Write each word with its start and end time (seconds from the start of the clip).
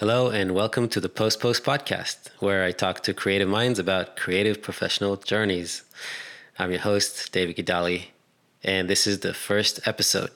Hello, 0.00 0.30
and 0.30 0.54
welcome 0.54 0.88
to 0.90 1.00
the 1.00 1.08
Post 1.08 1.40
Post 1.40 1.64
podcast, 1.64 2.28
where 2.38 2.62
I 2.62 2.70
talk 2.70 3.02
to 3.02 3.12
creative 3.12 3.48
minds 3.48 3.80
about 3.80 4.14
creative 4.14 4.62
professional 4.62 5.16
journeys. 5.16 5.82
I'm 6.56 6.70
your 6.70 6.82
host, 6.82 7.32
David 7.32 7.56
Gidali, 7.56 8.04
and 8.62 8.88
this 8.88 9.08
is 9.08 9.18
the 9.18 9.34
first 9.34 9.80
episode. 9.88 10.30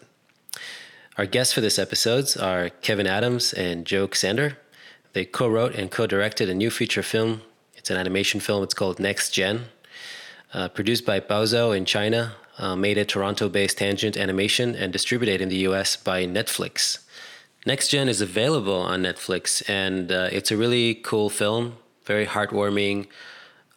Our 1.17 1.27
guests 1.27 1.54
for 1.54 1.61
this 1.61 1.79
episode 1.79 2.37
are 2.38 2.71
Kevin 2.71 3.06
Adams 3.06 3.53
and 3.53 3.87
Joe 3.87 4.09
Ksander. 4.09 4.56
They 5.12 5.25
co 5.25 5.46
wrote 5.46 5.77
and 5.77 5.93
co 5.93 6.09
directed 6.09 6.51
a 6.51 6.55
new 6.55 6.69
feature 6.69 7.05
film. 7.05 7.43
It's 7.77 7.89
an 7.89 7.97
animation 7.97 8.41
film, 8.41 8.65
it's 8.65 8.75
called 8.75 8.99
Next 8.99 9.31
Gen. 9.31 9.67
Uh, 10.53 10.71
produced 10.71 11.07
by 11.07 11.21
Baozou 11.21 11.77
in 11.77 11.85
China, 11.85 12.33
uh, 12.59 12.75
made 12.75 12.99
at 12.99 13.07
Toronto 13.07 13.49
based 13.49 13.79
Tangent 13.79 14.17
Animation, 14.17 14.75
and 14.75 14.93
distributed 14.93 15.41
in 15.41 15.51
the 15.51 15.59
US 15.69 15.95
by 15.95 16.25
Netflix. 16.25 16.99
Next 17.65 17.89
Gen 17.89 18.09
is 18.09 18.21
available 18.21 18.81
on 18.81 19.03
Netflix, 19.03 19.62
and 19.69 20.11
uh, 20.11 20.29
it's 20.33 20.51
a 20.51 20.57
really 20.57 20.97
cool 20.97 21.30
film, 21.30 21.77
very 22.05 22.27
heartwarming, 22.27 23.07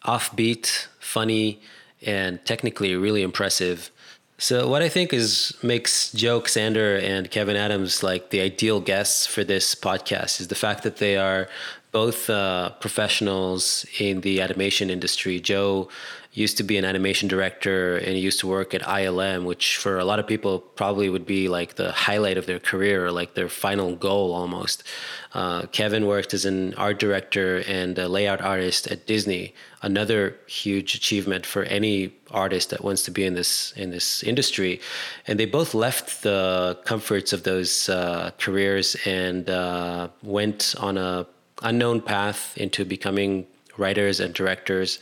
offbeat, 0.04 0.88
funny, 0.98 1.60
and 2.04 2.44
technically 2.44 2.96
really 2.96 3.22
impressive. 3.22 3.90
So 4.38 4.68
what 4.68 4.82
I 4.82 4.88
think 4.88 5.12
is 5.12 5.56
makes 5.62 6.12
Joe 6.12 6.40
Ksander 6.40 7.00
and 7.00 7.30
Kevin 7.30 7.56
Adams 7.56 8.02
like 8.02 8.30
the 8.30 8.40
ideal 8.40 8.80
guests 8.80 9.24
for 9.26 9.44
this 9.44 9.74
podcast 9.74 10.40
is 10.40 10.48
the 10.48 10.54
fact 10.54 10.82
that 10.82 10.96
they 10.96 11.16
are 11.16 11.48
both 11.92 12.28
uh, 12.28 12.70
professionals 12.80 13.86
in 13.98 14.20
the 14.20 14.42
animation 14.42 14.90
industry. 14.90 15.40
Joe 15.40 15.88
used 16.36 16.58
to 16.58 16.62
be 16.62 16.76
an 16.76 16.84
animation 16.84 17.28
director 17.28 17.96
and 17.96 18.10
he 18.14 18.20
used 18.20 18.38
to 18.38 18.46
work 18.46 18.74
at 18.74 18.82
ILM, 18.82 19.46
which 19.46 19.78
for 19.78 19.98
a 19.98 20.04
lot 20.04 20.18
of 20.18 20.26
people 20.26 20.58
probably 20.58 21.08
would 21.08 21.24
be 21.24 21.48
like 21.48 21.76
the 21.76 21.90
highlight 21.90 22.36
of 22.36 22.44
their 22.44 22.58
career 22.58 23.06
or 23.06 23.10
like 23.10 23.32
their 23.32 23.48
final 23.48 23.96
goal 23.96 24.34
almost. 24.34 24.84
Uh, 25.32 25.62
Kevin 25.72 26.06
worked 26.06 26.34
as 26.34 26.44
an 26.44 26.74
art 26.74 26.98
director 26.98 27.64
and 27.66 27.98
a 27.98 28.06
layout 28.06 28.42
artist 28.42 28.86
at 28.86 29.06
Disney, 29.06 29.54
another 29.80 30.36
huge 30.46 30.94
achievement 30.94 31.46
for 31.46 31.62
any 31.64 32.12
artist 32.30 32.68
that 32.68 32.84
wants 32.84 33.02
to 33.04 33.10
be 33.10 33.24
in 33.24 33.32
this 33.32 33.72
in 33.72 33.90
this 33.90 34.22
industry. 34.22 34.78
And 35.26 35.40
they 35.40 35.46
both 35.46 35.72
left 35.72 36.22
the 36.22 36.78
comforts 36.84 37.32
of 37.32 37.44
those 37.44 37.88
uh, 37.88 38.30
careers 38.38 38.94
and 39.06 39.48
uh, 39.48 40.08
went 40.22 40.74
on 40.78 40.98
a 40.98 41.26
unknown 41.62 42.02
path 42.02 42.52
into 42.58 42.84
becoming 42.84 43.46
writers 43.78 44.20
and 44.20 44.34
directors 44.34 44.98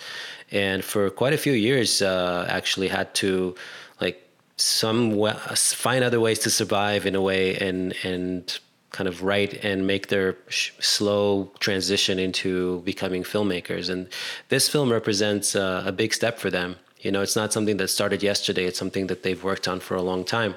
and 0.54 0.84
for 0.84 1.10
quite 1.10 1.34
a 1.34 1.36
few 1.36 1.52
years 1.52 2.00
uh, 2.00 2.46
actually 2.48 2.88
had 2.88 3.12
to 3.14 3.54
like 4.00 4.22
some 4.56 5.20
find 5.56 6.04
other 6.04 6.20
ways 6.20 6.38
to 6.38 6.50
survive 6.50 7.04
in 7.04 7.14
a 7.14 7.20
way 7.20 7.56
and 7.56 7.94
and 8.04 8.58
kind 8.92 9.08
of 9.08 9.24
write 9.24 9.64
and 9.64 9.88
make 9.88 10.06
their 10.06 10.36
slow 10.48 11.50
transition 11.58 12.20
into 12.20 12.80
becoming 12.82 13.24
filmmakers 13.24 13.90
and 13.90 14.08
this 14.50 14.68
film 14.68 14.90
represents 14.90 15.56
uh, 15.56 15.82
a 15.84 15.90
big 15.90 16.14
step 16.14 16.38
for 16.38 16.48
them 16.48 16.76
you 17.04 17.12
know, 17.12 17.20
it's 17.20 17.36
not 17.36 17.52
something 17.52 17.76
that 17.76 17.88
started 17.88 18.22
yesterday. 18.22 18.64
It's 18.64 18.78
something 18.78 19.08
that 19.08 19.22
they've 19.22 19.44
worked 19.44 19.68
on 19.68 19.78
for 19.78 19.94
a 19.94 20.00
long 20.00 20.24
time. 20.24 20.54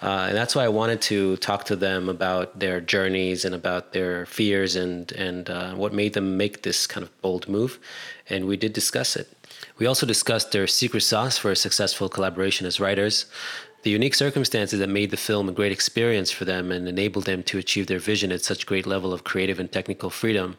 Uh, 0.00 0.26
and 0.28 0.36
that's 0.36 0.56
why 0.56 0.64
I 0.64 0.68
wanted 0.68 1.02
to 1.02 1.36
talk 1.36 1.64
to 1.64 1.76
them 1.76 2.08
about 2.08 2.58
their 2.58 2.80
journeys 2.80 3.44
and 3.44 3.54
about 3.54 3.92
their 3.92 4.24
fears 4.24 4.74
and, 4.74 5.12
and 5.12 5.50
uh, 5.50 5.74
what 5.74 5.92
made 5.92 6.14
them 6.14 6.38
make 6.38 6.62
this 6.62 6.86
kind 6.86 7.04
of 7.04 7.20
bold 7.20 7.46
move. 7.46 7.78
And 8.32 8.46
we 8.46 8.56
did 8.56 8.72
discuss 8.72 9.14
it. 9.14 9.28
We 9.78 9.86
also 9.86 10.06
discussed 10.06 10.52
their 10.52 10.66
secret 10.66 11.02
sauce 11.02 11.38
for 11.38 11.50
a 11.50 11.56
successful 11.56 12.08
collaboration 12.08 12.66
as 12.66 12.80
writers, 12.80 13.26
the 13.82 13.90
unique 13.90 14.14
circumstances 14.14 14.78
that 14.78 14.88
made 14.88 15.10
the 15.10 15.16
film 15.16 15.48
a 15.48 15.52
great 15.52 15.72
experience 15.72 16.30
for 16.30 16.44
them 16.44 16.72
and 16.72 16.88
enabled 16.88 17.26
them 17.26 17.42
to 17.44 17.58
achieve 17.58 17.88
their 17.88 17.98
vision 17.98 18.32
at 18.32 18.42
such 18.42 18.66
great 18.66 18.86
level 18.86 19.12
of 19.12 19.24
creative 19.24 19.60
and 19.60 19.70
technical 19.70 20.08
freedom. 20.08 20.56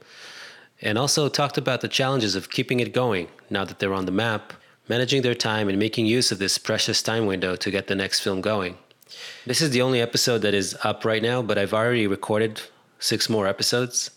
And 0.82 0.98
also 0.98 1.30
talked 1.30 1.58
about 1.58 1.82
the 1.82 1.88
challenges 1.88 2.36
of 2.36 2.50
keeping 2.50 2.80
it 2.80 2.94
going 2.94 3.28
now 3.50 3.66
that 3.66 3.80
they're 3.80 3.94
on 3.94 4.06
the 4.06 4.12
map 4.12 4.54
managing 4.90 5.22
their 5.22 5.36
time 5.36 5.70
and 5.70 5.80
making 5.80 6.06
use 6.06 6.32
of 6.32 6.40
this 6.40 6.58
precious 6.58 7.02
time 7.02 7.26
window 7.26 7.56
to 7.56 7.72
get 7.72 7.88
the 7.88 7.96
next 7.96 8.20
film 8.20 8.42
going. 8.42 8.78
This 9.46 9.62
is 9.62 9.72
the 9.72 9.82
only 9.82 10.02
episode 10.02 10.40
that 10.40 10.54
is 10.54 10.76
up 10.84 11.06
right 11.06 11.24
now, 11.24 11.42
but 11.42 11.58
I've 11.58 11.74
already 11.74 12.08
recorded 12.08 12.62
six 13.00 13.30
more 13.30 13.48
episodes 13.48 14.12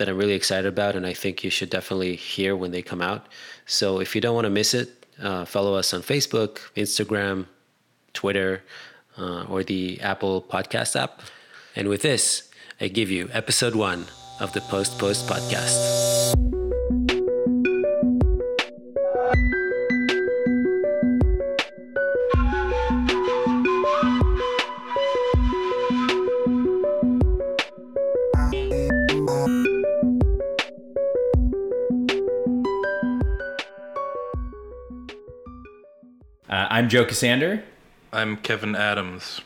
that 0.00 0.08
I'm 0.08 0.16
really 0.16 0.32
excited 0.32 0.64
about, 0.64 0.96
and 0.96 1.04
I 1.04 1.12
think 1.12 1.44
you 1.44 1.50
should 1.50 1.68
definitely 1.68 2.16
hear 2.16 2.56
when 2.56 2.70
they 2.70 2.80
come 2.80 3.02
out. 3.02 3.26
So 3.66 4.00
if 4.00 4.14
you 4.14 4.22
don't 4.22 4.34
want 4.34 4.46
to 4.46 4.50
miss 4.50 4.72
it, 4.72 5.04
uh, 5.22 5.44
follow 5.44 5.74
us 5.74 5.92
on 5.92 6.00
Facebook, 6.00 6.58
Instagram, 6.74 7.44
Twitter, 8.14 8.62
uh, 9.18 9.44
or 9.44 9.62
the 9.62 10.00
Apple 10.00 10.40
Podcast 10.40 10.98
app. 10.98 11.20
And 11.76 11.88
with 11.88 12.00
this, 12.00 12.48
I 12.80 12.88
give 12.88 13.10
you 13.10 13.28
episode 13.30 13.74
one 13.74 14.06
of 14.40 14.54
the 14.54 14.62
Post 14.62 14.98
Post 14.98 15.28
Podcast. 15.28 16.34
I'm 36.80 36.88
Joe 36.88 37.04
Ksander. 37.04 37.62
I'm 38.10 38.38
Kevin 38.38 38.74
Adams. 38.74 39.42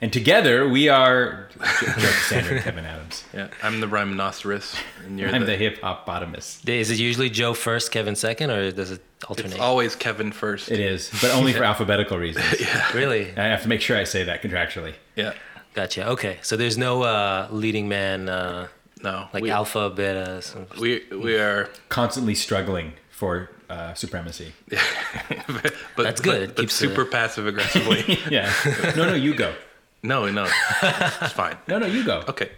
And 0.00 0.10
together 0.10 0.66
we 0.66 0.88
are 0.88 1.50
Joe 1.52 1.66
Ksander 1.66 2.52
and 2.52 2.60
Kevin 2.62 2.86
Adams. 2.86 3.24
Yeah, 3.34 3.48
I'm 3.62 3.80
the 3.80 3.86
rhinoceros, 3.86 4.74
and 5.04 5.20
you're 5.20 5.28
I'm 5.28 5.42
the, 5.42 5.48
the 5.48 5.56
hip 5.58 5.82
hop 5.82 6.06
bottomist. 6.06 6.66
Is 6.66 6.90
it 6.90 6.98
usually 6.98 7.28
Joe 7.28 7.52
first, 7.52 7.92
Kevin 7.92 8.16
second, 8.16 8.50
or 8.52 8.72
does 8.72 8.90
it 8.90 9.02
alternate? 9.28 9.52
It's 9.52 9.60
always 9.60 9.94
Kevin 9.94 10.32
first. 10.32 10.70
It 10.70 10.80
is, 10.80 11.10
but 11.20 11.30
only 11.34 11.52
for 11.52 11.62
alphabetical 11.62 12.16
reasons. 12.16 12.46
yeah, 12.58 12.90
really. 12.94 13.36
I 13.36 13.44
have 13.44 13.60
to 13.60 13.68
make 13.68 13.82
sure 13.82 13.98
I 13.98 14.04
say 14.04 14.24
that 14.24 14.40
contractually. 14.42 14.94
Yeah. 15.16 15.34
Gotcha. 15.74 16.08
Okay, 16.08 16.38
so 16.40 16.56
there's 16.56 16.78
no 16.78 17.02
uh, 17.02 17.48
leading 17.50 17.86
man. 17.86 18.30
Uh, 18.30 18.68
no, 19.02 19.28
like 19.34 19.42
we, 19.42 19.50
alpha, 19.50 19.90
beta. 19.90 20.42
We 20.80 21.02
we 21.14 21.36
are 21.36 21.68
constantly 21.90 22.34
struggling 22.34 22.94
for 23.10 23.50
uh, 23.70 23.94
supremacy. 23.94 24.52
but, 24.68 25.74
That's 25.96 26.20
good. 26.20 26.48
But, 26.48 26.56
but 26.56 26.70
super 26.70 27.04
passive 27.04 27.46
aggressively. 27.46 28.18
yeah. 28.30 28.52
No, 28.96 29.06
no, 29.06 29.14
you 29.14 29.34
go. 29.34 29.54
No, 30.02 30.28
no, 30.30 30.44
it's 30.82 31.32
fine. 31.32 31.56
No, 31.68 31.78
no, 31.78 31.86
you 31.86 32.04
go. 32.04 32.24
Okay. 32.28 32.50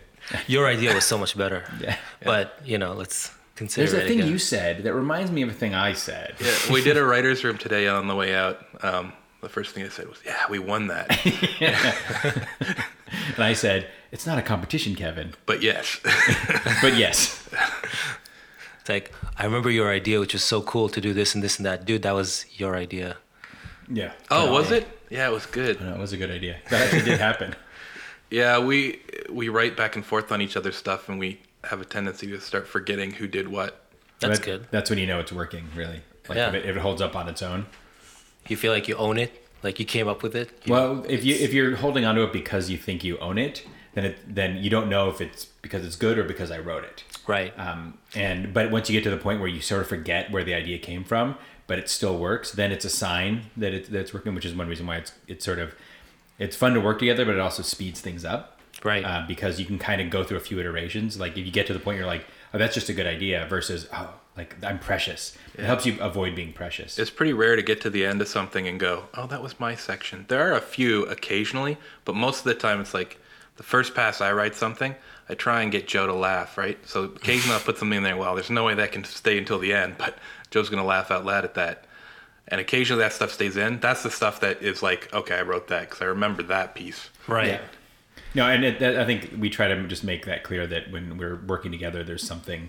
Your 0.47 0.67
idea 0.67 0.95
was 0.95 1.05
so 1.05 1.19
much 1.19 1.37
better. 1.37 1.65
Yeah. 1.81 1.97
But 2.25 2.59
you 2.65 2.79
know, 2.79 2.95
let's 2.95 3.35
consider. 3.57 3.91
There's 3.91 4.05
a 4.05 4.07
thing 4.07 4.21
again. 4.21 4.31
you 4.31 4.39
said 4.39 4.85
that 4.85 4.95
reminds 4.95 5.31
me 5.31 5.43
of 5.43 5.51
a 5.51 5.53
thing 5.53 5.75
I 5.75 5.93
said. 5.93 6.37
Yeah, 6.41 6.73
we 6.73 6.83
did 6.83 6.97
a 6.97 7.05
writers' 7.05 7.45
room 7.45 7.59
today 7.59 7.89
on 7.89 8.07
the 8.07 8.15
way 8.15 8.35
out. 8.35 8.65
Um, 8.83 9.13
the 9.43 9.49
first 9.49 9.75
thing 9.75 9.85
I 9.85 9.89
said 9.89 10.09
was, 10.09 10.19
"Yeah, 10.25 10.39
we 10.49 10.61
won 10.61 10.87
that." 10.87 11.11
and 13.35 13.45
I 13.45 13.53
said, 13.53 13.89
"It's 14.13 14.27
not 14.27 14.39
a 14.39 14.43
competition, 14.43 14.95
Kevin." 14.95 15.35
But 15.45 15.61
yes. 15.61 15.99
but 16.81 16.97
yes. 16.97 17.47
It's 18.83 18.89
like 18.89 19.13
I 19.39 19.45
remember 19.45 19.71
your 19.71 19.91
idea, 19.91 20.19
which 20.19 20.33
was 20.33 20.43
so 20.43 20.61
cool 20.61 20.89
to 20.89 21.01
do 21.01 21.15
this 21.15 21.37
and 21.37 21.45
this 21.45 21.57
and 21.57 21.65
that. 21.65 21.85
Dude, 21.85 22.03
that 22.03 22.17
was 22.17 22.47
your 22.51 22.75
idea. 22.75 23.17
Yeah. 23.89 24.11
Oh, 24.29 24.51
was 24.51 24.73
it? 24.73 24.89
Yeah, 25.09 25.29
it 25.29 25.33
was 25.33 25.47
good. 25.47 25.81
No, 25.81 25.95
it 25.95 26.01
was 26.01 26.13
a 26.13 26.17
good 26.17 26.33
idea. 26.33 26.57
That 26.69 26.83
actually 26.83 27.11
did 27.11 27.21
happen. 27.21 27.55
Yeah, 28.31 28.61
we 28.61 28.99
we 29.29 29.51
write 29.51 29.77
back 29.77 29.95
and 29.95 30.03
forth 30.03 30.33
on 30.33 30.41
each 30.41 30.57
other's 30.57 30.77
stuff, 30.77 31.11
and 31.11 31.19
we 31.19 31.43
have 31.65 31.83
a 31.83 31.85
tendency 31.85 32.27
to 32.29 32.41
start 32.41 32.67
forgetting 32.67 33.11
who 33.11 33.29
did 33.29 33.47
what. 33.47 33.85
That's 34.21 34.39
that, 34.39 34.45
good. 34.47 34.67
That's 34.71 34.89
when 34.89 34.99
you 34.99 35.07
know 35.07 35.21
it's 35.21 35.33
working, 35.33 35.67
really. 35.77 36.01
Like 36.31 36.39
yeah. 36.39 36.49
if, 36.49 36.55
it, 36.55 36.65
if 36.65 36.77
it 36.77 36.79
holds 36.79 37.03
up 37.03 37.15
on 37.15 37.29
its 37.29 37.43
own. 37.43 37.67
You 38.49 38.57
feel 38.57 38.73
like 38.73 38.89
you 38.89 38.97
own 38.97 39.19
it, 39.19 39.47
like 39.63 39.79
you 39.79 39.85
came 39.85 40.09
up 40.09 40.23
with 40.23 40.35
it. 40.35 40.51
Well, 40.67 40.95
know, 40.95 41.05
if 41.07 41.27
you 41.27 41.35
if 41.35 41.53
you're 41.53 41.77
holding 41.77 42.07
onto 42.07 42.23
it 42.23 42.33
because 42.33 42.71
you 42.71 42.79
think 42.79 43.05
you 43.05 43.19
own 43.19 43.37
it, 43.37 43.67
then 43.93 44.07
it 44.07 44.17
then 44.27 44.57
you 44.57 44.71
don't 44.71 44.89
know 44.89 45.11
if 45.11 45.21
it's 45.21 45.45
because 45.45 45.85
it's 45.85 45.97
good 45.97 46.17
or 46.17 46.25
because 46.25 46.51
I 46.51 46.59
wrote 46.59 46.85
it. 46.85 47.05
Right. 47.27 47.57
Um, 47.59 47.99
and 48.15 48.53
but 48.53 48.71
once 48.71 48.91
you 48.91 48.99
get 48.99 49.05
to 49.05 49.11
the 49.11 49.23
point 49.23 49.41
where 49.41 49.49
you 49.49 49.61
sort 49.61 49.83
of 49.83 49.89
forget 49.89 50.31
where 50.31 50.45
the 50.45 50.55
idea 50.55 50.79
came 50.79 51.05
from, 51.05 51.37
but 51.67 51.79
it 51.79 51.89
still 51.89 52.19
works, 52.19 52.53
then 52.53 52.73
it's 52.73 52.85
a 52.85 52.91
sign 52.91 53.43
that 53.57 53.73
it, 53.73 53.91
that 53.93 54.01
it's 54.01 54.15
working, 54.15 54.35
which 54.35 54.45
is 54.45 54.55
one 54.55 54.69
reason 54.69 54.87
why 54.87 54.97
it's 54.97 55.13
it's 55.29 55.45
sort 55.45 55.59
of 55.59 55.75
it's 56.39 56.57
fun 56.57 56.75
to 56.75 56.81
work 56.81 56.99
together, 56.99 57.25
but 57.25 57.35
it 57.35 57.41
also 57.41 57.63
speeds 57.63 58.01
things 58.01 58.25
up. 58.25 58.59
Right. 58.83 59.05
Uh, 59.05 59.25
because 59.29 59.61
you 59.61 59.67
can 59.67 59.79
kind 59.79 60.01
of 60.01 60.11
go 60.11 60.25
through 60.25 60.39
a 60.39 60.41
few 60.41 60.59
iterations. 60.59 61.19
Like 61.21 61.39
if 61.39 61.47
you 61.47 61.53
get 61.53 61.67
to 61.69 61.73
the 61.73 61.79
point 61.79 61.99
you're 61.99 62.07
like, 62.07 62.27
oh, 62.53 62.59
that's 62.59 62.75
just 62.75 62.89
a 62.89 62.93
good 62.93 63.07
idea, 63.07 63.47
versus 63.49 63.89
oh, 63.93 64.15
like 64.37 64.57
I'm 64.65 64.79
precious. 64.81 65.37
Yeah. 65.55 65.63
It 65.63 65.67
helps 65.67 65.87
you 65.87 66.01
avoid 66.01 66.35
being 66.35 66.53
precious. 66.53 66.99
It's 66.99 67.11
pretty 67.11 67.33
rare 67.33 67.55
to 67.55 67.63
get 67.63 67.81
to 67.83 67.91
the 67.91 68.05
end 68.05 68.21
of 68.21 68.29
something 68.29 68.67
and 68.67 68.81
go, 68.81 69.05
oh, 69.15 69.27
that 69.29 69.43
was 69.43 69.61
my 69.61 69.77
section. 69.77 70.25
There 70.29 70.51
are 70.51 70.57
a 70.57 70.61
few 70.61 71.05
occasionally, 71.05 71.77
but 72.05 72.17
most 72.17 72.39
of 72.39 72.45
the 72.45 72.55
time 72.55 72.81
it's 72.81 72.95
like 72.95 73.19
the 73.57 73.63
first 73.63 73.95
pass 73.95 74.21
I 74.21 74.33
write 74.33 74.55
something, 74.55 74.95
I 75.33 75.35
try 75.35 75.63
and 75.63 75.73
get 75.73 75.89
Joe 75.89 76.07
to 76.07 76.13
laugh, 76.13 76.59
right? 76.59 76.79
So 76.87 77.05
occasionally 77.05 77.55
I'll 77.57 77.63
put 77.63 77.79
something 77.79 77.97
in 77.97 78.03
there. 78.03 78.19
Well, 78.19 78.35
there's 78.35 78.51
no 78.51 78.65
way 78.65 78.75
that 78.75 78.93
can 78.93 79.03
stay 79.03 79.39
until 79.39 79.59
the 79.59 79.73
end, 79.73 79.97
but 79.97 80.19
Joe's 80.51 80.69
gonna 80.69 80.85
laugh 80.85 81.11
out 81.11 81.25
loud 81.25 81.45
at 81.45 81.55
that. 81.55 81.87
And 82.49 82.61
occasionally 82.61 83.03
that 83.03 83.15
stuff 83.15 83.33
stays 83.33 83.57
in. 83.57 83.81
That's 83.81 84.03
the 84.03 84.11
stuff 84.11 84.41
that 84.41 84.63
is 84.63 84.83
like, 84.83 85.13
okay, 85.15 85.37
I 85.37 85.43
wrote 85.43 85.69
that 85.69 85.89
because 85.89 86.03
I 86.03 86.05
remember 86.05 86.43
that 86.45 86.75
piece. 86.75 87.09
Right. 87.27 87.49
Yeah. 87.49 87.61
No, 88.35 88.47
and 88.47 88.63
it, 88.63 88.79
that, 88.81 88.99
I 88.99 89.07
think 89.07 89.31
we 89.39 89.49
try 89.49 89.69
to 89.69 89.87
just 89.87 90.05
make 90.05 90.27
that 90.27 90.43
clear 90.43 90.67
that 90.67 90.91
when 90.91 91.17
we're 91.17 91.37
working 91.37 91.73
together, 91.73 92.05
there's 92.05 92.27
something, 92.27 92.69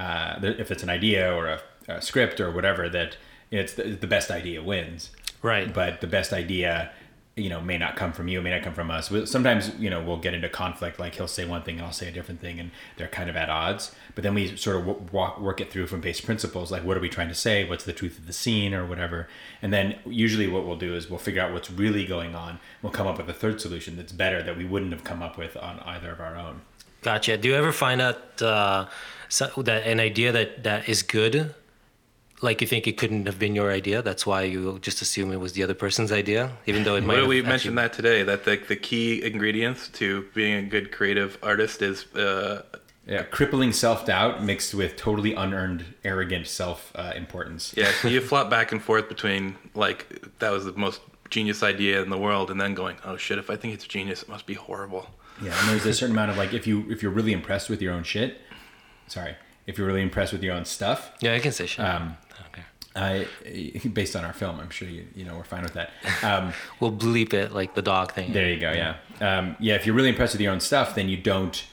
uh, 0.00 0.38
if 0.42 0.70
it's 0.70 0.82
an 0.82 0.88
idea 0.88 1.30
or 1.34 1.46
a, 1.46 1.60
a 1.88 2.00
script 2.00 2.40
or 2.40 2.50
whatever, 2.50 2.88
that 2.88 3.18
it's 3.50 3.74
the, 3.74 3.84
the 3.84 4.06
best 4.06 4.30
idea 4.30 4.62
wins. 4.62 5.10
Right. 5.42 5.72
But 5.72 6.00
the 6.00 6.06
best 6.06 6.32
idea, 6.32 6.90
you 7.38 7.48
know, 7.48 7.60
may 7.60 7.78
not 7.78 7.96
come 7.96 8.12
from 8.12 8.28
you, 8.28 8.42
may 8.42 8.50
not 8.50 8.62
come 8.62 8.74
from 8.74 8.90
us. 8.90 9.10
Sometimes, 9.30 9.70
you 9.78 9.88
know, 9.88 10.02
we'll 10.02 10.18
get 10.18 10.34
into 10.34 10.48
conflict. 10.48 10.98
Like 10.98 11.14
he'll 11.14 11.28
say 11.28 11.44
one 11.44 11.62
thing 11.62 11.76
and 11.76 11.86
I'll 11.86 11.92
say 11.92 12.08
a 12.08 12.12
different 12.12 12.40
thing, 12.40 12.58
and 12.58 12.70
they're 12.96 13.08
kind 13.08 13.30
of 13.30 13.36
at 13.36 13.48
odds. 13.48 13.94
But 14.14 14.24
then 14.24 14.34
we 14.34 14.56
sort 14.56 14.76
of 14.76 15.12
walk, 15.12 15.40
work 15.40 15.60
it 15.60 15.70
through 15.70 15.86
from 15.86 16.00
base 16.00 16.20
principles. 16.20 16.72
Like, 16.72 16.84
what 16.84 16.96
are 16.96 17.00
we 17.00 17.08
trying 17.08 17.28
to 17.28 17.34
say? 17.34 17.68
What's 17.68 17.84
the 17.84 17.92
truth 17.92 18.18
of 18.18 18.26
the 18.26 18.32
scene 18.32 18.74
or 18.74 18.84
whatever? 18.84 19.28
And 19.62 19.72
then 19.72 19.96
usually 20.04 20.48
what 20.48 20.66
we'll 20.66 20.76
do 20.76 20.94
is 20.94 21.08
we'll 21.08 21.18
figure 21.18 21.42
out 21.42 21.52
what's 21.52 21.70
really 21.70 22.04
going 22.04 22.34
on. 22.34 22.58
We'll 22.82 22.92
come 22.92 23.06
up 23.06 23.18
with 23.18 23.28
a 23.28 23.34
third 23.34 23.60
solution 23.60 23.96
that's 23.96 24.12
better 24.12 24.42
that 24.42 24.56
we 24.56 24.64
wouldn't 24.64 24.92
have 24.92 25.04
come 25.04 25.22
up 25.22 25.38
with 25.38 25.56
on 25.56 25.80
either 25.80 26.10
of 26.10 26.20
our 26.20 26.36
own. 26.36 26.62
Gotcha. 27.02 27.36
Do 27.36 27.48
you 27.48 27.54
ever 27.54 27.72
find 27.72 28.00
that 28.00 28.42
uh, 28.42 28.86
so, 29.28 29.62
that 29.62 29.86
an 29.86 30.00
idea 30.00 30.32
that, 30.32 30.64
that 30.64 30.88
is 30.88 31.02
good, 31.02 31.54
like 32.40 32.60
you 32.60 32.66
think 32.66 32.86
it 32.86 32.96
couldn't 32.96 33.26
have 33.26 33.38
been 33.38 33.54
your 33.54 33.70
idea, 33.72 34.00
that's 34.02 34.24
why 34.26 34.42
you 34.42 34.78
just 34.80 35.02
assume 35.02 35.32
it 35.32 35.40
was 35.40 35.52
the 35.54 35.62
other 35.62 35.74
person's 35.74 36.12
idea, 36.12 36.52
even 36.66 36.84
though 36.84 36.94
it 36.96 37.02
might. 37.02 37.14
Well, 37.14 37.22
have 37.22 37.28
we 37.28 37.38
actually- 37.38 37.48
mentioned 37.50 37.78
that 37.78 37.92
today. 37.92 38.22
That 38.22 38.44
the 38.44 38.56
the 38.68 38.76
key 38.76 39.22
ingredients 39.24 39.88
to 40.00 40.26
being 40.34 40.54
a 40.54 40.62
good 40.62 40.92
creative 40.92 41.36
artist 41.42 41.82
is 41.82 42.06
uh, 42.14 42.62
Yeah, 43.06 43.22
crippling 43.22 43.72
self 43.72 44.04
doubt 44.06 44.44
mixed 44.44 44.74
with 44.74 44.96
totally 44.96 45.32
unearned, 45.34 45.84
arrogant 46.04 46.46
self 46.46 46.92
uh, 46.94 47.12
importance. 47.16 47.74
yeah. 47.76 47.90
So 48.02 48.08
you 48.08 48.20
flop 48.20 48.48
back 48.50 48.70
and 48.72 48.80
forth 48.82 49.08
between 49.08 49.56
like 49.74 50.06
that 50.38 50.50
was 50.52 50.64
the 50.64 50.72
most 50.74 51.00
genius 51.30 51.62
idea 51.62 52.02
in 52.02 52.08
the 52.10 52.18
world, 52.18 52.50
and 52.50 52.58
then 52.60 52.74
going, 52.74 52.96
oh 53.04 53.16
shit, 53.16 53.38
if 53.38 53.50
I 53.50 53.56
think 53.56 53.74
it's 53.74 53.86
genius, 53.86 54.22
it 54.22 54.28
must 54.28 54.46
be 54.46 54.54
horrible. 54.54 55.04
Yeah, 55.42 55.58
and 55.60 55.68
there's 55.70 55.86
a 55.86 55.92
certain 55.94 56.14
amount 56.16 56.30
of 56.32 56.36
like 56.38 56.52
if 56.54 56.66
you 56.66 56.84
if 56.90 57.02
you're 57.02 57.12
really 57.18 57.32
impressed 57.32 57.68
with 57.70 57.80
your 57.82 57.92
own 57.94 58.02
shit, 58.04 58.30
sorry, 59.06 59.34
if 59.66 59.76
you're 59.78 59.86
really 59.86 60.02
impressed 60.02 60.32
with 60.32 60.42
your 60.42 60.54
own 60.54 60.64
stuff, 60.64 61.10
Yeah, 61.20 61.34
I 61.34 61.40
can 61.40 61.52
say 61.52 61.66
shit. 61.66 61.84
Um, 61.84 62.02
okay. 62.02 62.14
I 62.96 63.26
based 63.92 64.16
on 64.16 64.24
our 64.24 64.32
film, 64.32 64.58
I'm 64.60 64.70
sure 64.70 64.88
you 64.88 65.06
you 65.14 65.24
know 65.24 65.36
we're 65.36 65.44
fine 65.44 65.62
with 65.62 65.74
that. 65.74 65.90
Um, 66.22 66.52
We'll 66.80 66.92
bleep 66.92 67.32
it 67.34 67.52
like 67.52 67.74
the 67.74 67.82
dog 67.82 68.12
thing. 68.12 68.32
there 68.32 68.48
you 68.50 68.58
go. 68.60 68.72
Yeah, 68.72 68.96
um, 69.20 69.56
yeah. 69.60 69.74
If 69.74 69.86
you're 69.86 69.94
really 69.94 70.08
impressed 70.08 70.34
with 70.34 70.40
your 70.40 70.52
own 70.52 70.60
stuff, 70.60 70.94
then 70.94 71.08
you 71.08 71.16
don't 71.16 71.64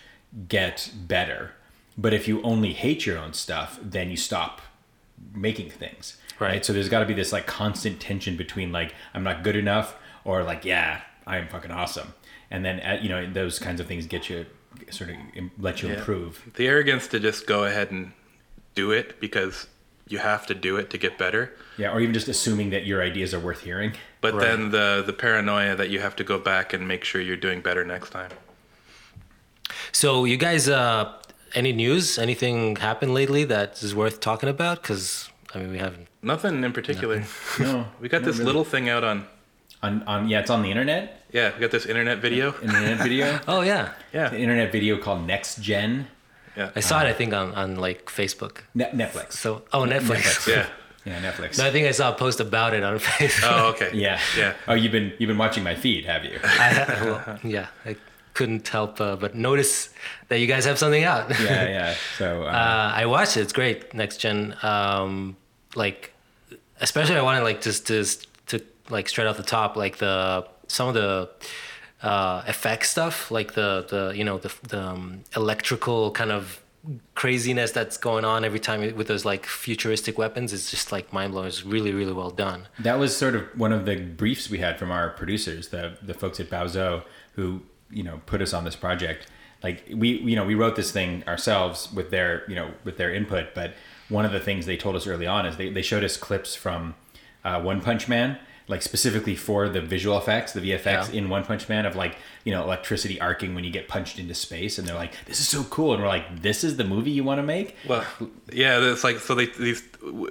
get 0.49 0.91
better. 0.95 1.51
But 1.97 2.13
if 2.13 2.27
you 2.27 2.41
only 2.43 2.73
hate 2.73 3.05
your 3.05 3.17
own 3.17 3.33
stuff, 3.33 3.79
then 3.81 4.09
you 4.09 4.17
stop 4.17 4.61
making 5.33 5.69
things. 5.69 6.17
Right. 6.39 6.65
So 6.65 6.73
there's 6.73 6.89
got 6.89 6.99
to 6.99 7.05
be 7.05 7.13
this 7.13 7.31
like 7.31 7.47
constant 7.47 8.01
tension 8.01 8.35
between 8.35 8.71
like 8.73 8.93
I'm 9.13 9.23
not 9.23 9.43
good 9.43 9.55
enough 9.55 9.95
or 10.25 10.43
like 10.43 10.65
yeah 10.65 11.01
I 11.25 11.37
am 11.37 11.47
fucking 11.47 11.71
awesome, 11.71 12.13
and 12.51 12.63
then 12.65 12.79
uh, 12.81 12.99
you 13.01 13.07
know 13.09 13.25
those 13.31 13.57
kinds 13.59 13.79
of 13.79 13.87
things 13.87 14.05
get 14.05 14.29
you 14.29 14.45
sort 14.91 15.09
of 15.11 15.15
let 15.57 15.81
you 15.81 15.87
Yeah. 15.89 15.95
improve. 15.95 16.51
The 16.55 16.67
arrogance 16.67 17.07
to 17.07 17.19
just 17.19 17.47
go 17.47 17.63
ahead 17.63 17.89
and 17.91 18.11
do 18.75 18.91
it 18.91 19.19
because 19.21 19.67
you 20.07 20.19
have 20.19 20.45
to 20.47 20.53
do 20.53 20.77
it 20.77 20.89
to 20.91 20.97
get 20.97 21.17
better. 21.17 21.51
Yeah, 21.77 21.91
or 21.93 21.99
even 21.99 22.13
just 22.13 22.27
assuming 22.27 22.69
that 22.69 22.85
your 22.85 23.01
ideas 23.01 23.33
are 23.33 23.39
worth 23.39 23.61
hearing. 23.61 23.93
But 24.21 24.33
Right. 24.33 24.41
then 24.45 24.71
the 24.71 25.03
the 25.05 25.13
paranoia 25.13 25.75
that 25.75 25.89
you 25.89 25.99
have 26.01 26.15
to 26.17 26.23
go 26.23 26.37
back 26.39 26.73
and 26.73 26.87
make 26.87 27.03
sure 27.03 27.19
you're 27.21 27.35
doing 27.47 27.61
better 27.61 27.83
next 27.85 28.09
time. 28.11 28.31
So, 29.91 30.25
you 30.25 30.37
guys, 30.37 30.67
uh, 30.69 31.11
any 31.53 31.71
news? 31.73 32.17
Anything 32.17 32.75
happened 32.75 33.13
lately 33.13 33.43
that 33.45 33.81
is 33.81 33.95
worth 33.95 34.19
talking 34.19 34.49
about? 34.49 34.81
Because 34.81 35.29
I 35.53 35.59
mean, 35.59 35.71
we 35.71 35.77
haven't. 35.77 36.07
Nothing 36.21 36.63
in 36.63 36.73
particular. 36.73 37.23
No, 37.59 37.85
We 38.01 38.09
got 38.09 38.23
this 38.23 38.35
really. 38.37 38.45
little 38.47 38.65
thing 38.65 38.89
out 38.89 39.03
on 39.03 39.25
on 39.81 40.03
on 40.03 40.27
yeah, 40.29 40.39
it's 40.41 40.49
on 40.49 40.61
the 40.63 40.69
internet, 40.71 41.21
yeah, 41.31 41.53
we 41.53 41.59
got 41.61 41.71
this 41.71 41.85
internet 41.85 42.17
video. 42.19 42.53
internet 42.61 42.97
video, 42.99 43.39
Oh 43.47 43.61
yeah, 43.61 43.89
Yeah. 44.13 44.29
an 44.33 44.35
internet 44.35 44.71
video 44.71 44.97
called 44.97 45.27
Next 45.27 45.61
Gen 45.61 46.07
Yeah. 46.57 46.71
I 46.75 46.79
saw 46.79 47.01
it. 47.01 47.07
I 47.07 47.13
think 47.13 47.33
on, 47.33 47.53
on 47.53 47.75
like 47.75 48.05
Facebook. 48.05 48.59
Ne- 48.73 48.91
Netflix. 48.91 49.33
So 49.33 49.63
oh 49.73 49.81
Netflix. 49.83 50.47
Yeah. 50.47 50.67
Yeah, 51.07 51.21
Netflix. 51.21 51.59
No, 51.59 51.67
I 51.67 51.71
think 51.71 51.85
I 51.87 51.91
saw 51.91 52.09
a 52.09 52.15
post 52.15 52.39
about 52.39 52.73
it 52.73 52.81
on 52.83 52.97
Facebook. 53.17 53.43
Oh, 53.47 53.67
okay. 53.73 53.91
yeah, 53.93 54.19
Yeah. 54.35 54.55
Oh, 54.67 54.73
you've 54.73 54.91
been 54.91 55.13
you've 55.19 55.27
been 55.27 55.37
watching 55.37 55.63
my 55.63 55.75
feed, 55.75 56.03
have 56.05 56.25
you? 56.25 56.39
I, 56.43 56.87
well, 57.05 57.39
yeah, 57.43 57.67
I 57.85 57.95
couldn't 58.33 58.67
help 58.67 58.99
uh, 58.99 59.15
but 59.15 59.35
notice 59.35 59.89
that 60.29 60.39
you 60.39 60.47
guys 60.47 60.65
have 60.65 60.79
something 60.79 61.03
out. 61.03 61.29
yeah, 61.39 61.67
yeah. 61.69 61.95
So 62.17 62.41
uh, 62.41 62.45
Uh, 62.47 62.91
I 63.01 63.05
watched 63.05 63.37
it. 63.37 63.41
It's 63.41 63.53
great. 63.53 63.93
Next 63.93 64.17
gen. 64.17 64.55
Um, 64.63 65.37
like, 65.75 66.11
especially 66.81 67.17
I 67.17 67.21
wanted 67.21 67.43
like 67.43 67.61
just 67.61 67.85
to 67.85 68.03
to 68.47 68.65
like 68.89 69.07
straight 69.07 69.27
off 69.27 69.37
the 69.37 69.43
top, 69.43 69.75
like 69.75 69.97
the 69.97 70.47
some 70.67 70.87
of 70.87 70.95
the 70.95 71.29
uh, 72.05 72.43
effect 72.47 72.85
stuff, 72.85 73.31
like 73.31 73.53
the 73.55 73.85
the 73.89 74.13
you 74.15 74.23
know 74.23 74.37
the 74.37 74.53
the 74.67 74.81
um, 74.81 75.23
electrical 75.35 76.11
kind 76.11 76.31
of 76.31 76.61
craziness 77.15 77.71
that's 77.71 77.97
going 77.97 78.23
on 78.23 78.45
every 78.45 78.59
time 78.59 78.95
with 78.95 79.07
those 79.07 79.25
like 79.25 79.45
futuristic 79.45 80.17
weapons. 80.17 80.53
It's 80.53 80.69
just 80.69 80.91
like 80.91 81.11
mind 81.11 81.33
blowing. 81.33 81.47
It's 81.47 81.65
really 81.65 81.91
really 81.91 82.13
well 82.13 82.29
done. 82.29 82.67
that 82.79 82.99
was 82.99 83.17
sort 83.17 83.35
of 83.35 83.41
one 83.57 83.73
of 83.73 83.85
the 83.85 83.95
briefs 83.95 84.49
we 84.51 84.59
had 84.59 84.77
from 84.77 84.91
our 84.91 85.09
producers, 85.09 85.69
the 85.69 85.97
the 86.01 86.13
folks 86.13 86.39
at 86.39 86.49
Baozou, 86.49 87.03
who 87.33 87.63
you 87.89 88.03
know 88.03 88.21
put 88.27 88.39
us 88.41 88.53
on 88.53 88.65
this 88.65 88.75
project. 88.75 89.25
Like 89.63 89.83
we 89.91 90.09
you 90.19 90.35
know 90.35 90.45
we 90.45 90.53
wrote 90.53 90.75
this 90.75 90.91
thing 90.91 91.23
ourselves 91.27 91.91
with 91.91 92.11
their 92.11 92.43
you 92.47 92.55
know 92.55 92.71
with 92.83 92.97
their 92.97 93.11
input, 93.11 93.55
but 93.55 93.73
one 94.09 94.25
of 94.25 94.31
the 94.31 94.39
things 94.39 94.67
they 94.67 94.77
told 94.77 94.95
us 94.95 95.07
early 95.07 95.25
on 95.25 95.47
is 95.47 95.57
they, 95.57 95.69
they 95.69 95.81
showed 95.81 96.03
us 96.03 96.15
clips 96.17 96.53
from 96.55 96.93
uh, 97.43 97.59
One 97.59 97.81
Punch 97.81 98.07
Man, 98.07 98.37
like 98.67 98.81
specifically 98.81 99.35
for 99.35 99.69
the 99.69 99.79
visual 99.81 100.17
effects, 100.17 100.53
the 100.53 100.61
VFX 100.61 101.11
Yeah. 101.13 101.19
in 101.19 101.29
One 101.29 101.43
Punch 101.43 101.69
Man 101.69 101.85
of 101.85 101.95
like 101.95 102.17
you 102.43 102.51
know 102.51 102.63
electricity 102.63 103.19
arcing 103.21 103.53
when 103.55 103.63
you 103.63 103.69
get 103.71 103.87
punched 103.87 104.17
into 104.19 104.33
space, 104.33 104.77
and 104.79 104.87
they're 104.87 104.95
like, 104.95 105.13
"This 105.25 105.39
is 105.39 105.47
so 105.47 105.63
cool," 105.65 105.93
and 105.93 106.01
we're 106.01 106.07
like, 106.09 106.41
"This 106.41 106.63
is 106.63 106.77
the 106.77 106.83
movie 106.83 107.11
you 107.11 107.23
want 107.23 107.39
to 107.39 107.43
make?" 107.43 107.75
Well, 107.87 108.03
yeah, 108.51 108.79
it's 108.91 109.03
like 109.03 109.19
so. 109.19 109.35
They 109.35 109.45
these 109.47 109.83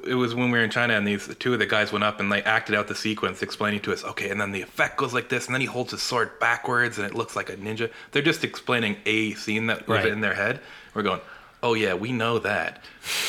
it 0.06 0.14
was 0.14 0.34
when 0.34 0.50
we 0.50 0.58
were 0.58 0.64
in 0.64 0.70
China, 0.70 0.94
and 0.94 1.06
these 1.06 1.28
two 1.38 1.52
of 1.52 1.58
the 1.58 1.66
guys 1.66 1.92
went 1.92 2.04
up 2.04 2.20
and 2.20 2.31
they 2.32 2.42
acted 2.42 2.75
out 2.76 2.88
the 2.88 2.94
sequence, 2.94 3.42
explaining 3.42 3.81
to 3.81 3.92
us, 3.92 4.04
okay, 4.04 4.31
and 4.31 4.40
then 4.40 4.52
the 4.52 4.62
effect 4.62 4.96
goes 4.96 5.12
like 5.14 5.28
this, 5.28 5.46
and 5.46 5.54
then 5.54 5.60
he 5.60 5.66
holds 5.66 5.90
his 5.92 6.02
sword 6.02 6.38
backwards, 6.40 6.98
and 6.98 7.06
it 7.06 7.14
looks 7.14 7.34
like 7.37 7.50
a 7.50 7.56
ninja. 7.56 7.90
They're 8.12 8.22
just 8.22 8.44
explaining 8.44 8.96
a 9.06 9.34
scene 9.34 9.66
that 9.66 9.87
was 9.88 9.98
Right. 10.04 10.12
in 10.12 10.20
their 10.20 10.34
head. 10.34 10.60
We're 10.94 11.02
going, 11.02 11.20
oh 11.64 11.72
yeah, 11.72 11.94
we 11.94 12.12
know 12.12 12.38
that. 12.38 12.84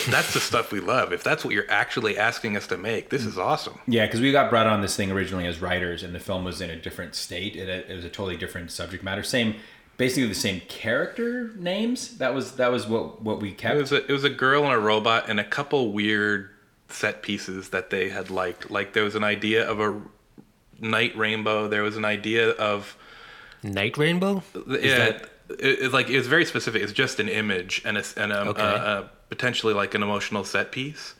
That's 0.10 0.34
the 0.34 0.40
stuff 0.40 0.72
we 0.72 0.82
love. 0.82 1.14
If 1.14 1.24
that's 1.24 1.44
what 1.44 1.54
you're 1.54 1.72
actually 1.72 2.18
asking 2.18 2.58
us 2.58 2.68
to 2.68 2.78
make, 2.78 3.10
this 3.10 3.26
is 3.26 3.38
awesome. 3.40 3.80
Yeah, 3.88 4.06
because 4.06 4.22
we 4.22 4.32
got 4.32 4.50
brought 4.50 4.68
on 4.68 4.82
this 4.82 4.96
thing 4.96 5.10
originally 5.10 5.48
as 5.48 5.62
writers, 5.62 6.04
and 6.04 6.14
the 6.14 6.20
film 6.20 6.44
was 6.44 6.62
in 6.62 6.70
a 6.70 6.76
different 6.76 7.16
state. 7.16 7.56
It, 7.56 7.70
it 7.90 7.96
was 7.96 8.06
a 8.06 8.10
totally 8.10 8.38
different 8.38 8.72
subject 8.72 9.04
matter. 9.04 9.24
Same, 9.24 9.56
basically 9.98 10.28
the 10.28 10.36
same 10.36 10.62
character 10.68 11.52
names. 11.56 12.18
That 12.18 12.36
was 12.36 12.58
that 12.58 12.72
was 12.72 12.86
what 12.86 13.22
what 13.22 13.40
we 13.40 13.52
kept. 13.54 13.76
It 13.76 13.80
kept. 13.80 13.92
was 13.92 13.92
a, 13.94 14.06
it 14.06 14.12
was 14.12 14.24
a 14.26 14.30
girl 14.30 14.65
and 14.65 14.74
a 14.74 14.80
robot 14.80 15.30
and 15.30 15.39
a 15.39 15.46
couple 15.46 15.94
weird 15.94 16.50
set 16.89 17.22
pieces 17.24 17.70
that 17.70 17.89
they 17.89 18.10
had 18.10 18.30
liked. 18.30 18.70
Like 18.70 18.94
there 18.94 19.06
was 19.06 19.15
an 19.15 19.24
idea 19.24 19.68
of 19.68 19.80
a 19.80 20.01
night 20.80 21.18
rainbow. 21.18 21.70
There 21.70 21.84
was 21.84 21.96
an 21.96 22.06
idea 22.06 22.50
of 22.51 22.98
Night 23.63 23.98
Rainbow. 23.98 24.44
yeah, 24.68 24.98
that- 24.98 25.30
it, 25.50 25.58
it's 25.82 25.94
like 25.94 26.10
it's 26.10 26.28
very 26.28 26.46
specific. 26.46 26.82
It's 26.82 26.94
just 26.94 27.20
an 27.20 27.30
image 27.30 27.82
and 27.86 27.98
a, 27.98 28.04
and 28.18 28.32
a, 28.32 28.40
Okay. 28.50 28.62
a, 28.62 28.66
a 29.02 29.10
potentially 29.30 29.74
like 29.74 29.94
an 29.96 30.04
emotional 30.04 30.44
set 30.44 30.72
piece. 30.72 31.16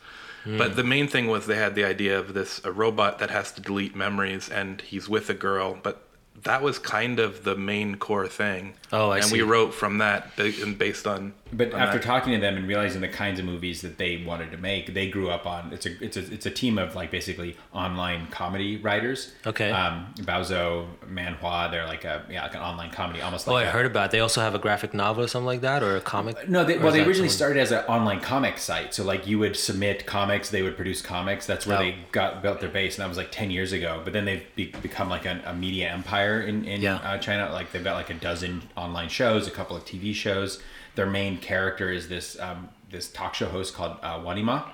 But 0.48 0.76
the 0.76 0.84
main 0.84 1.08
thing 1.08 1.26
was 1.26 1.46
they 1.48 1.56
had 1.56 1.74
the 1.74 1.84
idea 1.84 2.16
of 2.16 2.32
this 2.32 2.60
a 2.64 2.70
robot 2.70 3.18
that 3.18 3.30
has 3.30 3.50
to 3.52 3.60
delete 3.60 3.96
memories 3.96 4.48
and 4.48 4.80
he's 4.80 5.08
with 5.08 5.28
a 5.28 5.34
girl, 5.34 5.76
but 5.82 6.05
that 6.46 6.62
was 6.62 6.78
kind 6.78 7.18
of 7.20 7.44
the 7.44 7.54
main 7.56 7.96
core 7.96 8.26
thing. 8.26 8.74
Oh, 8.92 9.10
I 9.10 9.16
and 9.18 9.26
see. 9.26 9.34
we 9.36 9.42
wrote 9.42 9.74
from 9.74 9.98
that 9.98 10.34
based 10.78 11.06
on. 11.06 11.34
But 11.52 11.72
on 11.74 11.80
after 11.80 11.98
that. 11.98 12.04
talking 12.04 12.32
to 12.34 12.40
them 12.40 12.56
and 12.56 12.66
realizing 12.68 13.00
the 13.00 13.08
kinds 13.08 13.38
of 13.40 13.44
movies 13.44 13.80
that 13.82 13.98
they 13.98 14.22
wanted 14.24 14.50
to 14.52 14.56
make, 14.56 14.94
they 14.94 15.08
grew 15.08 15.28
up 15.28 15.44
on. 15.46 15.72
It's 15.72 15.86
a 15.86 16.04
it's 16.04 16.16
a 16.16 16.32
it's 16.32 16.46
a 16.46 16.50
team 16.50 16.78
of 16.78 16.94
like 16.94 17.10
basically 17.10 17.56
online 17.72 18.26
comedy 18.28 18.76
writers. 18.78 19.32
Okay. 19.44 19.70
Um, 19.70 20.06
Baozou, 20.18 20.86
Manhua, 21.08 21.70
they're 21.70 21.86
like 21.86 22.04
a 22.04 22.24
yeah 22.30 22.42
like 22.44 22.54
an 22.54 22.60
online 22.60 22.90
comedy, 22.90 23.20
almost 23.20 23.48
Oh, 23.48 23.52
like 23.52 23.66
I 23.66 23.68
a- 23.68 23.72
heard 23.72 23.86
about. 23.86 24.06
It. 24.06 24.10
They 24.12 24.20
also 24.20 24.40
have 24.40 24.54
a 24.54 24.58
graphic 24.58 24.94
novel 24.94 25.24
or 25.24 25.28
something 25.28 25.46
like 25.46 25.60
that, 25.62 25.82
or 25.82 25.96
a 25.96 26.00
comic. 26.00 26.48
No, 26.48 26.64
they, 26.64 26.78
well, 26.78 26.92
they 26.92 26.98
originally 27.00 27.28
someone- 27.28 27.56
started 27.56 27.60
as 27.60 27.72
an 27.72 27.84
online 27.86 28.20
comic 28.20 28.58
site. 28.58 28.94
So, 28.94 29.04
like, 29.04 29.26
you 29.26 29.38
would 29.38 29.56
submit 29.56 30.06
comics, 30.06 30.50
they 30.50 30.62
would 30.62 30.76
produce 30.76 31.00
comics. 31.02 31.46
That's 31.46 31.66
where 31.66 31.76
Oh. 31.76 31.80
they 31.80 31.96
got 32.12 32.42
built 32.42 32.60
their 32.60 32.68
base, 32.70 32.96
and 32.96 33.02
that 33.04 33.08
was 33.08 33.18
like 33.18 33.30
ten 33.32 33.50
years 33.50 33.72
ago. 33.72 34.00
But 34.04 34.12
then 34.12 34.24
they've 34.24 34.44
be, 34.54 34.66
become 34.82 35.08
like 35.08 35.26
a, 35.26 35.40
a 35.46 35.54
media 35.54 35.88
empire 35.90 36.35
in 36.40 36.64
in 36.64 36.80
Yeah. 36.80 36.96
uh, 36.96 37.18
China. 37.18 37.50
Like, 37.52 37.72
they've 37.72 37.84
got 37.84 37.94
like 37.94 38.10
a 38.10 38.14
dozen 38.14 38.62
online 38.76 39.08
shows, 39.08 39.46
a 39.46 39.50
couple 39.50 39.76
of 39.76 39.84
TV 39.84 40.14
shows. 40.14 40.60
Their 40.94 41.06
main 41.06 41.38
character 41.38 41.90
is 41.92 42.08
this 42.08 42.38
um, 42.40 42.68
this 42.90 43.10
talk 43.10 43.34
show 43.34 43.46
host 43.46 43.74
called 43.74 43.96
uh, 44.02 44.20
Wang 44.24 44.38
Nima, 44.44 44.64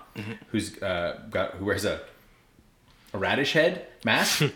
who's 0.48 0.80
uh, 0.82 1.20
got 1.30 1.52
who 1.54 1.64
wears 1.64 1.84
a 1.84 2.00
a 3.14 3.18
radish 3.18 3.52
head 3.52 3.86
mask. 4.04 4.42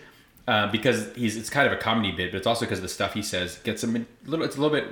Uh, 0.48 0.70
because 0.70 1.12
he's 1.16 1.36
it's 1.36 1.50
kind 1.50 1.66
of 1.66 1.72
a 1.72 1.76
comedy 1.76 2.12
bit, 2.12 2.30
but 2.30 2.38
it's 2.38 2.46
also 2.46 2.64
because 2.64 2.80
the 2.80 2.88
stuff 2.88 3.14
he 3.14 3.20
says 3.20 3.58
gets 3.64 3.82
him 3.82 3.96
a 3.96 4.30
little. 4.30 4.44
It's 4.46 4.56
a 4.56 4.60
little 4.60 4.78
bit 4.78 4.86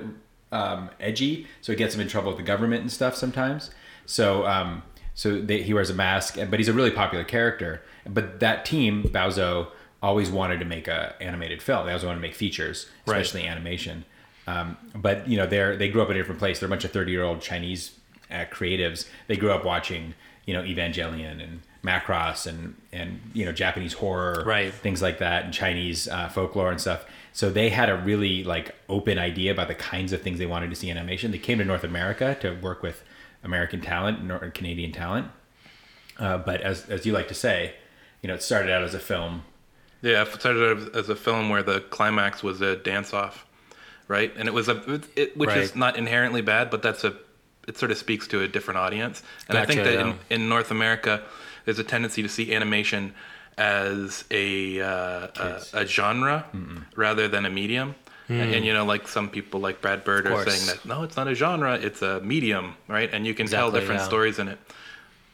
um, 0.51 0.89
edgy, 0.99 1.47
so 1.61 1.71
it 1.71 1.77
gets 1.77 1.95
him 1.95 2.01
in 2.01 2.09
trouble 2.09 2.27
with 2.27 2.35
the 2.35 2.43
government 2.43 2.81
and 2.81 2.91
stuff 2.91 3.15
sometimes. 3.15 3.71
So 4.05 4.45
um, 4.45 4.83
so 5.13 5.39
they, 5.39 5.61
he 5.61 5.73
wears 5.73 5.89
a 5.89 5.93
mask, 5.93 6.35
but 6.49 6.59
he's 6.59 6.67
a 6.67 6.73
really 6.73 6.91
popular 6.91 7.23
character. 7.23 7.81
But 8.05 8.41
that 8.41 8.65
team, 8.65 9.03
Baozou, 9.03 9.67
always 10.05 10.29
wanted 10.29 10.59
to 10.59 10.65
make 10.65 10.87
a 10.87 11.15
animated 11.21 11.61
film. 11.61 11.85
They 11.85 11.91
always 11.91 12.03
wanted 12.05 12.17
to 12.17 12.21
make 12.21 12.35
features, 12.35 12.87
Right. 13.05 13.21
especially 13.21 13.47
animation. 13.47 14.05
Um, 14.47 14.77
but 14.93 15.27
you 15.27 15.37
know, 15.37 15.45
they're 15.47 15.75
they 15.75 15.89
grew 15.89 16.01
up 16.01 16.09
in 16.09 16.15
a 16.15 16.19
different 16.19 16.39
place. 16.39 16.59
They're 16.59 16.67
a 16.67 16.69
bunch 16.69 16.85
of 16.85 16.91
thirty 16.91 17.11
year 17.11 17.23
old 17.23 17.41
Chinese 17.41 17.91
uh, 18.31 18.45
creatives. 18.51 19.07
They 19.27 19.35
grew 19.37 19.51
up 19.51 19.65
watching 19.65 20.13
you 20.45 20.53
know 20.53 20.61
Evangelion 20.61 21.43
and 21.43 21.61
Macross 21.83 22.45
and 22.47 22.75
and 22.93 23.19
you 23.33 23.45
know 23.45 23.51
Japanese 23.51 23.93
horror, 23.93 24.43
Right. 24.45 24.71
things 24.73 25.01
like 25.01 25.17
that, 25.19 25.45
and 25.45 25.53
Chinese 25.53 26.07
uh, 26.07 26.29
folklore 26.29 26.71
and 26.71 26.79
stuff. 26.79 27.05
So 27.33 27.49
they 27.49 27.69
had 27.69 27.89
a 27.89 27.97
really 27.97 28.43
like 28.43 28.75
open 28.87 29.17
idea 29.19 29.51
about 29.51 29.67
the 29.67 29.75
kinds 29.75 30.13
of 30.13 30.21
things 30.21 30.37
they 30.39 30.45
wanted 30.45 30.69
to 30.69 30.75
see 30.75 30.89
in 30.89 30.97
animation. 30.97 31.31
They 31.31 31.37
came 31.39 31.57
to 31.57 31.65
North 31.65 31.83
America 31.83 32.37
to 32.41 32.51
work 32.53 32.81
with 32.83 33.03
American 33.43 33.81
talent 33.81 34.31
or 34.31 34.49
Canadian 34.51 34.91
talent. 34.91 35.27
Uh, 36.17 36.37
but 36.37 36.61
as 36.61 36.87
as 36.89 37.05
you 37.05 37.13
like 37.13 37.27
to 37.29 37.33
say, 37.33 37.73
you 38.21 38.27
know, 38.27 38.35
it 38.35 38.43
started 38.43 38.71
out 38.71 38.83
as 38.83 38.93
a 38.93 38.99
film. 38.99 39.43
Yeah, 40.05 40.21
it 40.21 40.39
started 40.39 40.83
out 40.83 40.95
as 40.95 41.09
a 41.09 41.15
film 41.15 41.49
where 41.49 41.63
the 41.63 41.79
climax 41.79 42.43
was 42.43 42.61
a 42.61 42.75
dance 42.75 43.11
off, 43.11 43.43
right? 44.07 44.31
And 44.37 44.47
it 44.47 44.53
was 44.53 44.69
a, 44.69 45.01
it, 45.15 45.35
which 45.35 45.49
is 45.49 45.75
not 45.75 45.97
inherently 45.97 46.41
bad, 46.41 46.69
but 46.69 46.83
that's 46.83 47.03
a, 47.03 47.15
it 47.67 47.79
sort 47.79 47.91
of 47.91 47.97
speaks 47.97 48.27
to 48.27 48.41
a 48.41 48.47
different 48.47 48.77
audience. 48.77 49.23
And 49.49 49.57
I 49.57 49.65
think 49.65 49.83
that 49.83 49.95
yeah. 49.95 50.15
in, 50.29 50.41
in 50.43 50.47
North 50.47 50.69
America, 50.69 51.23
there's 51.65 51.79
a 51.79 51.83
tendency 51.83 52.21
to 52.21 52.29
see 52.29 52.53
animation 52.53 53.15
as 53.57 54.25
a 54.29 54.79
uh, 54.79 55.27
a, 55.39 55.61
a 55.73 55.85
genre 55.87 56.45
rather 56.95 57.27
than 57.27 57.47
a 57.47 57.49
medium. 57.49 57.95
And, 58.27 58.55
and, 58.55 58.65
you 58.65 58.73
know, 58.73 58.85
like 58.85 59.07
some 59.07 59.29
people 59.29 59.59
like 59.59 59.81
Brad 59.81 60.03
Bird 60.03 60.25
are 60.25 60.49
saying 60.49 60.65
that 60.65 60.83
no, 60.83 61.03
it's 61.03 61.15
not 61.15 61.27
a 61.27 61.35
genre, 61.35 61.75
it's 61.75 62.01
a 62.01 62.19
medium, 62.21 62.75
right? 62.87 63.07
And 63.11 63.25
you 63.25 63.35
can 63.35 63.47
tell 63.47 63.71
different 63.71 64.01
yeah. 64.01 64.07
stories 64.07 64.39
in 64.39 64.47
it 64.47 64.59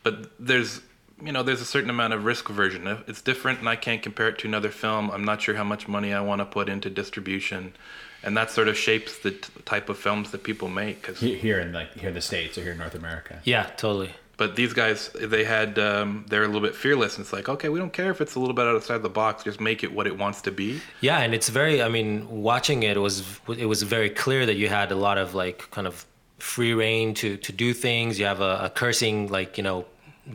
but 0.04 0.32
there's 0.40 0.82
you 1.24 1.32
know 1.32 1.44
there's 1.44 1.62
a 1.62 1.66
certain 1.66 1.90
amount 1.90 2.14
of 2.14 2.26
risk 2.26 2.50
aversion 2.50 2.88
it's 3.08 3.22
different 3.22 3.60
and 3.60 3.70
i 3.70 3.76
can't 3.76 4.02
compare 4.02 4.28
it 4.30 4.38
to 4.40 4.48
another 4.48 4.70
film 4.70 5.10
i'm 5.12 5.24
not 5.24 5.42
sure 5.42 5.56
how 5.56 5.64
much 5.64 5.88
money 5.88 6.14
i 6.14 6.22
want 6.22 6.40
to 6.40 6.46
put 6.46 6.68
into 6.70 6.90
distribution 6.90 7.74
and 8.24 8.36
that 8.38 8.50
sort 8.52 8.68
of 8.68 8.78
shapes 8.78 9.18
the 9.20 9.32
t- 9.32 9.40
type 9.66 9.90
of 9.90 9.98
films 9.98 10.32
that 10.32 10.44
people 10.44 10.68
make 10.70 11.02
'cause- 11.04 11.20
he- 11.20 11.36
here 11.36 11.60
in 11.60 11.74
like 11.74 11.94
here 11.98 12.10
in 12.10 12.16
the 12.16 12.22
states 12.22 12.58
or 12.58 12.62
here 12.62 12.72
in 12.74 12.78
North 12.78 12.94
America. 12.96 13.40
Yeah, 13.44 13.64
totally. 13.78 14.12
but 14.38 14.56
these 14.56 14.74
guys 14.74 15.10
they 15.16 15.44
had 15.44 15.78
um, 15.78 16.26
they're 16.30 16.44
a 16.44 16.48
little 16.48 16.62
bit 16.70 16.76
fearless 16.76 17.16
and 17.18 17.24
it's 17.26 17.34
like 17.34 17.48
okay 17.50 17.70
we 17.70 17.78
don't 17.80 17.94
care 17.94 18.10
if 18.12 18.20
it's 18.22 18.36
a 18.36 18.40
little 18.40 18.56
bit 18.56 18.66
outside 18.68 19.02
the 19.04 19.10
box 19.24 19.44
just 19.44 19.60
make 19.60 19.84
it 19.84 19.92
what 19.98 20.06
it 20.08 20.18
wants 20.18 20.42
to 20.48 20.52
be 20.52 20.70
Yeah, 21.02 21.20
and 21.20 21.34
it's 21.34 21.50
very. 21.50 21.82
I 21.84 21.90
mean, 21.90 22.28
watching 22.52 22.82
it 22.84 22.98
was 23.08 23.24
it 23.66 23.68
was 23.74 23.82
very 23.84 24.10
clear 24.24 24.46
that 24.50 24.56
you 24.62 24.68
had 24.70 24.92
a 24.92 24.96
lot 25.08 25.18
of 25.24 25.34
like 25.44 25.70
kind 25.72 25.86
of 25.88 26.06
free 26.40 26.74
reign 26.74 27.14
to 27.22 27.38
to 27.38 27.52
do 27.52 27.74
things. 27.74 28.18
You 28.20 28.26
have 28.26 28.42
a, 28.42 28.54
a 28.68 28.70
cursing 28.70 29.28
like 29.38 29.58
you 29.60 29.64
know 29.64 29.86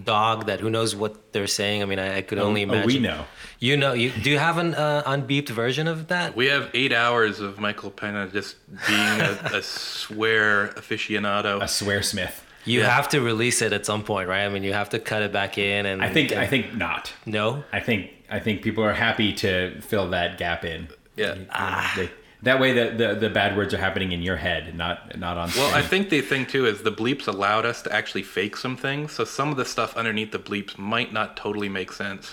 dog 0.05 0.47
that 0.47 0.61
who 0.61 0.71
knows 0.71 0.95
what 0.95 1.33
they're 1.33 1.47
saying. 1.47 1.83
I 1.83 1.87
mean, 1.87 1.99
I, 1.99 2.19
I 2.19 2.23
could 2.23 2.39
only 2.39 2.63
oh, 2.63 2.69
imagine. 2.69 2.87
we 2.87 2.99
know. 2.99 3.25
You 3.59 3.77
know, 3.77 3.93
you 3.95 4.11
do 4.11 4.31
you 4.31 4.39
have 4.39 4.59
an 4.59 4.75
uh, 4.75 5.03
unbeeped 5.07 5.49
version 5.49 5.89
of 5.89 6.09
that? 6.09 6.37
we 6.37 6.47
have 6.47 6.71
eight 6.75 6.93
hours 6.93 7.41
of 7.41 7.59
michael 7.59 7.91
pena 7.91 8.29
just 8.29 8.57
being 8.87 9.21
a, 9.21 9.39
a 9.55 9.63
swear 9.63 10.69
aficionado 10.77 11.63
A 11.63 11.69
swear 11.69 12.03
smith. 12.03 12.45
You 12.65 12.81
Yeah. 12.81 12.91
have 12.91 13.09
to 13.11 13.21
release 13.21 13.63
it 13.63 13.73
at 13.73 13.87
some 13.87 14.03
point, 14.03 14.29
right? 14.29 14.45
I 14.45 14.49
mean, 14.49 14.65
you 14.65 14.73
have 14.73 14.89
to 14.91 14.99
cut 14.99 15.23
it 15.23 15.33
back 15.33 15.57
in, 15.57 15.87
and 15.87 16.03
I 16.03 16.13
think 16.13 16.33
and- 16.33 16.41
I 16.41 16.47
think 16.47 16.75
not. 16.75 17.13
no. 17.25 17.65
I 17.73 17.81
think 17.81 18.11
I 18.29 18.41
think 18.41 18.63
people 18.63 18.83
are 18.85 18.93
happy 18.93 19.33
to 19.35 19.81
fill 19.83 20.11
that 20.11 20.37
gap 20.37 20.65
in. 20.65 20.89
Yeah. 21.17 21.35
You 21.35 21.45
know, 21.47 21.85
they- 21.97 22.11
that 22.47 22.61
way 22.61 22.73
the, 22.73 22.91
the 22.97 23.15
the 23.15 23.31
bad 23.31 23.57
words 23.57 23.75
are 23.75 23.79
happening 23.79 24.13
in 24.13 24.23
your 24.23 24.37
head, 24.37 24.75
not 24.75 25.19
not 25.19 25.37
on. 25.37 25.51
Well, 25.57 25.75
I 25.75 25.83
think 25.83 26.09
the 26.11 26.21
thing 26.21 26.47
too 26.47 26.65
is 26.67 26.83
the 26.83 26.93
bleeps 26.93 27.27
allowed 27.29 27.67
us 27.67 27.83
to 27.83 27.93
actually 27.93 28.23
fake 28.23 28.57
some 28.57 28.77
things. 28.77 29.13
So 29.13 29.25
some 29.25 29.51
of 29.51 29.57
the 29.57 29.65
stuff 29.65 29.97
underneath 29.97 30.31
the 30.33 30.39
bleeps 30.39 30.79
might 30.79 31.13
not 31.13 31.37
totally 31.37 31.69
make 31.69 31.91
sense 31.93 32.33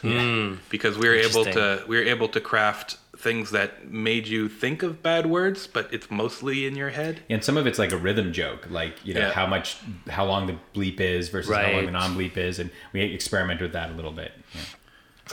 because 0.69 0.97
we 0.97 1.07
were 1.09 1.15
able 1.15 1.45
to 1.45 1.83
we 1.87 1.97
were 1.97 2.03
able 2.03 2.29
to 2.29 2.39
craft 2.39 2.97
things 3.17 3.51
that 3.51 3.87
made 3.89 4.27
you 4.27 4.49
think 4.49 4.83
of 4.83 5.01
bad 5.01 5.25
words, 5.25 5.65
but 5.67 5.87
it's 5.93 6.11
mostly 6.11 6.65
in 6.65 6.75
your 6.75 6.89
head. 6.89 7.21
and 7.29 7.43
some 7.43 7.55
of 7.57 7.65
it's 7.65 7.79
like 7.79 7.91
a 7.93 7.97
rhythm 7.97 8.33
joke, 8.33 8.67
like 8.69 8.95
you 9.05 9.13
know 9.13 9.21
Yeah. 9.21 9.31
how 9.31 9.47
much 9.47 9.77
how 10.09 10.25
long 10.25 10.45
the 10.47 10.55
bleep 10.75 10.99
is 10.99 11.29
versus 11.29 11.55
how 11.55 11.71
long 11.71 11.85
the 11.85 11.91
non 11.91 12.15
bleep 12.15 12.37
is, 12.37 12.59
and 12.59 12.69
we 12.93 13.01
experiment 13.01 13.61
with 13.61 13.73
that 13.73 13.89
a 13.91 13.93
little 13.93 14.11
bit. 14.11 14.31
Yeah. 14.53 14.61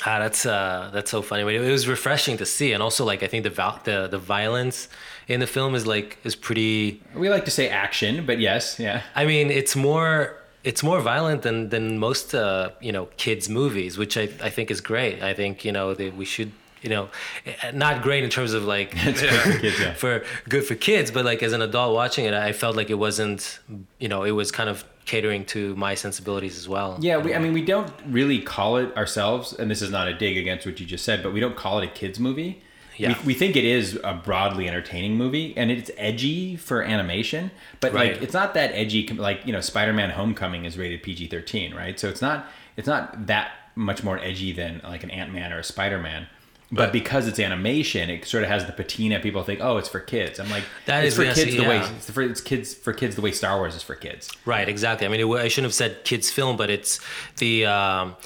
Ah, 0.07 0.19
that's 0.21 0.47
uh, 0.47 0.91
that's 0.93 1.11
so 1.11 1.21
funny. 1.21 1.43
But 1.45 1.55
it 1.55 1.71
was 1.71 1.89
refreshing 1.89 2.37
to 2.39 2.47
see, 2.47 2.73
and 2.73 2.83
also 2.83 3.05
like 3.05 3.23
I 3.23 3.27
think 3.27 3.43
the 3.45 3.51
val- 3.51 3.81
the 3.85 4.09
the 4.09 4.19
violence 4.19 4.89
in 5.29 5.41
the 5.41 5.47
film 5.47 5.75
is 5.75 5.87
like 5.87 6.19
is 6.25 6.37
pretty. 6.37 7.03
We 7.15 7.29
like 7.29 7.45
to 7.47 7.51
say 7.51 7.69
action, 7.69 8.25
but 8.25 8.39
yes, 8.39 8.79
yeah. 8.79 9.03
I 9.15 9.27
mean, 9.27 9.51
it's 9.51 9.75
more 9.75 10.37
it's 10.63 10.83
more 10.83 11.01
violent 11.01 11.43
than 11.43 11.71
than 11.71 11.99
most 11.99 12.35
uh, 12.35 12.71
you 12.81 12.93
know 12.93 13.09
kids 13.17 13.49
movies, 13.49 13.99
which 13.99 14.17
I 14.17 14.29
I 14.43 14.51
think 14.51 14.71
is 14.71 14.81
great. 14.81 15.23
I 15.23 15.35
think 15.35 15.65
you 15.65 15.73
know 15.73 15.95
that 15.95 16.17
we 16.17 16.25
should 16.25 16.53
you 16.83 16.91
know 16.91 17.09
eh, 17.45 17.73
not 17.73 18.03
great 18.03 18.23
in 18.23 18.31
terms 18.31 18.53
of 18.53 18.65
like 18.65 18.97
for 18.97 19.59
kids, 19.59 19.81
yeah. 19.81 19.95
for 20.03 20.23
good 20.49 20.65
for 20.65 20.77
kids, 20.77 21.11
but 21.11 21.25
like 21.25 21.43
as 21.43 21.53
an 21.53 21.63
adult 21.63 21.95
watching 21.95 22.27
it, 22.27 22.35
I 22.35 22.53
felt 22.53 22.77
like 22.77 22.91
it 22.91 22.99
wasn't 22.99 23.59
you 23.99 24.09
know 24.09 24.23
it 24.23 24.33
was 24.33 24.53
kind 24.53 24.69
of 24.71 24.85
catering 25.11 25.45
to 25.45 25.75
my 25.75 25.95
sensibilities 25.95 26.57
as 26.57 26.69
well. 26.69 26.97
Yeah, 27.01 27.17
we, 27.19 27.35
I 27.35 27.39
mean, 27.41 27.53
we 27.53 27.63
don't 27.65 27.93
really 28.07 28.41
call 28.41 28.77
it 28.77 28.97
ourselves, 28.97 29.53
and 29.53 29.69
this 29.71 29.83
is 29.83 29.91
not 29.91 30.07
a 30.07 30.15
dig 30.15 30.37
against 30.37 30.65
what 30.67 30.79
you 30.79 30.87
just 30.87 31.05
said, 31.05 31.23
but 31.23 31.33
we 31.33 31.41
don't 31.41 31.57
call 31.57 31.81
it 31.81 31.85
a 31.85 31.89
kids 31.89 32.21
movie. 32.21 32.63
Yeah. 32.97 33.19
We, 33.23 33.29
we 33.29 33.35
think 33.35 33.57
it 33.57 33.65
is 33.65 33.99
a 34.05 34.15
broadly 34.15 34.69
entertaining 34.69 35.17
movie, 35.17 35.53
and 35.57 35.71
it's 35.71 35.91
edgy 35.97 36.55
for 36.57 36.83
animation, 36.83 37.51
but 37.81 37.93
Right. 37.93 38.13
like 38.13 38.23
it's 38.23 38.35
not 38.35 38.55
that 38.55 38.71
edgy. 38.73 39.07
Like 39.09 39.45
you 39.47 39.53
know, 39.53 39.61
Spider-Man: 39.61 40.11
Homecoming 40.11 40.65
is 40.65 40.79
rated 40.79 41.03
PG-13, 41.03 41.75
right? 41.75 41.99
So 41.99 42.09
it's 42.09 42.23
not 42.23 42.47
it's 42.77 42.87
not 42.87 43.27
that 43.27 43.51
much 43.75 44.05
more 44.05 44.19
edgy 44.19 44.53
than 44.53 44.81
like 44.85 45.03
an 45.03 45.11
Ant-Man 45.11 45.53
or 45.53 45.59
a 45.59 45.65
Spider-Man. 45.65 46.27
But, 46.73 46.93
because 46.93 47.27
it's 47.27 47.41
animation, 47.41 48.11
it 48.11 48.25
sort 48.25 48.45
of 48.45 48.49
has 48.49 48.65
the 48.65 48.73
patina. 48.73 49.19
People 49.19 49.43
think, 49.43 49.59
oh, 49.61 49.77
it's 49.77 49.89
for 49.89 49.99
kids. 49.99 50.39
I'm 50.39 50.49
like, 50.51 50.63
That 50.87 51.05
is- 51.05 51.17
for 51.17 51.25
kids 51.25 51.57
the 51.57 51.67
way 51.67 51.79
it's 51.79 52.11
for 52.11 52.23
it's 52.23 52.41
kids 52.41 52.75
for 52.75 52.93
kids 52.93 53.17
the 53.17 53.23
way 53.23 53.33
Star 53.33 53.57
Wars 53.57 53.75
is 53.75 53.83
for 53.83 53.97
kids. 53.97 54.31
Right, 54.45 54.69
exactly. 54.69 55.07
I 55.07 55.11
mean, 55.11 55.21
it, 55.21 55.29
I 55.29 55.49
shouldn't 55.49 55.67
have 55.67 55.75
said 55.75 56.05
kids 56.05 56.31
film, 56.31 56.57
but 56.57 56.71
it's 56.71 57.01
the 57.39 57.67
um, 57.67 58.17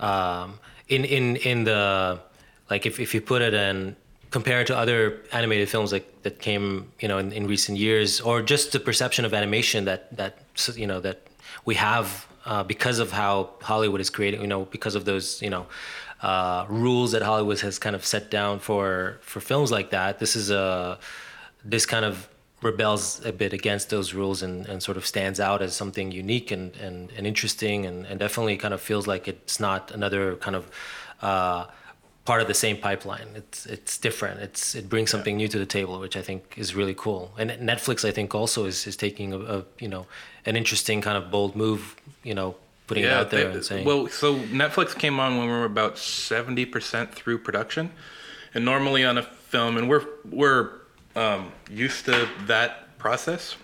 um, 0.00 0.58
in 0.88 1.04
in 1.04 1.36
in 1.36 1.64
the 1.64 2.20
like 2.70 2.86
if 2.86 2.98
if 2.98 3.14
you 3.14 3.20
put 3.20 3.40
it 3.40 3.54
in 3.54 3.94
compare 4.30 4.62
it 4.62 4.66
to 4.66 4.76
other 4.76 5.20
animated 5.32 5.68
films 5.68 5.92
like 5.92 6.22
that 6.22 6.40
came 6.40 6.90
you 7.00 7.06
know 7.06 7.18
in, 7.18 7.30
in 7.32 7.46
recent 7.46 7.78
years, 7.78 8.20
or 8.20 8.42
just 8.42 8.72
the 8.72 8.80
perception 8.80 9.24
of 9.24 9.32
animation 9.32 9.84
that 9.84 10.14
that 10.16 10.38
you 10.74 10.86
know 10.88 11.00
that 11.00 11.18
we 11.64 11.76
have 11.76 12.26
uh, 12.46 12.64
because 12.64 12.98
of 12.98 13.12
how 13.12 13.50
Hollywood 13.60 14.00
is 14.00 14.10
creating, 14.10 14.40
you 14.40 14.48
know, 14.48 14.64
because 14.64 14.96
of 14.96 15.04
those 15.04 15.40
you 15.40 15.50
know. 15.50 15.66
Uh, 16.22 16.64
rules 16.68 17.12
that 17.12 17.22
Hollywood 17.22 17.60
has 17.60 17.78
kind 17.78 17.96
of 17.96 18.04
set 18.04 18.30
down 18.30 18.60
for 18.60 19.18
for 19.22 19.40
films 19.40 19.70
like 19.72 19.90
that. 19.90 20.18
This 20.18 20.36
is 20.36 20.50
a 20.50 20.98
this 21.64 21.84
kind 21.84 22.04
of 22.04 22.28
rebels 22.62 23.20
a 23.24 23.32
bit 23.32 23.52
against 23.52 23.90
those 23.90 24.14
rules 24.14 24.42
and, 24.42 24.66
and 24.66 24.82
sort 24.82 24.96
of 24.96 25.04
stands 25.04 25.40
out 25.40 25.60
as 25.62 25.74
something 25.74 26.12
unique 26.12 26.50
and, 26.52 26.76
and, 26.76 27.10
and 27.16 27.26
interesting 27.26 27.86
and, 27.86 28.06
and 28.06 28.20
definitely 28.20 28.56
kind 28.56 28.72
of 28.72 28.80
feels 28.80 29.06
like 29.06 29.26
it's 29.26 29.58
not 29.58 29.90
another 29.90 30.36
kind 30.36 30.54
of 30.54 30.70
uh, 31.22 31.66
part 32.24 32.40
of 32.40 32.48
the 32.48 32.54
same 32.54 32.76
pipeline. 32.76 33.28
It's 33.34 33.66
it's 33.66 33.98
different. 33.98 34.40
It's 34.40 34.74
it 34.74 34.88
brings 34.88 35.10
something 35.10 35.36
new 35.36 35.48
to 35.48 35.58
the 35.58 35.66
table, 35.66 35.98
which 35.98 36.16
I 36.16 36.22
think 36.22 36.54
is 36.56 36.74
really 36.74 36.94
cool. 36.94 37.32
And 37.36 37.50
Netflix, 37.50 38.08
I 38.08 38.12
think, 38.12 38.34
also 38.34 38.64
is, 38.64 38.86
is 38.86 38.96
taking 38.96 39.32
a, 39.32 39.38
a 39.38 39.64
you 39.78 39.88
know 39.88 40.06
an 40.46 40.56
interesting 40.56 41.00
kind 41.00 41.16
of 41.16 41.30
bold 41.30 41.56
move. 41.56 41.96
You 42.22 42.34
know, 42.34 42.54
putting 42.86 43.04
it 43.04 43.10
out 43.12 43.30
there 43.30 43.48
they- 43.48 43.54
and 43.54 43.64
saying, 43.64 43.84
well, 43.86 44.08
so 44.08 44.36
Netflix 44.36 44.96
came 44.96 45.18
on 45.20 45.38
when 45.38 45.46
we 45.46 45.52
were 45.52 45.64
about 45.64 45.98
seventy 45.98 46.64
percent 46.66 47.14
through 47.14 47.38
production, 47.38 47.90
and 48.54 48.64
normally 48.64 49.04
on 49.04 49.18
a 49.18 49.22
film, 49.22 49.76
and 49.76 49.88
we're 49.88 50.04
we're 50.30 50.70
um, 51.16 51.52
used 51.70 52.04
to 52.06 52.28
that 52.46 52.98
process. 52.98 53.56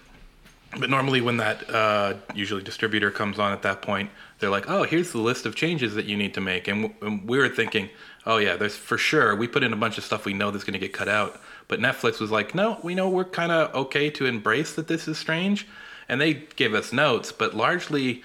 But 0.79 0.91
normally, 0.91 1.23
when 1.23 1.39
that 1.39 1.69
uh, 1.71 2.15
usually 2.35 2.63
distributor 2.63 3.11
comes 3.11 3.39
on 3.39 3.53
at 3.53 3.63
that 3.63 3.81
point, 3.81 4.11
they're 4.39 4.51
like, 4.51 4.69
"Oh, 4.69 4.83
here's 4.83 5.13
the 5.13 5.19
list 5.19 5.47
of 5.47 5.55
changes 5.55 5.95
that 5.95 6.05
you 6.05 6.17
need 6.17 6.35
to 6.35 6.43
make," 6.43 6.69
and, 6.69 6.83
w- 6.91 6.95
and 7.01 7.27
we 7.27 7.39
were 7.39 7.49
thinking, 7.49 7.89
"Oh 8.27 8.37
yeah, 8.37 8.55
there's 8.57 8.77
for 8.77 8.99
sure." 8.99 9.35
We 9.35 9.49
put 9.49 9.63
in 9.63 9.73
a 9.73 9.77
bunch 9.77 9.97
of 9.97 10.05
stuff 10.05 10.27
we 10.27 10.35
know 10.35 10.51
that's 10.51 10.65
going 10.65 10.75
to 10.75 10.79
get 10.79 10.93
cut 10.93 11.09
out, 11.09 11.41
but 11.69 11.81
Netflix 11.81 12.21
was 12.21 12.31
like, 12.31 12.55
"No, 12.55 12.79
we 12.83 12.95
know 12.95 13.09
we're 13.09 13.25
kind 13.25 13.51
of 13.51 13.75
okay 13.75 14.11
to 14.11 14.27
embrace 14.27 14.75
that 14.75 14.89
this 14.89 15.09
is 15.09 15.17
strange," 15.17 15.67
and 16.07 16.21
they 16.21 16.35
gave 16.35 16.75
us 16.75 16.93
notes, 16.93 17.33
but 17.33 17.57
largely 17.57 18.23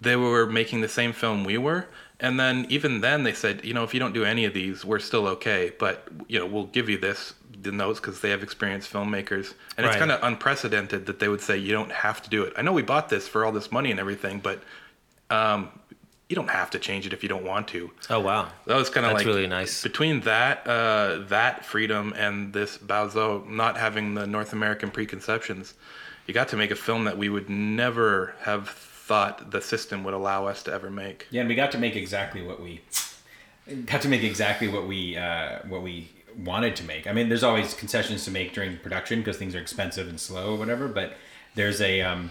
they 0.00 0.16
were 0.16 0.46
making 0.46 0.80
the 0.80 0.88
same 0.88 1.12
film 1.12 1.44
we 1.44 1.58
were. 1.58 1.86
And 2.18 2.38
then 2.38 2.66
even 2.68 3.00
then 3.00 3.22
they 3.22 3.32
said 3.32 3.64
you 3.64 3.72
know 3.72 3.84
if 3.84 3.94
you 3.94 4.00
don't 4.00 4.12
do 4.12 4.24
any 4.24 4.44
of 4.44 4.54
these 4.54 4.84
we're 4.84 4.98
still 4.98 5.26
okay. 5.28 5.72
But 5.78 6.08
you 6.28 6.38
know 6.38 6.46
we'll 6.46 6.66
give 6.66 6.88
you 6.88 6.98
this 6.98 7.34
the 7.62 7.72
notes 7.72 8.00
because 8.00 8.20
they 8.20 8.30
have 8.30 8.42
experienced 8.42 8.90
filmmakers. 8.92 9.54
And 9.76 9.86
it's 9.86 9.96
kind 9.96 10.10
of 10.10 10.22
unprecedented 10.22 11.06
that 11.06 11.18
they 11.18 11.28
would 11.28 11.42
say 11.42 11.58
you 11.58 11.72
don't 11.72 11.92
have 11.92 12.22
to 12.22 12.30
do 12.30 12.42
it. 12.42 12.54
I 12.56 12.62
know 12.62 12.72
we 12.72 12.82
bought 12.82 13.10
this 13.10 13.28
for 13.28 13.44
all 13.44 13.52
this 13.52 13.70
money 13.70 13.90
and 13.90 14.00
everything 14.00 14.40
but 14.40 14.62
um, 15.30 15.70
you 16.30 16.36
don't 16.36 16.50
have 16.50 16.70
to 16.70 16.78
change 16.78 17.06
it 17.06 17.12
if 17.12 17.24
you 17.24 17.28
don't 17.28 17.44
want 17.44 17.66
to. 17.68 17.90
"Oh 18.08 18.20
wow, 18.20 18.48
that 18.66 18.76
was 18.76 18.88
kind 18.88 19.04
of 19.04 19.12
like 19.12 19.26
really 19.26 19.48
nice. 19.48 19.82
between 19.82 20.20
that 20.20 20.66
uh, 20.66 21.24
that 21.28 21.64
freedom 21.64 22.14
and 22.16 22.52
this 22.52 22.78
Baozou 22.78 23.48
not 23.48 23.76
having 23.76 24.14
the 24.14 24.28
North 24.28 24.52
American 24.52 24.92
preconceptions, 24.92 25.74
you 26.26 26.32
got 26.32 26.48
to 26.48 26.56
make 26.56 26.70
a 26.70 26.76
film 26.76 27.04
that 27.04 27.18
we 27.18 27.28
would 27.28 27.50
never 27.50 28.34
have 28.42 28.68
thought 29.10 29.50
the 29.50 29.60
system 29.60 30.04
would 30.04 30.14
allow 30.14 30.46
us 30.46 30.62
to 30.62 30.72
ever 30.72 30.88
make. 30.88 31.26
Yeah, 31.32 31.40
and 31.40 31.48
we 31.48 31.56
got 31.56 31.72
to 31.72 31.78
make 31.78 31.96
exactly 31.96 32.42
what 32.42 32.62
we 32.62 32.80
got 33.86 34.02
to 34.02 34.08
make 34.08 34.22
exactly 34.22 34.68
what 34.68 34.86
we 34.86 35.16
uh, 35.16 35.58
what 35.66 35.82
we 35.82 36.12
wanted 36.38 36.76
to 36.76 36.84
make. 36.84 37.08
I 37.08 37.12
mean, 37.12 37.28
there's 37.28 37.42
always 37.42 37.74
concessions 37.74 38.24
to 38.26 38.30
make 38.30 38.52
during 38.52 38.78
production 38.78 39.18
because 39.18 39.36
things 39.36 39.56
are 39.56 39.60
expensive 39.60 40.06
and 40.06 40.20
slow 40.20 40.54
or 40.54 40.58
whatever. 40.58 40.86
But 40.86 41.14
there's 41.56 41.80
a 41.80 42.02
um, 42.02 42.30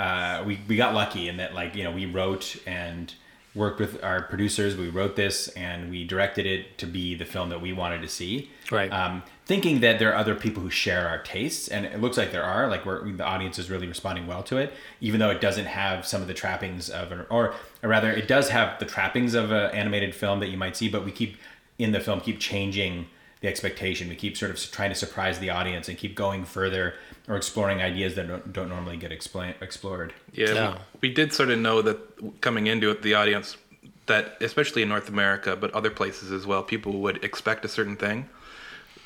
uh, 0.00 0.42
we 0.44 0.58
we 0.66 0.74
got 0.74 0.94
lucky 0.94 1.28
in 1.28 1.36
that 1.36 1.54
like 1.54 1.76
you 1.76 1.84
know 1.84 1.92
we 1.92 2.06
wrote 2.06 2.56
and 2.66 3.14
worked 3.54 3.78
with 3.78 4.02
our 4.02 4.22
producers. 4.22 4.76
We 4.76 4.88
wrote 4.88 5.14
this 5.14 5.46
and 5.50 5.90
we 5.92 6.04
directed 6.04 6.44
it 6.44 6.76
to 6.78 6.86
be 6.86 7.14
the 7.14 7.24
film 7.24 7.50
that 7.50 7.60
we 7.60 7.72
wanted 7.72 8.02
to 8.02 8.08
see. 8.08 8.50
Right. 8.72 8.92
Um, 8.92 9.22
thinking 9.46 9.78
that 9.80 10.00
there 10.00 10.12
are 10.12 10.16
other 10.16 10.34
people 10.34 10.62
who 10.62 10.70
share 10.70 11.08
our 11.08 11.22
tastes, 11.22 11.68
and 11.68 11.86
it 11.86 12.00
looks 12.00 12.16
like 12.16 12.32
there 12.32 12.44
are. 12.44 12.68
Like 12.68 12.84
we're, 12.84 13.10
the 13.12 13.24
audience 13.24 13.58
is 13.58 13.70
really 13.70 13.86
responding 13.86 14.26
well 14.26 14.42
to 14.44 14.56
it, 14.58 14.72
even 15.00 15.20
though 15.20 15.30
it 15.30 15.40
doesn't 15.40 15.66
have 15.66 16.04
some 16.04 16.20
of 16.20 16.28
the 16.28 16.34
trappings 16.34 16.90
of, 16.90 17.12
an, 17.12 17.24
or, 17.30 17.54
or 17.82 17.88
rather, 17.88 18.10
it 18.10 18.26
does 18.26 18.48
have 18.50 18.78
the 18.80 18.84
trappings 18.84 19.34
of 19.34 19.52
an 19.52 19.70
animated 19.70 20.14
film 20.14 20.40
that 20.40 20.48
you 20.48 20.56
might 20.56 20.76
see. 20.76 20.88
But 20.88 21.04
we 21.04 21.12
keep 21.12 21.36
in 21.78 21.92
the 21.92 22.00
film 22.00 22.20
keep 22.20 22.40
changing 22.40 23.06
the 23.40 23.48
expectation. 23.48 24.08
We 24.08 24.16
keep 24.16 24.36
sort 24.36 24.50
of 24.50 24.58
trying 24.72 24.90
to 24.90 24.96
surprise 24.96 25.38
the 25.38 25.50
audience 25.50 25.88
and 25.88 25.96
keep 25.96 26.14
going 26.14 26.44
further 26.44 26.94
or 27.28 27.36
exploring 27.36 27.82
ideas 27.82 28.14
that 28.14 28.26
don't, 28.26 28.52
don't 28.52 28.68
normally 28.68 28.96
get 28.96 29.12
explain, 29.12 29.54
explored. 29.60 30.12
Yeah, 30.32 30.52
Yeah. 30.54 30.78
We, 31.00 31.08
we 31.08 31.14
did 31.14 31.32
sort 31.32 31.50
of 31.50 31.58
know 31.58 31.82
that 31.82 32.40
coming 32.40 32.66
into 32.66 32.90
it, 32.90 33.02
the 33.02 33.14
audience, 33.14 33.56
that 34.06 34.38
especially 34.40 34.82
in 34.82 34.88
North 34.88 35.08
America, 35.08 35.54
but 35.54 35.70
other 35.72 35.90
places 35.90 36.32
as 36.32 36.46
well, 36.46 36.62
people 36.62 36.94
would 37.00 37.22
expect 37.22 37.64
a 37.64 37.68
certain 37.68 37.96
thing. 37.96 38.28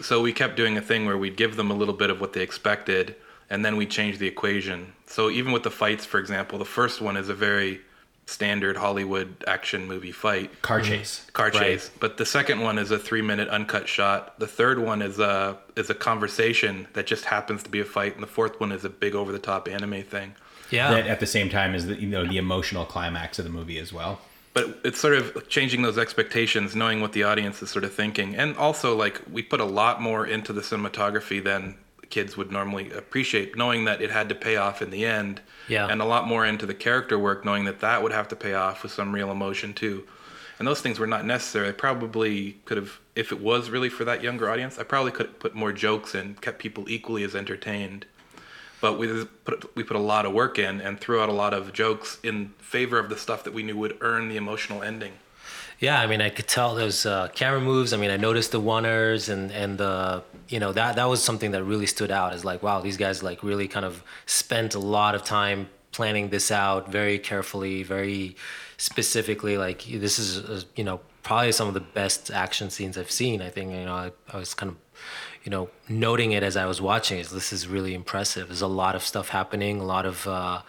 So 0.03 0.21
we 0.23 0.33
kept 0.33 0.57
doing 0.57 0.77
a 0.77 0.81
thing 0.81 1.07
where 1.07 1.19
we'd 1.19 1.37
give 1.37 1.57
them 1.57 1.71
a 1.71 1.75
little 1.75 1.95
bit 1.95 2.11
of 2.11 2.21
what 2.21 2.33
they 2.33 2.43
expected, 2.43 3.17
and 3.49 3.65
then 3.65 3.77
we 3.77 3.87
change 3.87 4.19
the 4.19 4.27
equation. 4.27 4.93
So 5.07 5.31
even 5.31 5.53
with 5.53 5.63
the 5.63 5.71
fights, 5.71 6.05
for 6.05 6.19
example, 6.19 6.59
the 6.59 6.65
first 6.65 7.01
one 7.01 7.17
is 7.17 7.29
a 7.29 7.35
very 7.35 7.81
standard 8.31 8.77
Hollywood 8.77 9.43
action 9.49 9.87
movie 9.87 10.13
fight 10.13 10.63
Car 10.63 10.81
mm-hmm. 10.81 10.89
chase. 10.89 11.27
car 11.33 11.47
Right. 11.47 11.55
chase. 11.55 11.91
But 11.99 12.17
the 12.17 12.25
second 12.25 12.61
one 12.61 12.79
is 12.79 12.93
a 12.93 12.99
three 12.99 13.23
minute 13.23 13.49
uncut 13.49 13.89
shot. 13.89 14.39
The 14.39 14.47
third 14.47 14.79
one 14.79 15.03
is 15.03 15.19
a 15.19 15.59
is 15.77 15.91
a 15.91 15.95
conversation 15.95 16.87
that 16.93 17.07
just 17.07 17.25
happens 17.25 17.63
to 17.65 17.71
be 17.71 17.81
a 17.81 17.85
fight, 17.85 18.15
and 18.15 18.23
the 18.23 18.29
fourth 18.29 18.61
one 18.61 18.73
is 18.73 18.85
a 18.85 18.91
big 18.91 19.15
over 19.15 19.33
the 19.33 19.39
top 19.39 19.69
anime 19.69 20.03
thing. 20.05 20.35
Yeah. 20.71 20.91
That 20.91 21.07
at 21.09 21.21
the 21.21 21.27
same 21.27 21.51
time 21.51 21.75
as 21.75 21.87
the 21.87 22.01
you 22.01 22.07
know 22.07 22.25
the 22.25 22.39
emotional 22.39 22.85
climax 22.85 23.39
of 23.39 23.45
the 23.45 23.51
movie 23.51 23.79
as 23.79 23.93
well. 23.93 24.21
But 24.53 24.81
it's 24.85 24.99
sort 24.99 25.15
of 25.15 25.49
changing 25.49 25.83
those 25.83 25.97
expectations, 25.97 26.75
knowing 26.75 27.01
what 27.01 27.13
the 27.13 27.23
audience 27.23 27.63
is 27.63 27.71
sort 27.71 27.85
of 27.85 27.95
thinking, 27.95 28.35
and 28.35 28.57
also 28.57 28.97
like 28.97 29.23
we 29.31 29.43
put 29.43 29.61
a 29.61 29.65
lot 29.65 30.03
more 30.03 30.27
into 30.27 30.53
the 30.53 30.61
cinematography 30.61 31.43
than 31.43 31.77
kids 32.11 32.37
would 32.37 32.51
normally 32.51 32.91
appreciate, 32.91 33.57
knowing 33.57 33.85
that 33.85 34.03
it 34.03 34.11
had 34.11 34.29
to 34.29 34.35
pay 34.35 34.57
off 34.57 34.83
in 34.83 34.91
the 34.91 35.07
end. 35.07 35.41
Yeah. 35.69 35.87
And 35.87 36.03
a 36.03 36.05
lot 36.05 36.27
more 36.27 36.45
into 36.45 36.67
the 36.67 36.75
character 36.75 37.19
work, 37.19 37.45
knowing 37.45 37.65
that 37.65 37.81
that 37.81 38.03
would 38.03 38.13
have 38.13 38.29
to 38.29 38.37
pay 38.37 38.55
off 38.55 38.83
with 38.83 38.91
some 38.93 39.15
real 39.15 39.31
emotion 39.31 39.73
too. 39.73 40.05
And 40.59 40.67
those 40.67 40.81
things 40.81 40.99
were 40.99 41.07
not 41.07 41.25
necessary. 41.25 41.69
I 41.69 41.73
probably 41.73 42.59
could 42.67 42.77
have, 42.77 42.99
if 43.17 43.33
it 43.33 43.41
was 43.41 43.71
really 43.71 43.89
for 43.89 44.05
that 44.05 44.23
younger 44.23 44.51
audience, 44.51 44.79
I 44.79 44.83
probably 44.83 45.13
could 45.13 45.27
have 45.27 45.39
put 45.39 45.55
more 45.55 45.73
jokes 45.73 46.15
and 46.15 46.39
kept 46.41 46.59
people 46.59 46.91
equally 46.91 47.23
as 47.23 47.35
entertained. 47.35 48.05
But 48.81 48.99
we 48.99 49.25
put 49.45 49.77
we 49.77 49.83
put 49.83 49.97
a 49.97 50.01
lot 50.01 50.27
of 50.27 50.33
work 50.33 50.59
in 50.59 50.81
and 50.81 50.99
threw 50.99 51.21
out 51.21 51.29
a 51.29 51.33
lot 51.33 51.53
of 51.53 51.73
jokes 51.73 52.19
in 52.23 52.55
favor 52.59 52.99
of 52.99 53.09
the 53.09 53.17
stuff 53.17 53.45
that 53.45 53.53
we 53.53 53.63
knew 53.63 53.77
would 53.77 53.99
earn 54.01 54.29
the 54.29 54.37
emotional 54.37 54.83
ending. 54.83 55.13
Yeah, 55.81 55.99
I 55.99 56.07
mean, 56.07 56.21
I 56.21 56.29
could 56.29 56.47
tell 56.47 56.75
those 56.75 57.07
uh, 57.07 57.29
camera 57.29 57.61
moves. 57.61 57.95
I 57.95 57.97
mean, 57.97 58.11
I 58.11 58.19
noticed 58.19 58.53
the 58.53 58.61
oneers 58.61 59.31
and 59.31 59.51
and 59.51 59.79
the 59.79 60.23
you 60.49 60.61
know 60.61 60.73
that 60.73 60.97
that 60.97 61.07
was 61.07 61.23
something 61.23 61.53
that 61.53 61.65
really 61.65 61.87
stood 61.87 62.11
out. 62.11 62.35
Is 62.35 62.45
like, 62.45 62.63
wow, 62.63 62.81
these 62.81 62.99
guys 62.99 63.23
like 63.23 63.43
really 63.43 63.67
kind 63.67 63.87
of 63.87 64.03
spent 64.27 64.75
a 64.75 64.79
lot 64.79 65.15
of 65.15 65.25
time 65.25 65.69
planning 65.93 66.29
this 66.29 66.51
out 66.51 66.93
very 66.93 67.19
carefully, 67.19 67.83
very 67.83 68.37
specifically. 68.77 69.57
Like, 69.57 69.85
this 69.85 70.19
is 70.19 70.39
uh, 70.39 70.63
you 70.77 70.85
know 70.85 71.01
probably 71.23 71.53
some 71.53 71.69
of 71.69 71.75
the 71.75 71.81
best 71.81 72.31
action 72.31 72.69
scenes 72.69 72.99
I've 72.99 73.11
seen. 73.11 73.41
I 73.41 73.49
think 73.49 73.73
you 73.73 73.85
know 73.87 73.95
I, 73.95 74.13
I 74.33 74.37
was 74.37 74.53
kind 74.53 74.73
of 74.73 74.77
you 75.45 75.51
know 75.51 75.69
noting 75.89 76.33
it 76.33 76.43
as 76.43 76.57
I 76.57 76.67
was 76.67 76.81
watching. 76.81 77.19
Is 77.19 77.31
this 77.31 77.53
is 77.53 77.67
really 77.67 77.95
impressive. 77.95 78.49
There's 78.49 78.63
a 78.63 78.67
lot 78.67 78.95
of 78.95 79.03
stuff 79.03 79.29
happening, 79.29 79.81
a 79.81 79.85
lot 79.85 80.07
of 80.07 80.27
uh, 80.27 80.63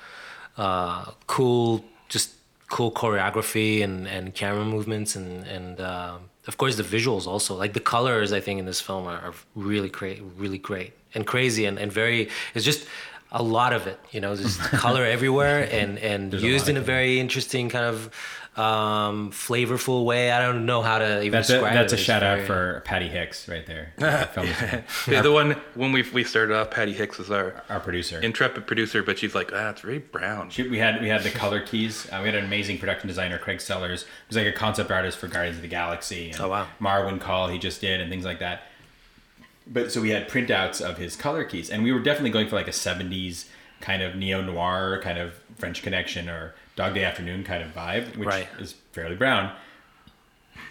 uh, 0.58 1.06
cool 1.28 1.86
just 2.10 2.36
cool 2.70 2.92
choreography 2.92 3.84
and, 3.84 4.08
and 4.08 4.34
camera 4.34 4.66
movements 4.66 5.16
and 5.16 5.46
and 5.46 5.80
uh, 5.82 6.18
of 6.48 6.58
course 6.58 6.78
the 6.78 6.84
visuals 6.84 7.28
also 7.28 7.54
like 7.56 7.74
the 7.74 7.80
colors 7.80 8.32
I 8.32 8.40
think 8.40 8.60
in 8.60 8.66
this 8.66 8.80
film 8.80 9.08
are, 9.08 9.18
are 9.18 9.34
really 9.56 9.90
great 9.90 10.24
really 10.38 10.58
great 10.58 10.94
and 11.14 11.28
crazy 11.28 11.66
and, 11.66 11.78
and 11.78 11.92
very 11.92 12.30
it's 12.56 12.64
just 12.64 12.88
a 13.34 13.44
lot 13.44 13.74
of 13.74 13.88
it 13.88 14.00
you 14.12 14.22
know 14.22 14.36
just 14.36 14.60
color 14.86 15.04
everywhere 15.04 15.68
and 15.72 16.00
and 16.00 16.32
There's 16.32 16.44
used 16.44 16.66
lot 16.66 16.72
in 16.72 16.78
a 16.78 16.82
very 16.82 17.20
interesting 17.20 17.68
kind 17.70 17.86
of 17.86 18.10
um, 18.58 19.32
flavorful 19.32 20.04
way 20.04 20.30
I 20.30 20.42
don't 20.42 20.66
know 20.66 20.82
how 20.82 20.98
to 21.00 21.20
even 21.22 21.32
That's 21.32 21.50
a, 21.50 21.62
that's 21.62 21.94
it. 21.94 21.96
a 21.96 22.00
It's 22.00 22.04
shout 22.04 22.22
out 22.22 22.42
for 22.46 22.82
Patty 22.84 23.08
Hicks 23.08 23.48
right 23.48 23.66
there. 23.66 23.94
That 23.98 24.34
film 24.34 24.48
Yeah, 25.08 25.22
the 25.22 25.32
one 25.32 25.52
when 25.76 25.94
we 25.94 26.02
we 26.12 26.26
started 26.26 26.54
off, 26.54 26.70
Patty 26.70 26.92
Hicks 26.92 27.18
was 27.18 27.32
our 27.32 27.64
our 27.70 27.80
producer. 27.80 28.20
intrepid 28.20 28.68
producer, 28.68 29.04
but 29.04 29.18
she's 29.18 29.34
like, 29.34 29.52
ah, 29.54 29.70
it's 29.70 29.80
very 29.82 30.00
brown. 30.00 30.50
She- 30.50 30.68
we 30.68 30.80
had 30.80 31.02
we 31.02 31.08
had 31.08 31.24
the 31.24 31.30
color 31.30 31.62
keys. 31.62 32.08
Uh, 32.12 32.20
we 32.22 32.26
had 32.26 32.36
an 32.36 32.44
amazing 32.44 32.78
production 32.78 33.08
designer, 33.08 33.38
Craig 33.38 33.62
Sellars, 33.62 34.06
who's 34.28 34.36
like 34.36 34.48
a 34.48 34.52
concept 34.52 34.92
artist 34.92 35.18
for 35.18 35.28
Guardians 35.28 35.56
of 35.58 35.62
the 35.62 35.70
Galaxy. 35.70 36.32
And 36.32 36.42
Oh, 36.42 36.50
wow. 36.50 36.68
Marwin 36.82 37.22
Call 37.22 37.48
he 37.48 37.58
just 37.58 37.80
did 37.80 38.02
and 38.02 38.10
things 38.10 38.26
like 38.26 38.40
that. 38.40 38.64
But 39.66 39.92
so 39.94 40.02
we 40.02 40.10
had 40.10 40.28
printouts 40.28 40.82
of 40.82 40.98
his 40.98 41.16
color 41.16 41.46
keys, 41.46 41.70
and 41.70 41.84
we 41.84 41.94
were 41.94 42.00
definitely 42.02 42.32
going 42.32 42.50
for 42.50 42.56
like 42.58 42.68
a 42.68 42.72
'70s 42.72 43.46
kind 43.80 44.02
of 44.02 44.16
neo 44.16 44.42
noir, 44.42 45.00
kind 45.02 45.18
of 45.18 45.36
French 45.58 45.82
Connection 45.84 46.28
or 46.28 46.54
Dog 46.76 46.94
Day 46.94 47.04
Afternoon 47.04 47.44
kind 47.44 47.64
of 47.64 47.74
vibe, 47.74 48.16
which 48.18 48.28
Right. 48.28 48.48
is 48.60 48.76
fairly 48.94 49.16
brown. 49.16 49.52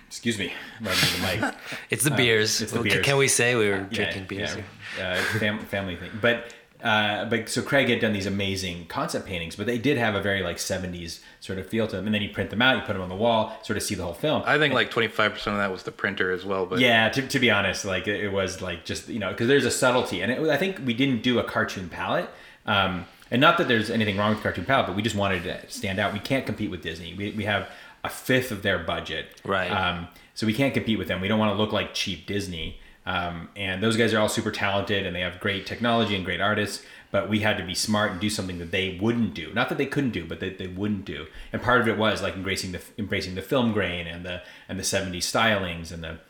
Excuse 0.07 0.39
me, 0.39 0.53
right 0.81 0.95
into 1.03 1.21
the 1.21 1.47
mic. 1.47 1.55
it's 1.91 2.03
the 2.05 2.11
beers 2.11 2.61
it's 2.61 2.73
the 2.73 2.79
Can- 2.79 2.89
beers. 2.89 3.05
can 3.07 3.17
we 3.17 3.29
say 3.29 3.55
we 3.55 3.69
were 3.69 3.77
Yeah, 3.77 3.83
drinking 3.91 4.25
beers 4.25 4.57
yeah, 4.99 5.13
uh, 5.13 5.39
fam- 5.39 5.61
family 5.67 5.95
thing. 5.97 6.11
But 6.21 6.53
uh, 6.83 7.27
but 7.27 7.49
so 7.49 7.63
Craig 7.63 7.89
had 7.89 8.01
done 8.01 8.13
these 8.13 8.27
amazing 8.27 8.87
concept 8.87 9.27
paintings, 9.27 9.55
but 9.55 9.67
they 9.67 9.79
did 9.79 9.99
have 9.99 10.15
a 10.17 10.21
very 10.23 10.43
like 10.43 10.57
'70s 10.57 11.21
sort 11.39 11.61
of 11.61 11.69
feel 11.69 11.87
to 11.87 11.95
them. 11.95 12.07
And 12.07 12.15
then 12.15 12.23
you 12.23 12.31
print 12.31 12.51
them 12.51 12.61
out, 12.61 12.75
you 12.75 12.83
put 12.83 12.95
them 12.95 13.03
on 13.03 13.09
the 13.09 13.15
wall, 13.15 13.57
sort 13.63 13.77
of 13.77 13.83
see 13.85 13.95
the 13.95 14.03
whole 14.03 14.15
film. 14.15 14.43
I 14.47 14.59
think 14.59 14.75
like 14.75 14.91
25% 14.91 15.35
of 15.47 15.59
that 15.59 15.71
was 15.71 15.85
the 15.85 15.93
printer 15.93 16.33
as 16.33 16.45
well, 16.45 16.67
but 16.67 16.81
yeah, 16.81 17.09
to, 17.11 17.23
to 17.29 17.39
be 17.39 17.51
honest, 17.51 17.85
like 17.85 18.09
it, 18.09 18.25
it 18.25 18.33
was 18.33 18.61
like 18.61 18.85
just 18.85 19.09
you 19.09 19.21
know 19.21 19.31
because 19.31 19.47
there's 19.47 19.65
a 19.67 19.71
subtlety, 19.71 20.23
and 20.23 20.33
it, 20.33 20.41
I 20.49 20.57
think 20.57 20.81
we 20.85 20.95
didn't 20.95 21.23
do 21.23 21.39
a 21.39 21.45
cartoon 21.45 21.89
palette. 21.89 22.29
Um, 22.67 23.05
and 23.31 23.41
not 23.41 23.59
that 23.59 23.69
there's 23.69 23.91
anything 23.91 24.17
wrong 24.17 24.35
with 24.35 24.43
cartoon 24.43 24.65
palette, 24.65 24.87
but 24.87 24.97
we 24.97 25.03
just 25.03 25.17
wanted 25.17 25.45
to 25.45 25.71
stand 25.71 25.99
out. 25.99 26.13
We 26.13 26.19
can't 26.19 26.47
compete 26.47 26.71
with 26.71 26.83
Disney. 26.83 27.15
We, 27.15 27.31
we 27.33 27.45
have 27.45 27.69
a 28.03 28.09
fifth 28.09 28.51
of 28.51 28.63
their 28.63 28.79
budget. 28.79 29.41
Right. 29.45 29.71
Um, 29.71 30.09
so 30.35 30.47
we 30.47 30.55
can't 30.55 30.75
compete 30.75 30.99
with 30.99 31.09
them. 31.09 31.21
We 31.21 31.29
don't 31.29 31.39
want 31.39 31.55
to 31.55 31.63
look 31.63 31.73
like 31.73 31.95
cheap 31.95 32.27
Disney. 32.27 32.81
Um, 33.07 33.49
and 33.57 33.83
those 33.83 33.97
guys 33.97 34.13
are 34.15 34.19
all 34.19 34.29
super 34.29 34.51
talented 34.51 35.07
and 35.07 35.15
they 35.15 35.21
have 35.21 35.41
great 35.41 35.67
technology 35.67 36.15
and 36.17 36.25
great 36.25 36.41
artists. 36.41 36.85
But 37.11 37.29
we 37.29 37.41
had 37.41 37.57
to 37.57 37.65
be 37.65 37.75
smart 37.75 38.13
and 38.13 38.21
do 38.21 38.31
something 38.31 38.59
that 38.59 38.71
they 38.71 38.97
wouldn't 39.01 39.35
do. 39.35 39.53
Not 39.53 39.69
that 39.69 39.79
they 39.79 39.87
couldn't 39.87 40.13
do, 40.13 40.25
but 40.25 40.39
that 40.41 40.59
they 40.59 40.69
wouldn't 40.69 41.05
do. 41.05 41.27
And 41.53 41.61
part 41.61 41.81
of 41.81 41.89
it 41.89 41.99
was 41.99 42.23
like 42.23 42.35
embracing 42.35 42.71
the 42.71 42.81
embracing 42.99 43.35
the 43.35 43.43
film 43.43 43.73
grain 43.73 44.07
and 44.07 44.25
the 44.25 44.43
and 44.69 44.79
the 44.79 44.85
'70s 44.85 45.23
stylings 45.23 45.91
and 45.91 46.05
the 46.05 46.21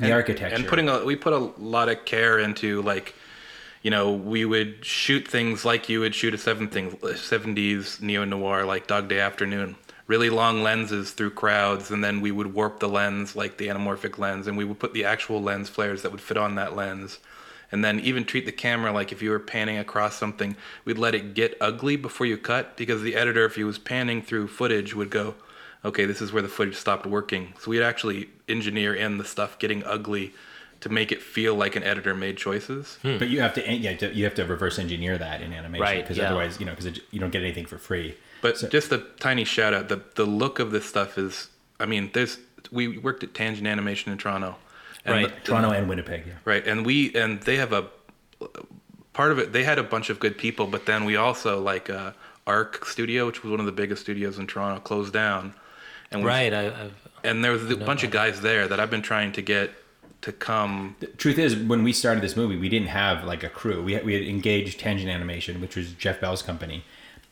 the 0.00 0.10
architecture 0.10 0.56
and 0.56 0.66
putting 0.66 0.88
a 0.88 1.04
we 1.04 1.14
put 1.14 1.32
a 1.32 1.38
lot 1.38 1.88
of 1.88 2.04
care 2.06 2.40
into 2.40 2.82
like 2.82 3.14
you 3.82 3.90
know 3.90 4.12
we 4.12 4.44
would 4.44 4.84
shoot 4.84 5.26
things 5.26 5.64
like 5.64 5.88
you 5.88 6.00
would 6.00 6.14
shoot 6.14 6.34
a 6.34 6.38
seven 6.38 6.68
thing, 6.68 6.90
70s 6.90 8.00
neo 8.00 8.24
noir 8.24 8.64
like 8.64 8.86
dog 8.86 9.08
day 9.08 9.20
afternoon. 9.20 9.76
Really 10.06 10.30
long 10.30 10.62
lenses 10.62 11.12
through 11.12 11.30
crowds 11.30 11.90
and 11.90 12.02
then 12.02 12.20
we 12.20 12.32
would 12.32 12.52
warp 12.52 12.80
the 12.80 12.88
lens 12.88 13.36
like 13.36 13.56
the 13.56 13.68
anamorphic 13.68 14.18
lens 14.18 14.46
and 14.46 14.56
we 14.56 14.64
would 14.64 14.80
put 14.80 14.92
the 14.92 15.04
actual 15.04 15.40
lens 15.40 15.68
flares 15.68 16.02
that 16.02 16.10
would 16.10 16.20
fit 16.20 16.36
on 16.36 16.56
that 16.56 16.74
lens. 16.74 17.20
And 17.72 17.84
then 17.84 18.00
even 18.00 18.24
treat 18.24 18.44
the 18.44 18.52
camera 18.52 18.92
like 18.92 19.12
if 19.12 19.22
you 19.22 19.30
were 19.30 19.38
panning 19.38 19.78
across 19.78 20.16
something 20.16 20.56
we'd 20.84 20.98
let 20.98 21.14
it 21.14 21.34
get 21.34 21.56
ugly 21.60 21.96
before 21.96 22.26
you 22.26 22.36
cut 22.36 22.76
because 22.76 23.02
the 23.02 23.14
editor 23.14 23.44
if 23.44 23.54
he 23.54 23.64
was 23.64 23.78
panning 23.78 24.20
through 24.20 24.48
footage 24.48 24.94
would 24.94 25.10
go 25.10 25.36
okay 25.84 26.04
this 26.04 26.20
is 26.20 26.32
where 26.32 26.42
the 26.42 26.48
footage 26.48 26.76
stopped 26.76 27.06
working. 27.06 27.54
So 27.60 27.70
we'd 27.70 27.82
actually 27.82 28.28
engineer 28.48 28.94
in 28.94 29.16
the 29.16 29.24
stuff 29.24 29.58
getting 29.58 29.84
ugly 29.84 30.34
to 30.80 30.88
make 30.88 31.12
it 31.12 31.20
feel 31.22 31.54
like 31.54 31.76
an 31.76 31.82
editor 31.82 32.14
made 32.14 32.36
choices 32.36 32.98
But 33.02 33.28
you 33.28 33.40
have 33.40 33.54
to 33.54 33.72
yeah, 33.72 33.94
to- 33.96 34.14
you 34.14 34.24
have 34.24 34.34
to 34.36 34.44
reverse 34.44 34.78
engineer 34.78 35.18
that 35.18 35.42
in 35.42 35.52
animation 35.52 35.82
Right, 35.82 36.02
because 36.02 36.16
yeah. 36.16 36.26
otherwise 36.26 36.58
you 36.58 36.66
know 36.66 36.74
because 36.74 36.98
you 37.10 37.20
don't 37.20 37.30
get 37.30 37.42
anything 37.42 37.66
for 37.66 37.78
free. 37.78 38.14
but 38.42 38.56
So- 38.58 38.68
just 38.68 38.90
a 38.92 38.98
tiny 39.18 39.44
shout 39.44 39.74
out 39.74 39.88
the 39.88 40.00
the 40.14 40.24
look 40.24 40.58
of 40.58 40.70
this 40.70 40.86
stuff 40.86 41.18
is 41.18 41.48
i 41.78 41.86
mean 41.86 42.10
there's 42.14 42.38
we 42.72 42.98
worked 42.98 43.22
at 43.24 43.34
tangent 43.34 43.66
animation 43.66 44.10
in 44.12 44.18
toronto 44.18 44.56
and 45.04 45.14
Right. 45.14 45.34
the- 45.34 45.40
Toronto 45.50 45.70
and 45.70 45.88
Winnipeg. 45.88 46.24
Yeah. 46.26 46.34
Right, 46.44 46.66
and 46.66 46.84
we 46.84 47.14
and 47.14 47.40
they 47.42 47.56
have 47.56 47.72
a 47.72 47.86
part 49.14 49.32
of 49.32 49.38
it. 49.38 49.52
They 49.52 49.64
had 49.64 49.78
a 49.78 49.82
bunch 49.82 50.10
of 50.10 50.20
good 50.20 50.36
people, 50.38 50.66
but 50.66 50.84
then 50.86 51.04
we 51.06 51.16
also 51.16 51.60
like 51.60 51.88
uh, 51.90 52.12
Arc 52.46 52.84
Studio, 52.84 53.26
which 53.26 53.42
was 53.42 53.50
one 53.50 53.60
of 53.60 53.66
the 53.66 53.72
biggest 53.72 54.02
studios 54.02 54.38
in 54.38 54.46
Toronto, 54.46 54.78
closed 54.80 55.12
down. 55.12 55.54
And 56.10 56.24
right 56.24 56.52
I, 56.52 56.66
I've, 56.66 56.94
and 57.24 57.42
there 57.44 57.52
was 57.52 57.70
a 57.70 57.76
bunch 57.76 58.02
of 58.04 58.10
guys 58.10 58.40
there 58.42 58.68
that 58.68 58.78
I've 58.80 58.90
been 58.90 59.02
trying 59.02 59.32
to 59.32 59.42
get 59.42 59.70
to 60.22 60.32
come. 60.32 60.96
The 61.00 61.06
truth 61.06 61.38
is, 61.38 61.56
when 61.56 61.82
we 61.82 61.92
started 61.92 62.22
this 62.22 62.36
movie, 62.36 62.56
we 62.56 62.68
didn't 62.68 62.88
have 62.88 63.24
like 63.24 63.42
a 63.42 63.48
crew. 63.48 63.82
We 63.82 63.94
had, 63.94 64.04
we 64.04 64.14
had 64.14 64.22
engaged 64.22 64.78
Tangent 64.80 65.10
Animation, 65.10 65.60
which 65.60 65.76
was 65.76 65.92
Jeff 65.92 66.20
Bell's 66.20 66.42
company, 66.42 66.84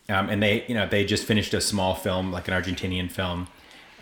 um, 0.09 0.29
and 0.29 0.43
they 0.43 0.65
you 0.67 0.75
know 0.75 0.87
they 0.89 1.05
just 1.05 1.25
finished 1.25 1.55
a 1.55 1.61
small 1.61 1.95
film, 1.95 2.33
like 2.33 2.49
an 2.49 2.55
Argentinian 2.55 3.11
film, 3.11 3.49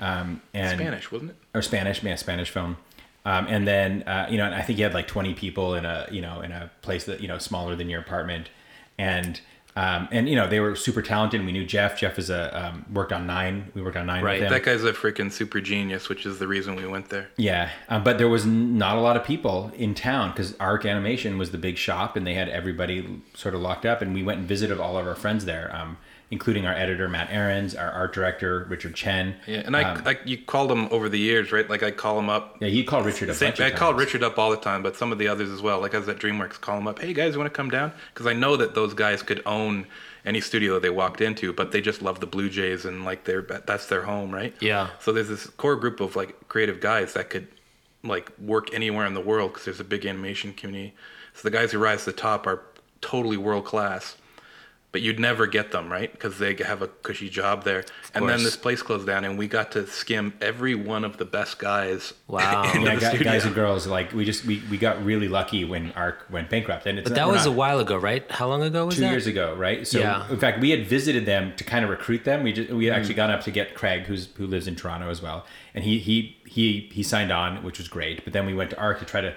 um, 0.00 0.42
and 0.54 0.78
Spanish, 0.78 1.10
wasn't 1.10 1.30
it? 1.30 1.36
or 1.54 1.62
Spanish, 1.62 2.02
yeah, 2.02 2.14
Spanish 2.16 2.50
film. 2.50 2.76
Um, 3.24 3.46
and 3.48 3.66
then 3.66 4.04
uh, 4.04 4.28
you 4.30 4.38
know, 4.38 4.44
and 4.44 4.54
I 4.54 4.62
think 4.62 4.78
you 4.78 4.84
had 4.84 4.94
like 4.94 5.08
20 5.08 5.34
people 5.34 5.74
in 5.74 5.84
a 5.84 6.06
you 6.10 6.20
know 6.20 6.40
in 6.40 6.52
a 6.52 6.70
place 6.82 7.04
that 7.04 7.20
you 7.20 7.28
know 7.28 7.38
smaller 7.38 7.74
than 7.74 7.90
your 7.90 8.00
apartment, 8.00 8.50
and 8.98 9.40
um, 9.76 10.08
and 10.10 10.26
you 10.26 10.34
know 10.34 10.48
they 10.48 10.58
were 10.58 10.74
super 10.74 11.02
talented. 11.02 11.44
We 11.44 11.52
knew 11.52 11.66
Jeff. 11.66 11.98
Jeff 11.98 12.18
is 12.18 12.30
a 12.30 12.66
um, 12.66 12.86
worked 12.92 13.12
on 13.12 13.26
Nine. 13.26 13.70
We 13.74 13.82
worked 13.82 13.98
on 13.98 14.06
Nine 14.06 14.24
Right. 14.24 14.40
That 14.40 14.62
guy's 14.62 14.82
a 14.84 14.92
freaking 14.94 15.30
super 15.30 15.60
genius, 15.60 16.08
which 16.08 16.24
is 16.24 16.38
the 16.38 16.48
reason 16.48 16.76
we 16.76 16.86
went 16.86 17.10
there. 17.10 17.28
Yeah, 17.36 17.70
um, 17.90 18.02
but 18.02 18.16
there 18.16 18.28
was 18.28 18.46
not 18.46 18.96
a 18.96 19.00
lot 19.00 19.16
of 19.16 19.24
people 19.24 19.70
in 19.76 19.94
town 19.94 20.30
because 20.30 20.56
Arc 20.58 20.86
Animation 20.86 21.36
was 21.36 21.50
the 21.50 21.58
big 21.58 21.76
shop, 21.76 22.16
and 22.16 22.26
they 22.26 22.34
had 22.34 22.48
everybody 22.48 23.22
sort 23.34 23.54
of 23.54 23.60
locked 23.60 23.84
up. 23.84 24.00
And 24.00 24.14
we 24.14 24.22
went 24.22 24.40
and 24.40 24.48
visited 24.48 24.80
all 24.80 24.96
of 24.96 25.06
our 25.06 25.14
friends 25.14 25.44
there, 25.44 25.74
um, 25.76 25.98
including 26.30 26.66
our 26.66 26.74
editor 26.74 27.08
Matt 27.08 27.30
Aarons, 27.30 27.74
our 27.74 27.90
art 27.90 28.12
director 28.12 28.66
Richard 28.68 28.94
Chen. 28.94 29.36
Yeah, 29.46 29.58
and 29.64 29.76
I, 29.76 29.82
Um, 29.94 30.02
I 30.06 30.18
you 30.24 30.38
called 30.38 30.72
him 30.72 30.88
over 30.90 31.08
the 31.08 31.18
years, 31.18 31.52
right? 31.52 31.68
Like 31.70 31.82
I 31.82 31.90
call 31.92 32.18
him 32.18 32.28
up. 32.28 32.56
Yeah, 32.60 32.68
he 32.68 32.82
called 32.82 33.06
Richard 33.06 33.28
a 33.30 33.34
Same, 33.34 33.50
bunch 33.50 33.60
I 33.60 33.70
called 33.70 33.96
times. 33.96 34.06
Richard 34.06 34.22
up 34.24 34.38
all 34.38 34.50
the 34.50 34.56
time, 34.56 34.82
but 34.82 34.96
some 34.96 35.12
of 35.12 35.18
the 35.18 35.28
others 35.28 35.50
as 35.50 35.62
well. 35.62 35.80
Like 35.80 35.94
I 35.94 35.98
was 35.98 36.08
at 36.08 36.18
DreamWorks, 36.18 36.60
call 36.60 36.78
him 36.78 36.88
up. 36.88 36.98
Hey 36.98 37.12
guys, 37.12 37.34
you 37.34 37.38
want 37.38 37.52
to 37.52 37.56
come 37.56 37.70
down? 37.70 37.92
Because 38.12 38.26
I 38.26 38.32
know 38.32 38.56
that 38.56 38.74
those 38.74 38.92
guys 38.94 39.22
could 39.22 39.40
own 39.46 39.86
any 40.24 40.40
studio 40.40 40.80
they 40.80 40.90
walked 40.90 41.20
into, 41.20 41.52
but 41.52 41.70
they 41.70 41.80
just 41.80 42.02
love 42.02 42.18
the 42.18 42.26
Blue 42.26 42.48
Jays 42.50 42.84
and 42.84 43.04
like 43.04 43.22
their 43.24 43.42
that's 43.42 43.86
their 43.86 44.02
home, 44.02 44.32
right? 44.32 44.52
Yeah. 44.60 44.88
So 45.00 45.12
there's 45.12 45.28
this 45.28 45.46
core 45.46 45.76
group 45.76 46.00
of 46.00 46.16
like 46.16 46.48
creative 46.48 46.80
guys 46.80 47.12
that 47.12 47.30
could 47.30 47.46
like 48.02 48.32
work 48.40 48.74
anywhere 48.74 49.06
in 49.06 49.14
the 49.14 49.20
world 49.20 49.52
because 49.52 49.64
there's 49.64 49.80
a 49.80 49.84
big 49.84 50.04
animation 50.04 50.52
community. 50.54 50.94
So 51.34 51.42
the 51.48 51.50
guys 51.56 51.70
who 51.70 51.78
rise 51.78 52.00
to 52.00 52.06
the 52.10 52.16
top 52.16 52.46
are 52.48 52.62
totally 53.00 53.36
world 53.36 53.64
class, 53.64 54.16
but 54.96 55.02
you'd 55.02 55.20
never 55.20 55.46
get 55.46 55.72
them 55.72 55.92
right 55.92 56.10
because 56.10 56.38
they 56.38 56.54
have 56.54 56.80
a 56.80 56.88
cushy 56.88 57.28
job 57.28 57.64
there. 57.64 57.84
And 58.14 58.26
then 58.26 58.42
this 58.42 58.56
place 58.56 58.80
closed 58.80 59.06
down, 59.06 59.26
and 59.26 59.36
we 59.36 59.46
got 59.46 59.72
to 59.72 59.86
skim 59.86 60.32
every 60.40 60.74
one 60.74 61.04
of 61.04 61.18
the 61.18 61.26
best 61.26 61.58
guys. 61.58 62.14
Wow. 62.28 62.62
into 62.74 62.86
Yeah, 62.86 62.94
the 62.94 63.00
guys, 63.18 63.22
guys 63.22 63.44
and 63.44 63.54
girls, 63.54 63.86
like 63.86 64.14
we 64.14 64.24
just 64.24 64.46
we, 64.46 64.62
we 64.70 64.78
got 64.78 65.04
really 65.04 65.28
lucky 65.28 65.66
when 65.66 65.92
Arc 65.92 66.24
went 66.30 66.48
bankrupt, 66.48 66.86
and 66.86 66.98
it's 66.98 67.10
But 67.10 67.14
that 67.16 67.26
we're 67.26 67.34
was 67.34 67.44
not- 67.44 67.52
a 67.52 67.56
while 67.56 67.78
ago, 67.78 67.98
right? 67.98 68.24
How 68.30 68.48
long 68.48 68.62
ago 68.62 68.86
was 68.86 68.94
two 68.94 69.02
that? 69.02 69.10
years 69.10 69.26
ago, 69.26 69.54
right? 69.54 69.86
So 69.86 69.98
Yeah. 69.98 70.26
in 70.30 70.38
fact, 70.38 70.60
we 70.60 70.70
had 70.70 70.86
visited 70.86 71.26
them 71.26 71.54
to 71.56 71.62
kind 71.64 71.84
of 71.84 71.90
recruit 71.90 72.24
them. 72.24 72.42
We 72.42 72.54
just, 72.54 72.70
we 72.70 72.86
had 72.86 72.94
Mm. 72.94 72.98
actually 73.00 73.14
gone 73.16 73.30
up 73.30 73.42
to 73.42 73.50
get 73.50 73.74
Craig, 73.74 74.04
who's 74.06 74.28
who 74.38 74.46
lives 74.46 74.66
in 74.66 74.76
Toronto 74.76 75.10
as 75.10 75.20
well, 75.20 75.44
and 75.74 75.84
he 75.84 75.98
he 75.98 76.38
he 76.46 76.88
he 76.90 77.02
signed 77.02 77.30
on, 77.32 77.62
which 77.62 77.76
was 77.76 77.88
great. 77.88 78.24
But 78.24 78.32
then 78.32 78.46
we 78.46 78.54
went 78.54 78.70
to 78.70 78.78
Arc 78.80 78.98
to 79.00 79.04
try 79.04 79.20
to 79.20 79.34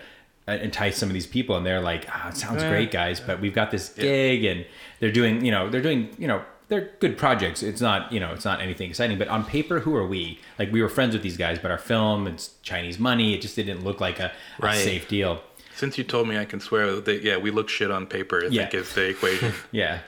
entice 0.56 0.98
some 0.98 1.10
of 1.10 1.14
these 1.14 1.28
people, 1.28 1.56
and 1.58 1.66
they're 1.66 1.82
like, 1.82 2.06
"Ah, 2.10 2.30
it 2.30 2.38
sounds 2.38 2.64
great, 2.64 2.92
guys, 2.92 3.20
but 3.20 3.40
we've 3.40 3.54
got 3.54 3.72
this 3.72 3.90
gig, 3.90 4.44
and 4.46 4.66
they're 5.00 5.12
doing, 5.12 5.44
you 5.46 5.52
know, 5.52 5.70
they're 5.70 5.82
doing, 5.82 6.10
you 6.18 6.28
know." 6.28 6.42
They're 6.70 6.92
good 7.00 7.18
projects. 7.18 7.64
It's 7.64 7.82
not, 7.82 8.12
you 8.14 8.20
know, 8.20 8.32
it's 8.32 8.46
not 8.46 8.62
anything 8.62 8.92
exciting. 8.92 9.18
But 9.18 9.28
on 9.28 9.44
paper, 9.44 9.80
who 9.80 9.96
are 9.96 10.06
we? 10.06 10.38
Like 10.60 10.72
we 10.72 10.84
were 10.84 10.88
friends 10.88 11.14
with 11.16 11.24
these 11.24 11.36
guys, 11.36 11.58
but 11.58 11.72
our 11.72 11.80
film, 11.80 12.28
it's 12.28 12.52
Chinese 12.62 13.00
money. 13.00 13.34
It 13.34 13.42
just 13.42 13.56
didn't 13.56 13.84
look 13.84 14.00
like 14.00 14.20
a, 14.20 14.32
a 14.60 14.62
safe 14.84 15.08
deal. 15.08 15.42
Since 15.80 15.98
you 15.98 16.04
told 16.04 16.28
me 16.28 16.38
I 16.38 16.44
can 16.44 16.60
swear 16.60 17.00
that 17.00 17.24
yeah, 17.24 17.38
we 17.38 17.52
look 17.52 17.70
shit 17.70 17.90
on 17.90 18.06
paper. 18.06 18.44
I 18.44 18.48
Yeah. 18.50 18.64
think 18.64 18.74
is 18.74 18.94
the 18.94 19.08
equation. 19.08 19.54
Yeah, 19.72 20.00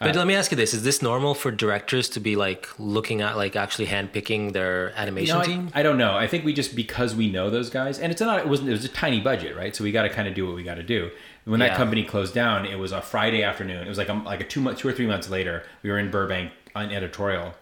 But 0.00 0.16
let 0.16 0.26
me 0.26 0.34
ask 0.34 0.50
you 0.50 0.56
this: 0.56 0.74
Is 0.74 0.82
this 0.82 1.00
normal 1.00 1.34
for 1.34 1.52
directors 1.52 2.08
to 2.10 2.20
be 2.20 2.34
like 2.34 2.68
looking 2.78 3.22
at 3.22 3.36
like 3.36 3.54
actually 3.54 3.86
handpicking 3.86 4.52
their 4.52 4.92
animation 4.98 5.36
No, 5.36 5.42
I- 5.42 5.46
team? 5.46 5.70
I, 5.74 5.82
don't 5.84 5.96
know. 5.96 6.16
I 6.16 6.26
think 6.26 6.44
we 6.44 6.52
just 6.52 6.74
because 6.74 7.14
we 7.14 7.30
know 7.30 7.50
those 7.50 7.70
guys, 7.70 8.00
and 8.00 8.10
it's 8.10 8.20
not. 8.20 8.40
It 8.40 8.48
wasn't. 8.48 8.68
It 8.70 8.72
was 8.72 8.84
a 8.84 8.88
tiny 8.88 9.20
budget, 9.20 9.56
right? 9.56 9.74
So 9.76 9.84
we 9.84 9.92
got 9.92 10.02
to 10.02 10.08
kind 10.10 10.26
of 10.26 10.34
do 10.34 10.44
what 10.44 10.56
we 10.56 10.64
got 10.64 10.74
to 10.74 10.82
do. 10.82 11.10
When 11.44 11.60
that 11.60 11.70
Yeah. 11.72 11.76
company 11.76 12.02
closed 12.04 12.34
down, 12.34 12.66
it 12.66 12.78
was 12.80 12.90
a 12.90 13.00
Friday 13.00 13.44
afternoon. 13.44 13.86
It 13.86 13.88
was 13.88 13.98
like 13.98 14.08
a, 14.08 14.14
like 14.14 14.40
a 14.40 14.44
two 14.44 14.60
month, 14.60 14.78
two 14.78 14.88
or 14.88 14.92
three 14.92 15.06
months 15.06 15.30
later. 15.30 15.62
We 15.84 15.90
were 15.90 15.98
in 16.00 16.10
Burbank 16.10 16.50
on 16.74 16.90
editorial. 16.90 17.54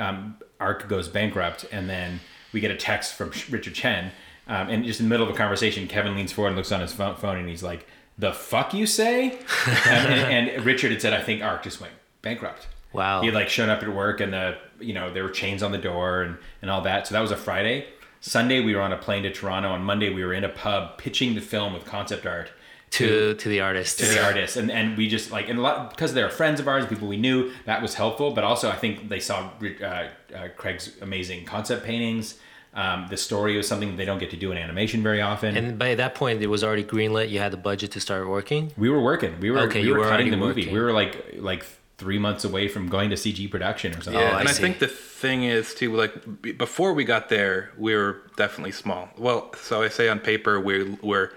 Um, 0.00 0.36
Arc 0.58 0.88
goes 0.88 1.06
bankrupt, 1.08 1.64
and 1.70 1.88
then 1.88 2.18
we 2.52 2.58
get 2.60 2.72
a 2.72 2.76
text 2.76 3.14
from 3.14 3.30
Richard 3.50 3.74
Chen, 3.74 4.10
um, 4.46 4.68
and 4.68 4.84
just 4.84 5.00
in 5.00 5.06
the 5.06 5.10
middle 5.10 5.26
of 5.26 5.34
a 5.34 5.36
conversation, 5.36 5.86
Kevin 5.88 6.14
leans 6.14 6.32
forward 6.32 6.48
and 6.48 6.56
looks 6.56 6.72
on 6.72 6.80
his 6.80 6.92
phone, 6.92 7.16
phone 7.16 7.36
and 7.38 7.48
he's 7.48 7.62
like, 7.62 7.86
"The 8.18 8.32
fuck 8.32 8.74
you 8.74 8.86
say?" 8.86 9.38
and, 9.86 10.12
and, 10.14 10.48
and 10.50 10.64
Richard 10.64 10.92
had 10.92 11.00
said, 11.00 11.12
"I 11.12 11.22
think 11.22 11.42
Arc 11.42 11.62
just 11.62 11.80
went 11.80 11.92
bankrupt." 12.22 12.66
Wow. 12.94 13.20
He 13.20 13.26
had 13.26 13.34
like 13.34 13.48
shown 13.48 13.68
up 13.68 13.82
at 13.82 13.92
work 13.92 14.20
and 14.20 14.32
the 14.32 14.56
you 14.80 14.94
know 14.94 15.12
there 15.12 15.24
were 15.24 15.30
chains 15.30 15.62
on 15.62 15.72
the 15.72 15.78
door 15.78 16.22
and 16.22 16.38
and 16.62 16.70
all 16.70 16.80
that. 16.82 17.06
So 17.06 17.14
that 17.14 17.20
was 17.20 17.32
a 17.32 17.36
Friday. 17.36 17.86
Sunday 18.20 18.60
we 18.60 18.74
were 18.74 18.80
on 18.80 18.92
a 18.92 18.96
plane 18.96 19.24
to 19.24 19.32
Toronto. 19.32 19.68
On 19.70 19.82
Monday 19.82 20.10
we 20.10 20.24
were 20.24 20.32
in 20.32 20.44
a 20.44 20.48
pub 20.48 20.96
pitching 20.96 21.34
the 21.34 21.40
film 21.40 21.74
with 21.74 21.84
concept 21.84 22.24
art 22.24 22.50
to 22.92 23.34
to 23.34 23.48
the 23.48 23.60
artist. 23.60 23.98
to 23.98 24.06
the 24.06 24.24
artists 24.24 24.56
and 24.56 24.70
and 24.70 24.96
we 24.96 25.08
just 25.08 25.32
like 25.32 25.48
and 25.48 25.58
a 25.58 25.62
lot 25.62 25.90
because 25.90 26.14
they're 26.14 26.30
friends 26.30 26.60
of 26.60 26.68
ours, 26.68 26.86
people 26.86 27.08
we 27.08 27.16
knew. 27.16 27.50
That 27.66 27.82
was 27.82 27.94
helpful, 27.94 28.30
but 28.30 28.44
also 28.44 28.70
I 28.70 28.76
think 28.76 29.08
they 29.08 29.20
saw 29.20 29.50
uh, 29.60 29.84
uh, 29.84 30.08
Craig's 30.56 30.92
amazing 31.02 31.44
concept 31.44 31.84
paintings. 31.84 32.38
Um, 32.74 33.06
the 33.08 33.16
story 33.16 33.56
was 33.56 33.68
something 33.68 33.96
they 33.96 34.04
don't 34.04 34.18
get 34.18 34.30
to 34.30 34.36
do 34.36 34.50
in 34.52 34.58
animation 34.58 35.02
very 35.02 35.20
often. 35.20 35.56
And 35.56 35.78
by 35.78 35.94
that 35.94 36.14
point, 36.16 36.42
it 36.42 36.48
was 36.48 36.64
already 36.64 36.82
greenlit. 36.84 37.28
You 37.30 37.38
had 37.38 37.52
the 37.52 37.56
budget 37.56 37.92
to 37.92 38.00
start 38.00 38.28
working. 38.28 38.72
we 38.76 38.90
were 38.90 39.00
working. 39.00 39.38
We 39.40 39.50
were 39.52 39.60
Okay, 39.60 39.80
we 39.82 39.88
you 39.88 39.92
were 39.94 40.00
were 40.00 40.04
cutting 40.08 40.26
already 40.26 40.30
the 40.30 40.36
movie. 40.36 40.60
working. 40.62 40.74
We 40.74 40.80
were 40.80 40.92
like 40.92 41.34
like 41.36 41.64
three 41.98 42.18
months 42.18 42.42
away 42.44 42.66
from 42.66 42.88
going 42.88 43.08
to 43.10 43.16
CG 43.16 43.48
production 43.48 43.92
or 43.94 44.00
something. 44.02 44.20
Yeah, 44.20 44.32
Oh, 44.32 44.36
I 44.38 44.40
and 44.40 44.48
I, 44.48 44.52
think 44.52 44.80
the 44.80 44.88
thing 44.88 45.44
is 45.44 45.72
too, 45.74 45.94
like 45.94 46.12
before 46.58 46.92
we 46.92 47.04
got 47.04 47.28
there, 47.28 47.70
we 47.78 47.94
were 47.94 48.22
definitely 48.36 48.72
small. 48.72 49.08
Well, 49.16 49.54
so 49.54 49.82
I 49.82 49.88
say 49.88 50.08
on 50.08 50.18
paper, 50.18 50.58
we're 50.58 50.98
we're 51.00 51.30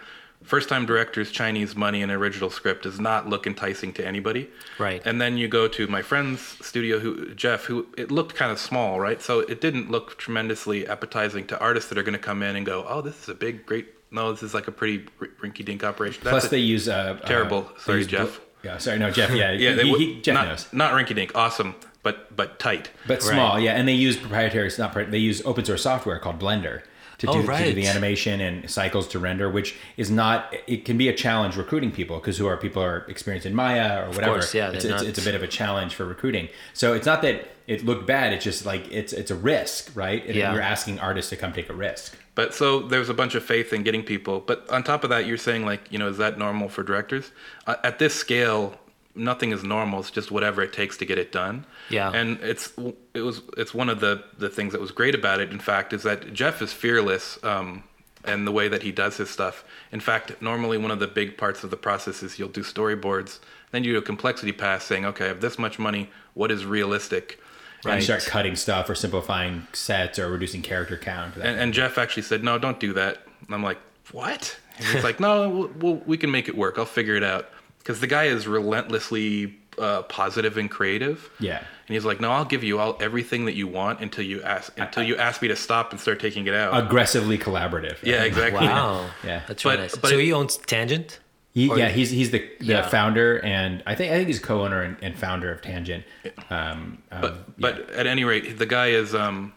first 0.48 0.70
time 0.70 0.86
directors, 0.86 1.32
Chinese 1.32 1.76
money, 1.76 2.02
and 2.02 2.12
original 2.12 2.50
script 2.50 2.84
does 2.84 3.00
not 3.00 3.28
look 3.30 3.46
enticing 3.46 3.94
to 3.94 4.06
anybody. 4.06 4.50
Right. 4.80 5.02
And 5.06 5.22
then 5.22 5.38
you 5.38 5.48
go 5.48 5.68
to 5.68 5.88
my 5.88 6.02
friend's 6.02 6.42
studio, 6.66 7.00
who 7.00 7.34
Jeff, 7.36 7.66
who 7.66 7.88
it 7.98 8.10
looked 8.12 8.36
kind 8.36 8.52
of 8.52 8.60
small, 8.60 9.00
right? 9.00 9.22
So 9.22 9.40
it 9.42 9.62
didn't 9.62 9.92
look 9.92 10.18
tremendously 10.18 10.88
appetizing 10.88 11.46
to 11.48 11.60
artists 11.60 11.90
that 11.90 11.98
are 11.98 12.04
going 12.04 12.14
to 12.14 12.20
come 12.20 12.42
in 12.42 12.56
and 12.56 12.66
go, 12.66 12.86
oh, 12.88 13.02
this 13.02 13.22
is 13.24 13.30
a 13.30 13.36
big, 13.36 13.66
great. 13.66 13.88
No, 14.10 14.32
this 14.32 14.42
is 14.42 14.54
like 14.54 14.68
a 14.68 14.72
pretty 14.72 15.06
r- 15.22 15.28
rinky-dink 15.44 15.84
operation. 15.84 16.22
That's 16.24 16.32
Plus, 16.34 16.48
they 16.50 16.60
use 16.60 16.88
uh, 16.88 17.20
Terrible. 17.26 17.70
uh, 17.76 17.80
Sorry, 17.80 18.06
Jeff. 18.06 18.40
yeah, 18.64 18.78
sorry, 18.78 19.00
no, 19.00 19.12
Jeff. 19.12 19.32
Yeah, 19.32 19.52
yeah, 19.64 19.72
he, 19.72 19.76
they 19.76 19.84
he, 19.84 19.98
he- 20.14 20.22
Jeff 20.22 20.34
not, 20.34 20.48
knows, 20.48 20.68
not 20.72 20.94
rinky-dink, 20.94 21.34
awesome, 21.36 21.76
but 22.04 22.34
but 22.36 22.58
tight. 22.58 22.90
but 23.06 23.22
small. 23.22 23.60
Yeah, 23.60 23.74
and 23.74 23.86
they 23.86 23.94
use 23.94 24.16
proprietary. 24.16 24.68
It's 24.68 24.78
not. 24.78 24.94
They 25.12 25.18
use 25.18 25.42
open 25.46 25.66
source 25.66 25.82
software 25.84 26.20
called 26.20 26.40
Blender 26.40 26.84
to 27.20 27.26
do, 27.28 27.32
Oh, 27.34 27.42
to 27.42 27.64
do 27.66 27.74
the 27.74 27.88
animation 27.88 28.40
and 28.42 28.70
cycles 28.70 29.08
to 29.10 29.20
render, 29.20 29.50
which 29.50 29.76
is 29.98 30.12
not. 30.12 30.54
It 30.68 30.86
can 30.86 30.98
be 30.98 31.10
a 31.10 31.14
challenge 31.16 31.56
recruiting 31.58 31.92
people 31.92 32.18
because 32.20 32.38
who 32.38 32.46
are 32.48 32.58
people 32.58 32.84
are 32.84 33.06
experienced 33.08 33.46
in 33.48 33.56
Maya 33.56 34.04
or 34.04 34.10
whatever. 34.10 34.34
course, 34.34 34.54
yeah, 34.54 34.70
it's, 34.72 34.84
they're 34.84 34.94
it's, 34.94 35.04
it's 35.04 35.20
a 35.20 35.24
bit 35.24 35.34
of 35.36 35.42
a 35.42 35.48
challenge 35.48 35.96
for 35.96 36.06
recruiting. 36.06 36.48
So 36.74 36.94
it's 36.94 37.06
not 37.08 37.22
that 37.24 37.48
it 37.66 37.84
looked 37.86 38.06
bad. 38.06 38.34
It's 38.34 38.44
just 38.44 38.66
like 38.66 38.92
it's 38.92 39.14
it's 39.14 39.32
a 39.32 39.36
risk, 39.36 39.92
right? 39.96 40.24
And 40.26 40.36
Yeah. 40.36 40.54
you're 40.54 40.62
asking 40.62 41.00
artists 41.00 41.30
to 41.32 41.36
come 41.36 41.54
take 41.54 41.70
a 41.70 41.74
risk. 41.74 42.16
But 42.36 42.54
so 42.54 42.82
there's 42.82 43.10
a 43.10 43.16
bunch 43.16 43.34
of 43.34 43.44
faith 43.44 43.74
in 43.74 43.82
getting 43.82 44.04
people. 44.04 44.40
But 44.42 44.70
on 44.70 44.84
top 44.84 45.04
of 45.04 45.10
that, 45.10 45.26
you're 45.26 45.38
saying 45.40 45.66
like, 45.66 45.92
you 45.92 45.98
know, 45.98 46.08
is 46.10 46.18
that 46.20 46.38
normal 46.38 46.70
for 46.70 46.84
directors? 46.84 47.32
Uh, 47.66 47.76
at 47.84 47.98
this 47.98 48.14
scale, 48.14 48.76
nothing 49.18 49.52
is 49.52 49.64
normal. 49.64 50.00
It's 50.00 50.12
just 50.12 50.32
whatever 50.32 50.62
it 50.62 50.74
takes 50.74 50.98
to 50.98 51.06
get 51.06 51.18
it 51.18 51.32
done. 51.32 51.66
Yeah. 51.90 52.12
And 52.12 52.40
it's 52.42 52.72
it 53.14 53.22
was 53.22 53.42
it's 53.58 53.74
one 53.74 53.90
of 53.90 54.00
the 54.00 54.24
the 54.38 54.50
things 54.50 54.74
that 54.74 54.82
was 54.82 54.92
great 54.92 55.16
about 55.16 55.40
it. 55.40 55.52
In 55.52 55.60
fact, 55.60 55.94
is 55.94 56.04
that 56.04 56.34
Jeff 56.34 56.62
is 56.62 56.74
fearless. 56.74 57.40
Um, 57.44 57.84
and 58.24 58.46
the 58.46 58.52
way 58.52 58.68
that 58.68 58.84
he 58.84 58.92
does 58.92 59.16
his 59.16 59.30
stuff. 59.30 59.64
In 59.90 60.02
fact, 60.02 60.42
normally 60.42 60.78
one 60.78 60.92
of 60.92 61.00
the 61.00 61.08
big 61.08 61.38
parts 61.38 61.64
of 61.64 61.70
the 61.70 61.78
process 61.78 62.22
is 62.22 62.38
you'll 62.38 62.50
do 62.50 62.62
storyboards, 62.62 63.40
then 63.72 63.86
you 63.86 63.94
do 63.94 64.00
a 64.00 64.02
complexity 64.02 64.52
pass 64.52 64.84
saying, 64.84 65.06
okay, 65.06 65.26
I 65.26 65.28
have 65.30 65.40
this 65.40 65.58
much 65.58 65.80
money. 65.80 66.10
What 66.34 66.52
is 66.52 66.66
realistic? 66.66 67.40
And 67.86 67.96
you 67.96 68.02
start 68.02 68.26
cutting 68.26 68.56
stuff 68.56 68.90
or 68.90 68.96
simplifying 68.96 69.68
sets 69.74 70.20
or 70.20 70.30
reducing 70.30 70.62
character 70.62 70.98
count. 70.98 71.36
that 71.36 71.46
And, 71.46 71.60
and 71.60 71.74
Jeff 71.74 71.98
actually 71.98 72.24
said, 72.24 72.44
"No, 72.44 72.58
don't 72.58 72.80
do 72.80 72.94
that." 72.94 73.20
And 73.46 73.54
I'm 73.54 73.64
like, 73.64 73.78
"What?" 74.12 74.58
And 74.78 74.86
he's 74.88 75.04
like, 75.06 75.20
"No, 75.20 75.50
we'll, 75.50 75.72
we'll, 75.78 75.96
we 76.06 76.18
can 76.18 76.32
make 76.32 76.48
it 76.48 76.58
work. 76.58 76.78
I'll 76.78 76.86
figure 76.86 77.16
it 77.16 77.24
out." 77.24 77.50
Because 77.88 78.02
the 78.02 78.08
guy 78.08 78.26
is 78.26 78.48
relentlessly 78.48 79.56
uh, 79.78 80.02
positive 80.04 80.58
and 80.58 80.70
creative. 80.70 81.30
Yeah. 81.40 81.60
And 81.60 81.94
he's 81.96 82.04
like, 82.04 82.20
"No, 82.20 82.34
I'll 82.34 82.44
give 82.44 82.62
you 82.62 82.80
all 82.80 82.98
everything 83.00 83.46
that 83.46 83.54
you 83.56 83.66
want 83.66 84.02
until 84.02 84.26
you 84.26 84.44
ask 84.44 84.78
until 84.78 85.04
you 85.04 85.16
ask 85.16 85.42
me 85.42 85.48
to 85.48 85.56
stop 85.56 85.92
and 85.92 86.02
start 86.02 86.20
taking 86.20 86.48
it 86.48 86.54
out." 86.54 86.78
aggressively 86.78 87.38
collaborative. 87.38 87.96
yeah, 88.04 88.24
exactly. 88.24 88.68
Wow. 88.68 89.10
Yeah. 89.24 89.42
That's 89.48 89.64
really 89.64 89.78
But- 89.78 89.82
nice. 89.84 89.96
but 89.96 90.10
so 90.10 90.18
it- 90.18 90.24
he 90.26 90.34
owns 90.34 90.58
Tangent. 90.58 91.20
He, 91.54 91.68
yeah, 91.78 91.88
he's 91.88 92.10
he's 92.12 92.32
the 92.32 92.40
the 92.60 92.66
Yeah. 92.66 92.90
founder 92.90 93.38
and 93.44 93.82
I 93.88 93.96
think 93.96 94.12
I 94.12 94.18
think 94.18 94.28
he's 94.28 94.40
co-owner 94.40 94.82
and, 94.82 94.98
and 95.02 95.18
founder 95.18 95.50
of 95.50 95.62
Tangent. 95.62 96.04
Um, 96.50 96.98
um, 97.10 97.22
but 97.22 97.58
but 97.60 97.90
at 97.92 98.06
any 98.06 98.26
rate, 98.26 98.60
the 98.60 98.66
guy 98.66 98.88
is. 98.88 99.16
Um, 99.16 99.54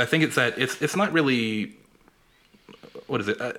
I 0.00 0.04
think 0.04 0.24
it's 0.24 0.34
that 0.34 0.58
it's 0.58 0.82
it's 0.82 0.96
not 0.96 1.12
really. 1.12 1.76
What 3.06 3.20
is 3.20 3.28
it? 3.28 3.40
Uh, 3.40 3.52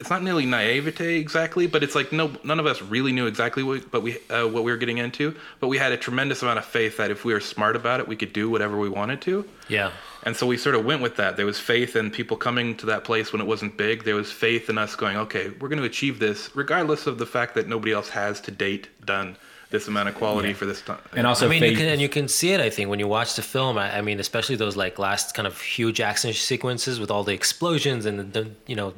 it's 0.00 0.10
not 0.10 0.22
nearly 0.22 0.46
naivete 0.46 1.18
exactly, 1.18 1.66
but 1.66 1.82
it's 1.82 1.94
like 1.94 2.12
no 2.12 2.30
none 2.44 2.60
of 2.60 2.66
us 2.66 2.80
really 2.82 3.10
knew 3.10 3.26
exactly 3.26 3.62
what 3.62 3.90
but 3.90 4.02
we 4.02 4.18
uh, 4.30 4.46
what 4.46 4.62
we 4.62 4.70
were 4.70 4.76
getting 4.76 4.98
into. 4.98 5.34
But 5.58 5.68
we 5.68 5.78
had 5.78 5.90
a 5.90 5.96
tremendous 5.96 6.42
amount 6.42 6.58
of 6.58 6.64
faith 6.64 6.96
that 6.98 7.10
if 7.10 7.24
we 7.24 7.32
were 7.32 7.40
smart 7.40 7.74
about 7.74 7.98
it, 7.98 8.06
we 8.06 8.14
could 8.14 8.32
do 8.32 8.48
whatever 8.48 8.78
we 8.78 8.88
wanted 8.88 9.20
to. 9.22 9.44
Yeah. 9.68 9.90
And 10.22 10.36
so 10.36 10.46
we 10.46 10.56
sort 10.56 10.74
of 10.74 10.84
went 10.84 11.02
with 11.02 11.16
that. 11.16 11.36
There 11.36 11.46
was 11.46 11.58
faith 11.58 11.96
in 11.96 12.10
people 12.10 12.36
coming 12.36 12.76
to 12.76 12.86
that 12.86 13.04
place 13.04 13.32
when 13.32 13.40
it 13.40 13.46
wasn't 13.46 13.76
big. 13.76 14.04
There 14.04 14.14
was 14.14 14.30
faith 14.30 14.68
in 14.68 14.76
us 14.76 14.94
going, 14.94 15.16
okay, 15.16 15.50
we're 15.60 15.68
going 15.68 15.78
to 15.78 15.84
achieve 15.84 16.18
this, 16.18 16.54
regardless 16.54 17.06
of 17.06 17.18
the 17.18 17.26
fact 17.26 17.54
that 17.54 17.68
nobody 17.68 17.92
else 17.92 18.08
has 18.10 18.40
to 18.42 18.50
date 18.50 18.88
done 19.04 19.36
this 19.70 19.86
amount 19.86 20.08
of 20.08 20.14
quality 20.14 20.54
for 20.54 20.66
this 20.66 20.80
time. 20.80 20.98
And 21.14 21.26
also, 21.26 21.46
I 21.46 21.48
mean, 21.50 21.62
you 21.62 21.76
can, 21.76 21.86
and 21.86 22.00
you 22.00 22.08
can 22.08 22.26
see 22.26 22.52
it. 22.52 22.60
I 22.60 22.70
think 22.70 22.88
when 22.88 22.98
you 22.98 23.06
watch 23.06 23.36
the 23.36 23.42
film, 23.42 23.78
I, 23.78 23.98
I 23.98 24.00
mean, 24.00 24.18
especially 24.18 24.56
those 24.56 24.76
like 24.76 24.98
last 24.98 25.34
kind 25.34 25.46
of 25.46 25.60
huge 25.60 26.00
action 26.00 26.32
sequences 26.32 26.98
with 26.98 27.10
all 27.10 27.22
the 27.22 27.34
explosions 27.34 28.06
and 28.06 28.18
the, 28.18 28.24
the 28.24 28.50
you 28.66 28.74
know 28.74 28.94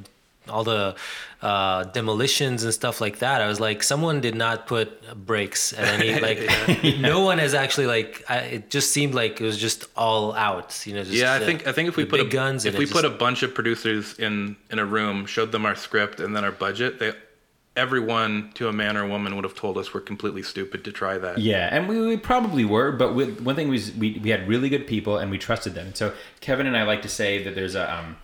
all 0.50 0.64
the 0.64 0.94
uh, 1.42 1.84
demolitions 1.84 2.64
and 2.64 2.74
stuff 2.74 3.00
like 3.00 3.20
that. 3.20 3.40
I 3.40 3.46
was 3.46 3.60
like, 3.60 3.82
someone 3.82 4.20
did 4.20 4.34
not 4.34 4.66
put 4.66 4.90
brakes 5.26 5.72
at 5.72 6.00
any 6.00 6.20
like. 6.26 7.00
No 7.00 7.20
one 7.20 7.38
has 7.38 7.54
actually 7.54 7.86
like. 7.86 8.24
I, 8.28 8.38
it 8.38 8.70
just 8.70 8.92
seemed 8.92 9.14
like 9.14 9.40
it 9.40 9.44
was 9.44 9.58
just 9.58 9.86
all 9.96 10.34
out. 10.34 10.86
You 10.86 10.94
know. 10.94 11.02
Just, 11.02 11.14
yeah, 11.14 11.34
I 11.34 11.38
think 11.38 11.66
I 11.66 11.72
think 11.72 11.88
if 11.88 11.96
we 11.96 12.04
put 12.04 12.20
a, 12.20 12.24
guns, 12.24 12.64
if 12.64 12.76
we 12.76 12.84
it 12.84 12.90
put 12.90 13.04
a 13.04 13.10
bunch 13.10 13.42
of 13.42 13.54
producers 13.54 14.18
in 14.18 14.56
in 14.70 14.78
a 14.78 14.84
room, 14.84 15.26
showed 15.26 15.52
them 15.52 15.64
our 15.64 15.74
script 15.74 16.20
and 16.20 16.36
then 16.36 16.44
our 16.44 16.52
budget, 16.52 16.98
they 16.98 17.14
everyone 17.76 18.50
to 18.54 18.68
a 18.68 18.72
man 18.72 18.96
or 18.96 19.04
a 19.04 19.08
woman 19.08 19.34
would 19.36 19.44
have 19.44 19.54
told 19.54 19.78
us 19.78 19.94
we're 19.94 20.00
completely 20.00 20.42
stupid 20.42 20.84
to 20.84 20.92
try 20.92 21.16
that. 21.18 21.38
Yeah, 21.38 21.68
and 21.70 21.88
we, 21.88 22.00
we 22.00 22.16
probably 22.16 22.64
were, 22.64 22.92
but 22.92 23.14
we, 23.14 23.32
one 23.32 23.54
thing 23.54 23.68
was 23.68 23.92
we, 23.92 24.18
we 24.22 24.30
had 24.30 24.48
really 24.48 24.68
good 24.68 24.86
people 24.86 25.18
and 25.18 25.30
we 25.30 25.38
trusted 25.38 25.74
them. 25.74 25.94
So 25.94 26.12
Kevin 26.40 26.66
and 26.66 26.76
I 26.76 26.82
like 26.82 27.02
to 27.02 27.08
say 27.08 27.42
that 27.44 27.54
there's 27.54 27.74
a, 27.74 27.92
um, 27.92 28.16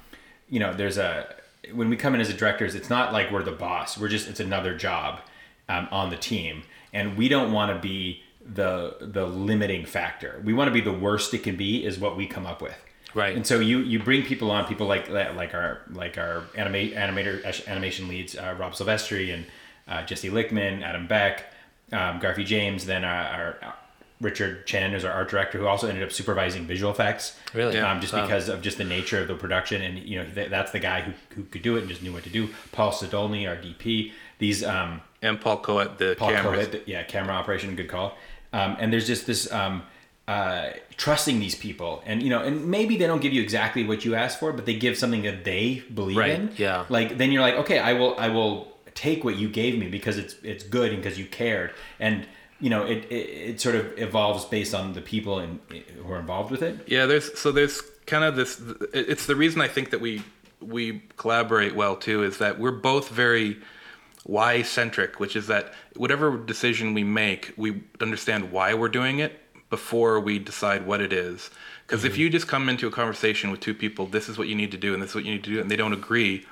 you 0.49 0.59
know, 0.61 0.75
there's 0.75 0.99
a 0.99 1.35
when 1.73 1.89
we 1.89 1.97
come 1.97 2.15
in 2.15 2.21
as 2.21 2.31
a 2.31 2.35
directors, 2.35 2.75
it's 2.75 2.91
not 2.91 3.13
like 3.13 3.31
we're 3.31 3.43
the 3.43 3.53
boss. 3.53 3.99
We're 3.99 4.09
just 4.09 4.29
it's 4.29 4.41
another 4.41 4.77
job 4.77 5.21
um, 5.69 5.89
on 5.91 6.11
the 6.11 6.17
team, 6.17 6.63
and 6.93 7.17
we 7.17 7.29
don't 7.29 7.53
want 7.53 7.75
to 7.75 7.81
be 7.81 8.23
the 8.45 8.97
the 9.01 9.27
limiting 9.27 9.85
factor. 9.85 10.41
We 10.45 10.53
want 10.55 10.69
to 10.69 10.73
be 10.73 10.81
the 10.81 10.93
worst 10.93 11.35
it 11.35 11.43
can 11.43 11.57
be 11.57 11.85
is 11.85 11.99
what 11.99 12.17
we 12.17 12.27
come 12.27 12.47
up 12.47 12.63
with. 12.63 12.77
Right. 13.15 13.35
And 13.35 13.47
so 13.47 13.61
you 13.61 13.79
you 13.79 13.99
bring 13.99 14.25
people 14.25 14.51
on, 14.51 14.67
people 14.67 14.87
like 14.87 15.09
like 15.09 15.55
our 15.55 15.81
like 15.93 16.19
our 16.19 16.45
anima- 16.55 16.95
animator 16.95 17.67
animation 17.67 18.09
leads, 18.09 18.37
uh, 18.37 18.55
Rob 18.59 18.73
Silvestri 18.73 19.33
and 19.33 19.47
uh, 19.89 20.05
Jesse 20.05 20.31
Lickman, 20.31 20.83
Adam 20.83 21.07
Beck, 21.07 21.45
um, 21.93 22.21
Garfi 22.21 22.45
James, 22.45 22.87
then 22.87 23.05
our, 23.05 23.57
our 23.63 23.75
Richard 24.21 24.67
Chen 24.67 24.95
is 24.95 25.05
our 25.05 25.13
art 25.13 25.29
director, 25.29 25.59
who 25.59 25.67
also 25.67 25.89
ended 25.89 26.03
up 26.03 26.11
supervising 26.13 26.67
visual 26.67 26.91
effects. 26.91 27.37
Really? 27.53 27.75
Yeah. 27.75 27.91
Um, 27.91 28.01
just 28.01 28.13
Wow. 28.15 28.23
because 28.23 28.49
of 28.49 28.63
just 28.63 28.79
the 28.79 28.85
nature 28.85 29.21
of 29.21 29.29
the 29.29 29.35
production, 29.35 29.83
and 29.83 29.99
you 29.99 30.19
know 30.19 30.27
th- 30.35 30.49
that's 30.51 30.73
the 30.73 30.79
guy 30.79 31.03
who, 31.03 31.13
who 31.35 31.43
could 31.45 31.63
do 31.63 31.77
it 31.77 31.81
and 31.81 31.89
just 31.89 32.03
knew 32.03 32.13
what 32.13 32.25
to 32.25 32.31
do. 32.31 32.49
Paul 32.73 32.93
Sidolny, 32.93 33.49
our 33.49 33.57
DP. 33.57 34.13
These 34.39 34.65
um, 34.65 35.01
And 35.23 35.41
Paul 35.41 35.59
Coet, 35.59 35.99
the 35.99 36.15
Paul 36.19 36.31
cameras. 36.31 36.69
Coet, 36.69 36.83
yeah, 36.87 37.03
camera 37.05 37.35
operation, 37.35 37.75
good 37.77 37.89
call. 37.89 38.17
Um, 38.53 38.77
and 38.79 38.93
there's 38.93 39.07
just 39.07 39.27
this 39.27 39.51
um, 39.53 39.83
uh, 40.29 40.71
trusting 40.97 41.39
these 41.41 41.55
people, 41.55 42.03
and 42.07 42.23
you 42.23 42.31
know, 42.31 42.43
and 42.43 42.67
maybe 42.69 42.97
they 42.97 43.07
don't 43.07 43.21
give 43.21 43.33
you 43.35 43.43
exactly 43.43 43.85
what 43.85 44.05
you 44.05 44.15
asked 44.15 44.41
for, 44.41 44.53
but 44.53 44.65
they 44.67 44.75
give 44.77 44.97
something 44.97 45.23
that 45.23 45.45
they 45.45 45.83
believe 45.95 46.17
Right, 46.17 46.31
in. 46.33 46.51
yeah. 46.57 46.85
Like 46.89 47.19
then 47.19 47.33
you're 47.33 47.43
like, 47.43 47.55
okay, 47.57 47.79
I 47.79 47.93
will, 47.93 48.15
I 48.19 48.29
will 48.31 48.73
take 48.95 49.25
what 49.25 49.37
you 49.37 49.49
gave 49.51 49.79
me 49.79 49.89
because 49.89 50.17
it's 50.17 50.37
it's 50.43 50.65
good 50.65 50.93
and 50.93 51.03
because 51.03 51.19
you 51.19 51.27
cared, 51.27 51.73
and 52.01 52.27
you 52.61 52.71
know, 52.71 52.85
it, 52.85 53.05
it 53.11 53.14
it 53.14 53.61
sort 53.61 53.75
of 53.75 53.99
evolves 53.99 54.45
based 54.45 54.75
on 54.75 54.92
the 54.95 55.01
people 55.01 55.38
and 55.38 55.61
who 55.71 56.11
are 56.11 56.19
involved 56.19 56.51
with 56.51 56.62
it. 56.62 56.79
Yeah, 56.87 57.07
there's 57.07 57.38
so 57.38 57.53
there's 57.53 57.83
kind 58.07 58.25
of 58.25 58.37
this. 58.37 58.61
It's 58.92 59.27
the 59.27 59.37
reason 59.37 59.61
I 59.61 59.69
think 59.69 59.90
that 59.90 60.01
we 60.01 60.23
we 60.61 61.03
collaborate 61.16 61.75
well 61.75 61.97
too 61.97 62.23
is 62.23 62.38
that 62.38 62.59
we're 62.59 62.73
both 62.73 63.09
very 63.11 63.59
why 64.25 64.62
centric, 64.62 65.21
which 65.21 65.37
is 65.37 65.47
that 65.47 65.73
whatever 65.95 66.37
decision 66.37 66.95
we 66.95 67.05
make, 67.05 67.53
we 67.57 67.83
understand 68.01 68.51
why 68.51 68.75
we're 68.75 68.88
doing 68.88 69.21
it 69.21 69.40
before 69.71 70.19
we 70.19 70.38
decide 70.38 70.87
what 70.87 71.01
it 71.01 71.12
is. 71.12 71.51
Because 71.87 72.05
if 72.05 72.12
mm-hmm. 72.12 72.23
you 72.23 72.31
just 72.31 72.49
come 72.49 72.69
into 72.69 72.88
a 72.88 72.90
conversation 72.90 73.51
with 73.51 73.61
two 73.61 73.75
people, 73.75 74.07
this 74.07 74.29
is 74.29 74.37
what 74.37 74.49
you 74.49 74.57
need 74.57 74.73
to 74.73 74.77
do 74.77 74.95
and 74.95 75.03
this 75.03 75.11
is 75.11 75.14
what 75.14 75.25
you 75.25 75.33
need 75.33 75.45
to 75.45 75.51
do, 75.51 75.61
and 75.61 75.71
they 75.71 75.77
don't 75.77 75.92
agree, 75.92 76.45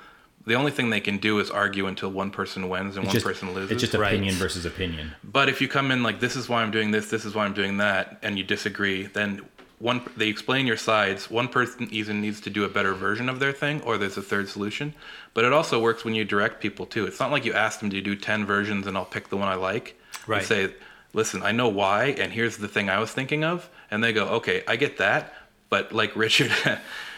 the 0.45 0.55
only 0.55 0.71
thing 0.71 0.89
they 0.89 0.99
can 0.99 1.17
do 1.17 1.39
is 1.39 1.49
argue 1.49 1.87
until 1.87 2.11
one 2.11 2.31
person 2.31 2.69
wins 2.69 2.97
and 2.97 3.05
one 3.05 3.13
just, 3.13 3.25
person 3.25 3.53
loses. 3.53 3.71
It's 3.71 3.81
just 3.81 3.93
Right. 3.93 4.13
opinion 4.13 4.35
versus 4.35 4.65
opinion. 4.65 5.13
But 5.23 5.49
if 5.49 5.61
you 5.61 5.67
come 5.67 5.91
in 5.91 6.03
like 6.03 6.19
this 6.19 6.35
is 6.35 6.47
why 6.47 6.61
I'm 6.61 6.71
doing 6.71 6.91
this, 6.91 7.09
this 7.09 7.25
is 7.25 7.33
why 7.33 7.45
I'm 7.45 7.53
doing 7.53 7.77
that, 7.77 8.19
and 8.21 8.37
you 8.37 8.43
disagree, 8.43 9.07
then 9.07 9.41
one 9.79 10.01
they 10.15 10.27
explain 10.27 10.67
your 10.67 10.77
sides. 10.77 11.29
One 11.29 11.47
person 11.47 11.87
either 11.91 12.13
needs 12.13 12.39
to 12.41 12.49
do 12.49 12.63
a 12.63 12.69
better 12.69 12.93
version 12.93 13.27
of 13.27 13.39
their 13.39 13.51
thing, 13.51 13.81
or 13.81 13.97
there's 13.97 14.17
a 14.17 14.21
third 14.21 14.47
solution. 14.47 14.93
But 15.33 15.43
it 15.45 15.51
also 15.51 15.81
works 15.81 16.05
when 16.05 16.15
you 16.15 16.23
direct 16.23 16.61
people 16.61 16.85
too. 16.85 17.05
It's 17.05 17.19
not 17.19 17.31
like 17.31 17.43
you 17.43 17.53
ask 17.53 17.79
them 17.79 17.89
to 17.89 18.01
do 18.01 18.15
ten 18.15 18.45
versions 18.45 18.87
and 18.87 18.95
I'll 18.97 19.05
pick 19.05 19.29
the 19.29 19.37
one 19.37 19.47
I 19.47 19.55
like. 19.55 19.99
Right. 20.27 20.41
You 20.41 20.47
say, 20.47 20.73
listen, 21.13 21.43
I 21.43 21.51
know 21.51 21.67
why, 21.67 22.15
and 22.17 22.31
here's 22.31 22.57
the 22.57 22.67
thing 22.67 22.89
I 22.89 22.99
was 22.99 23.11
thinking 23.11 23.43
of, 23.43 23.69
and 23.91 24.03
they 24.03 24.13
go, 24.13 24.27
okay, 24.27 24.63
I 24.67 24.75
get 24.75 24.97
that. 24.99 25.33
But 25.69 25.91
like 25.91 26.15
Richard, 26.25 26.51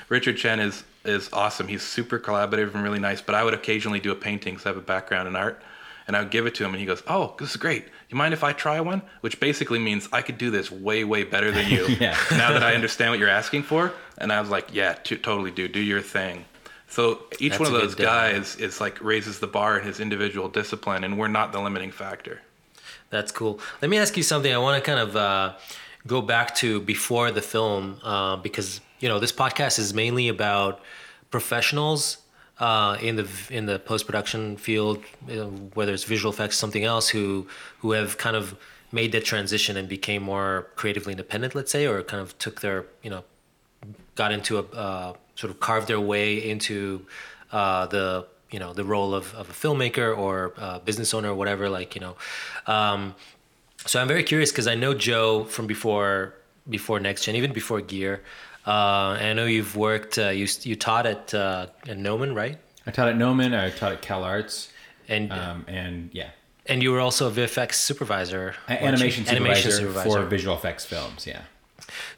Richard 0.09 0.37
Chen 0.37 0.59
is 0.59 0.83
is 1.07 1.29
awesome. 1.33 1.67
He's 1.67 1.83
super 1.83 2.19
collaborative 2.19 2.73
and 2.73 2.83
really 2.83 2.99
nice. 2.99 3.21
But 3.21 3.35
I 3.35 3.43
would 3.43 3.53
occasionally 3.53 3.99
do 3.99 4.11
a 4.11 4.15
painting 4.15 4.53
because 4.53 4.65
I 4.65 4.69
have 4.69 4.77
a 4.77 4.81
background 4.81 5.27
in 5.27 5.35
art, 5.35 5.61
and 6.07 6.15
I 6.15 6.21
would 6.21 6.31
give 6.31 6.45
it 6.45 6.55
to 6.55 6.65
him, 6.65 6.71
and 6.71 6.79
he 6.79 6.85
goes, 6.85 7.03
"Oh, 7.07 7.35
this 7.39 7.51
is 7.51 7.57
great. 7.57 7.85
You 8.09 8.17
mind 8.17 8.33
if 8.33 8.43
I 8.43 8.53
try 8.53 8.79
one?" 8.79 9.01
Which 9.21 9.39
basically 9.39 9.79
means 9.79 10.07
I 10.11 10.21
could 10.21 10.37
do 10.37 10.51
this 10.51 10.71
way, 10.71 11.03
way 11.03 11.23
better 11.23 11.51
than 11.51 11.69
you. 11.69 11.87
Yeah. 11.99 12.17
now 12.31 12.51
that 12.53 12.63
I 12.63 12.73
understand 12.75 13.11
what 13.11 13.19
you're 13.19 13.29
asking 13.29 13.63
for, 13.63 13.93
and 14.17 14.31
I 14.31 14.39
was 14.39 14.49
like, 14.49 14.73
"Yeah, 14.73 14.93
t- 14.93 15.17
totally, 15.17 15.51
dude. 15.51 15.71
Do 15.71 15.79
your 15.79 16.01
thing." 16.01 16.45
So 16.89 17.23
each 17.39 17.51
That's 17.51 17.59
one 17.59 17.67
of 17.67 17.73
those 17.73 17.95
guys 17.95 18.55
is 18.55 18.79
like 18.79 19.01
raises 19.03 19.39
the 19.39 19.47
bar 19.47 19.77
in 19.79 19.85
his 19.85 19.99
individual 19.99 20.47
discipline, 20.47 21.03
and 21.03 21.17
we're 21.19 21.27
not 21.27 21.51
the 21.51 21.59
limiting 21.59 21.91
factor. 21.91 22.41
That's 23.09 23.31
cool. 23.31 23.59
Let 23.81 23.89
me 23.89 23.97
ask 23.97 24.15
you 24.17 24.23
something. 24.23 24.53
I 24.53 24.57
want 24.57 24.83
to 24.83 24.85
kind 24.85 24.99
of 24.99 25.15
uh, 25.15 25.53
go 26.05 26.21
back 26.21 26.55
to 26.55 26.79
before 26.79 27.31
the 27.31 27.41
film 27.41 27.99
uh, 28.03 28.37
because 28.37 28.81
you 28.99 29.07
know 29.07 29.19
this 29.19 29.31
podcast 29.31 29.79
is 29.79 29.93
mainly 29.93 30.27
about 30.27 30.81
professionals 31.31 32.17
uh, 32.59 32.97
in 33.01 33.15
the 33.15 33.27
in 33.49 33.65
the 33.65 33.79
post 33.79 34.05
production 34.05 34.57
field, 34.57 35.03
you 35.27 35.35
know, 35.35 35.49
whether 35.73 35.93
it's 35.93 36.03
visual 36.03 36.33
effects, 36.33 36.57
something 36.57 36.83
else, 36.83 37.09
who 37.09 37.47
who 37.79 37.91
have 37.91 38.17
kind 38.17 38.35
of 38.35 38.57
made 38.91 39.11
that 39.11 39.25
transition 39.25 39.77
and 39.77 39.87
became 39.87 40.23
more 40.23 40.67
creatively 40.75 41.13
independent, 41.13 41.53
let's 41.53 41.71
say, 41.71 41.85
or 41.85 42.01
kind 42.01 42.21
of 42.21 42.37
took 42.39 42.61
their 42.61 42.85
you 43.03 43.09
know 43.09 43.23
got 44.15 44.31
into 44.31 44.57
a 44.57 44.63
uh, 44.75 45.13
sort 45.35 45.51
of 45.51 45.59
carved 45.59 45.87
their 45.87 45.99
way 45.99 46.37
into 46.49 47.05
uh, 47.51 47.85
the 47.87 48.25
you 48.49 48.59
know 48.59 48.73
the 48.73 48.83
role 48.83 49.13
of, 49.13 49.35
of 49.35 49.49
a 49.49 49.53
filmmaker 49.53 50.17
or 50.17 50.53
uh 50.57 50.79
business 50.79 51.13
owner 51.13 51.31
or 51.31 51.35
whatever 51.35 51.69
like 51.69 51.95
you 51.95 52.01
know. 52.01 52.15
Um, 52.65 53.13
so 53.85 54.01
i'm 54.01 54.07
very 54.07 54.23
curious 54.23 54.51
because 54.51 54.67
i 54.67 54.75
know 54.75 54.93
joe 54.93 55.43
from 55.45 55.67
before 55.67 56.33
before 56.69 56.99
next 56.99 57.23
gen 57.25 57.35
even 57.35 57.53
before 57.53 57.79
gear 57.81 58.23
uh, 58.67 59.17
i 59.29 59.33
know 59.33 59.45
you've 59.45 59.75
worked 59.75 60.17
uh, 60.19 60.29
you, 60.29 60.47
you 60.61 60.75
taught 60.75 61.05
at 61.05 61.33
uh, 61.33 61.67
at 61.87 61.97
Gnomon, 61.97 62.35
right 62.35 62.57
I 62.85 62.91
taught 62.91 63.09
at 63.09 63.17
Gnomon. 63.17 63.53
I 63.53 63.69
taught 63.69 63.91
at 63.91 64.01
Cal 64.01 64.23
Arts. 64.23 64.69
and 65.09 65.31
Um, 65.31 65.65
and 65.67 66.09
yeah, 66.13 66.29
and 66.65 66.81
you 66.83 66.91
were 66.93 67.01
also 67.01 67.27
a 67.27 67.31
vfx 67.31 67.73
supervisor 67.75 68.55
animation 68.69 69.25
supervisor, 69.25 69.35
animation 69.35 69.71
supervisor 69.71 70.21
for 70.21 70.25
visual 70.25 70.55
effects 70.55 70.85
films. 70.85 71.27
Yeah. 71.27 71.41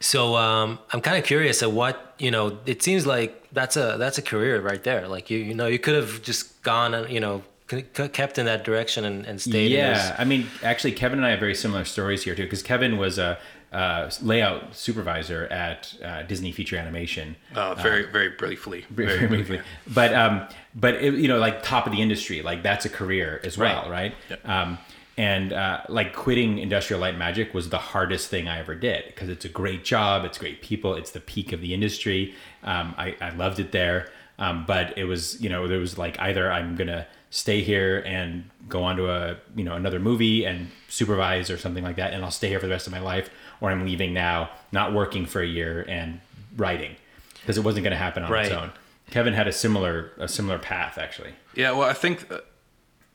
So 0.00 0.36
um, 0.36 0.78
I'm 0.92 1.00
kind 1.00 1.16
of 1.18 1.24
curious 1.24 1.62
at 1.62 1.72
what 1.72 2.14
you 2.18 2.30
know. 2.30 2.58
It 2.66 2.82
seems 2.82 3.06
like 3.06 3.32
that's 3.52 3.76
a 3.76 3.96
that's 3.98 4.18
a 4.18 4.22
career 4.22 4.60
right 4.60 4.82
there. 4.82 5.08
Like 5.08 5.30
you 5.30 5.38
you 5.38 5.54
know 5.54 5.66
you 5.66 5.78
could 5.78 5.94
have 5.94 6.22
just 6.22 6.62
gone 6.62 6.94
and 6.94 7.10
you 7.10 7.20
know 7.20 7.42
c- 7.70 7.82
kept 8.08 8.38
in 8.38 8.46
that 8.46 8.64
direction 8.64 9.04
and, 9.04 9.26
and 9.26 9.40
stayed. 9.40 9.72
in 9.72 9.78
Yeah, 9.78 10.16
I 10.18 10.24
mean, 10.24 10.46
actually, 10.62 10.92
Kevin 10.92 11.18
and 11.18 11.26
I 11.26 11.30
have 11.30 11.40
very 11.40 11.54
similar 11.54 11.84
stories 11.84 12.24
here 12.24 12.34
too, 12.34 12.44
because 12.44 12.62
Kevin 12.62 12.98
was 12.98 13.18
a, 13.18 13.38
uh 13.72 14.10
layout 14.22 14.74
supervisor 14.74 15.46
at 15.46 15.94
uh, 16.04 16.22
Disney 16.22 16.52
Feature 16.52 16.76
Animation. 16.76 17.36
Uh, 17.54 17.74
very, 17.74 18.04
very 18.04 18.30
briefly. 18.30 18.84
Very 18.90 19.18
Very 19.18 19.26
briefly. 19.28 19.60
But 19.86 20.14
um, 20.14 20.48
but 20.74 20.94
it, 20.96 21.14
you 21.14 21.28
know, 21.28 21.38
like 21.38 21.62
top 21.62 21.86
of 21.86 21.92
the 21.92 22.02
industry, 22.02 22.42
like 22.42 22.62
that's 22.62 22.84
a 22.84 22.90
career 22.90 23.40
as 23.44 23.56
well, 23.56 23.88
right? 23.90 24.14
Yep. 24.28 24.48
Um, 24.48 24.78
and 25.20 25.52
uh, 25.52 25.82
like 25.90 26.14
quitting 26.14 26.58
Industrial 26.58 26.98
Light 26.98 27.18
Magic 27.18 27.52
was 27.52 27.68
the 27.68 27.78
hardest 27.78 28.28
thing 28.28 28.48
I 28.48 28.58
ever 28.58 28.74
did 28.74 29.04
because 29.06 29.28
it's 29.28 29.44
a 29.44 29.50
great 29.50 29.84
job, 29.84 30.24
it's 30.24 30.38
great 30.38 30.62
people, 30.62 30.94
it's 30.94 31.10
the 31.10 31.20
peak 31.20 31.52
of 31.52 31.60
the 31.60 31.74
industry. 31.74 32.34
Um, 32.64 32.94
I, 32.96 33.14
I 33.20 33.28
loved 33.30 33.60
it 33.60 33.70
there, 33.70 34.08
um, 34.38 34.64
but 34.66 34.96
it 34.96 35.04
was 35.04 35.38
you 35.38 35.50
know 35.50 35.68
there 35.68 35.78
was 35.78 35.98
like 35.98 36.18
either 36.20 36.50
I'm 36.50 36.74
gonna 36.74 37.06
stay 37.28 37.60
here 37.60 38.02
and 38.06 38.48
go 38.68 38.82
on 38.82 38.96
to 38.96 39.10
a 39.10 39.36
you 39.54 39.62
know 39.62 39.74
another 39.74 40.00
movie 40.00 40.46
and 40.46 40.70
supervise 40.88 41.50
or 41.50 41.58
something 41.58 41.84
like 41.84 41.96
that, 41.96 42.14
and 42.14 42.24
I'll 42.24 42.30
stay 42.30 42.48
here 42.48 42.58
for 42.58 42.66
the 42.66 42.72
rest 42.72 42.86
of 42.86 42.92
my 42.92 43.00
life, 43.00 43.28
or 43.60 43.70
I'm 43.70 43.84
leaving 43.84 44.14
now, 44.14 44.50
not 44.72 44.92
working 44.92 45.26
for 45.26 45.40
a 45.40 45.46
year 45.46 45.84
and 45.88 46.20
writing 46.56 46.96
because 47.40 47.58
it 47.58 47.64
wasn't 47.64 47.84
going 47.84 47.92
to 47.92 47.96
happen 47.96 48.22
on 48.22 48.34
its 48.34 48.50
own. 48.50 48.72
Kevin 49.10 49.34
had 49.34 49.48
a 49.48 49.52
similar 49.52 50.12
a 50.18 50.28
similar 50.28 50.58
path 50.58 50.98
actually. 50.98 51.32
Yeah, 51.54 51.72
well, 51.72 51.88
I 51.88 51.92
think 51.92 52.30
uh, 52.30 52.40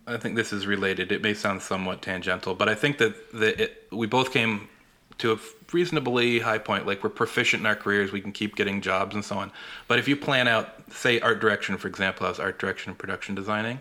I 0.07 0.17
think 0.17 0.35
this 0.35 0.53
is 0.53 0.67
related. 0.67 1.11
It 1.11 1.21
may 1.21 1.33
sound 1.33 1.61
somewhat 1.61 2.01
tangential, 2.01 2.53
but 2.53 2.69
I 2.69 2.75
think 2.75 2.97
that 2.97 3.31
that 3.33 3.59
it, 3.59 3.87
we 3.91 4.07
both 4.07 4.31
came 4.31 4.67
to 5.17 5.31
a 5.31 5.37
reasonably 5.71 6.39
high 6.39 6.57
point. 6.57 6.85
Like 6.85 7.03
we're 7.03 7.09
proficient 7.09 7.61
in 7.61 7.65
our 7.65 7.75
careers, 7.75 8.11
we 8.11 8.21
can 8.21 8.31
keep 8.31 8.55
getting 8.55 8.81
jobs 8.81 9.15
and 9.15 9.23
so 9.23 9.37
on. 9.37 9.51
But 9.87 9.99
if 9.99 10.07
you 10.07 10.15
plan 10.15 10.47
out, 10.47 10.91
say, 10.91 11.19
art 11.21 11.39
direction, 11.39 11.77
for 11.77 11.87
example, 11.87 12.25
I 12.25 12.29
was 12.29 12.39
art 12.39 12.59
direction 12.59 12.89
and 12.89 12.97
production 12.97 13.35
designing. 13.35 13.79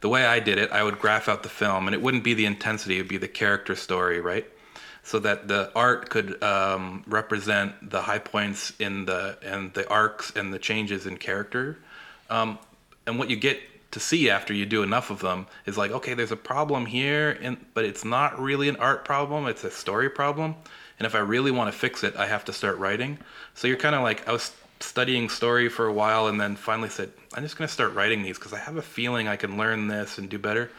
The 0.00 0.08
way 0.08 0.26
I 0.26 0.40
did 0.40 0.58
it, 0.58 0.72
I 0.72 0.82
would 0.82 0.98
graph 0.98 1.28
out 1.28 1.44
the 1.44 1.48
film, 1.48 1.86
and 1.86 1.94
it 1.94 2.02
wouldn't 2.02 2.24
be 2.24 2.34
the 2.34 2.44
intensity; 2.44 2.96
it 2.96 3.02
would 3.02 3.08
be 3.08 3.18
the 3.18 3.28
character 3.28 3.76
story, 3.76 4.20
right? 4.20 4.44
So 5.04 5.18
that 5.18 5.48
the 5.48 5.70
art 5.74 6.10
could 6.10 6.42
um, 6.42 7.02
represent 7.06 7.90
the 7.90 8.02
high 8.02 8.20
points 8.20 8.72
in 8.78 9.04
the 9.04 9.36
and 9.42 9.72
the 9.74 9.88
arcs 9.88 10.32
and 10.36 10.54
the 10.54 10.58
changes 10.58 11.06
in 11.06 11.16
character. 11.16 11.78
Um, 12.30 12.58
and 13.06 13.18
what 13.18 13.28
you 13.28 13.36
get 13.36 13.60
to 13.90 14.00
see 14.00 14.30
after 14.30 14.54
you 14.54 14.64
do 14.64 14.82
enough 14.82 15.10
of 15.10 15.20
them 15.20 15.46
is 15.66 15.76
like, 15.76 15.90
okay, 15.90 16.14
there's 16.14 16.32
a 16.32 16.36
problem 16.36 16.86
here, 16.86 17.36
and 17.42 17.56
but 17.74 17.84
it's 17.84 18.04
not 18.04 18.40
really 18.40 18.68
an 18.68 18.76
art 18.76 19.04
problem; 19.04 19.46
it's 19.46 19.64
a 19.64 19.70
story 19.70 20.08
problem. 20.08 20.54
And 20.98 21.06
if 21.06 21.14
I 21.16 21.18
really 21.18 21.50
want 21.50 21.72
to 21.72 21.76
fix 21.76 22.04
it, 22.04 22.14
I 22.16 22.26
have 22.26 22.44
to 22.44 22.52
start 22.52 22.78
writing. 22.78 23.18
So 23.54 23.66
you're 23.66 23.76
kind 23.76 23.96
of 23.96 24.02
like 24.02 24.28
I 24.28 24.32
was 24.32 24.52
studying 24.78 25.28
story 25.28 25.68
for 25.68 25.86
a 25.86 25.92
while, 25.92 26.26
and 26.28 26.40
then 26.40 26.56
finally 26.56 26.88
said, 26.88 27.10
I'm 27.34 27.42
just 27.42 27.56
going 27.56 27.68
to 27.68 27.72
start 27.72 27.94
writing 27.94 28.22
these 28.22 28.38
because 28.38 28.52
I 28.52 28.58
have 28.58 28.76
a 28.76 28.82
feeling 28.82 29.28
I 29.28 29.36
can 29.36 29.56
learn 29.56 29.88
this 29.88 30.18
and 30.18 30.28
do 30.28 30.38
better. 30.38 30.70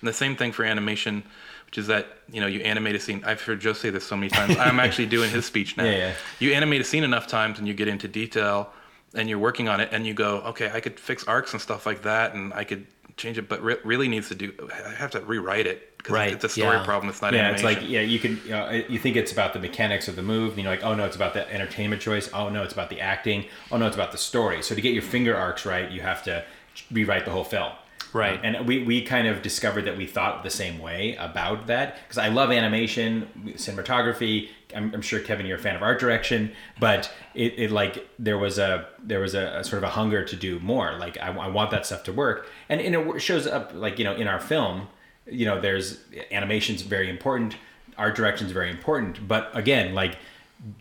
And 0.00 0.08
the 0.08 0.12
same 0.12 0.36
thing 0.36 0.52
for 0.52 0.64
animation, 0.64 1.22
which 1.68 1.76
is 1.76 1.86
that 1.88 2.06
you 2.32 2.40
know 2.40 2.46
you 2.46 2.60
animate 2.60 2.94
a 2.94 2.98
scene. 2.98 3.22
I've 3.26 3.42
heard 3.42 3.60
Joe 3.60 3.74
say 3.74 3.90
this 3.90 4.02
so 4.04 4.16
many 4.16 4.30
times. 4.30 4.56
I'm 4.58 4.80
actually 4.80 5.04
doing 5.04 5.30
his 5.30 5.44
speech 5.44 5.76
now. 5.76 5.84
Yeah, 5.84 5.90
yeah. 5.98 6.14
You 6.38 6.52
animate 6.54 6.80
a 6.80 6.84
scene 6.84 7.04
enough 7.04 7.26
times, 7.26 7.58
and 7.58 7.68
you 7.68 7.74
get 7.74 7.88
into 7.88 8.08
detail, 8.08 8.70
and 9.14 9.28
you're 9.28 9.38
working 9.38 9.68
on 9.68 9.78
it, 9.78 9.90
and 9.92 10.06
you 10.06 10.14
go, 10.14 10.38
okay, 10.38 10.70
I 10.72 10.80
could 10.80 10.98
fix 10.98 11.24
arcs 11.24 11.52
and 11.52 11.60
stuff 11.60 11.84
like 11.84 12.02
that, 12.04 12.32
and 12.32 12.54
I 12.54 12.64
could 12.64 12.86
change 13.18 13.36
it, 13.36 13.50
but 13.50 13.62
re- 13.62 13.76
really 13.84 14.08
needs 14.08 14.28
to 14.28 14.34
do. 14.34 14.54
I 14.72 14.92
have 14.92 15.10
to 15.10 15.20
rewrite 15.20 15.66
it 15.66 15.98
because 15.98 16.14
Right, 16.14 16.32
it's 16.32 16.44
a 16.44 16.48
story 16.48 16.76
yeah. 16.78 16.84
problem. 16.86 17.10
It's 17.10 17.20
not 17.20 17.34
yeah, 17.34 17.40
animation. 17.40 17.68
it's 17.68 17.80
like 17.80 17.90
yeah, 17.90 18.00
you 18.00 18.18
can 18.18 18.40
you, 18.44 18.50
know, 18.50 18.70
you 18.88 18.98
think 18.98 19.16
it's 19.16 19.32
about 19.32 19.52
the 19.52 19.58
mechanics 19.58 20.08
of 20.08 20.16
the 20.16 20.22
move, 20.22 20.54
and 20.54 20.62
you're 20.62 20.70
like, 20.72 20.84
oh 20.84 20.94
no, 20.94 21.04
it's 21.04 21.16
about 21.16 21.34
the 21.34 21.52
entertainment 21.52 22.00
choice. 22.00 22.30
Oh 22.32 22.48
no, 22.48 22.62
it's 22.62 22.72
about 22.72 22.88
the 22.88 23.02
acting. 23.02 23.44
Oh 23.70 23.76
no, 23.76 23.86
it's 23.86 23.96
about 23.96 24.12
the 24.12 24.18
story. 24.18 24.62
So 24.62 24.74
to 24.74 24.80
get 24.80 24.94
your 24.94 25.02
finger 25.02 25.36
arcs 25.36 25.66
right, 25.66 25.90
you 25.90 26.00
have 26.00 26.22
to 26.24 26.44
rewrite 26.90 27.26
the 27.26 27.30
whole 27.32 27.44
film. 27.44 27.72
Right. 28.12 28.38
Um, 28.38 28.44
and 28.44 28.66
we, 28.66 28.82
we 28.82 29.02
kind 29.02 29.26
of 29.26 29.42
discovered 29.42 29.82
that 29.82 29.96
we 29.96 30.06
thought 30.06 30.42
the 30.42 30.50
same 30.50 30.78
way 30.78 31.16
about 31.16 31.66
that 31.66 31.98
because 32.02 32.18
I 32.18 32.28
love 32.28 32.50
animation, 32.50 33.54
cinematography. 33.56 34.48
I'm, 34.74 34.94
I'm 34.94 35.02
sure 35.02 35.20
Kevin, 35.20 35.46
you're 35.46 35.58
a 35.58 35.60
fan 35.60 35.76
of 35.76 35.82
art 35.82 35.98
direction, 35.98 36.52
but 36.78 37.10
it, 37.34 37.54
it 37.58 37.70
like 37.70 38.08
there 38.18 38.38
was 38.38 38.58
a 38.58 38.86
there 39.02 39.20
was 39.20 39.34
a, 39.34 39.58
a 39.58 39.64
sort 39.64 39.82
of 39.82 39.88
a 39.88 39.92
hunger 39.92 40.24
to 40.24 40.36
do 40.36 40.58
more. 40.60 40.96
Like 40.98 41.18
I, 41.18 41.28
I 41.28 41.48
want 41.48 41.70
that 41.70 41.86
stuff 41.86 42.04
to 42.04 42.12
work, 42.12 42.48
and, 42.68 42.80
and 42.80 42.94
it 42.94 43.20
shows 43.20 43.46
up 43.46 43.72
like 43.74 43.98
you 43.98 44.04
know 44.04 44.14
in 44.14 44.28
our 44.28 44.40
film. 44.40 44.88
You 45.26 45.44
know, 45.44 45.60
there's 45.60 45.98
animation's 46.30 46.80
very 46.80 47.10
important, 47.10 47.56
art 47.98 48.16
direction's 48.16 48.52
very 48.52 48.70
important, 48.70 49.28
but 49.28 49.50
again, 49.54 49.94
like 49.94 50.16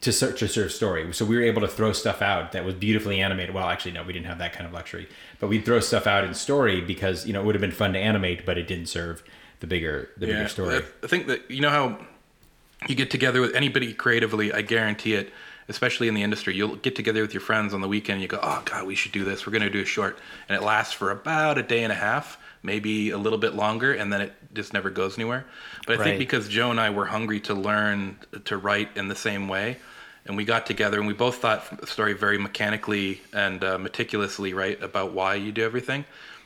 to 0.01 0.11
serve, 0.11 0.37
to 0.37 0.47
serve 0.47 0.71
story. 0.71 1.13
So 1.13 1.25
we 1.25 1.35
were 1.35 1.43
able 1.43 1.61
to 1.61 1.67
throw 1.67 1.91
stuff 1.93 2.21
out 2.21 2.51
that 2.53 2.65
was 2.65 2.73
beautifully 2.73 3.21
animated. 3.21 3.53
Well, 3.53 3.67
actually, 3.67 3.91
no, 3.91 4.03
we 4.03 4.13
didn't 4.13 4.25
have 4.25 4.39
that 4.39 4.53
kind 4.53 4.65
of 4.65 4.73
luxury, 4.73 5.07
but 5.39 5.47
we'd 5.47 5.65
throw 5.65 5.79
stuff 5.79 6.07
out 6.07 6.23
in 6.23 6.33
story 6.33 6.81
because 6.81 7.25
you 7.27 7.33
know 7.33 7.41
it 7.41 7.45
would 7.45 7.55
have 7.55 7.61
been 7.61 7.71
fun 7.71 7.93
to 7.93 7.99
animate, 7.99 8.45
but 8.45 8.57
it 8.57 8.67
didn't 8.67 8.87
serve 8.87 9.23
the 9.59 9.67
bigger 9.67 10.09
the 10.17 10.27
bigger 10.27 10.47
story. 10.47 10.75
I, 10.77 10.83
I 11.03 11.07
think 11.07 11.27
that 11.27 11.49
you 11.49 11.61
know 11.61 11.69
how 11.69 11.97
you 12.87 12.95
get 12.95 13.09
together 13.11 13.41
with 13.41 13.55
anybody 13.55 13.93
creatively. 13.93 14.53
I 14.53 14.61
guarantee 14.61 15.13
it. 15.15 15.31
Especially 15.69 16.07
in 16.07 16.13
the 16.13 16.23
industry, 16.23 16.55
you'll 16.55 16.77
get 16.77 16.95
together 16.95 17.21
with 17.21 17.33
your 17.33 17.41
friends 17.41 17.73
on 17.73 17.81
the 17.81 17.89
weekend. 17.89 18.13
And 18.13 18.21
you 18.21 18.29
go, 18.29 18.39
"Oh 18.41 18.61
God, 18.63 18.87
we 18.87 18.95
should 18.95 19.11
do 19.11 19.25
this. 19.25 19.45
We're 19.45 19.51
going 19.51 19.63
to 19.63 19.69
do 19.69 19.81
a 19.81 19.85
short," 19.85 20.17
and 20.47 20.55
it 20.57 20.63
lasts 20.63 20.93
for 20.93 21.11
about 21.11 21.57
a 21.57 21.61
day 21.61 21.83
and 21.83 21.91
a 21.91 21.95
half, 21.95 22.37
maybe 22.63 23.09
a 23.09 23.17
little 23.17 23.37
bit 23.37 23.53
longer, 23.53 23.91
and 23.93 24.13
then 24.13 24.21
it 24.21 24.33
just 24.53 24.71
never 24.71 24.89
goes 24.89 25.17
anywhere. 25.17 25.43
But 25.85 25.95
I 25.95 25.97
Right. 25.97 26.03
think 26.05 26.19
because 26.19 26.47
Joe 26.47 26.71
and 26.71 26.79
I 26.79 26.89
were 26.89 27.07
hungry 27.07 27.41
to 27.41 27.53
learn 27.53 28.17
to 28.45 28.55
write 28.55 28.95
in 28.95 29.09
the 29.09 29.15
same 29.15 29.49
way, 29.49 29.75
and 30.27 30.35
we 30.35 30.43
got 30.43 30.65
together 30.65 30.99
and 30.99 31.07
we 31.07 31.13
both 31.13 31.37
thought 31.37 31.79
the 31.79 31.87
story 31.87 32.13
very 32.13 32.37
mechanically 32.37 33.21
and 33.33 33.63
uh, 33.63 33.77
meticulously 33.77 34.53
right 34.53 34.81
about 34.83 35.13
why 35.13 35.35
you 35.35 35.51
do 35.51 35.63
everything. 35.63 36.05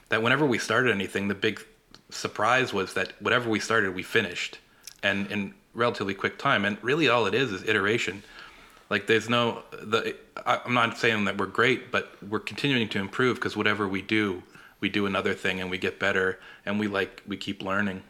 That 0.09 0.21
whenever 0.21 0.45
we 0.45 0.59
started 0.59 0.93
anything, 0.93 1.27
the 1.27 1.35
big 1.35 1.61
surprise 2.09 2.73
was 2.73 2.93
that 2.93 3.13
whatever 3.19 3.49
we 3.49 3.59
started, 3.59 3.95
we 3.95 4.03
finished, 4.03 4.59
and 5.01 5.29
in 5.31 5.53
relatively 5.73 6.13
quick 6.13 6.37
time. 6.37 6.65
And 6.65 6.77
really, 6.83 7.07
all 7.09 7.25
it 7.25 7.33
is 7.33 7.51
is 7.51 7.63
iteration. 7.67 8.23
Like 8.89 9.07
there's 9.07 9.29
no 9.29 9.63
the. 9.71 10.15
I- 10.45 10.61
I'm 10.65 10.73
not 10.73 10.97
saying 10.97 11.25
that 11.25 11.37
we're 11.37 11.45
great, 11.47 11.91
but 11.91 12.11
we're 12.27 12.39
continuing 12.39 12.89
to 12.89 12.99
improve 12.99 13.35
because 13.35 13.55
whatever 13.55 13.87
we 13.87 14.01
do, 14.01 14.43
we 14.79 14.89
do 14.89 15.05
another 15.05 15.33
thing 15.33 15.61
and 15.61 15.71
we 15.71 15.77
get 15.77 15.97
better, 15.97 16.39
and 16.65 16.79
we 16.79 16.87
like 16.87 17.23
we 17.25 17.37
keep 17.37 17.63
learning. 17.63 18.03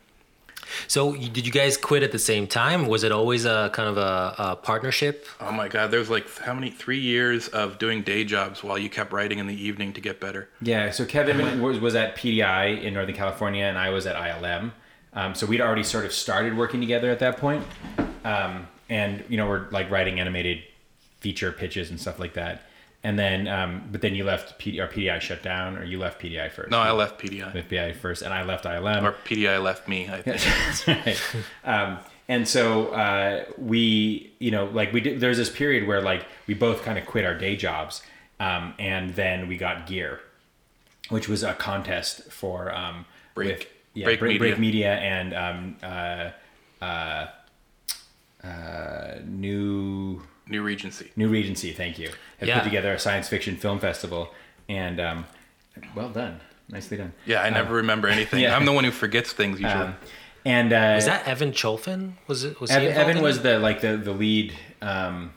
So 0.88 1.16
did 1.16 1.46
you 1.46 1.52
guys 1.52 1.78
quit 1.78 2.04
at 2.04 2.12
the 2.12 2.20
same 2.20 2.48
time? 2.48 2.88
Was 2.88 3.04
it 3.04 3.12
always 3.12 3.46
a 3.46 3.70
kind 3.74 3.90
of 3.90 3.98
a, 3.98 4.36
a 4.38 4.56
partnership? 4.56 5.26
Oh 5.40 5.52
my 5.52 5.68
God, 5.68 5.92
there's 5.92 6.10
like 6.10 6.38
how 6.40 6.54
many 6.54 6.70
three 6.70 7.00
years 7.00 7.48
of 7.50 7.80
doing 7.80 8.02
day 8.04 8.24
jobs 8.24 8.64
while 8.64 8.78
you 8.78 8.90
kept 8.90 9.12
writing 9.12 9.40
in 9.40 9.48
the 9.48 9.62
evening 9.62 9.94
to 9.94 10.02
get 10.02 10.20
better. 10.20 10.50
Yeah, 10.62 10.92
so 10.92 11.06
Kevin 11.06 11.62
was, 11.62 11.80
was 11.80 11.96
at 11.96 12.16
PDI 12.16 12.82
in 12.84 12.94
Northern 12.94 13.16
California, 13.16 13.66
and 13.66 13.78
I 13.78 13.90
was 13.90 14.06
at 14.06 14.16
ILM. 14.16 14.72
Um, 15.14 15.36
so 15.36 15.46
we'd 15.46 15.62
already 15.62 15.84
sort 15.84 16.06
of 16.06 16.14
started 16.14 16.58
working 16.58 16.80
together 16.80 17.12
at 17.12 17.20
that 17.20 17.38
point. 17.38 17.66
Um, 18.24 18.68
and 18.90 19.24
you 19.28 19.38
know, 19.38 19.48
we're 19.48 19.70
like 19.72 19.90
writing 19.90 20.20
animated 20.20 20.64
feature 21.20 21.52
pitches 21.52 21.90
and 21.90 22.00
stuff 22.00 22.20
like 22.20 22.34
that. 22.34 22.64
And 23.04 23.18
then, 23.18 23.48
um, 23.48 23.90
but 23.92 24.02
then 24.02 24.14
you 24.14 24.24
left 24.24 24.60
PD, 24.60 24.78
or 24.80 24.88
PDI 24.88 25.20
shut 25.22 25.42
down, 25.42 25.76
or 25.76 25.84
you 25.84 25.98
left 25.98 26.22
PDI 26.22 26.52
first. 26.52 26.70
No, 26.70 26.78
I 26.80 26.92
left 26.92 27.20
PDI, 27.20 27.54
left 27.56 27.70
PDI 27.70 27.96
first, 27.96 28.22
and 28.22 28.32
I 28.32 28.44
left 28.44 28.66
ILM. 28.66 29.02
or 29.04 29.14
PDI 29.26 29.62
left 29.62 29.88
me. 29.88 30.08
I 30.08 30.22
think. 30.22 30.42
That's 30.86 30.88
right. 30.88 31.22
Um, 31.64 31.98
and 32.28 32.48
so 32.48 32.90
uh, 32.94 33.46
we, 33.58 34.32
you 34.40 34.52
know, 34.52 34.66
like 34.66 34.94
we 34.94 35.02
did. 35.02 35.20
There's 35.20 35.38
this 35.38 35.50
period 35.50 35.88
where 35.88 36.00
like 36.02 36.26
we 36.48 36.54
both 36.54 36.84
kind 36.84 37.00
of 37.00 37.06
quit 37.08 37.26
our 37.26 37.34
day 37.36 37.56
jobs, 37.56 38.04
um, 38.40 38.76
and 38.78 39.16
then 39.16 39.48
we 39.48 39.58
got 39.58 39.88
Gear, 39.88 40.20
which 41.10 41.28
was 41.28 41.42
a 41.42 41.54
contest 41.56 42.32
for 42.32 42.72
um, 42.74 43.06
Break- 43.34 43.48
with, 43.58 43.68
yeah, 43.96 44.06
Break 44.06 44.20
break, 44.20 44.38
break 44.40 44.60
Media. 44.60 44.94
media 44.94 44.94
and 44.96 45.34
um, 45.34 45.76
uh, 45.84 46.86
uh, 46.86 47.28
uh, 48.48 49.16
new 49.26 50.22
New 50.52 50.62
Regency. 50.62 51.12
New 51.16 51.30
Regency. 51.30 51.72
Thank 51.72 51.98
you. 51.98 52.10
Had 52.40 52.48
Yeah. 52.50 52.60
put 52.60 52.66
together 52.66 52.94
a 52.94 53.00
science 53.00 53.28
fiction 53.30 53.56
film 53.56 53.80
festival, 53.80 54.34
and 54.70 55.00
um, 55.00 55.26
well 55.96 56.10
done, 56.10 56.40
nicely 56.70 56.98
done. 56.98 57.14
Yeah, 57.26 57.42
I 57.42 57.50
never 57.50 57.76
remember 57.76 58.08
anything. 58.08 58.40
yeah. 58.44 58.56
I'm 58.56 58.66
the 58.66 58.74
one 58.74 58.84
who 58.84 58.92
forgets 58.92 59.32
things 59.34 59.60
usually. 59.60 59.84
Um, 59.84 59.96
and 60.46 60.74
uh, 60.74 60.94
Was 60.96 61.06
that 61.06 61.28
Evan 61.28 61.52
Cholfin? 61.52 62.14
Was 62.28 62.44
it? 62.44 62.60
Was 62.60 62.70
he 62.72 62.76
Evan, 62.76 62.88
involved 62.90 63.10
Evan 63.10 63.24
was 63.24 63.38
it? 63.38 63.44
the 63.44 63.60
like 63.60 63.82
the 63.82 63.96
the 63.98 64.12
lead 64.12 64.54
um 64.82 65.32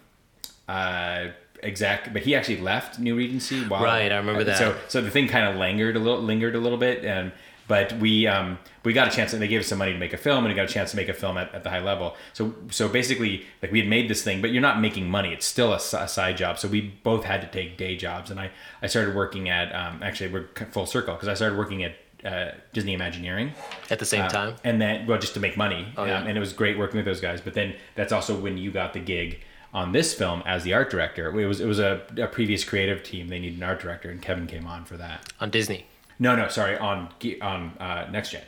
uh 0.68 1.26
exact 1.62 2.12
but 2.12 2.22
he 2.22 2.34
actually 2.34 2.60
left 2.60 2.98
New 2.98 3.14
Regency 3.16 3.62
while 3.64 3.82
Right, 3.82 4.10
I 4.12 4.16
remember 4.16 4.44
that. 4.44 4.56
So 4.58 4.76
so 4.88 5.00
the 5.00 5.10
thing 5.10 5.28
kind 5.28 5.46
of 5.46 5.56
lingered 5.56 5.96
a 5.96 5.98
little 5.98 6.20
lingered 6.22 6.54
a 6.54 6.58
little 6.58 6.78
bit 6.78 7.04
and 7.04 7.32
but 7.66 7.92
we 7.94 8.26
um 8.26 8.58
we 8.84 8.92
got 8.92 9.08
a 9.08 9.10
chance 9.10 9.32
and 9.32 9.40
they 9.40 9.48
gave 9.48 9.60
us 9.60 9.66
some 9.68 9.78
money 9.78 9.92
to 9.92 9.98
make 9.98 10.12
a 10.12 10.16
film 10.18 10.44
and 10.44 10.48
we 10.48 10.54
got 10.54 10.68
a 10.68 10.72
chance 10.72 10.90
to 10.90 10.96
make 10.96 11.08
a 11.08 11.14
film 11.14 11.38
at, 11.38 11.54
at 11.54 11.62
the 11.64 11.70
high 11.70 11.80
level. 11.80 12.14
So 12.32 12.54
so 12.70 12.88
basically 12.88 13.44
like 13.62 13.72
we 13.72 13.80
had 13.80 13.88
made 13.88 14.08
this 14.08 14.22
thing 14.22 14.40
but 14.42 14.50
you're 14.50 14.62
not 14.62 14.80
making 14.80 15.08
money. 15.10 15.32
It's 15.32 15.46
still 15.46 15.72
a, 15.72 15.76
a 15.76 16.08
side 16.08 16.36
job. 16.36 16.58
So 16.58 16.68
we 16.68 16.80
both 17.02 17.24
had 17.24 17.40
to 17.40 17.46
take 17.46 17.76
day 17.76 17.96
jobs 17.96 18.30
and 18.30 18.38
I 18.38 18.50
I 18.82 18.86
started 18.86 19.14
working 19.14 19.48
at 19.48 19.74
um 19.74 20.02
actually 20.02 20.30
we're 20.30 20.46
full 20.70 20.86
circle 20.86 21.14
because 21.14 21.28
I 21.28 21.34
started 21.34 21.56
working 21.58 21.84
at 21.84 21.94
uh, 22.24 22.52
Disney 22.72 22.94
Imagineering 22.94 23.52
at 23.90 23.98
the 23.98 24.06
same 24.06 24.22
uh, 24.22 24.28
time? 24.28 24.56
and 24.64 24.80
then 24.80 25.06
well 25.06 25.18
just 25.18 25.34
to 25.34 25.40
make 25.40 25.58
money 25.58 25.92
Oh, 25.98 26.04
yeah. 26.06 26.20
um, 26.20 26.26
and 26.26 26.36
it 26.38 26.40
was 26.40 26.54
great 26.54 26.78
working 26.78 26.96
with 26.96 27.04
those 27.04 27.20
guys 27.20 27.42
but 27.42 27.52
then 27.52 27.74
that's 27.96 28.12
also 28.12 28.34
when 28.40 28.56
you 28.56 28.70
got 28.70 28.94
the 28.94 28.98
gig 29.00 29.40
on 29.74 29.92
this 29.92 30.14
film 30.14 30.42
as 30.46 30.62
the 30.64 30.72
art 30.72 30.88
director 30.88 31.28
it 31.38 31.46
was 31.46 31.60
it 31.60 31.66
was 31.66 31.78
a, 31.80 32.00
a 32.16 32.26
previous 32.26 32.64
creative 32.64 33.02
team 33.02 33.28
they 33.28 33.38
needed 33.38 33.58
an 33.58 33.62
art 33.64 33.78
director 33.78 34.08
and 34.08 34.22
kevin 34.22 34.46
came 34.46 34.66
on 34.66 34.86
for 34.86 34.96
that 34.96 35.32
on 35.38 35.50
Disney. 35.50 35.84
No 36.18 36.34
no 36.36 36.48
sorry 36.48 36.76
on 36.78 37.08
on 37.40 37.76
uh, 37.80 38.06
next 38.10 38.30
gen 38.30 38.42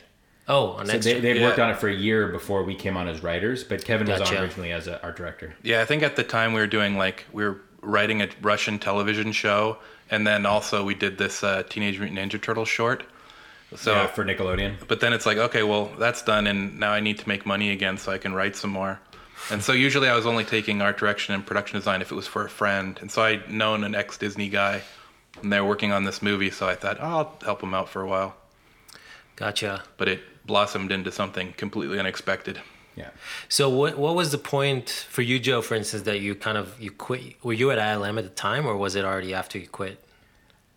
Oh, 0.49 0.71
on 0.71 0.85
so 0.85 0.93
next. 0.93 1.05
they, 1.05 1.13
Gen. 1.13 1.21
they 1.23 1.39
Yeah. 1.39 1.45
worked 1.45 1.59
on 1.59 1.69
it 1.69 1.77
for 1.77 1.89
a 1.89 1.93
year 1.93 2.29
before 2.29 2.63
we 2.63 2.73
came 2.73 2.95
on 2.95 3.07
as 3.07 3.21
writers 3.21 3.63
but 3.63 3.83
kevin 3.83 4.07
was 4.07 4.21
on 4.21 4.37
originally 4.37 4.71
as 4.71 4.87
an 4.87 4.97
art 5.03 5.17
director 5.17 5.53
Yeah, 5.63 5.81
I 5.81 5.85
think 5.85 6.03
at 6.03 6.15
the 6.15 6.23
time 6.23 6.53
we 6.53 6.59
were 6.61 6.67
doing 6.67 6.97
like 6.97 7.25
we 7.33 7.43
were 7.43 7.59
writing 7.81 8.21
a 8.21 8.29
Russian 8.41 8.79
television 8.79 9.31
show, 9.31 9.77
and 10.09 10.25
then 10.25 10.45
also 10.45 10.83
we 10.83 10.95
did 10.95 11.17
this 11.17 11.43
uh, 11.43 11.63
Teenage 11.69 11.99
Mutant 11.99 12.19
Ninja 12.19 12.41
Turtle 12.41 12.65
short. 12.65 13.03
So, 13.75 13.93
yeah, 13.93 14.07
for 14.07 14.25
nickelodeon 14.25 14.75
but 14.87 14.99
then 15.01 15.13
it's 15.13 15.25
like, 15.25 15.37
okay, 15.37 15.63
well 15.63 15.91
that's 15.99 16.21
done, 16.21 16.47
and 16.47 16.79
now 16.79 16.91
I 16.91 16.99
need 17.01 17.17
to 17.19 17.27
make 17.27 17.45
money 17.45 17.69
again 17.71 17.97
so 17.97 18.11
I 18.11 18.17
can 18.17 18.33
write 18.33 18.55
some 18.55 18.71
more. 18.71 18.99
And 19.51 19.61
so 19.61 19.71
usually 19.73 20.09
I 20.09 20.15
was 20.15 20.25
only 20.25 20.43
taking 20.43 20.81
art 20.81 20.97
direction 20.97 21.35
and 21.35 21.45
production 21.45 21.77
design 21.77 22.01
if 22.01 22.11
it 22.11 22.15
was 22.15 22.27
for 22.27 22.45
a 22.45 22.49
friend. 22.49 22.97
And 23.01 23.11
so 23.11 23.21
I'd 23.21 23.49
known 23.51 23.83
an 23.83 23.93
ex 23.93 24.17
Disney 24.17 24.49
guy, 24.49 24.81
and 25.41 25.51
they're 25.51 25.65
working 25.65 25.91
on 25.91 26.03
this 26.03 26.21
movie, 26.21 26.49
so 26.51 26.67
I 26.67 26.75
thought, 26.75 26.97
oh, 26.99 27.05
I'll 27.05 27.37
help 27.43 27.59
them 27.61 27.73
out 27.73 27.89
for 27.89 28.01
a 28.01 28.07
while. 28.07 28.35
Gotcha. 29.35 29.83
But 29.97 30.07
it 30.07 30.21
blossomed 30.45 30.91
into 30.91 31.11
something 31.11 31.53
completely 31.57 31.99
unexpected. 31.99 32.59
yeah 32.95 33.09
So 33.49 33.69
what 33.69 33.97
what 33.97 34.15
was 34.15 34.31
the 34.31 34.37
point 34.37 34.89
for 35.09 35.21
you, 35.21 35.39
Joe? 35.39 35.61
For 35.61 35.75
instance, 35.75 36.03
that 36.03 36.19
you 36.21 36.33
kind 36.35 36.57
of 36.57 36.79
you 36.81 36.91
quit. 36.91 37.43
Were 37.43 37.53
you 37.53 37.69
at 37.71 37.77
ILM 37.77 38.17
at 38.17 38.23
the 38.23 38.29
time, 38.31 38.65
or 38.65 38.75
was 38.77 38.95
it 38.95 39.05
already 39.05 39.33
after 39.33 39.57
you 39.59 39.67
quit? 39.67 40.03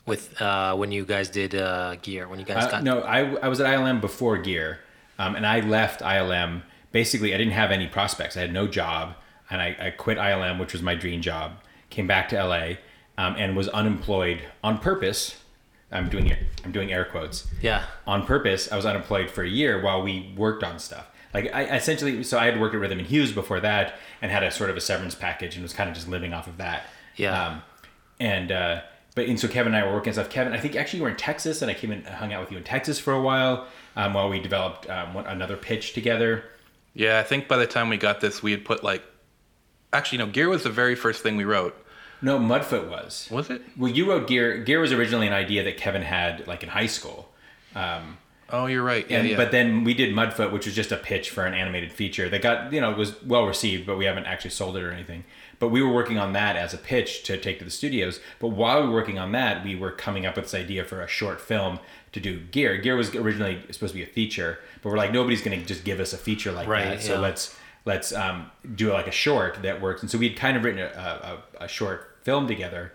With 0.07 0.41
uh, 0.43 0.75
when 0.77 0.91
you 0.93 1.05
guys 1.05 1.29
did 1.31 1.55
uh, 1.55 1.95
gear, 1.97 2.27
when 2.29 2.39
you 2.41 2.45
guys 2.45 2.65
Uh, 2.65 2.71
got 2.71 2.83
no, 2.83 3.01
I, 3.01 3.35
I 3.37 3.49
was 3.49 3.61
at 3.61 3.67
ILM 3.67 4.01
before 4.01 4.39
Gear, 4.39 4.81
um, 5.19 5.37
and 5.37 5.47
I 5.47 5.61
left 5.61 6.01
ILM. 6.01 6.63
Basically, 6.91 7.33
I 7.35 7.39
didn't 7.39 7.53
have 7.53 7.71
any 7.71 7.87
prospects. 7.87 8.37
I 8.37 8.41
had 8.41 8.53
no 8.53 8.67
job, 8.67 9.15
and 9.51 9.61
I, 9.63 9.77
I 9.79 9.91
quit 9.91 10.19
ILM, 10.19 10.59
which 10.59 10.73
was 10.73 10.83
my 10.83 10.95
dream 10.97 11.21
job. 11.21 11.53
Came 11.91 12.07
back 12.09 12.29
to 12.31 12.43
LA, 12.45 12.77
um, 13.21 13.35
and 13.37 13.55
was 13.55 13.69
unemployed 13.69 14.41
on 14.65 14.79
purpose. 14.79 15.37
I'm 15.93 16.09
doing 16.09 16.33
I'm 16.65 16.73
doing 16.73 16.93
air 16.93 17.05
quotes. 17.05 17.47
yeah 17.61 17.85
On 18.07 18.25
purpose, 18.25 18.71
I 18.73 18.77
was 18.77 18.87
unemployed 18.87 19.31
for 19.31 19.43
a 19.43 19.49
year 19.49 19.83
while 19.83 20.03
we 20.03 20.33
worked 20.37 20.65
on 20.65 20.79
stuff. 20.79 21.07
Like 21.35 21.53
I 21.53 21.77
essentially, 21.77 22.23
so 22.25 22.39
I 22.39 22.47
had 22.47 22.61
worked 22.61 22.75
at 22.75 22.81
Rhythm 22.81 22.99
and 22.99 23.07
Hues 23.07 23.33
before 23.33 23.61
that, 23.61 23.95
and 24.23 24.33
had 24.33 24.43
a 24.43 24.51
sort 24.51 24.71
of 24.71 24.77
a 24.77 24.81
severance 24.81 25.15
package, 25.15 25.55
and 25.55 25.63
was 25.63 25.73
kind 25.73 25.89
of 25.89 25.95
just 25.95 26.09
living 26.09 26.33
off 26.33 26.47
of 26.47 26.57
that. 26.57 26.85
Yeah. 27.17 27.47
Um, 27.47 27.63
and 28.19 28.51
uh, 28.51 28.81
but 29.15 29.27
and 29.27 29.39
so 29.39 29.49
Kevin 29.49 29.75
and 29.75 29.85
I 29.85 29.87
were 29.87 29.95
working 29.95 30.11
on 30.11 30.15
stuff. 30.15 30.31
Kevin, 30.31 30.53
I 30.53 30.59
think 30.59 30.75
actually 30.75 30.99
you 30.99 31.03
were 31.05 31.11
in 31.11 31.17
Texas, 31.17 31.63
and 31.63 31.71
I 31.71 31.75
came 31.75 31.91
and 31.91 32.07
hung 32.07 32.33
out 32.33 32.41
with 32.41 32.51
you 32.51 32.59
in 32.59 32.65
Texas 32.65 32.99
for 32.99 33.13
a 33.13 33.21
while 33.21 33.67
um, 33.97 34.15
while 34.15 34.29
we 34.29 34.41
developed 34.41 34.89
um, 34.89 35.15
one, 35.15 35.27
another 35.27 35.57
pitch 35.57 35.93
together. 35.93 36.45
Yeah, 36.95 37.21
I 37.21 37.23
think 37.23 37.49
by 37.49 37.59
the 37.59 37.67
time 37.67 37.91
we 37.91 37.97
got 37.97 38.21
this, 38.21 38.43
we 38.43 38.51
had 38.51 38.65
put 38.65 38.83
like, 38.83 39.05
actually, 39.93 40.19
no, 40.19 40.27
Gear 40.27 40.49
was 40.49 40.65
the 40.65 40.71
very 40.71 40.95
first 40.95 41.23
thing 41.23 41.37
we 41.37 41.45
wrote. 41.45 41.77
No, 42.23 42.39
Mudfoot 42.39 42.89
was. 42.89 43.29
Was 43.31 43.51
it? 43.51 43.63
Well, 43.77 43.91
you 43.91 44.09
wrote 44.09 44.29
Gear. 44.29 44.59
Gear 44.59 44.81
was 44.81 44.93
originally 44.93 45.27
an 45.27 45.33
idea 45.33 45.63
that 45.65 45.77
Kevin 45.77 46.03
had 46.03 46.47
like 46.47 46.63
in 46.63 46.69
high 46.69 46.87
school. 46.87 47.29
Um, 47.75 48.19
Oh, 48.53 48.67
you're 48.67 48.83
right. 48.83 49.09
Yeah, 49.09 49.19
and, 49.19 49.29
yeah. 49.29 49.37
But 49.37 49.53
then 49.53 49.85
we 49.85 49.95
did 49.95 50.15
Mudfoot, 50.15 50.53
which 50.53 50.67
was 50.67 50.75
just 50.75 50.93
a 50.93 50.97
pitch 50.97 51.31
for 51.31 51.47
an 51.47 51.55
animated 51.55 51.93
feature 51.93 52.29
that 52.29 52.43
got, 52.43 52.73
you 52.73 52.81
know, 52.81 52.91
was 52.93 53.23
well 53.23 53.47
received, 53.47 53.87
but 53.87 53.97
we 53.97 54.05
haven't 54.05 54.27
actually 54.27 54.51
sold 54.51 54.77
it 54.77 54.83
or 54.83 54.91
anything. 54.91 55.25
But 55.59 55.69
we 55.69 55.83
were 55.83 55.93
working 55.93 56.19
on 56.19 56.33
that 56.33 56.57
as 56.57 56.73
a 56.75 56.79
pitch 56.79 57.23
to 57.25 57.37
take 57.37 57.59
to 57.59 57.65
the 57.65 57.71
studios. 57.71 58.19
But 58.39 58.49
while 58.49 58.83
we 58.83 58.89
were 58.89 58.95
working 58.95 59.19
on 59.19 59.33
that, 59.33 59.63
we 59.65 59.77
were 59.77 59.93
coming 59.93 60.27
up 60.27 60.37
with 60.37 60.47
this 60.47 60.55
idea 60.55 60.85
for 60.85 61.01
a 61.01 61.07
short 61.07 61.41
film 61.41 61.79
to 62.13 62.21
do 62.21 62.41
Gear. 62.41 62.77
Gear 62.79 62.97
was 62.97 63.15
originally 63.15 63.61
supposed 63.71 63.93
to 63.93 63.99
be 63.99 64.03
a 64.03 64.07
feature, 64.07 64.59
but 64.83 64.89
we're 64.89 64.97
like, 64.97 65.13
nobody's 65.13 65.43
going 65.43 65.59
to 65.61 65.65
just 65.65 65.85
give 65.85 66.01
us 66.01 66.13
a 66.13 66.19
feature 66.19 66.51
like 66.51 66.67
Right, 66.67 66.85
that. 66.97 67.03
So 67.03 67.21
let's 67.21 67.57
let's 67.85 68.13
um, 68.13 68.51
do 68.75 68.93
like 68.93 69.07
a 69.07 69.13
short 69.13 69.63
that 69.63 69.81
works. 69.81 70.03
And 70.03 70.11
so 70.11 70.19
we 70.19 70.29
had 70.29 70.37
kind 70.37 70.57
of 70.57 70.65
written 70.65 70.81
a, 70.81 71.43
a, 71.61 71.65
a 71.65 71.69
short 71.69 72.10
film 72.31 72.47
together. 72.47 72.93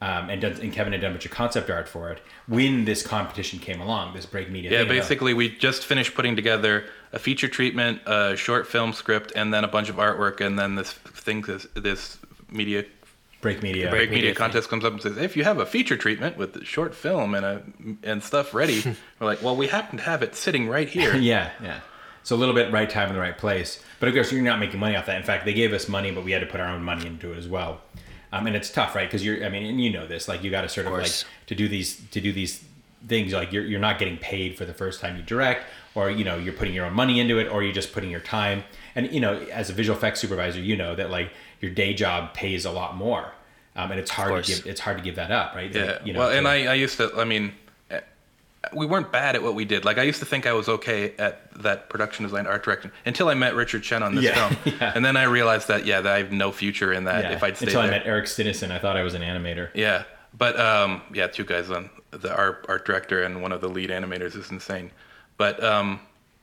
Um, 0.00 0.28
and, 0.28 0.42
done, 0.42 0.52
and 0.60 0.72
Kevin 0.72 0.92
had 0.92 1.00
done 1.00 1.12
a 1.12 1.14
bunch 1.14 1.24
of 1.24 1.30
concept 1.32 1.70
art 1.70 1.88
for 1.88 2.10
it 2.10 2.20
when 2.46 2.84
this 2.84 3.02
competition 3.02 3.58
came 3.58 3.80
along, 3.80 4.14
this 4.14 4.26
break 4.26 4.50
media. 4.50 4.70
yeah, 4.70 4.78
thing 4.78 4.86
about- 4.86 4.94
basically, 4.94 5.32
we 5.32 5.48
just 5.48 5.86
finished 5.86 6.14
putting 6.14 6.36
together 6.36 6.84
a 7.12 7.18
feature 7.18 7.48
treatment, 7.48 8.02
a 8.06 8.36
short 8.36 8.66
film 8.66 8.92
script, 8.92 9.32
and 9.34 9.54
then 9.54 9.64
a 9.64 9.68
bunch 9.68 9.88
of 9.88 9.96
artwork, 9.96 10.40
and 10.46 10.58
then 10.58 10.74
this 10.74 10.92
thing, 10.92 11.40
this 11.42 11.66
this 11.74 12.18
media 12.50 12.84
break 13.40 13.62
media. 13.62 13.88
break 13.88 14.10
media 14.10 14.24
media 14.28 14.34
contest 14.34 14.68
comes 14.68 14.84
up 14.84 14.92
and 14.92 15.00
says, 15.02 15.16
if 15.16 15.34
you 15.36 15.44
have 15.44 15.58
a 15.58 15.66
feature 15.66 15.96
treatment 15.96 16.36
with 16.36 16.52
the 16.52 16.64
short 16.64 16.94
film 16.94 17.34
and 17.34 17.46
a 17.46 17.62
and 18.02 18.22
stuff 18.22 18.52
ready, 18.52 18.82
we're 19.18 19.26
like, 19.26 19.42
well, 19.42 19.56
we 19.56 19.66
happen 19.66 19.96
to 19.96 20.04
have 20.04 20.22
it 20.22 20.34
sitting 20.36 20.68
right 20.68 20.90
here. 20.90 21.16
yeah, 21.32 21.52
yeah. 21.62 21.80
So 22.22 22.36
a 22.36 22.40
little 22.42 22.54
bit 22.54 22.70
right 22.70 22.90
time 22.90 23.08
in 23.08 23.14
the 23.14 23.20
right 23.20 23.38
place. 23.38 23.82
But 23.98 24.08
of 24.10 24.14
course, 24.14 24.30
you're 24.30 24.42
not 24.42 24.58
making 24.60 24.78
money 24.78 24.94
off 24.94 25.06
that. 25.06 25.16
In 25.16 25.22
fact, 25.22 25.46
they 25.46 25.54
gave 25.54 25.72
us 25.72 25.88
money, 25.88 26.10
but 26.10 26.22
we 26.22 26.32
had 26.32 26.40
to 26.40 26.46
put 26.46 26.60
our 26.60 26.68
own 26.68 26.82
money 26.82 27.06
into 27.06 27.32
it 27.32 27.38
as 27.38 27.48
well. 27.48 27.80
Um, 28.36 28.46
and 28.46 28.56
it's 28.56 28.70
tough, 28.70 28.94
right? 28.94 29.08
Because 29.08 29.24
you're, 29.24 29.44
I 29.44 29.48
mean, 29.48 29.64
and 29.64 29.80
you 29.80 29.90
know 29.90 30.06
this, 30.06 30.28
like 30.28 30.42
you 30.42 30.50
got 30.50 30.62
to 30.62 30.68
sort 30.68 30.86
of, 30.86 30.92
like 30.92 31.10
to 31.46 31.54
do 31.54 31.68
these 31.68 32.00
to 32.10 32.20
do 32.20 32.32
these 32.32 32.62
things. 33.06 33.32
Like 33.32 33.52
you're 33.52 33.64
you're 33.64 33.80
not 33.80 33.98
getting 33.98 34.16
paid 34.16 34.56
for 34.56 34.64
the 34.64 34.74
first 34.74 35.00
time 35.00 35.16
you 35.16 35.22
direct, 35.22 35.66
or 35.94 36.10
you 36.10 36.24
know 36.24 36.36
you're 36.36 36.52
putting 36.52 36.74
your 36.74 36.86
own 36.86 36.92
money 36.92 37.20
into 37.20 37.38
it, 37.38 37.48
or 37.48 37.62
you're 37.62 37.72
just 37.72 37.92
putting 37.92 38.10
your 38.10 38.20
time. 38.20 38.64
And 38.94 39.10
you 39.12 39.20
know, 39.20 39.38
as 39.52 39.70
a 39.70 39.72
visual 39.72 39.96
effects 39.96 40.20
supervisor, 40.20 40.60
you 40.60 40.76
know 40.76 40.94
that 40.94 41.10
like 41.10 41.30
your 41.60 41.70
day 41.70 41.94
job 41.94 42.34
pays 42.34 42.64
a 42.64 42.70
lot 42.70 42.96
more, 42.96 43.32
um, 43.74 43.90
and 43.90 44.00
it's 44.00 44.10
hard 44.10 44.44
to 44.44 44.52
give 44.52 44.66
it's 44.66 44.80
hard 44.80 44.98
to 44.98 45.04
give 45.04 45.16
that 45.16 45.30
up, 45.30 45.54
right? 45.54 45.74
Yeah. 45.74 45.84
Like, 45.84 46.06
you 46.06 46.12
know, 46.12 46.20
well, 46.20 46.30
and 46.30 46.46
I, 46.46 46.66
I 46.66 46.74
used 46.74 46.96
to, 46.98 47.12
I 47.16 47.24
mean, 47.24 47.52
we 48.72 48.86
weren't 48.86 49.10
bad 49.12 49.34
at 49.36 49.42
what 49.42 49.54
we 49.54 49.64
did. 49.64 49.84
Like 49.84 49.98
I 49.98 50.02
used 50.02 50.18
to 50.20 50.24
think 50.26 50.46
I 50.46 50.52
was 50.52 50.68
okay 50.68 51.14
at 51.18 51.50
that 51.62 51.88
production 51.88 52.24
design, 52.24 52.46
art 52.46 52.62
direction 52.64 52.92
until 53.04 53.28
I 53.28 53.34
met 53.34 53.54
Richard 53.54 53.82
Chen 53.82 54.02
on 54.02 54.14
this 54.14 54.24
Yeah, 54.24 54.48
film, 54.48 54.74
yeah. 54.80 54.92
and 54.94 55.04
then 55.04 55.16
I 55.16 55.24
realized 55.24 55.68
that 55.68 55.84
yeah, 55.86 56.00
that 56.00 56.12
I 56.12 56.18
have 56.18 56.32
no 56.32 56.52
future 56.52 56.92
in 56.92 57.04
that 57.04 57.24
yeah, 57.24 57.32
if 57.32 57.42
I'd 57.42 57.56
stayed 57.56 57.68
until 57.68 57.82
there. 57.82 57.92
I 57.92 57.98
met 57.98 58.06
Eric 58.06 58.26
Stinnison, 58.26 58.70
I 58.70 58.78
thought 58.78 58.96
I 58.96 59.02
was 59.02 59.14
an 59.14 59.22
animator. 59.22 59.70
Yeah, 59.74 60.04
but 60.36 60.58
um, 60.58 61.02
yeah, 61.12 61.26
two 61.26 61.44
guys 61.44 61.70
on 61.70 61.90
the 62.10 62.34
art 62.34 62.64
art 62.68 62.84
director 62.86 63.22
and 63.22 63.42
one 63.42 63.52
of 63.52 63.60
the 63.60 63.68
lead 63.68 63.90
animators 63.90 64.36
is 64.36 64.50
insane. 64.50 64.90
But 65.36 65.62
um, 65.62 66.00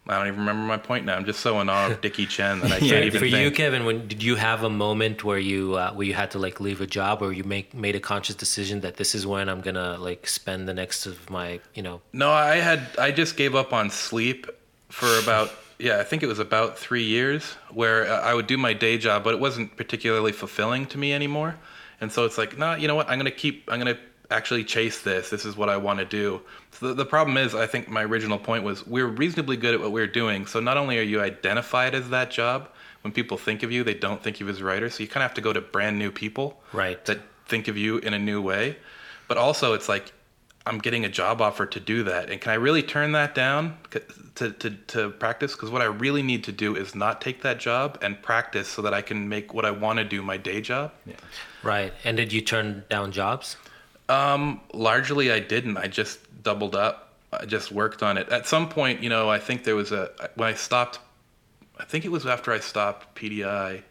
I 0.08 0.18
don't 0.18 0.28
even 0.28 0.40
remember 0.42 0.64
my 0.64 0.78
point 0.78 1.06
now. 1.06 1.16
I'm 1.16 1.24
just 1.24 1.40
so 1.40 1.62
in 1.62 1.70
awe 1.70 1.92
of 1.92 2.02
Dickie 2.06 2.26
Chen 2.26 2.60
that 2.60 2.72
I 2.72 2.78
Yeah, 2.78 2.90
can't 2.90 3.06
even 3.06 3.20
For 3.20 3.26
you. 3.26 3.52
Kevin, 3.52 3.86
when 3.86 4.08
did 4.08 4.22
you 4.22 4.36
have 4.36 4.64
a 4.64 4.70
moment 4.70 5.24
where 5.24 5.38
you 5.38 5.76
uh, 5.76 5.94
where 5.94 6.06
you 6.06 6.14
had 6.14 6.32
to 6.32 6.40
like 6.40 6.60
leave 6.60 6.82
a 6.82 6.88
job, 6.88 7.22
or 7.22 7.32
you 7.32 7.46
make 7.46 7.74
made 7.74 7.96
a 7.96 8.02
conscious 8.02 8.36
decision 8.36 8.82
that 8.82 8.98
this 8.98 9.16
is 9.16 9.26
when 9.26 9.48
I'm 9.48 9.62
gonna 9.62 9.98
like 9.98 10.28
spend 10.28 10.68
the 10.68 10.74
next 10.74 11.06
of 11.06 11.30
my 11.30 11.62
you 11.74 11.84
know 11.84 12.02
No, 12.12 12.32
I 12.32 12.58
had 12.58 12.82
I 13.00 13.12
just 13.12 13.38
gave 13.38 13.56
up 13.56 13.72
on 13.72 13.90
sleep 13.90 14.48
for 14.90 15.20
about 15.20 15.52
yeah, 15.80 16.00
I 16.00 16.04
think 16.04 16.22
it 16.22 16.28
was 16.28 16.40
about 16.40 16.78
three 16.78 17.04
years 17.04 17.44
where 17.72 18.12
uh, 18.12 18.20
I 18.22 18.34
would 18.34 18.48
do 18.48 18.58
my 18.58 18.74
day 18.74 18.98
job, 18.98 19.24
but 19.24 19.34
it 19.34 19.40
wasn't 19.40 19.78
particularly 19.78 20.32
fulfilling 20.34 20.86
to 20.88 20.98
me 20.98 21.14
anymore. 21.14 21.56
And 22.02 22.12
so 22.12 22.26
it's 22.26 22.38
like, 22.38 22.58
no, 22.58 22.76
you 22.76 22.88
know 22.90 22.96
what? 22.96 23.10
I'm 23.10 23.18
gonna 23.18 23.32
keep. 23.32 23.70
I'm 23.72 23.80
gonna 23.80 23.98
actually 24.34 24.64
chase 24.64 25.02
this. 25.02 25.30
This 25.30 25.46
is 25.46 25.56
what 25.56 25.70
I 25.70 25.78
want 25.78 26.00
to 26.00 26.06
do. 26.06 26.42
So 26.72 26.88
the, 26.90 26.94
the 26.96 27.06
problem 27.06 27.38
is, 27.38 27.56
I 27.56 27.68
think 27.68 27.88
my 27.88 28.04
original 28.04 28.38
point 28.40 28.64
was 28.64 28.86
we're 28.86 29.08
reasonably 29.08 29.58
good 29.58 29.74
at 29.74 29.80
what 29.80 29.92
we're 29.92 30.08
doing. 30.08 30.46
So 30.46 30.60
not 30.60 30.76
only 30.78 30.98
are 31.00 31.04
you 31.04 31.22
identified 31.22 31.94
as 31.96 32.10
that 32.10 32.32
job, 32.32 32.70
when 33.02 33.14
people 33.14 33.38
think 33.38 33.64
of 33.64 33.72
you, 33.72 33.84
they 33.84 33.94
don't 33.94 34.22
think 34.24 34.38
of 34.38 34.42
you 34.48 34.50
as 34.50 34.60
a 34.62 34.66
writer. 34.66 34.90
So 34.90 35.04
you 35.04 35.08
kind 35.10 35.24
of 35.24 35.30
have 35.30 35.36
to 35.36 35.42
go 35.42 35.54
to 35.54 35.62
brand 35.62 36.00
new 36.00 36.12
people 36.12 36.62
Right. 36.74 37.04
that 37.06 37.20
think 37.46 37.68
of 37.68 37.78
you 37.78 37.98
in 38.00 38.14
a 38.14 38.20
new 38.20 38.42
way. 38.42 38.78
But 39.28 39.38
also, 39.38 39.74
it's 39.74 39.88
like 39.88 40.12
I'm 40.66 40.80
getting 40.80 41.04
a 41.06 41.10
job 41.10 41.42
offer 41.42 41.66
to 41.66 41.80
do 41.80 42.04
that, 42.04 42.30
and 42.30 42.40
can 42.40 42.52
I 42.52 42.56
really 42.56 42.82
turn 42.82 43.12
that 43.14 43.36
down 43.36 43.78
to 44.36 44.52
to, 44.52 44.70
to 44.72 45.10
practice? 45.12 45.54
Because 45.54 45.70
what 45.70 45.82
I 45.82 45.86
really 45.86 46.24
need 46.24 46.44
to 46.46 46.52
do 46.52 46.76
is 46.76 46.96
not 46.96 47.20
take 47.22 47.42
that 47.42 47.60
job 47.60 47.98
and 48.02 48.22
practice 48.22 48.68
so 48.70 48.82
that 48.82 48.94
I 48.94 49.02
can 49.02 49.28
make 49.30 49.54
what 49.54 49.66
I 49.66 49.72
want 49.72 50.00
to 50.00 50.06
do 50.06 50.22
my 50.22 50.38
day 50.38 50.62
job. 50.62 50.92
right? 51.64 51.94
And 52.06 52.16
did 52.18 52.32
you 52.34 52.42
turn 52.42 52.84
down 52.90 53.12
jobs? 53.12 53.58
Um, 54.10 54.62
largely, 54.74 55.32
I 55.32 55.40
didn't. 55.40 55.78
I 55.78 55.88
just 55.88 56.20
doubled 56.44 56.76
up. 56.76 57.14
I 57.32 57.46
just 57.46 57.72
worked 57.72 58.04
on 58.04 58.18
it. 58.18 58.30
At 58.30 58.46
some 58.46 58.70
point, 58.70 59.02
you 59.02 59.10
know, 59.10 59.30
I 59.30 59.40
think 59.40 59.64
there 59.64 59.76
was 59.76 59.92
a 59.92 60.12
when 60.36 60.50
I 60.50 60.54
stopped. 60.54 61.00
I 61.80 61.86
think 61.86 62.06
it 62.06 62.12
was 62.12 62.26
after 62.26 62.52
I 62.52 62.60
stopped 62.60 63.16
PDI. 63.16 63.82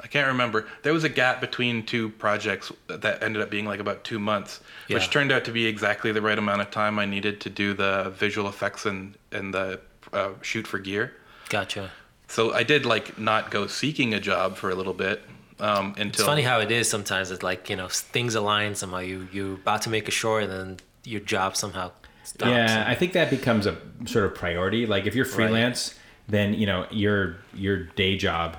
I 0.00 0.06
can't 0.06 0.28
remember. 0.28 0.66
There 0.84 0.92
was 0.92 1.02
a 1.04 1.08
gap 1.08 1.40
between 1.40 1.84
two 1.84 2.08
projects 2.10 2.70
that 2.86 3.22
ended 3.22 3.42
up 3.42 3.50
being 3.50 3.66
like 3.66 3.80
about 3.80 4.04
two 4.04 4.18
months, 4.20 4.60
Yeah. 4.86 4.94
which 4.94 5.10
turned 5.10 5.32
out 5.32 5.44
to 5.46 5.50
be 5.52 5.66
exactly 5.66 6.12
the 6.12 6.22
right 6.22 6.38
amount 6.38 6.60
of 6.60 6.70
time 6.70 6.98
I 7.00 7.04
needed 7.04 7.40
to 7.42 7.50
do 7.50 7.74
the 7.74 8.10
visual 8.16 8.48
effects 8.48 8.86
and 8.86 9.14
and 9.32 9.52
the 9.52 9.80
uh, 10.12 10.30
shoot 10.40 10.66
for 10.66 10.78
gear. 10.78 11.14
Gotcha. 11.48 11.90
So 12.28 12.52
I 12.54 12.62
did 12.62 12.86
like 12.86 13.18
not 13.18 13.50
go 13.50 13.66
seeking 13.66 14.14
a 14.14 14.20
job 14.20 14.56
for 14.56 14.70
a 14.70 14.74
little 14.74 14.94
bit 14.94 15.22
um, 15.60 15.94
until. 15.96 16.08
It's 16.08 16.22
funny 16.22 16.42
how 16.42 16.60
it 16.60 16.70
is 16.70 16.88
sometimes. 16.88 17.30
It's 17.30 17.42
like 17.42 17.70
you 17.70 17.76
know 17.76 17.88
things 17.88 18.34
align 18.34 18.74
somehow. 18.74 18.98
You 18.98 19.28
you're 19.32 19.54
about 19.54 19.82
to 19.82 19.90
make 19.90 20.08
a 20.08 20.12
short, 20.12 20.44
and 20.44 20.52
then 20.52 20.76
your 21.04 21.20
job 21.20 21.56
somehow 21.56 21.92
stops. 22.24 22.50
Yeah, 22.50 22.84
I 22.86 22.94
think 22.94 23.12
that 23.12 23.30
becomes 23.30 23.66
a 23.66 23.76
sort 24.06 24.24
of 24.24 24.34
priority. 24.34 24.86
Like 24.86 25.06
if 25.06 25.14
you're 25.14 25.24
freelance, 25.24 25.94
then 26.28 26.54
you 26.54 26.66
know 26.66 26.86
your 26.90 27.36
your 27.54 27.84
day 27.84 28.16
job 28.16 28.56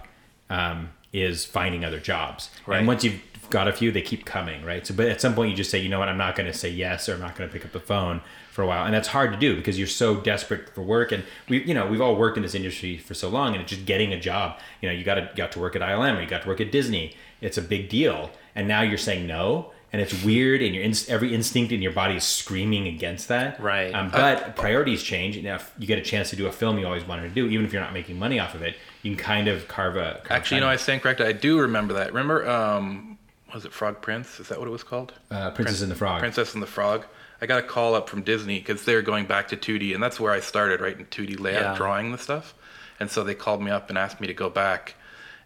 um, 0.50 0.90
is 1.14 1.46
finding 1.46 1.86
other 1.86 2.00
jobs. 2.00 2.50
Right. 2.66 2.80
And 2.80 2.88
once 2.88 3.04
you've 3.04 3.22
got 3.50 3.68
a 3.68 3.74
few, 3.74 3.92
they 3.92 4.02
keep 4.02 4.26
coming, 4.26 4.64
right? 4.64 4.86
So, 4.86 4.94
but 4.94 5.08
at 5.08 5.22
some 5.22 5.34
point, 5.34 5.50
you 5.52 5.56
just 5.56 5.72
say, 5.72 5.80
you 5.80 5.90
know 5.90 6.00
what, 6.00 6.10
I'm 6.10 6.18
not 6.18 6.36
going 6.36 6.52
to 6.52 6.58
say 6.58 6.70
yes, 6.70 7.10
or 7.10 7.16
I'm 7.16 7.20
not 7.20 7.36
going 7.36 7.50
to 7.50 7.54
pick 7.54 7.66
up 7.66 7.72
the 7.72 7.80
phone 7.80 8.22
for 8.60 8.64
a 8.64 8.68
while, 8.68 8.84
and 8.84 8.94
that's 8.94 9.08
hard 9.08 9.32
to 9.32 9.40
do 9.40 9.56
because 9.56 9.78
you're 9.78 9.88
so 9.88 10.18
desperate 10.18 10.68
for 10.76 10.82
work. 10.82 11.14
And 11.14 11.24
we, 11.48 11.64
you 11.64 11.74
know, 11.74 11.88
we've 11.88 12.02
all 12.02 12.18
worked 12.18 12.36
in 12.36 12.44
this 12.44 12.54
industry 12.54 12.98
for 12.98 13.14
so 13.14 13.30
long, 13.30 13.54
and 13.54 13.62
it's 13.62 13.70
just 13.70 13.86
getting 13.86 14.12
a 14.12 14.20
job. 14.20 14.60
You 14.82 14.90
know, 14.90 14.94
you 14.94 15.06
got 15.06 15.16
to 15.16 15.30
got 15.34 15.54
to 15.54 15.60
work 15.60 15.78
at 15.78 15.82
ILM, 15.82 16.18
or 16.18 16.22
you 16.22 16.28
got 16.28 16.42
to 16.42 16.48
work 16.50 16.60
at 16.60 16.70
Disney. 16.70 17.16
It's 17.40 17.58
a 17.58 17.62
big 17.62 17.88
deal, 17.88 18.32
and 18.56 18.68
now 18.68 18.82
you're 18.82 18.98
saying 18.98 19.26
no. 19.28 19.72
And 19.94 20.02
it's 20.02 20.26
weird, 20.26 20.62
and 20.62 20.76
your 20.76 20.84
inst- 20.84 21.10
every 21.10 21.34
instinct 21.34 21.72
in 21.72 21.82
your 21.82 21.94
body 21.94 22.18
is 22.18 22.26
screaming 22.26 22.86
against 22.86 23.30
that. 23.30 23.62
Right. 23.62 23.96
Um, 23.96 24.12
but 24.12 24.58
priorities 24.58 25.02
change. 25.02 25.38
And 25.38 25.48
if 25.48 25.74
you 25.80 25.88
get 25.88 25.98
a 25.98 26.02
chance 26.04 26.30
to 26.32 26.36
do 26.36 26.46
a 26.46 26.52
film 26.52 26.78
you 26.80 26.86
always 26.86 27.08
wanted 27.08 27.30
to 27.30 27.34
do, 27.34 27.48
even 27.48 27.66
if 27.66 27.72
you're 27.72 27.82
not 27.82 27.94
making 27.94 28.20
money 28.20 28.40
off 28.40 28.56
of 28.56 28.62
it, 28.62 28.76
you 29.04 29.16
can 29.16 29.24
kind 29.24 29.48
of 29.48 29.70
carve 29.70 29.96
a. 29.96 30.20
Carve 30.26 30.32
Actually, 30.32 30.58
you 30.58 30.62
know. 30.62 30.70
I 30.70 30.76
stand 30.76 31.02
corrected. 31.02 31.26
I 31.26 31.32
do 31.32 31.62
remember 31.62 31.94
that. 31.94 32.08
Remember, 32.08 32.48
um, 32.48 33.18
was 33.54 33.64
it 33.64 33.72
Frog 33.72 34.02
Prince? 34.02 34.40
Is 34.42 34.50
that 34.50 34.60
what 34.60 34.68
it 34.68 34.72
was 34.72 34.84
called? 34.84 35.14
uh, 35.32 35.50
Princess 35.52 35.82
and 35.82 35.90
the 35.90 35.96
Frog. 35.96 36.20
Princess 36.20 36.54
and 36.54 36.62
the 36.62 36.68
Frog. 36.68 37.06
I 37.42 37.46
got 37.46 37.60
a 37.60 37.64
call 37.68 37.96
up 37.96 38.10
from 38.10 38.22
Disney 38.22 38.60
because 38.60 38.84
they're 38.84 39.02
going 39.02 39.26
back 39.26 39.48
to 39.50 39.58
2D, 39.58 39.94
and 39.94 40.04
that's 40.04 40.20
where 40.20 40.32
I 40.34 40.40
started, 40.40 40.82
right 40.82 40.98
in 40.98 41.06
2D 41.06 41.40
layout, 41.40 41.62
Yeah. 41.62 41.76
drawing 41.76 42.12
the 42.12 42.18
stuff. 42.18 42.54
And 43.00 43.10
so 43.10 43.24
they 43.24 43.36
called 43.36 43.62
me 43.62 43.72
up 43.72 43.90
and 43.90 43.98
asked 43.98 44.20
me 44.20 44.28
to 44.28 44.34
go 44.34 44.50
back, 44.50 44.96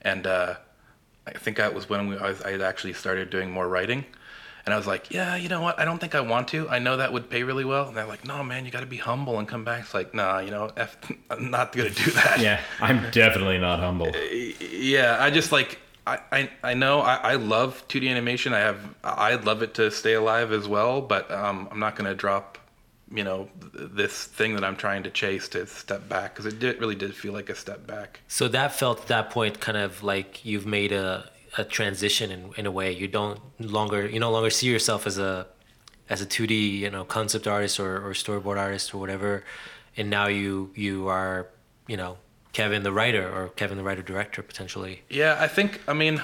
and 0.01 0.25
uh, 0.25 0.55
I 1.27 1.31
think 1.33 1.57
that 1.57 1.73
was 1.73 1.87
when 1.87 2.07
we, 2.07 2.17
I, 2.17 2.29
was, 2.29 2.41
I 2.41 2.51
had 2.51 2.61
actually 2.61 2.93
started 2.93 3.29
doing 3.29 3.51
more 3.51 3.67
writing. 3.67 4.05
And 4.65 4.73
I 4.73 4.77
was 4.77 4.87
like, 4.87 5.11
yeah, 5.11 5.35
you 5.35 5.49
know 5.49 5.59
what? 5.59 5.77
I 5.77 5.83
don't 5.83 5.99
think 5.99 6.15
I 6.15 6.21
want 6.21 6.47
to. 6.49 6.69
I 6.69 6.79
know 6.79 6.95
that 6.95 7.11
would 7.11 7.29
pay 7.29 7.43
really 7.43 7.65
well. 7.65 7.89
And 7.89 7.97
they're 7.97 8.05
like, 8.05 8.25
no, 8.25 8.41
man, 8.45 8.63
you 8.63 8.71
got 8.71 8.79
to 8.79 8.85
be 8.85 8.95
humble 8.95 9.37
and 9.37 9.45
come 9.45 9.65
back. 9.65 9.81
It's 9.81 9.93
like, 9.93 10.13
nah, 10.13 10.39
you 10.39 10.51
know, 10.51 10.71
F, 10.77 10.95
I'm 11.29 11.51
not 11.51 11.73
going 11.73 11.93
to 11.93 12.03
do 12.03 12.11
that. 12.11 12.39
Yeah, 12.39 12.61
I'm 12.79 13.11
definitely 13.11 13.59
not 13.59 13.79
humble. 13.79 14.11
Yeah, 14.61 15.17
I 15.19 15.29
just 15.31 15.51
like 15.51 15.79
I 16.05 16.19
I, 16.31 16.49
I 16.63 16.73
know 16.73 16.99
I, 17.01 17.15
I 17.15 17.35
love 17.35 17.87
2D 17.87 18.09
animation. 18.09 18.53
I 18.53 18.59
have 18.59 18.95
I'd 19.03 19.45
love 19.45 19.61
it 19.61 19.73
to 19.75 19.91
stay 19.91 20.13
alive 20.13 20.51
as 20.51 20.67
well, 20.67 21.01
but 21.01 21.29
um, 21.31 21.67
I'm 21.71 21.79
not 21.79 21.95
going 21.95 22.09
to 22.09 22.15
drop 22.15 22.57
you 23.11 23.23
know 23.23 23.49
th- 23.61 23.89
this 23.93 24.25
thing 24.25 24.55
that 24.55 24.63
I'm 24.63 24.75
trying 24.75 25.03
to 25.03 25.09
chase 25.09 25.47
to 25.49 25.65
step 25.67 26.09
back 26.09 26.33
because 26.33 26.45
it 26.45 26.59
did 26.59 26.79
really 26.79 26.95
did 26.95 27.15
feel 27.15 27.33
like 27.33 27.49
a 27.49 27.55
step 27.55 27.85
back. 27.85 28.21
So 28.27 28.47
that 28.49 28.73
felt 28.73 29.01
at 29.01 29.07
that 29.07 29.29
point 29.29 29.59
kind 29.59 29.77
of 29.77 30.03
like 30.03 30.43
you've 30.43 30.65
made 30.65 30.91
a, 30.91 31.29
a 31.57 31.63
transition 31.63 32.31
in, 32.31 32.51
in 32.57 32.65
a 32.65 32.71
way. 32.71 32.91
You 32.91 33.07
don't 33.07 33.39
longer 33.59 34.07
you 34.07 34.19
no 34.19 34.31
longer 34.31 34.49
see 34.49 34.67
yourself 34.67 35.05
as 35.07 35.17
a 35.17 35.47
as 36.09 36.21
a 36.21 36.25
2D 36.25 36.79
you 36.79 36.89
know 36.89 37.05
concept 37.05 37.47
artist 37.47 37.79
or, 37.79 37.97
or 37.97 38.11
storyboard 38.13 38.57
artist 38.57 38.93
or 38.93 38.97
whatever, 38.97 39.43
and 39.95 40.09
now 40.09 40.27
you 40.27 40.71
you 40.75 41.07
are 41.07 41.47
you 41.87 41.97
know 41.97 42.17
Kevin 42.53 42.83
the 42.83 42.93
writer 42.93 43.27
or 43.27 43.49
Kevin 43.49 43.77
the 43.77 43.83
writer 43.83 44.01
director 44.01 44.41
potentially. 44.41 45.01
Yeah, 45.09 45.37
I 45.39 45.47
think 45.47 45.81
I 45.87 45.93
mean 45.93 46.21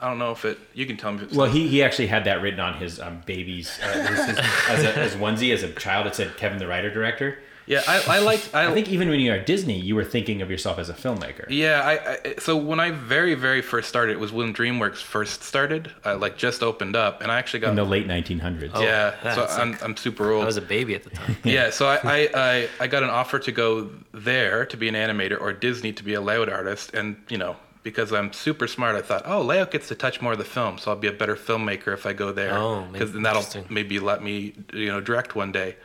I 0.00 0.08
don't 0.08 0.18
know 0.18 0.32
if 0.32 0.44
it. 0.44 0.58
You 0.74 0.84
can 0.84 0.98
tell 0.98 1.12
me. 1.12 1.16
If 1.16 1.22
it's 1.24 1.34
Well, 1.34 1.50
he, 1.50 1.66
he 1.66 1.82
actually 1.82 2.08
had 2.08 2.24
that 2.24 2.42
written 2.42 2.60
on 2.60 2.74
his 2.74 3.00
um, 3.00 3.22
baby's 3.24 3.80
uh, 3.82 4.06
his, 4.06 4.26
his, 4.26 4.38
as 4.68 4.84
a 4.84 4.98
as 4.98 5.14
onesie 5.14 5.52
as 5.54 5.62
a 5.62 5.72
child. 5.72 6.06
It 6.06 6.14
said 6.14 6.36
Kevin 6.36 6.58
the 6.58 6.66
writer 6.66 6.92
director. 6.92 7.38
Yeah, 7.66 7.82
I, 7.86 8.16
I 8.16 8.18
liked. 8.20 8.50
I, 8.54 8.66
I 8.70 8.74
think 8.74 8.88
even 8.88 9.08
when 9.08 9.20
you 9.20 9.30
were 9.30 9.38
at 9.38 9.46
Disney, 9.46 9.78
you 9.78 9.94
were 9.94 10.04
thinking 10.04 10.42
of 10.42 10.50
yourself 10.50 10.78
as 10.78 10.88
a 10.88 10.94
filmmaker. 10.94 11.46
Yeah, 11.48 11.80
I, 11.84 12.12
I 12.28 12.34
so 12.38 12.56
when 12.56 12.80
I 12.80 12.90
very 12.90 13.34
very 13.34 13.62
first 13.62 13.88
started, 13.88 14.12
it 14.12 14.20
was 14.20 14.32
when 14.32 14.52
DreamWorks 14.54 14.96
first 15.02 15.42
started, 15.42 15.90
uh, 16.04 16.16
like 16.16 16.36
just 16.36 16.62
opened 16.62 16.96
up, 16.96 17.22
and 17.22 17.30
I 17.32 17.38
actually 17.38 17.60
got 17.60 17.70
In 17.70 17.76
the 17.76 17.84
late 17.84 18.06
1900s. 18.08 18.80
yeah. 18.80 19.14
Oh, 19.24 19.34
so 19.34 19.40
that's 19.42 19.56
I'm 19.58 19.76
I'm 19.82 19.96
super 19.96 20.30
old. 20.32 20.42
I 20.42 20.46
was 20.46 20.56
a 20.56 20.62
baby 20.62 20.94
at 20.94 21.04
the 21.04 21.10
time. 21.10 21.36
yeah, 21.44 21.70
so 21.70 21.86
I, 21.86 21.98
I, 22.04 22.28
I, 22.34 22.68
I 22.80 22.86
got 22.86 23.02
an 23.02 23.10
offer 23.10 23.38
to 23.38 23.52
go 23.52 23.90
there 24.12 24.66
to 24.66 24.76
be 24.76 24.88
an 24.88 24.94
animator 24.94 25.40
or 25.40 25.52
Disney 25.52 25.92
to 25.92 26.02
be 26.04 26.14
a 26.14 26.20
layout 26.20 26.48
artist. 26.48 26.94
And, 26.94 27.16
you 27.28 27.38
know, 27.38 27.56
because 27.82 28.12
I'm 28.12 28.32
super 28.32 28.66
smart, 28.66 28.94
I 28.96 29.02
thought, 29.02 29.22
oh, 29.26 29.42
layout 29.42 29.70
gets 29.70 29.88
to 29.88 29.94
touch 29.94 30.20
more 30.22 30.32
of 30.32 30.38
the 30.38 30.44
film. 30.44 30.78
So 30.78 30.90
I'll 30.90 30.96
be 30.96 31.08
a 31.08 31.12
better 31.12 31.36
filmmaker 31.36 31.92
if 31.92 32.06
I 32.06 32.12
go 32.12 32.32
there. 32.32 32.56
Oh, 32.56 32.86
Because 32.92 33.12
then 33.12 33.22
that'll 33.22 33.44
maybe 33.68 33.98
let 33.98 34.22
me, 34.22 34.54
you 34.72 34.86
know, 34.88 35.00
direct 35.00 35.34
one 35.34 35.52
day. 35.52 35.76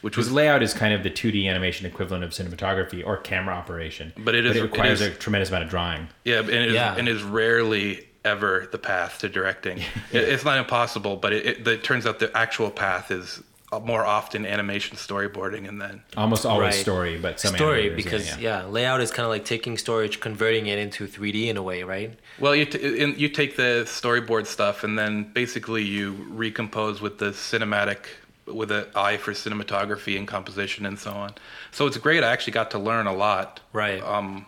Which 0.00 0.16
was, 0.16 0.30
layout 0.30 0.62
is 0.62 0.72
kind 0.74 0.94
of 0.94 1.02
the 1.02 1.10
2D 1.10 1.46
animation 1.48 1.84
equivalent 1.86 2.22
of 2.24 2.30
cinematography 2.30 3.04
or 3.04 3.16
camera 3.16 3.54
operation. 3.54 4.12
But 4.16 4.34
it 4.34 4.46
is- 4.46 4.56
it 4.56 4.60
it 4.60 4.62
requires 4.62 5.00
is- 5.00 5.08
a 5.08 5.10
tremendous 5.10 5.48
amount 5.48 5.64
of 5.64 5.70
drawing. 5.70 6.08
yeah, 6.24 6.38
and 6.40 6.50
it 6.50 6.68
is, 6.68 6.74
Yeah. 6.74 6.94
and 6.96 7.08
is 7.08 7.22
rarely 7.22 8.06
ever 8.24 8.68
the 8.70 8.78
path 8.78 9.18
to 9.20 9.28
directing. 9.28 9.78
It- 10.12 10.28
it's 10.28 10.44
not 10.44 10.58
impossible, 10.58 11.16
but 11.16 11.32
it, 11.32 11.46
it, 11.46 11.66
it 11.68 11.82
turns 11.84 12.06
out 12.06 12.18
the 12.20 12.36
actual 12.36 12.70
path 12.70 13.10
is 13.10 13.42
more 13.84 14.02
often 14.06 14.46
animation 14.46 14.96
storyboarding 14.96 15.68
and 15.68 15.78
then 15.80 16.02
Almost 16.16 16.46
always 16.46 16.74
Right. 16.74 16.80
story, 16.80 17.18
but 17.18 17.38
some 17.38 17.54
story 17.54 17.90
animators, 17.90 17.96
because 17.96 18.28
yeah, 18.38 18.60
yeah, 18.62 18.64
layout 18.66 19.02
is 19.02 19.10
kind 19.10 19.24
of 19.24 19.30
like 19.30 19.44
taking 19.44 19.76
storage, 19.76 20.20
converting 20.20 20.68
it 20.68 20.78
into 20.78 21.06
3D 21.06 21.48
in 21.48 21.56
a 21.58 21.62
way, 21.62 21.82
right? 21.82 22.18
Well, 22.38 22.54
you 22.56 22.64
t- 22.64 22.78
in, 23.02 23.14
you 23.18 23.28
take 23.28 23.56
the 23.56 23.82
storyboard 23.84 24.46
stuff 24.46 24.84
and 24.84 24.98
then 24.98 25.24
basically 25.34 25.82
you 25.82 26.12
recompose 26.30 27.02
with 27.02 27.18
the 27.18 27.32
cinematic, 27.32 28.06
with 28.54 28.70
an 28.70 28.86
eye 28.94 29.16
for 29.16 29.32
cinematography 29.32 30.16
and 30.16 30.26
composition 30.26 30.86
and 30.86 30.98
so 30.98 31.10
on. 31.12 31.34
So 31.72 31.86
it's 31.86 31.96
great. 31.98 32.22
I 32.24 32.30
actually 32.32 32.52
got 32.54 32.70
to 32.72 32.78
learn 32.78 33.06
a 33.06 33.12
lot 33.14 33.60
Right. 33.72 34.02
um, 34.02 34.46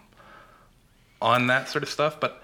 on 1.22 1.48
that 1.48 1.68
sort 1.68 1.82
of 1.82 1.88
stuff, 1.90 2.18
but 2.18 2.42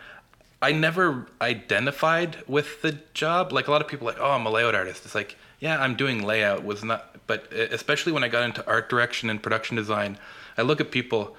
I 0.60 0.72
never 0.72 1.26
identified 1.40 2.36
with 2.46 2.82
the 2.82 2.98
job. 3.14 3.52
Like 3.52 3.68
a 3.68 3.70
lot 3.70 3.80
of 3.80 3.88
people, 3.88 4.06
like, 4.06 4.18
oh, 4.20 4.30
I'm 4.30 4.46
a 4.46 4.50
layout 4.50 4.74
artist. 4.74 5.04
It's 5.04 5.14
like, 5.14 5.36
yeah, 5.60 5.80
I'm 5.80 5.96
doing 5.96 6.24
layout. 6.24 6.64
Was 6.64 6.84
not, 6.84 7.16
but 7.26 7.50
especially 7.52 8.12
when 8.12 8.24
I 8.24 8.28
got 8.28 8.44
into 8.44 8.66
art 8.66 8.88
direction 8.88 9.30
and 9.30 9.42
production 9.42 9.76
design, 9.76 10.18
I 10.58 10.62
look 10.62 10.80
at 10.80 10.90
people 10.90 11.36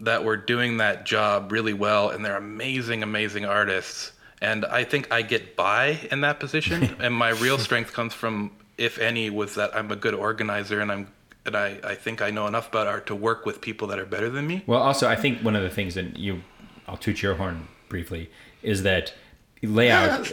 that 0.00 0.22
were 0.24 0.36
doing 0.36 0.76
that 0.78 1.04
job 1.06 1.50
really 1.50 1.72
well, 1.72 2.10
and 2.10 2.24
they're 2.24 2.36
amazing, 2.36 3.02
amazing 3.02 3.44
artists. 3.44 4.12
And 4.40 4.64
I 4.64 4.84
think 4.84 5.12
I 5.12 5.22
get 5.22 5.56
by 5.56 5.98
in 6.12 6.20
that 6.20 6.38
position, 6.38 6.96
and 7.00 7.12
my 7.14 7.30
real 7.30 7.58
strength 7.58 7.92
comes 7.92 8.14
from, 8.14 8.52
if 8.78 8.98
any, 8.98 9.28
was 9.28 9.54
that 9.56 9.74
I'm 9.76 9.90
a 9.90 9.96
good 9.96 10.14
organizer, 10.14 10.80
and 10.80 10.90
I'm, 10.90 11.08
and 11.44 11.56
I, 11.56 11.78
I 11.84 11.94
think 11.94 12.22
I 12.22 12.30
know 12.30 12.46
enough 12.46 12.68
about 12.68 12.86
art 12.86 13.06
to 13.08 13.14
work 13.14 13.44
with 13.44 13.60
people 13.60 13.88
that 13.88 13.98
are 13.98 14.06
better 14.06 14.30
than 14.30 14.46
me. 14.46 14.62
Well, 14.66 14.80
also, 14.80 15.08
I 15.08 15.16
think 15.16 15.42
one 15.42 15.56
of 15.56 15.62
the 15.62 15.70
things 15.70 15.94
that 15.94 16.16
you, 16.16 16.42
I'll 16.86 16.96
toot 16.96 17.20
your 17.22 17.34
horn 17.34 17.68
briefly, 17.88 18.30
is 18.62 18.82
that 18.84 19.12
layout. 19.62 20.26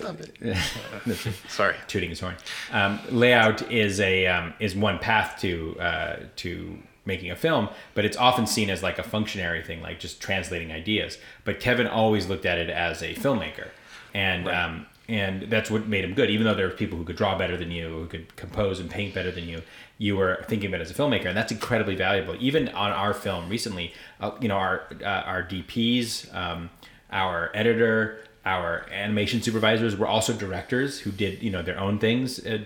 Sorry. 1.48 1.76
tooting 1.88 2.10
his 2.10 2.20
horn. 2.20 2.36
Um, 2.72 3.00
layout 3.10 3.72
is 3.72 4.00
a 4.00 4.28
um, 4.28 4.54
is 4.60 4.76
one 4.76 5.00
path 5.00 5.40
to 5.42 5.80
uh, 5.80 6.16
to 6.38 6.78
making 7.06 7.30
a 7.32 7.36
film, 7.36 7.70
but 7.94 8.04
it's 8.04 8.18
often 8.18 8.48
seen 8.48 8.70
as 8.70 8.82
like 8.82 8.98
a 8.98 9.04
functionary 9.04 9.62
thing, 9.64 9.82
like 9.82 10.00
just 10.00 10.22
translating 10.22 10.72
ideas. 10.72 11.18
But 11.44 11.60
Kevin 11.60 11.88
always 11.88 12.28
looked 12.28 12.46
at 12.46 12.58
it 12.58 12.70
as 12.70 13.02
a 13.02 13.14
filmmaker, 13.14 13.70
and 14.14 14.48
um, 14.48 14.86
and 15.08 15.44
that's 15.44 15.70
what 15.70 15.88
made 15.88 16.04
him 16.04 16.14
good. 16.14 16.30
Even 16.30 16.46
though 16.46 16.56
there 16.56 16.68
were 16.68 16.74
people 16.74 16.98
who 16.98 17.04
could 17.04 17.16
draw 17.16 17.38
better 17.38 17.58
than 17.58 17.72
you, 17.72 17.90
who 17.90 18.08
could 18.08 18.36
compose 18.36 18.80
and 18.80 18.90
paint 18.90 19.14
better 19.14 19.32
than 19.32 19.48
you, 19.48 19.62
you 19.98 20.16
were 20.18 20.44
thinking 20.48 20.70
about 20.70 20.82
it 20.82 20.90
as 20.90 20.92
a 20.92 20.94
filmmaker, 20.94 21.28
and 21.28 21.38
that's 21.38 21.52
incredibly 21.52 21.96
valuable. 21.96 22.36
Even 22.40 22.70
on 22.70 22.92
our 22.92 23.14
film 23.14 23.50
recently, 23.50 23.94
uh, 24.20 24.32
you 24.42 24.48
know, 24.48 24.58
our 24.58 24.84
uh, 25.02 25.06
our 25.06 25.44
DPs, 25.44 26.34
um, 26.36 26.70
our 27.12 27.52
editor, 27.54 28.20
our 28.46 28.86
animation 28.92 29.42
supervisors 29.42 29.96
were 29.96 30.08
also 30.08 30.34
directors 30.34 31.00
who 31.00 31.12
did 31.12 31.42
you 31.42 31.52
know 31.52 31.62
their 31.62 31.80
own 31.80 32.00
things, 32.00 32.46
uh, 32.46 32.60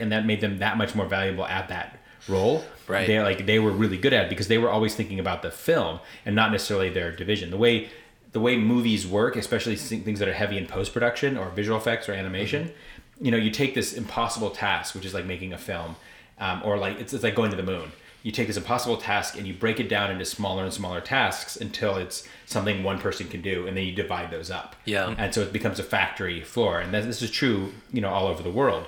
and 0.00 0.12
that 0.12 0.26
made 0.26 0.40
them 0.40 0.58
that 0.58 0.76
much 0.76 0.94
more 0.94 1.06
valuable 1.06 1.46
at 1.46 1.68
that 1.68 1.98
role. 2.28 2.64
Right. 2.88 3.06
They 3.06 3.20
like 3.20 3.46
they 3.46 3.58
were 3.58 3.72
really 3.72 3.96
good 3.96 4.12
at 4.12 4.26
it 4.26 4.28
because 4.28 4.48
they 4.48 4.58
were 4.58 4.70
always 4.70 4.94
thinking 4.94 5.18
about 5.18 5.42
the 5.42 5.50
film 5.50 6.00
and 6.24 6.36
not 6.36 6.52
necessarily 6.52 6.90
their 6.90 7.10
division. 7.10 7.50
The 7.50 7.56
way 7.56 7.90
the 8.36 8.40
way 8.40 8.58
movies 8.58 9.06
work, 9.06 9.34
especially 9.34 9.76
things 9.76 10.18
that 10.18 10.28
are 10.28 10.34
heavy 10.34 10.58
in 10.58 10.66
post 10.66 10.92
production 10.92 11.38
or 11.38 11.48
visual 11.48 11.78
effects 11.78 12.06
or 12.06 12.12
animation, 12.12 12.70
you 13.18 13.30
know, 13.30 13.36
you 13.38 13.50
take 13.50 13.74
this 13.74 13.94
impossible 13.94 14.50
task, 14.50 14.94
which 14.94 15.06
is 15.06 15.14
like 15.14 15.24
making 15.24 15.54
a 15.54 15.56
film, 15.56 15.96
um, 16.38 16.60
or 16.62 16.76
like 16.76 17.00
it's, 17.00 17.14
it's 17.14 17.24
like 17.24 17.34
going 17.34 17.50
to 17.50 17.56
the 17.56 17.62
moon. 17.62 17.90
You 18.22 18.32
take 18.32 18.46
this 18.46 18.58
impossible 18.58 18.98
task 18.98 19.38
and 19.38 19.46
you 19.46 19.54
break 19.54 19.80
it 19.80 19.88
down 19.88 20.10
into 20.10 20.26
smaller 20.26 20.64
and 20.64 20.70
smaller 20.70 21.00
tasks 21.00 21.56
until 21.56 21.96
it's 21.96 22.28
something 22.44 22.84
one 22.84 22.98
person 22.98 23.26
can 23.26 23.40
do, 23.40 23.66
and 23.66 23.74
then 23.74 23.84
you 23.84 23.92
divide 23.92 24.30
those 24.30 24.50
up. 24.50 24.76
Yeah. 24.84 25.14
And 25.16 25.32
so 25.32 25.40
it 25.40 25.50
becomes 25.50 25.78
a 25.78 25.82
factory 25.82 26.42
floor, 26.42 26.78
and 26.78 26.92
this 26.92 27.22
is 27.22 27.30
true, 27.30 27.72
you 27.90 28.02
know, 28.02 28.10
all 28.10 28.26
over 28.26 28.42
the 28.42 28.50
world 28.50 28.86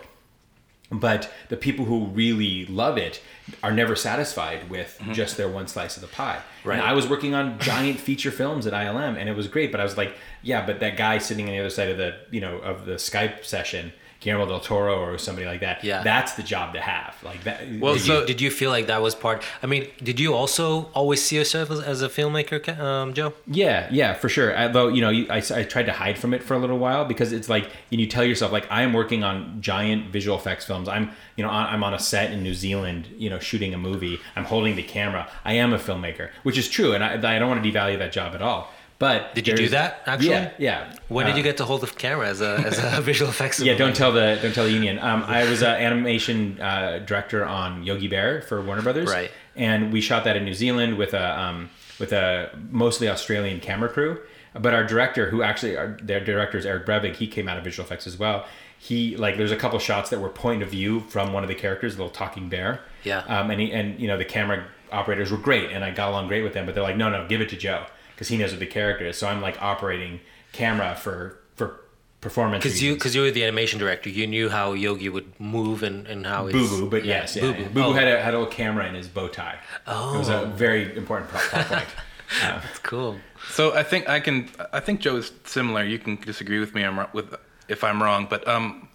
but 0.91 1.31
the 1.49 1.57
people 1.57 1.85
who 1.85 2.07
really 2.07 2.65
love 2.67 2.97
it 2.97 3.21
are 3.63 3.73
never 3.73 3.95
satisfied 3.95 4.71
with 4.71 4.97
mm-hmm. 5.01 5.13
just 5.13 5.37
their 5.37 5.49
one 5.49 5.67
slice 5.67 5.97
of 5.97 6.03
the 6.03 6.09
pie. 6.09 6.41
Right. 6.65 6.79
And 6.79 6.87
I 6.87 6.93
was 6.93 7.07
working 7.07 7.35
on 7.35 7.59
giant 7.59 8.01
feature 8.01 8.31
films 8.31 8.67
at 8.67 8.73
ILM, 8.73 9.19
and 9.19 9.29
it 9.29 9.37
was 9.37 9.49
great. 9.49 9.71
But 9.71 9.81
I 9.81 9.85
was 9.85 9.97
like, 9.97 10.15
yeah, 10.43 10.65
but 10.65 10.81
that 10.81 10.97
guy 10.97 11.19
sitting 11.19 11.47
on 11.47 11.53
the 11.53 11.59
other 11.59 11.71
side 11.71 11.91
of 11.91 11.99
the 11.99 12.17
you 12.31 12.41
know 12.41 12.59
of 12.59 12.87
the 12.87 12.95
Skype 12.95 13.45
session, 13.45 13.93
Guillermo 14.21 14.47
del 14.47 14.59
Toro 14.61 14.99
or 14.99 15.17
somebody 15.17 15.47
like 15.47 15.61
that. 15.61 15.85
Yeah. 15.85 16.03
that's 16.03 16.33
the 16.35 16.43
job 16.43 16.75
to 16.75 16.81
have. 16.81 17.15
Like 17.23 17.45
that. 17.45 17.63
Well, 17.79 17.95
Did 17.95 18.03
so- 18.03 18.21
you 18.21 18.27
did 18.27 18.41
you 18.41 18.51
feel 18.51 18.71
like 18.71 18.89
that 18.89 19.01
was 19.01 19.15
part? 19.15 19.45
I 19.63 19.67
mean, 19.67 19.87
did 20.03 20.19
you 20.19 20.35
also 20.35 20.91
always 20.93 21.23
see 21.23 21.37
yourself 21.37 21.71
as, 21.71 21.81
as 21.81 22.03
a 22.03 22.09
filmmaker, 22.09 22.77
um, 22.81 23.15
Joe? 23.15 23.33
Yeah, 23.47 23.89
yeah, 23.93 24.15
for 24.15 24.29
sure. 24.29 24.57
Although 24.59 24.89
you 24.89 25.01
know, 25.01 25.11
you, 25.11 25.27
I, 25.31 25.37
I 25.55 25.63
tried 25.63 25.87
to 25.87 25.93
hide 25.93 26.19
from 26.19 26.35
it 26.35 26.43
for 26.43 26.55
a 26.55 26.59
little 26.59 26.79
while 26.79 27.05
because 27.05 27.31
it's 27.33 27.49
like 27.49 27.71
and 27.93 28.01
you 28.01 28.07
tell 28.09 28.25
yourself 28.25 28.51
like 28.51 28.67
I 28.71 28.83
am 28.83 28.93
working 28.93 29.23
on 29.23 29.61
giant 29.61 30.11
visual 30.11 30.37
effects 30.37 30.65
films. 30.65 30.89
I'm 30.89 31.11
you 31.37 31.45
know 31.45 31.51
I'm 31.51 31.85
on 31.85 31.95
a 31.95 31.99
set 32.01 32.33
in 32.33 32.43
New 32.43 32.55
Zealand, 32.55 33.07
you 33.17 33.31
know, 33.31 33.39
shooting 33.39 33.73
a 33.73 33.79
movie. 33.79 34.19
I'm 34.35 34.45
holding 34.45 34.75
the 34.75 34.83
camera. 34.83 35.29
I 35.45 35.53
am 35.55 35.73
a 35.73 35.79
filmmaker, 35.79 36.31
which 36.43 36.59
is 36.59 36.69
true, 36.69 36.93
and 36.93 37.05
I, 37.05 37.13
I 37.15 37.39
don't 37.39 37.49
want 37.49 37.63
to 37.63 37.71
devalue 37.71 37.99
that 37.99 38.11
job 38.13 38.35
at 38.35 38.43
all. 38.43 38.73
But 38.99 39.35
Did 39.37 39.47
you 39.47 39.55
do 39.55 39.69
that, 39.69 40.03
actually? 40.07 40.31
Yeah, 40.31 40.51
yeah. 40.59 40.93
When 41.07 41.27
Uh, 41.27 41.29
did 41.29 41.37
you 41.37 41.43
get 41.45 41.59
to 41.59 41.65
hold 41.65 41.83
the 41.83 41.87
camera 41.87 42.27
as 42.29 42.41
a 42.41 42.55
as 42.67 42.79
a 42.83 43.01
visual 43.11 43.31
effects? 43.31 43.61
yeah, 43.61 43.77
don't 43.77 43.95
tell 43.95 44.11
the 44.11 44.39
don't 44.43 44.53
tell 44.53 44.65
the 44.65 44.73
union. 44.73 44.99
Um, 44.99 45.23
I 45.25 45.49
was 45.49 45.63
an 45.63 45.81
animation 45.81 46.61
uh, 46.61 46.99
director 47.07 47.45
on 47.45 47.85
Yogi 47.85 48.09
Bear 48.09 48.43
for 48.43 48.61
Warner 48.61 48.83
Brothers, 48.83 49.09
Right. 49.09 49.31
And 49.55 49.93
we 49.93 50.01
shot 50.01 50.25
that 50.25 50.37
in 50.37 50.45
New 50.45 50.55
Zealand 50.55 50.99
with 50.99 51.15
a 51.15 51.41
um, 51.41 51.71
with 52.01 52.13
a 52.13 52.51
mostly 52.71 53.09
Australian 53.09 53.61
camera 53.61 53.89
crew. 53.89 54.21
But 54.55 54.75
our 54.75 54.83
director, 54.83 55.31
who 55.31 55.43
actually 55.43 55.77
our, 55.77 55.97
their 56.03 56.19
director 56.25 56.59
is 56.59 56.67
Eric 56.67 56.87
Brevig, 56.87 57.17
he 57.17 57.29
came 57.29 57.49
out 57.49 57.57
of 57.59 57.63
visual 57.65 57.87
effects 57.87 58.07
as 58.09 58.19
well. 58.19 58.47
He 58.79 59.17
like 59.17 59.37
there's 59.37 59.53
a 59.53 59.57
couple 59.57 59.79
shots 59.79 60.11
that 60.11 60.21
were 60.21 60.29
point 60.29 60.63
of 60.65 60.71
view 60.71 61.01
from 61.09 61.33
one 61.33 61.45
of 61.45 61.49
the 61.49 61.55
characters, 61.55 61.95
the 61.97 62.03
little 62.03 62.15
talking 62.15 62.49
bear. 62.49 62.81
Yeah. 63.05 63.19
Um, 63.29 63.51
and 63.53 63.61
he, 63.61 63.73
and 63.73 64.01
you 64.01 64.09
know 64.09 64.17
the 64.19 64.25
camera 64.25 64.65
operators 64.91 65.31
were 65.31 65.39
great, 65.39 65.71
and 65.71 65.85
I 65.85 65.93
got 65.93 66.09
along 66.09 66.27
great 66.29 66.43
with 66.43 66.55
them. 66.55 66.67
But 66.67 66.75
they're 66.75 66.83
like, 66.83 66.97
no, 66.97 67.09
no, 67.11 67.27
give 67.29 67.41
it 67.41 67.49
to 67.51 67.57
Joe 67.57 67.85
because 68.19 68.27
he 68.27 68.37
knows 68.37 68.51
what 68.51 68.59
the 68.59 68.67
character 68.67 69.07
is. 69.07 69.17
So 69.17 69.29
I'm 69.29 69.41
like 69.41 69.63
operating 69.63 70.19
camera 70.53 70.97
for 70.97 71.39
for 71.55 71.79
performance. 72.21 72.65
Because 72.65 72.83
you 72.83 72.95
because 72.95 73.15
you 73.15 73.21
were 73.23 73.31
the 73.31 73.45
animation 73.45 73.79
director, 73.79 74.11
you 74.11 74.27
knew 74.27 74.49
how 74.49 74.73
Yogi 74.73 75.09
would 75.09 75.39
move 75.39 75.85
and, 75.85 76.05
and 76.09 76.27
how 76.27 76.47
his, 76.47 76.53
Boo 76.55 76.69
Boo, 76.69 76.91
but 76.91 77.05
yeah, 77.05 77.21
yes, 77.21 77.37
yeah, 77.37 77.43
Boo 77.43 77.49
yeah. 77.51 77.57
Boo. 77.59 77.65
Boo 77.67 77.71
Boo 77.75 77.83
Oh, 77.85 77.93
had 77.93 78.09
a 78.09 78.21
had 78.21 78.35
a 78.35 78.39
little 78.39 78.53
camera 78.53 78.89
in 78.89 78.97
his 78.97 79.07
bow 79.07 79.29
tie. 79.29 79.61
Oh, 79.87 80.17
it 80.17 80.19
was 80.19 80.29
a 80.29 80.47
very 80.47 80.97
important 80.97 81.31
plot 81.31 81.45
plot 81.45 81.67
point. 81.69 81.89
that's 82.43 82.79
cool. 82.81 83.17
So 83.51 83.73
I 83.75 83.85
think 83.85 84.09
I 84.09 84.19
can. 84.19 84.49
I 84.73 84.81
think 84.81 84.99
Joe 85.01 85.17
is 85.17 85.31
similar. 85.45 85.85
You 85.85 86.01
can 86.01 86.17
disagree 86.17 86.59
with 86.59 86.75
me. 86.75 86.83
I'm 86.83 87.07
with 87.13 87.33
if 87.69 87.85
I'm 87.85 88.03
wrong, 88.03 88.27
but 88.29 88.47
um, 88.49 88.89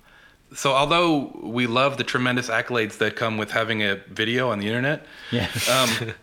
so 0.54 0.74
although 0.74 1.32
we 1.42 1.66
love 1.66 1.98
the 1.98 2.04
tremendous 2.04 2.50
accolades 2.50 2.98
that 2.98 3.16
come 3.16 3.38
with 3.38 3.52
having 3.52 3.82
a 3.84 3.96
video 4.10 4.50
on 4.52 4.60
the 4.60 4.68
internet, 4.68 5.06
Yeah. 5.32 5.48
um, 5.72 6.14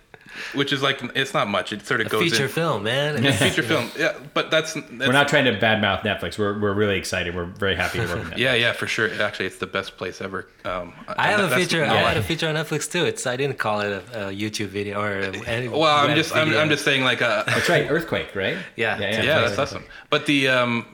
which 0.55 0.73
is 0.73 0.83
like 0.83 1.01
it's 1.15 1.35
not 1.35 1.49
much. 1.49 1.73
It 1.73 1.87
sort 1.87 2.01
of 2.01 2.07
A 2.07 2.11
goes 2.11 2.23
feature 2.23 2.45
in 2.45 2.49
film, 2.51 2.83
man. 2.85 3.23
feature 3.33 3.63
film. 3.63 3.91
Yeah, 3.99 4.19
but 4.35 4.51
that's, 4.51 4.75
that's 4.75 4.91
We're 4.91 5.13
not 5.13 5.29
trying 5.29 5.45
to 5.47 5.59
badmouth 5.59 6.03
Netflix. 6.03 6.39
We're, 6.39 6.59
we're 6.59 6.73
really 6.73 6.97
excited. 6.99 7.35
We're 7.35 7.45
very 7.47 7.77
happy 7.77 7.99
to 7.99 8.07
work 8.07 8.19
with 8.19 8.31
Netflix. 8.33 8.39
Yeah, 8.39 8.55
yeah, 8.55 8.73
for 8.73 8.87
sure. 8.87 9.11
Actually, 9.23 9.47
it's 9.47 9.59
the 9.59 9.67
best 9.67 9.97
place 9.97 10.21
ever. 10.21 10.47
Um, 10.65 10.93
I 11.09 11.29
have 11.29 11.53
a 11.53 11.55
feature. 11.57 11.81
yeah. 11.81 11.93
I 11.93 11.97
had 11.97 12.17
a 12.17 12.23
feature 12.23 12.49
on 12.49 12.55
Netflix 12.55 12.91
too. 12.91 13.05
It's 13.05 13.27
I 13.27 13.37
didn't 13.37 13.59
call 13.59 13.81
it 13.81 13.93
a, 14.13 14.29
a 14.29 14.33
YouTube 14.33 14.69
video 14.69 15.01
or 15.01 15.19
a, 15.19 15.37
any 15.49 15.69
Well, 15.69 15.85
I'm 15.85 16.17
just, 16.17 16.35
I'm. 16.35 16.55
I'm 16.55 16.69
just 16.69 16.85
saying, 16.85 17.05
like, 17.05 17.23
uh, 17.23 17.43
That's 17.47 17.69
right. 17.69 17.91
Earthquake, 17.91 18.35
right? 18.35 18.59
Yeah. 18.77 18.99
Yeah. 18.99 19.23
yeah, 19.23 19.41
that's 19.41 19.59
awesome. 19.59 19.85
But 20.09 20.27
the 20.27 20.49
um, 20.49 20.87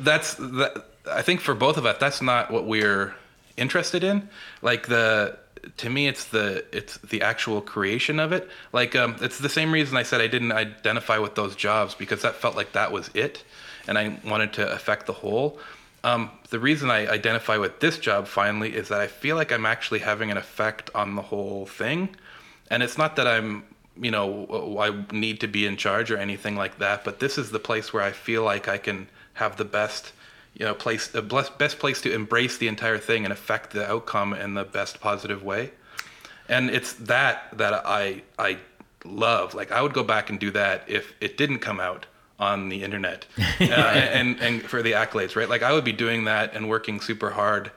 that's 0.00 0.34
that. 0.34 0.84
I 1.10 1.22
think 1.22 1.40
for 1.40 1.54
both 1.54 1.78
of 1.78 1.86
us, 1.86 1.96
that's 1.98 2.22
not 2.22 2.50
what 2.52 2.66
we're 2.66 3.14
interested 3.56 4.04
in. 4.04 4.28
Like 4.62 4.86
the 4.86 5.36
to 5.76 5.90
me, 5.90 6.08
it's 6.08 6.24
the 6.26 6.64
it's 6.72 6.98
the 6.98 7.22
actual 7.22 7.60
creation 7.60 8.18
of 8.20 8.32
it. 8.32 8.48
Like 8.72 8.96
um, 8.96 9.16
it's 9.20 9.38
the 9.38 9.48
same 9.48 9.72
reason 9.72 9.96
I 9.96 10.02
said 10.02 10.20
I 10.20 10.26
didn't 10.26 10.52
identify 10.52 11.18
with 11.18 11.34
those 11.34 11.54
jobs 11.56 11.94
because 11.94 12.22
that 12.22 12.36
felt 12.36 12.56
like 12.56 12.72
that 12.72 12.92
was 12.92 13.10
it. 13.14 13.44
and 13.86 13.98
I 13.98 14.18
wanted 14.24 14.52
to 14.54 14.72
affect 14.72 15.06
the 15.06 15.12
whole. 15.12 15.58
Um, 16.04 16.30
the 16.50 16.58
reason 16.58 16.90
I 16.90 17.06
identify 17.06 17.58
with 17.58 17.80
this 17.80 17.98
job 17.98 18.26
finally 18.26 18.74
is 18.74 18.88
that 18.88 19.00
I 19.00 19.06
feel 19.06 19.36
like 19.36 19.52
I'm 19.52 19.66
actually 19.66 20.00
having 20.00 20.30
an 20.30 20.36
effect 20.36 20.90
on 20.94 21.14
the 21.14 21.22
whole 21.22 21.66
thing. 21.66 22.16
And 22.70 22.82
it's 22.82 22.98
not 22.98 23.16
that 23.16 23.26
I'm, 23.26 23.64
you 24.00 24.10
know, 24.10 24.78
I 24.80 25.14
need 25.14 25.40
to 25.40 25.46
be 25.46 25.66
in 25.66 25.76
charge 25.76 26.10
or 26.10 26.16
anything 26.16 26.56
like 26.56 26.78
that, 26.78 27.04
but 27.04 27.20
this 27.20 27.38
is 27.38 27.50
the 27.50 27.58
place 27.58 27.92
where 27.92 28.02
I 28.02 28.12
feel 28.12 28.42
like 28.42 28.66
I 28.66 28.78
can 28.78 29.08
have 29.34 29.56
the 29.56 29.64
best, 29.64 30.12
you 30.54 30.66
know, 30.66 30.74
place, 30.74 31.08
the 31.08 31.22
best 31.22 31.78
place 31.78 32.00
to 32.02 32.12
embrace 32.12 32.58
the 32.58 32.68
entire 32.68 32.98
thing 32.98 33.24
and 33.24 33.32
affect 33.32 33.72
the 33.72 33.90
outcome 33.90 34.34
in 34.34 34.54
the 34.54 34.64
best 34.64 35.00
positive 35.00 35.42
way. 35.42 35.70
And 36.48 36.70
it's 36.70 36.92
that 36.94 37.56
that 37.56 37.86
I 37.86 38.22
I 38.38 38.58
love. 39.04 39.54
Like 39.54 39.72
I 39.72 39.80
would 39.82 39.94
go 39.94 40.04
back 40.04 40.30
and 40.30 40.38
do 40.38 40.50
that 40.50 40.84
if 40.86 41.14
it 41.20 41.36
didn't 41.36 41.60
come 41.60 41.80
out 41.80 42.06
on 42.38 42.68
the 42.68 42.82
internet 42.82 43.26
uh, 43.60 43.64
and 43.64 44.40
and 44.40 44.62
for 44.62 44.82
the 44.82 44.92
accolades, 44.92 45.36
right? 45.36 45.48
Like 45.48 45.62
I 45.62 45.72
would 45.72 45.84
be 45.84 45.92
doing 45.92 46.24
that 46.24 46.54
and 46.54 46.68
working 46.68 47.00
super 47.00 47.30
hard 47.30 47.70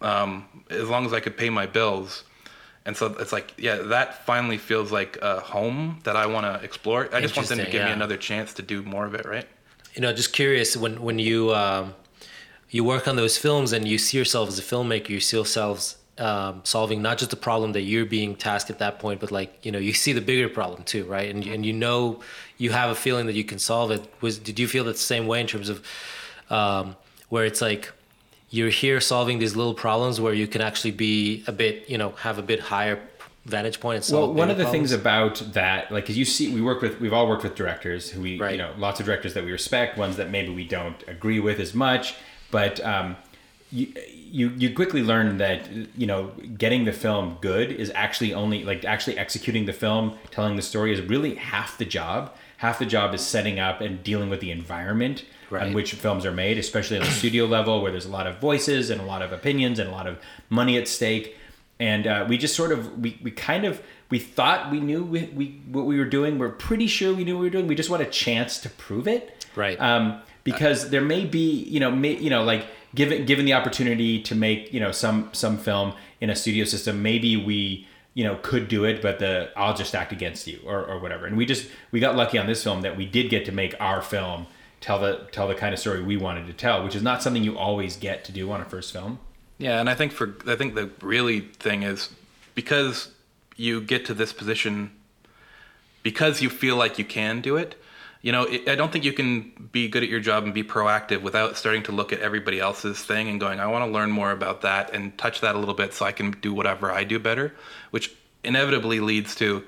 um, 0.00 0.46
as 0.70 0.88
long 0.88 1.06
as 1.06 1.12
I 1.12 1.20
could 1.20 1.36
pay 1.36 1.50
my 1.50 1.66
bills. 1.66 2.24
And 2.84 2.96
so 2.96 3.06
it's 3.20 3.32
like, 3.32 3.54
yeah, 3.56 3.76
that 3.76 4.26
finally 4.26 4.58
feels 4.58 4.90
like 4.90 5.16
a 5.22 5.38
home 5.38 6.00
that 6.02 6.16
I 6.16 6.26
want 6.26 6.46
to 6.46 6.64
explore. 6.64 7.08
I 7.12 7.20
just 7.20 7.36
want 7.36 7.48
them 7.48 7.58
to 7.58 7.64
give 7.64 7.74
yeah. 7.74 7.86
me 7.86 7.92
another 7.92 8.16
chance 8.16 8.52
to 8.54 8.62
do 8.62 8.82
more 8.82 9.06
of 9.06 9.14
it, 9.14 9.24
right? 9.24 9.46
You 9.94 10.02
know, 10.02 10.12
just 10.12 10.32
curious 10.32 10.76
when 10.76 11.00
when 11.00 11.18
you 11.18 11.54
um, 11.54 11.94
you 12.72 12.82
work 12.82 13.06
on 13.06 13.14
those 13.16 13.38
films 13.38 13.72
and 13.72 13.86
you 13.86 13.98
see 13.98 14.18
yourself 14.18 14.48
as 14.48 14.58
a 14.58 14.62
filmmaker, 14.62 15.10
you 15.10 15.20
see 15.20 15.36
yourselves 15.36 15.96
um, 16.18 16.60
solving 16.64 17.00
not 17.02 17.18
just 17.18 17.30
the 17.30 17.36
problem 17.36 17.72
that 17.72 17.82
you're 17.82 18.04
being 18.06 18.34
tasked 18.34 18.70
at 18.70 18.78
that 18.80 18.98
point, 18.98 19.20
but 19.20 19.30
like 19.30 19.64
you 19.64 19.70
know 19.70 19.78
you 19.78 19.92
see 19.92 20.12
the 20.12 20.20
bigger 20.20 20.48
problem 20.48 20.82
too, 20.82 21.04
right? 21.04 21.32
And 21.32 21.46
and 21.46 21.64
you 21.64 21.72
know 21.72 22.20
you 22.58 22.70
have 22.72 22.90
a 22.90 22.94
feeling 22.94 23.26
that 23.26 23.34
you 23.34 23.44
can 23.44 23.58
solve 23.58 23.90
it. 23.90 24.02
Was 24.20 24.38
did 24.38 24.58
you 24.58 24.66
feel 24.66 24.84
that 24.84 24.92
the 24.94 24.98
same 24.98 25.26
way 25.26 25.40
in 25.40 25.46
terms 25.46 25.68
of 25.68 25.84
um, 26.50 26.96
where 27.28 27.44
it's 27.44 27.60
like 27.60 27.92
you're 28.50 28.70
here 28.70 29.00
solving 29.00 29.38
these 29.38 29.54
little 29.56 29.74
problems 29.74 30.20
where 30.20 30.34
you 30.34 30.46
can 30.46 30.60
actually 30.60 30.90
be 30.90 31.44
a 31.46 31.52
bit 31.52 31.88
you 31.88 31.98
know 31.98 32.10
have 32.10 32.38
a 32.38 32.42
bit 32.42 32.60
higher 32.60 33.00
vantage 33.46 33.80
point 33.80 33.96
and 33.96 34.04
solve 34.04 34.28
well 34.28 34.34
one 34.34 34.50
of 34.50 34.56
the 34.56 34.64
problems? 34.64 34.90
things 34.90 35.00
about 35.00 35.42
that 35.52 35.90
like 35.90 36.04
because 36.04 36.16
you 36.16 36.24
see 36.24 36.54
we 36.54 36.60
work 36.60 36.80
with 36.80 37.00
we've 37.00 37.12
all 37.12 37.26
worked 37.28 37.42
with 37.42 37.56
directors 37.56 38.08
who 38.10 38.20
we 38.20 38.38
Right. 38.38 38.52
you 38.52 38.58
know 38.58 38.72
lots 38.78 39.00
of 39.00 39.06
directors 39.06 39.34
that 39.34 39.44
we 39.44 39.50
respect 39.50 39.98
ones 39.98 40.16
that 40.16 40.30
maybe 40.30 40.54
we 40.54 40.64
don't 40.64 41.02
agree 41.08 41.40
with 41.40 41.58
as 41.58 41.74
much 41.74 42.14
but 42.52 42.78
um 42.84 43.16
you, 43.72 43.86
you 44.30 44.48
you 44.56 44.74
quickly 44.74 45.02
learn 45.02 45.38
that 45.38 45.60
you 45.96 46.06
know 46.06 46.30
getting 46.58 46.84
the 46.84 46.92
film 46.92 47.36
good 47.40 47.72
is 47.72 47.90
actually 47.94 48.32
only 48.34 48.62
like 48.64 48.84
actually 48.84 49.18
executing 49.18 49.64
the 49.66 49.72
film 49.72 50.16
telling 50.30 50.54
the 50.56 50.62
story 50.62 50.92
is 50.92 51.00
really 51.00 51.34
half 51.34 51.76
the 51.78 51.84
job. 51.86 52.32
Half 52.58 52.78
the 52.78 52.86
job 52.86 53.12
is 53.14 53.20
setting 53.22 53.58
up 53.58 53.80
and 53.80 54.02
dealing 54.04 54.28
with 54.30 54.40
the 54.40 54.50
environment 54.52 55.24
Right. 55.50 55.64
on 55.66 55.74
which 55.74 55.92
films 55.92 56.24
are 56.24 56.32
made 56.32 56.56
especially 56.56 56.96
on 56.98 57.04
the 57.04 57.10
studio 57.10 57.44
level 57.44 57.82
where 57.82 57.90
there's 57.92 58.06
a 58.06 58.10
lot 58.10 58.26
of 58.26 58.38
voices 58.38 58.88
and 58.88 58.98
a 59.02 59.04
lot 59.04 59.20
of 59.20 59.32
opinions 59.32 59.78
and 59.78 59.86
a 59.86 59.92
lot 59.92 60.06
of 60.06 60.18
money 60.48 60.78
at 60.78 60.88
stake. 60.88 61.36
And 61.78 62.06
uh, 62.06 62.24
we 62.28 62.38
just 62.38 62.54
sort 62.56 62.72
of 62.72 62.80
we, 62.98 63.18
we 63.22 63.30
kind 63.32 63.64
of 63.66 63.82
we 64.08 64.18
thought 64.18 64.70
we 64.70 64.80
knew 64.80 65.02
we, 65.04 65.24
we 65.38 65.60
what 65.70 65.84
we 65.84 65.98
were 65.98 66.06
doing. 66.18 66.38
We're 66.38 66.50
pretty 66.68 66.86
sure 66.86 67.12
we 67.12 67.24
knew 67.24 67.34
what 67.36 67.40
we 67.42 67.46
were 67.48 67.56
doing. 67.58 67.66
We 67.66 67.74
just 67.74 67.90
want 67.90 68.02
a 68.02 68.06
chance 68.06 68.58
to 68.60 68.68
prove 68.70 69.06
it. 69.08 69.46
Right. 69.56 69.78
um, 69.80 70.22
because 70.44 70.90
there 70.90 71.00
may 71.00 71.24
be 71.24 71.62
you 71.64 71.80
know 71.80 71.90
may, 71.90 72.16
you 72.16 72.30
know 72.30 72.42
like 72.42 72.66
given 72.94 73.24
given 73.26 73.44
the 73.44 73.52
opportunity 73.52 74.22
to 74.22 74.34
make 74.34 74.72
you 74.72 74.80
know 74.80 74.92
some 74.92 75.28
some 75.32 75.58
film 75.58 75.94
in 76.20 76.30
a 76.30 76.36
studio 76.36 76.64
system 76.64 77.02
maybe 77.02 77.36
we 77.36 77.86
you 78.14 78.24
know 78.24 78.38
could 78.42 78.68
do 78.68 78.84
it 78.84 79.00
but 79.00 79.18
the 79.18 79.50
i'll 79.56 79.74
just 79.74 79.94
act 79.94 80.12
against 80.12 80.46
you 80.46 80.58
or, 80.66 80.84
or 80.84 80.98
whatever 80.98 81.26
and 81.26 81.36
we 81.36 81.46
just 81.46 81.68
we 81.90 82.00
got 82.00 82.16
lucky 82.16 82.38
on 82.38 82.46
this 82.46 82.62
film 82.62 82.82
that 82.82 82.96
we 82.96 83.06
did 83.06 83.30
get 83.30 83.44
to 83.44 83.52
make 83.52 83.74
our 83.80 84.02
film 84.02 84.46
tell 84.80 84.98
the 84.98 85.26
tell 85.32 85.48
the 85.48 85.54
kind 85.54 85.72
of 85.72 85.80
story 85.80 86.02
we 86.02 86.16
wanted 86.16 86.46
to 86.46 86.52
tell 86.52 86.84
which 86.84 86.94
is 86.94 87.02
not 87.02 87.22
something 87.22 87.42
you 87.42 87.56
always 87.56 87.96
get 87.96 88.24
to 88.24 88.32
do 88.32 88.50
on 88.50 88.60
a 88.60 88.64
first 88.64 88.92
film 88.92 89.18
Yeah, 89.58 89.78
and 89.78 89.88
I 89.88 89.94
think 89.94 90.12
for 90.12 90.34
I 90.46 90.56
think 90.56 90.74
the 90.74 90.90
really 91.00 91.40
thing 91.40 91.84
is 91.84 92.10
because 92.54 93.10
you 93.56 93.80
get 93.80 94.04
to 94.06 94.14
this 94.14 94.32
position 94.32 94.90
because 96.02 96.42
you 96.42 96.50
feel 96.50 96.76
like 96.76 96.98
you 96.98 97.04
can 97.04 97.40
do 97.40 97.56
it. 97.56 97.80
You 98.22 98.32
know, 98.32 98.44
it, 98.44 98.68
I 98.68 98.76
don't 98.76 98.92
think 98.92 99.04
you 99.04 99.12
can 99.12 99.68
be 99.72 99.88
good 99.88 100.02
at 100.02 100.08
your 100.08 100.20
job 100.20 100.44
and 100.44 100.54
be 100.54 100.62
proactive 100.62 101.22
without 101.22 101.56
starting 101.56 101.82
to 101.84 101.92
look 101.92 102.12
at 102.12 102.20
everybody 102.20 102.60
else's 102.60 103.02
thing 103.02 103.28
and 103.28 103.38
going, 103.38 103.60
I 103.60 103.66
want 103.66 103.84
to 103.84 103.90
learn 103.90 104.10
more 104.10 104.30
about 104.30 104.62
that 104.62 104.94
and 104.94 105.16
touch 105.18 105.40
that 105.40 105.54
a 105.54 105.58
little 105.58 105.74
bit 105.74 105.92
so 105.92 106.06
I 106.06 106.12
can 106.12 106.30
do 106.30 106.54
whatever 106.54 106.90
I 106.90 107.04
do 107.04 107.18
better, 107.18 107.52
which 107.90 108.14
inevitably 108.44 109.00
leads 109.00 109.34
to 109.36 109.64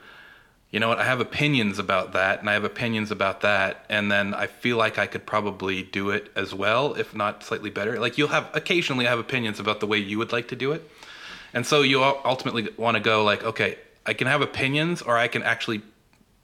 you 0.74 0.80
know 0.80 0.88
what, 0.88 0.98
I 0.98 1.04
have 1.04 1.20
opinions 1.20 1.78
about 1.78 2.14
that 2.14 2.40
and 2.40 2.50
I 2.50 2.54
have 2.54 2.64
opinions 2.64 3.12
about 3.12 3.42
that. 3.42 3.84
And 3.88 4.10
then 4.10 4.34
I 4.34 4.48
feel 4.48 4.76
like 4.76 4.98
I 4.98 5.06
could 5.06 5.24
probably 5.24 5.84
do 5.84 6.10
it 6.10 6.32
as 6.34 6.52
well, 6.52 6.94
if 6.94 7.14
not 7.14 7.44
slightly 7.44 7.70
better. 7.70 8.00
Like 8.00 8.18
you'll 8.18 8.26
have 8.26 8.50
occasionally 8.54 9.04
have 9.04 9.20
opinions 9.20 9.60
about 9.60 9.78
the 9.78 9.86
way 9.86 9.98
you 9.98 10.18
would 10.18 10.32
like 10.32 10.48
to 10.48 10.56
do 10.56 10.72
it. 10.72 10.90
And 11.52 11.64
so 11.64 11.82
you 11.82 12.02
ultimately 12.02 12.70
want 12.76 12.96
to 12.96 13.00
go 13.00 13.22
like, 13.22 13.44
okay, 13.44 13.78
I 14.04 14.14
can 14.14 14.26
have 14.26 14.40
opinions 14.40 15.00
or 15.00 15.16
I 15.16 15.28
can 15.28 15.44
actually 15.44 15.80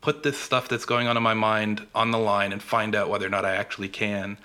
put 0.01 0.23
this 0.23 0.39
stuff 0.39 0.69
that's 0.69 0.85
going 0.85 1.07
on 1.07 1.17
in 1.17 1.23
my 1.23 1.35
mind 1.35 1.87
on 1.95 2.11
the 2.11 2.19
line 2.19 2.53
and 2.53 2.63
find 2.63 2.95
out 2.95 3.09
whether 3.09 3.27
or 3.27 3.31
not 3.31 3.45
I 3.45 3.55
actually 3.55 3.89
can. 3.89 4.39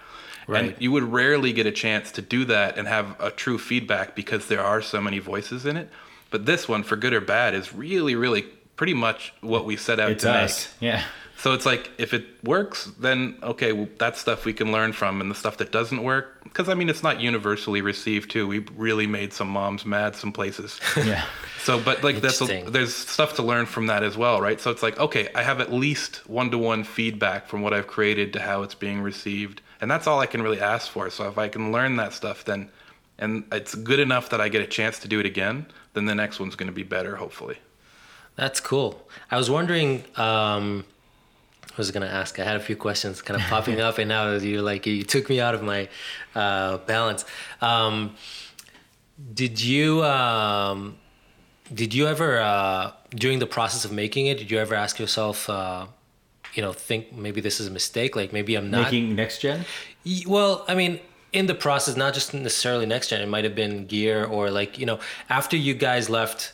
Right. 0.47 0.65
And 0.65 0.75
you 0.79 0.91
would 0.91 1.03
rarely 1.03 1.53
get 1.53 1.65
a 1.65 1.71
chance 1.71 2.11
to 2.13 2.21
do 2.21 2.45
that 2.45 2.77
and 2.77 2.87
have 2.87 3.19
a 3.19 3.31
true 3.31 3.57
feedback 3.57 4.15
because 4.15 4.47
there 4.47 4.61
are 4.63 4.81
so 4.81 5.01
many 5.01 5.19
voices 5.19 5.65
in 5.65 5.75
it. 5.75 5.89
But 6.29 6.45
this 6.45 6.67
one, 6.67 6.83
for 6.83 6.95
good 6.95 7.13
or 7.13 7.21
bad, 7.21 7.53
is 7.55 7.73
really, 7.73 8.15
really 8.15 8.43
pretty 8.75 8.93
much 8.93 9.33
what 9.41 9.65
we 9.65 9.77
set 9.77 9.99
out 9.99 10.11
it's 10.11 10.23
to 10.23 10.31
us 10.31 10.73
make. 10.81 10.91
yeah 10.91 11.03
So 11.37 11.53
it's 11.53 11.65
like 11.65 11.91
if 11.97 12.13
it 12.13 12.43
works, 12.43 12.85
then 12.99 13.37
okay, 13.43 13.71
well, 13.71 13.87
that's 13.99 14.19
stuff 14.19 14.45
we 14.45 14.53
can 14.53 14.71
learn 14.71 14.93
from, 14.93 15.21
and 15.21 15.29
the 15.29 15.35
stuff 15.35 15.57
that 15.57 15.71
doesn't 15.71 16.01
work, 16.01 16.43
because 16.43 16.69
I 16.69 16.73
mean 16.73 16.89
it's 16.89 17.03
not 17.03 17.19
universally 17.19 17.81
received 17.81 18.31
too. 18.31 18.47
We 18.47 18.59
really 18.75 19.05
made 19.05 19.33
some 19.33 19.49
moms 19.49 19.85
mad 19.85 20.15
some 20.15 20.31
places. 20.31 20.79
yeah 20.97 21.25
So, 21.59 21.79
but 21.79 22.03
like 22.03 22.21
that's 22.21 22.39
a, 22.41 22.63
there's 22.69 22.93
stuff 22.95 23.35
to 23.35 23.43
learn 23.43 23.65
from 23.65 23.87
that 23.87 24.03
as 24.03 24.15
well, 24.15 24.39
right? 24.39 24.61
So 24.61 24.71
it's 24.71 24.83
like 24.83 24.99
okay, 24.99 25.29
I 25.35 25.43
have 25.43 25.59
at 25.59 25.73
least 25.73 26.27
one 26.29 26.51
to 26.51 26.57
one 26.57 26.83
feedback 26.83 27.47
from 27.47 27.61
what 27.61 27.73
I've 27.73 27.87
created 27.87 28.33
to 28.33 28.39
how 28.39 28.61
it's 28.61 28.75
being 28.75 29.01
received, 29.01 29.61
and 29.81 29.89
that's 29.89 30.07
all 30.07 30.19
I 30.19 30.27
can 30.27 30.41
really 30.41 30.61
ask 30.61 30.89
for. 30.89 31.09
So 31.09 31.27
if 31.27 31.37
I 31.37 31.47
can 31.47 31.71
learn 31.71 31.95
that 31.97 32.13
stuff, 32.13 32.45
then 32.45 32.69
and 33.17 33.45
it's 33.51 33.75
good 33.75 33.99
enough 33.99 34.29
that 34.29 34.39
I 34.39 34.49
get 34.49 34.61
a 34.61 34.67
chance 34.67 34.99
to 34.99 35.07
do 35.07 35.19
it 35.19 35.25
again, 35.25 35.65
then 35.93 36.05
the 36.05 36.15
next 36.15 36.39
one's 36.39 36.55
going 36.55 36.67
to 36.67 36.73
be 36.73 36.83
better, 36.83 37.15
hopefully. 37.15 37.57
That's 38.35 38.59
cool. 38.59 39.07
I 39.31 39.37
was 39.37 39.49
wondering. 39.49 40.03
Um, 40.17 40.85
I 41.75 41.77
was 41.77 41.91
gonna 41.91 42.05
ask. 42.05 42.39
I 42.39 42.45
had 42.45 42.55
a 42.55 42.61
few 42.61 42.77
questions 42.77 43.21
kind 43.21 43.39
of 43.39 43.45
popping 43.47 43.81
up, 43.81 43.97
and 43.97 44.07
now 44.07 44.31
you 44.33 44.61
like 44.61 44.85
you 44.85 45.03
took 45.03 45.29
me 45.29 45.41
out 45.41 45.53
of 45.53 45.61
my 45.61 45.89
uh, 46.33 46.77
balance. 46.77 47.25
Um, 47.61 48.15
did 49.33 49.61
you 49.61 50.03
um, 50.03 50.95
did 51.73 51.93
you 51.93 52.07
ever 52.07 52.39
uh, 52.39 52.91
during 53.11 53.39
the 53.39 53.45
process 53.47 53.83
of 53.85 53.91
making 53.91 54.27
it? 54.27 54.37
Did 54.37 54.51
you 54.51 54.57
ever 54.59 54.75
ask 54.75 54.99
yourself, 54.99 55.49
uh, 55.49 55.87
you 56.53 56.61
know, 56.61 56.71
think 56.71 57.13
maybe 57.13 57.41
this 57.41 57.59
is 57.59 57.67
a 57.67 57.71
mistake? 57.71 58.15
Like 58.15 58.31
maybe 58.31 58.55
I'm 58.55 58.71
not. 58.71 58.83
making 58.83 59.15
next 59.15 59.39
gen 59.39 59.65
Well, 60.27 60.63
I 60.67 60.75
mean, 60.75 60.99
in 61.33 61.47
the 61.47 61.55
process, 61.55 61.97
not 61.97 62.13
just 62.13 62.33
necessarily 62.33 62.85
next 62.85 63.09
gen. 63.09 63.21
It 63.21 63.27
might 63.27 63.43
have 63.43 63.55
been 63.55 63.85
gear 63.85 64.23
or 64.23 64.49
like 64.49 64.79
you 64.79 64.85
know, 64.85 64.99
after 65.29 65.57
you 65.57 65.73
guys 65.73 66.09
left, 66.09 66.53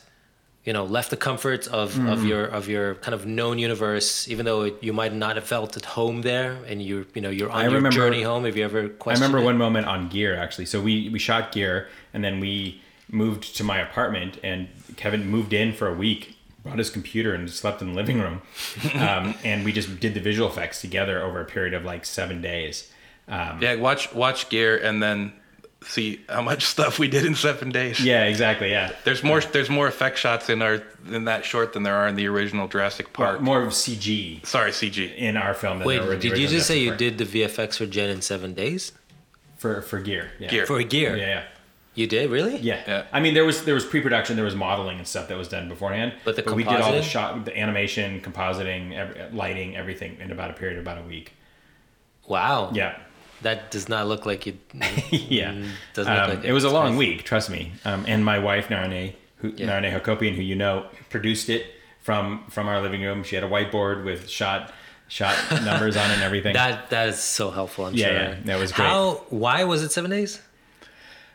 you 0.64 0.72
know, 0.72 0.84
left 0.84 1.10
the 1.10 1.16
comforts 1.16 1.66
of, 1.66 1.94
Mm. 1.94 2.12
of 2.12 2.24
your 2.24 2.44
of 2.44 2.68
your 2.68 2.94
kind 2.96 3.14
of 3.14 3.26
known 3.26 3.58
universe, 3.58 4.28
even 4.28 4.46
though 4.46 4.62
it, 4.62 4.74
you 4.80 4.92
might 4.92 5.12
not 5.12 5.34
have 5.36 5.44
felt 5.44 5.76
at 5.76 5.84
home 5.84 6.22
there, 6.22 6.58
and 6.68 6.80
you 6.82 7.06
you 7.14 7.20
know 7.20 7.30
you're 7.30 7.50
on 7.50 7.58
I 7.58 7.62
your 7.64 7.72
remember- 7.72 7.96
journey 7.96 8.22
home. 8.22 8.44
Have 8.44 8.56
you 8.56 8.64
ever 8.64 8.92
I 9.06 9.12
remember 9.14 9.38
it? 9.38 9.44
one 9.44 9.58
moment 9.58 9.86
on 9.88 10.08
gear 10.08 10.36
actually. 10.36 10.66
So 10.66 10.80
we 10.80 11.08
we 11.08 11.18
shot 11.18 11.50
gear 11.52 11.88
and 12.14 12.22
then 12.22 12.38
we 12.40 12.80
moved 13.10 13.56
to 13.56 13.64
my 13.64 13.78
apartment 13.78 14.38
and 14.42 14.68
Kevin 14.96 15.28
moved 15.28 15.52
in 15.52 15.72
for 15.72 15.88
a 15.88 15.94
week, 15.94 16.36
brought 16.62 16.78
his 16.78 16.90
computer 16.90 17.34
and 17.34 17.50
slept 17.50 17.82
in 17.82 17.88
the 17.90 17.94
living 17.94 18.20
room, 18.20 18.40
um, 18.94 19.34
and 19.44 19.64
we 19.64 19.72
just 19.72 19.98
did 20.00 20.14
the 20.14 20.20
visual 20.20 20.48
effects 20.48 20.80
together 20.80 21.20
over 21.22 21.40
a 21.40 21.44
period 21.44 21.74
of 21.74 21.84
like 21.84 22.04
seven 22.04 22.40
days. 22.40 22.90
Um, 23.28 23.58
Yeah, 23.60 23.74
watch 23.76 24.14
watch 24.14 24.48
gear 24.48 24.76
and 24.78 25.02
then 25.02 25.32
see 25.84 26.20
how 26.28 26.42
much 26.42 26.64
stuff 26.64 26.98
we 26.98 27.08
did 27.08 27.24
in 27.24 27.34
seven 27.34 27.70
days. 27.70 28.04
yeah, 28.04 28.24
exactly. 28.24 28.70
Yeah, 28.70 28.92
There's 29.04 29.22
more 29.22 29.40
there's 29.40 29.70
more 29.70 29.86
effect 29.86 30.18
shots 30.18 30.48
in 30.48 30.62
our 30.62 30.82
in 31.10 31.24
that 31.24 31.44
short 31.44 31.72
than 31.72 31.82
there 31.82 31.96
are 31.96 32.08
in 32.08 32.16
the 32.16 32.26
original 32.26 32.68
Jurassic 32.68 33.12
Park. 33.12 33.40
more 33.40 33.62
of 33.62 33.72
CG 33.72 34.44
Sorry, 34.46 34.70
CG. 34.70 35.14
in 35.16 35.36
our 35.36 35.54
film. 35.54 35.78
Than 35.78 35.88
Wait, 35.88 35.98
there 35.98 36.06
were 36.08 36.14
the 36.14 36.20
did 36.20 36.24
you 36.24 36.32
original 36.32 36.50
just 36.52 36.66
say 36.68 36.78
you 36.78 36.86
Jurassic 36.96 37.18
did 37.18 37.28
the 37.28 37.42
VFX 37.42 37.76
for 37.76 37.86
Jen 37.86 38.10
in 38.10 38.22
seven 38.22 38.54
days 38.54 38.92
for 39.56 39.82
for 39.82 40.00
gear? 40.00 40.30
Yeah. 40.38 40.48
Gear. 40.48 40.66
for 40.66 40.82
gear? 40.82 41.16
Yeah, 41.16 41.26
yeah. 41.26 41.44
You 41.94 42.06
did 42.06 42.30
really? 42.30 42.56
Yeah. 42.56 42.82
Yeah. 42.86 43.06
I 43.12 43.20
mean, 43.20 43.34
there 43.34 43.44
was 43.44 43.64
there 43.64 43.74
was 43.74 43.84
pre-production, 43.84 44.36
there 44.36 44.46
was 44.46 44.54
modeling 44.54 44.98
and 44.98 45.06
stuff 45.06 45.28
that 45.28 45.36
was 45.36 45.48
done 45.48 45.68
beforehand. 45.68 46.14
But 46.24 46.36
the 46.36 46.54
we 46.54 46.64
did 46.64 46.80
all 46.80 46.92
the 46.92 47.02
shot, 47.02 47.44
the 47.44 47.56
animation, 47.58 48.20
compositing, 48.22 48.94
every, 48.94 49.30
lighting, 49.30 49.76
everything 49.76 50.16
in 50.18 50.32
about 50.32 50.50
a 50.50 50.54
period 50.54 50.78
of 50.78 50.84
about 50.84 50.98
a 50.98 51.06
week. 51.06 51.34
Wow. 52.26 52.70
Yeah. 52.72 52.98
That 53.42 53.70
does 53.70 53.88
not 53.88 54.06
look 54.08 54.24
like 54.26 54.46
you. 54.46 54.56
yeah. 55.10 55.52
Doesn't 55.94 56.12
look 56.12 56.22
Um, 56.22 56.30
like 56.30 56.44
it 56.44 56.52
was 56.52 56.64
a 56.64 56.70
long 56.70 56.96
week, 56.96 57.24
trust 57.24 57.50
me. 57.50 57.72
Um, 57.84 58.04
and 58.06 58.24
my 58.24 58.38
wife 58.38 58.68
Narineh, 58.68 59.14
who 59.36 59.52
Yeah. 59.56 59.80
Hacopian, 59.80 60.34
who 60.34 60.42
you 60.42 60.54
know, 60.54 60.86
produced 61.10 61.48
it 61.50 61.66
from 62.00 62.44
from 62.50 62.68
our 62.68 62.80
living 62.80 63.02
room. 63.02 63.22
She 63.24 63.34
had 63.34 63.44
a 63.44 63.48
whiteboard 63.48 64.04
with 64.04 64.28
shot 64.28 64.72
shot 65.08 65.36
numbers 65.64 65.96
on 65.96 66.10
it 66.10 66.14
and 66.14 66.22
everything. 66.22 66.54
That 66.54 66.90
that 66.90 67.08
is 67.10 67.18
so 67.20 67.50
helpful. 67.50 67.86
I'm 67.86 67.94
Yeah, 67.94 68.06
sure. 68.06 68.14
yeah, 68.16 68.36
that 68.44 68.58
was 68.58 68.72
great. 68.72 68.86
How? 68.88 69.24
Why 69.30 69.64
was 69.64 69.82
it 69.82 69.92
seven 69.92 70.10
days? 70.10 70.40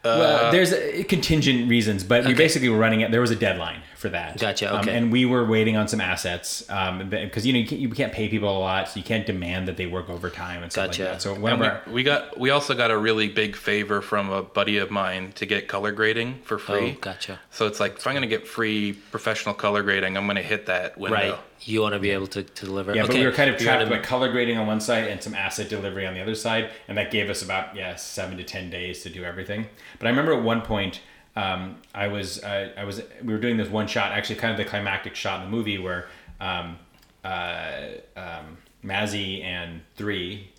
well, 0.04 0.52
there's 0.54 0.72
uh, 0.72 1.04
contingent 1.10 1.70
reasons, 1.70 2.04
but 2.04 2.26
we 2.26 2.34
basically 2.34 2.70
were 2.70 2.78
running 2.78 3.02
it. 3.02 3.12
There 3.12 3.20
was 3.20 3.32
a 3.32 3.36
deadline 3.36 3.82
for 3.98 4.10
that. 4.10 4.38
Gotcha, 4.40 4.74
Um, 4.74 4.82
okay. 4.82 4.96
and 4.96 5.12
we 5.12 5.26
were 5.26 5.44
waiting 5.44 5.76
on 5.76 5.88
some 5.88 6.00
assets 6.00 6.62
because 6.62 7.46
you 7.46 7.54
know 7.54 7.60
you 7.60 7.66
can't, 7.68 7.82
you 7.82 7.90
can't 7.90 8.14
pay 8.14 8.30
people 8.30 8.56
a 8.56 8.60
lot, 8.60 8.88
so 8.90 8.98
you 8.98 9.04
can't 9.04 9.26
demand 9.26 9.68
that 9.68 9.76
they 9.78 9.88
work 9.88 10.10
overtime 10.10 10.64
and 10.64 10.72
stuff 10.72 10.88
Gotcha. 10.90 11.04
like 11.04 11.12
that. 11.14 11.22
So 11.22 11.34
And 11.34 11.42
whenever 11.44 11.82
we, 11.88 11.94
we 11.94 12.04
got 12.04 12.40
we 12.40 12.50
also 12.52 12.74
got 12.76 12.92
a 12.92 12.98
really 12.98 13.28
big 13.28 13.56
favor 13.56 14.02
from 14.02 14.30
a 14.30 14.44
buddy 14.44 14.78
of 14.78 14.92
mine 14.92 15.32
to 15.34 15.46
get 15.46 15.68
color 15.68 15.92
grading 15.92 16.40
for 16.44 16.58
free. 16.58 16.92
Oh, 16.96 17.02
gotcha. 17.02 17.40
So 17.52 17.66
it's 17.68 17.80
like 17.80 17.98
if 17.98 18.06
I'm 18.08 18.14
gonna 18.14 18.28
get 18.28 18.48
free 18.48 18.94
professional 18.94 19.56
color 19.56 19.82
grading, 19.84 20.16
I'm 20.16 20.28
gonna 20.28 20.42
hit 20.42 20.68
that 20.68 20.98
window. 20.98 21.16
Right. 21.18 21.36
You 21.62 21.82
want 21.82 21.94
to 21.96 22.00
be 22.00 22.12
able 22.12 22.28
to, 22.28 22.44
to 22.44 22.66
deliver. 22.66 22.96
Yeah, 22.96 23.08
but 23.08 23.16
we 23.16 23.26
were 23.26 23.32
kind 23.32 23.50
of 23.50 23.60
You're 23.60 23.72
trapped 23.72 23.90
gonna- 23.90 24.00
by 24.02 24.06
color 24.06 24.32
grading 24.32 24.60
on 24.60 24.68
one 24.68 24.80
side 24.80 25.06
and 25.06 25.22
some 25.24 25.34
asset 25.34 25.70
delivery 25.70 26.06
on 26.06 26.14
the 26.14 26.22
other 26.22 26.36
side, 26.36 26.70
and 26.88 26.96
that 27.00 27.10
gave 27.10 27.32
us 27.32 27.42
about 27.42 27.76
yeah 27.76 27.96
seven 27.96 28.38
to 28.38 28.44
ten 28.44 28.70
days 28.70 29.02
to 29.04 29.10
do 29.10 29.24
everything. 29.24 29.66
But 29.98 30.06
I 30.06 30.12
remember 30.12 30.34
at 30.34 30.44
one 30.44 30.62
point, 30.62 31.02
um, 31.38 31.76
I 31.94 32.08
was 32.08 32.44
uh, 32.44 32.70
I 32.78 32.84
was 32.84 33.02
we 33.24 33.34
were 33.34 33.40
doing 33.40 33.58
this 33.58 33.70
one 33.70 33.88
shot, 33.88 34.12
actually 34.12 34.36
kind 34.36 34.52
of 34.52 34.58
the 34.58 34.66
climactic 34.66 35.16
shot 35.16 35.44
in 35.44 35.50
the 35.52 35.56
movie 35.56 35.78
where 35.78 36.08
um, 36.40 36.78
uh, 37.24 37.88
um, 38.16 38.58
Mazzy 38.84 39.44
and 39.44 39.82
three 39.96 40.52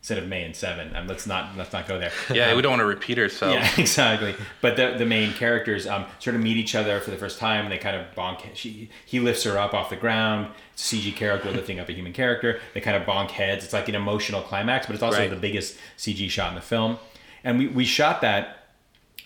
instead 0.00 0.18
of 0.22 0.28
Mai 0.28 0.36
and 0.36 0.54
seven. 0.54 0.94
Um, 0.94 1.06
let's 1.08 1.26
not 1.26 1.56
let's 1.56 1.72
not 1.72 1.88
go 1.88 1.98
there. 1.98 2.12
Yeah, 2.32 2.54
we 2.54 2.62
don't 2.62 2.70
want 2.70 2.80
to 2.80 2.86
repeat 2.86 3.18
ourselves. 3.18 3.54
Yeah, 3.54 3.70
exactly. 3.80 4.34
But 4.60 4.76
the 4.76 4.94
the 4.98 5.06
main 5.06 5.32
characters 5.32 5.86
um, 5.86 6.04
sort 6.18 6.36
of 6.36 6.42
meet 6.42 6.56
each 6.56 6.74
other 6.74 7.00
for 7.00 7.10
the 7.10 7.16
first 7.16 7.38
time. 7.38 7.64
And 7.64 7.72
they 7.72 7.78
kind 7.78 7.96
of 7.96 8.06
bonk. 8.14 8.54
She 8.54 8.90
he 9.04 9.20
lifts 9.20 9.42
her 9.44 9.58
up 9.58 9.74
off 9.74 9.90
the 9.90 9.96
ground. 9.96 10.52
It's 10.74 10.92
a 10.92 10.96
CG 10.96 11.16
character 11.16 11.50
lifting 11.50 11.80
up 11.80 11.88
a 11.88 11.92
human 11.92 12.12
character. 12.12 12.60
They 12.74 12.80
kind 12.80 12.96
of 12.96 13.04
bonk 13.04 13.30
heads. 13.30 13.64
It's 13.64 13.72
like 13.72 13.88
an 13.88 13.94
emotional 13.94 14.42
climax, 14.42 14.86
but 14.86 14.94
it's 14.94 15.02
also 15.02 15.18
Right. 15.20 15.30
the 15.30 15.36
biggest 15.36 15.76
CG 15.96 16.28
shot 16.28 16.50
in 16.50 16.54
the 16.56 16.60
film. 16.60 16.98
And 17.42 17.58
we 17.58 17.66
we 17.68 17.84
shot 17.84 18.20
that, 18.20 18.65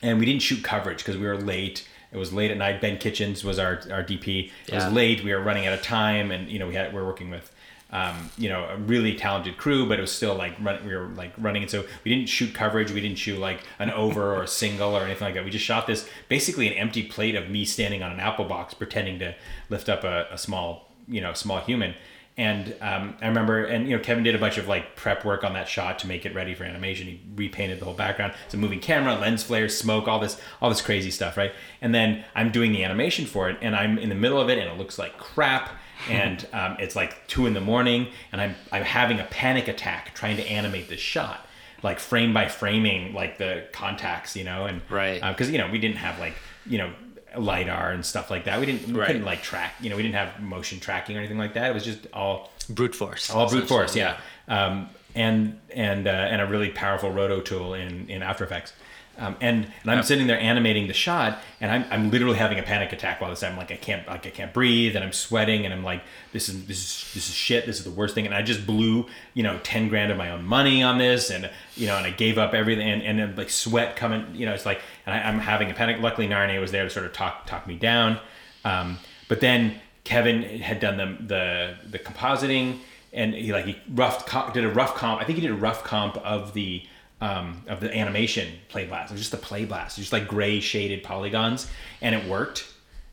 and 0.02 0.18
we 0.18 0.26
didn't 0.26 0.42
shoot 0.42 0.62
coverage 0.64 0.98
because 0.98 1.16
we 1.16 1.26
were 1.26 1.36
late. 1.38 1.86
It 2.12 2.16
was 2.16 2.32
late 2.32 2.50
at 2.50 2.56
night. 2.56 2.80
Ben 2.80 2.98
Kitchens 2.98 3.44
was 3.44 3.58
our 3.58 3.82
our 3.90 4.02
DP. 4.02 4.46
It 4.46 4.50
Yeah. 4.68 4.84
was 4.86 4.92
late. 4.92 5.22
We 5.22 5.32
were 5.32 5.40
running 5.40 5.66
out 5.66 5.72
of 5.74 5.82
time, 5.82 6.30
and 6.30 6.50
you 6.50 6.58
know 6.58 6.66
we 6.66 6.74
had 6.74 6.92
we 6.92 6.98
are 7.00 7.04
working 7.06 7.30
with. 7.30 7.50
Um, 7.92 8.30
you 8.38 8.48
know, 8.48 8.66
a 8.66 8.76
really 8.76 9.16
talented 9.16 9.56
crew, 9.56 9.84
but 9.88 9.98
it 9.98 10.00
was 10.00 10.12
still 10.12 10.36
like 10.36 10.52
run, 10.60 10.86
we 10.86 10.94
were 10.94 11.08
like 11.08 11.32
running 11.36 11.62
and 11.62 11.68
So 11.70 11.84
we 12.04 12.14
didn't 12.14 12.28
shoot 12.28 12.54
coverage. 12.54 12.92
We 12.92 13.00
didn't 13.00 13.18
shoot 13.18 13.36
like 13.36 13.64
an 13.80 13.90
over 14.04 14.32
or 14.36 14.44
a 14.44 14.46
single 14.46 14.96
or 14.96 15.02
anything 15.04 15.24
like 15.24 15.34
that. 15.34 15.44
We 15.44 15.50
just 15.50 15.64
shot 15.64 15.88
this 15.88 16.08
basically 16.28 16.68
an 16.68 16.74
empty 16.74 17.02
plate 17.02 17.34
of 17.34 17.50
me 17.50 17.64
standing 17.64 18.00
on 18.04 18.12
an 18.12 18.20
apple 18.20 18.44
box 18.44 18.74
pretending 18.74 19.18
to 19.18 19.34
lift 19.70 19.88
up 19.88 20.04
a, 20.04 20.28
a 20.30 20.38
small, 20.38 20.88
you 21.08 21.20
know, 21.20 21.32
small 21.32 21.58
human. 21.62 21.96
And 22.40 22.74
um, 22.80 23.14
I 23.20 23.28
remember, 23.28 23.64
and 23.66 23.86
you 23.86 23.94
know, 23.94 24.02
Kevin 24.02 24.24
did 24.24 24.34
a 24.34 24.38
bunch 24.38 24.56
of 24.56 24.66
like 24.66 24.96
prep 24.96 25.26
work 25.26 25.44
on 25.44 25.52
that 25.52 25.68
shot 25.68 25.98
to 25.98 26.06
make 26.06 26.24
it 26.24 26.34
ready 26.34 26.54
for 26.54 26.64
animation. 26.64 27.06
He 27.06 27.20
repainted 27.36 27.80
the 27.80 27.84
whole 27.84 27.92
background. 27.92 28.32
It's 28.46 28.54
a 28.54 28.56
moving 28.56 28.80
camera, 28.80 29.14
lens 29.14 29.42
flares, 29.42 29.76
smoke, 29.76 30.08
all 30.08 30.18
this, 30.18 30.40
all 30.62 30.70
this 30.70 30.80
crazy 30.80 31.10
stuff, 31.10 31.36
right? 31.36 31.52
And 31.82 31.94
then 31.94 32.24
I'm 32.34 32.50
doing 32.50 32.72
the 32.72 32.82
animation 32.82 33.26
for 33.26 33.50
it, 33.50 33.58
and 33.60 33.76
I'm 33.76 33.98
in 33.98 34.08
the 34.08 34.14
middle 34.14 34.40
of 34.40 34.48
it, 34.48 34.56
and 34.56 34.70
it 34.70 34.78
looks 34.78 34.98
like 34.98 35.18
crap. 35.18 35.70
And 36.08 36.46
um, 36.54 36.78
it's 36.80 36.96
like 36.96 37.26
two 37.26 37.44
in 37.46 37.52
the 37.52 37.60
morning, 37.60 38.08
and 38.32 38.40
I'm 38.40 38.54
I'm 38.72 38.84
having 38.84 39.20
a 39.20 39.24
panic 39.24 39.68
attack 39.68 40.14
trying 40.14 40.38
to 40.38 40.42
animate 40.50 40.88
this 40.88 40.98
shot, 40.98 41.46
like 41.82 41.98
frame 42.00 42.32
by 42.32 42.48
framing, 42.48 43.12
like 43.12 43.36
the 43.36 43.66
contacts, 43.72 44.34
you 44.34 44.44
know, 44.44 44.64
and 44.64 44.80
Right. 44.88 45.20
because 45.20 45.50
you 45.50 45.58
know 45.58 45.68
we 45.70 45.78
didn't 45.78 45.98
have 45.98 46.18
like 46.18 46.32
you 46.64 46.78
know 46.78 46.90
lidar 47.38 47.92
and 47.92 48.04
stuff 48.04 48.30
like 48.30 48.44
that. 48.44 48.58
We 48.60 48.66
didn't 48.66 48.88
we 48.88 48.94
Right. 48.98 49.06
couldn't 49.06 49.24
like 49.24 49.42
track, 49.42 49.74
you 49.80 49.90
know, 49.90 49.96
we 49.96 50.02
didn't 50.02 50.16
have 50.16 50.40
motion 50.40 50.80
tracking 50.80 51.16
or 51.16 51.20
anything 51.20 51.38
like 51.38 51.54
that. 51.54 51.70
It 51.70 51.74
was 51.74 51.84
just 51.84 52.06
all 52.12 52.50
brute 52.68 52.94
force. 52.94 53.30
all 53.30 53.48
brute 53.48 53.68
force, 53.68 53.94
yeah. 53.96 54.16
Um, 54.48 54.88
and 55.14 55.58
and 55.74 56.06
uh, 56.06 56.10
and 56.10 56.40
a 56.40 56.46
really 56.46 56.70
powerful 56.70 57.10
roto 57.10 57.40
tool 57.40 57.74
in 57.74 58.08
in 58.08 58.22
After 58.22 58.44
Effects. 58.44 58.72
Um, 59.20 59.36
and 59.42 59.66
and 59.82 59.90
I'm 59.90 60.02
sitting 60.02 60.26
there 60.26 60.40
animating 60.40 60.88
the 60.88 60.94
shot, 60.94 61.40
and 61.60 61.70
I'm, 61.70 61.84
I'm 61.90 62.10
literally 62.10 62.38
having 62.38 62.58
a 62.58 62.62
panic 62.62 62.90
attack 62.94 63.20
while 63.20 63.28
this. 63.28 63.42
I'm 63.42 63.56
like 63.56 63.70
I 63.70 63.76
can't 63.76 64.06
like 64.08 64.26
I 64.26 64.30
can't 64.30 64.52
breathe, 64.54 64.96
and 64.96 65.04
I'm 65.04 65.12
sweating, 65.12 65.66
and 65.66 65.74
I'm 65.74 65.84
like 65.84 66.02
this 66.32 66.48
is 66.48 66.66
this 66.66 66.78
is 66.78 67.12
this 67.12 67.28
is 67.28 67.34
shit. 67.34 67.66
This 67.66 67.76
is 67.78 67.84
the 67.84 67.90
worst 67.90 68.14
thing, 68.14 68.24
and 68.24 68.34
I 68.34 68.40
just 68.40 68.66
blew 68.66 69.06
you 69.34 69.42
know 69.42 69.60
ten 69.62 69.88
grand 69.90 70.10
of 70.10 70.16
my 70.16 70.30
own 70.30 70.44
money 70.44 70.82
on 70.82 70.96
this, 70.96 71.30
and 71.30 71.50
you 71.76 71.86
know, 71.86 71.98
and 71.98 72.06
I 72.06 72.10
gave 72.10 72.38
up 72.38 72.54
everything, 72.54 72.88
and, 72.88 73.02
and 73.02 73.18
then 73.18 73.36
like 73.36 73.50
sweat 73.50 73.94
coming, 73.94 74.26
you 74.34 74.46
know, 74.46 74.54
it's 74.54 74.64
like, 74.64 74.80
and 75.04 75.14
I, 75.14 75.20
I'm 75.20 75.38
having 75.38 75.70
a 75.70 75.74
panic. 75.74 76.00
Luckily, 76.00 76.26
Narineh 76.26 76.58
was 76.58 76.72
there 76.72 76.84
to 76.84 76.90
sort 76.90 77.04
of 77.04 77.12
talk 77.12 77.46
talk 77.46 77.66
me 77.66 77.76
down. 77.76 78.18
Um, 78.64 78.98
but 79.28 79.40
then 79.40 79.80
Kevin 80.04 80.42
had 80.42 80.80
done 80.80 80.96
the 80.96 81.26
the 81.26 81.76
the 81.90 81.98
compositing, 81.98 82.78
and 83.12 83.34
he 83.34 83.52
like 83.52 83.66
he 83.66 83.76
rough 83.92 84.24
did 84.54 84.64
a 84.64 84.70
rough 84.70 84.94
comp. 84.94 85.20
I 85.20 85.24
think 85.24 85.38
he 85.38 85.42
did 85.42 85.52
a 85.52 85.60
rough 85.60 85.84
comp 85.84 86.16
of 86.18 86.54
the 86.54 86.84
um, 87.20 87.62
of 87.68 87.80
the 87.80 87.94
animation 87.94 88.54
play 88.68 88.86
blast. 88.86 89.10
It 89.10 89.14
was 89.14 89.20
just 89.20 89.32
the 89.32 89.36
play 89.36 89.64
blast, 89.64 89.98
just 89.98 90.12
like 90.12 90.28
gray 90.28 90.60
shaded 90.60 91.02
polygons, 91.02 91.68
and 92.00 92.14
it 92.14 92.28
worked. 92.28 92.66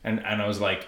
And 0.04 0.24
and 0.24 0.40
I 0.40 0.46
was 0.46 0.60
like, 0.60 0.86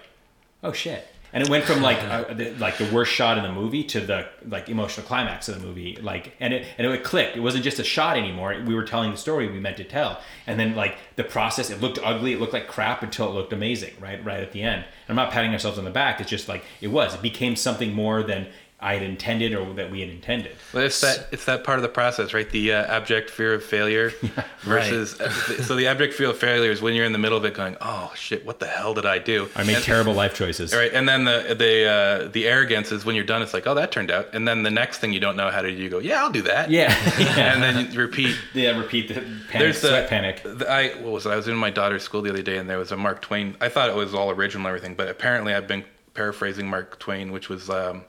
oh 0.62 0.72
shit. 0.72 1.06
And 1.32 1.44
it 1.44 1.48
went 1.48 1.64
from 1.64 1.80
like 1.80 1.98
uh, 2.02 2.34
the, 2.34 2.50
like 2.54 2.76
the 2.76 2.92
worst 2.92 3.12
shot 3.12 3.38
in 3.38 3.44
the 3.44 3.52
movie 3.52 3.84
to 3.84 4.00
the 4.00 4.28
like 4.48 4.68
emotional 4.68 5.06
climax 5.06 5.48
of 5.48 5.60
the 5.60 5.66
movie. 5.66 5.96
Like 5.96 6.34
and 6.40 6.52
it 6.52 6.66
and 6.76 6.86
it 6.86 7.04
clicked. 7.04 7.36
It 7.36 7.40
wasn't 7.40 7.62
just 7.62 7.78
a 7.78 7.84
shot 7.84 8.16
anymore. 8.16 8.60
We 8.66 8.74
were 8.74 8.82
telling 8.82 9.12
the 9.12 9.16
story 9.16 9.48
we 9.48 9.60
meant 9.60 9.76
to 9.76 9.84
tell. 9.84 10.20
And 10.48 10.58
then 10.58 10.74
like 10.74 10.96
the 11.14 11.22
process, 11.22 11.70
it 11.70 11.80
looked 11.80 12.00
ugly. 12.02 12.32
It 12.32 12.40
looked 12.40 12.52
like 12.52 12.66
crap 12.66 13.04
until 13.04 13.28
it 13.28 13.34
looked 13.34 13.52
amazing. 13.52 13.94
Right, 14.00 14.24
right 14.24 14.40
at 14.40 14.50
the 14.50 14.62
end. 14.62 14.84
And 14.84 15.10
I'm 15.10 15.16
not 15.16 15.30
patting 15.30 15.52
ourselves 15.52 15.78
on 15.78 15.84
the 15.84 15.90
back. 15.90 16.20
It's 16.20 16.30
just 16.30 16.48
like 16.48 16.64
it 16.80 16.88
was. 16.88 17.14
It 17.14 17.22
became 17.22 17.54
something 17.54 17.92
more 17.92 18.24
than 18.24 18.48
I 18.82 18.94
had 18.94 19.02
intended 19.02 19.54
or 19.54 19.74
that 19.74 19.90
we 19.90 20.00
had 20.00 20.08
intended. 20.10 20.56
Well, 20.72 20.84
it's 20.84 21.00
that 21.02 21.28
it's 21.32 21.44
that 21.44 21.64
part 21.64 21.78
of 21.78 21.82
the 21.82 21.88
process, 21.88 22.32
right? 22.32 22.48
The 22.48 22.72
uh, 22.72 22.84
abject 22.96 23.28
fear 23.30 23.52
of 23.54 23.62
failure 23.62 24.10
versus 24.62 25.20
uh, 25.20 25.30
so 25.62 25.74
the 25.76 25.86
abject 25.86 26.14
fear 26.14 26.30
of 26.30 26.38
failure 26.38 26.70
is 26.70 26.80
when 26.80 26.94
you're 26.94 27.04
in 27.04 27.12
the 27.12 27.18
middle 27.18 27.36
of 27.36 27.44
it, 27.44 27.54
going, 27.54 27.76
"Oh 27.80 28.12
shit, 28.16 28.44
what 28.46 28.58
the 28.58 28.66
hell 28.66 28.94
did 28.94 29.06
I 29.06 29.18
do?" 29.18 29.48
I 29.54 29.64
made 29.64 29.76
And- 29.76 29.84
terrible 29.84 30.14
life 30.14 30.34
choices. 30.34 30.72
Right, 30.74 30.92
and 30.94 31.08
then 31.08 31.24
the 31.24 31.54
the 31.58 31.84
uh, 31.86 32.28
the 32.28 32.46
arrogance 32.48 32.90
is 32.92 33.04
when 33.04 33.14
you're 33.16 33.24
done. 33.24 33.42
It's 33.42 33.52
like, 33.54 33.66
"Oh, 33.66 33.74
that 33.74 33.92
turned 33.92 34.10
out," 34.10 34.28
and 34.34 34.46
then 34.48 34.62
the 34.62 34.70
next 34.70 34.98
thing 34.98 35.12
you 35.12 35.20
don't 35.20 35.36
know 35.36 35.50
how 35.50 35.62
to 35.62 35.70
do, 35.70 35.76
you 35.76 35.90
go, 35.90 35.98
"Yeah, 35.98 36.22
I'll 36.22 36.30
do 36.32 36.42
that." 36.42 36.70
Yeah. 36.70 36.94
and 37.38 37.62
then 37.62 37.92
you 37.92 37.98
repeat. 38.00 38.36
yeah. 38.54 38.78
Repeat 38.78 39.08
the 39.08 39.14
panic, 39.14 39.52
There's 39.52 39.80
the 39.82 39.88
sweat 39.88 40.08
panic. 40.08 40.42
the- 40.42 40.70
I 40.70 40.88
what 41.02 41.12
was 41.12 41.26
it? 41.26 41.30
I 41.30 41.36
was 41.36 41.48
in 41.48 41.56
my 41.56 41.70
daughter's 41.70 42.02
school 42.02 42.22
the 42.22 42.30
other 42.30 42.42
day, 42.42 42.56
and 42.56 42.68
there 42.70 42.78
was 42.78 42.92
a 42.92 42.96
Mark 42.96 43.20
Twain. 43.20 43.56
I 43.60 43.68
thought 43.68 43.88
it 43.88 43.94
was 43.96 44.14
all 44.14 44.30
original 44.30 44.66
everything, 44.66 44.94
but 44.94 45.08
apparently 45.08 45.52
I've 45.54 45.66
been 45.68 45.84
paraphrasing 46.14 46.68
Mark 46.68 46.98
Twain, 46.98 47.30
which 47.32 47.48
was. 47.50 47.68
Um, 47.68 48.04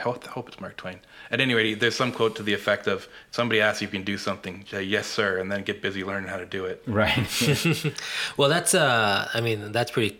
I 0.00 0.02
hope, 0.02 0.48
it's 0.48 0.60
Mark 0.60 0.76
Twain. 0.78 0.98
At 1.30 1.40
any 1.40 1.52
rate, 1.54 1.78
there's 1.78 1.94
some 1.94 2.10
quote 2.10 2.34
to 2.36 2.42
the 2.42 2.54
effect 2.54 2.86
of 2.86 3.06
somebody 3.30 3.60
asks 3.60 3.82
you 3.82 3.88
if 3.88 3.92
you 3.92 3.98
can 3.98 4.04
do 4.04 4.16
something, 4.16 4.64
say 4.68 4.82
yes 4.82 5.06
sir, 5.06 5.38
and 5.38 5.52
then 5.52 5.62
get 5.62 5.82
busy 5.82 6.02
learning 6.04 6.30
how 6.30 6.38
to 6.38 6.46
do 6.46 6.64
it. 6.64 6.82
Right. 6.86 7.26
Well, 8.36 8.48
that's 8.48 8.74
uh, 8.74 9.28
I 9.34 9.40
mean, 9.40 9.72
that's 9.72 9.90
pretty. 9.90 10.18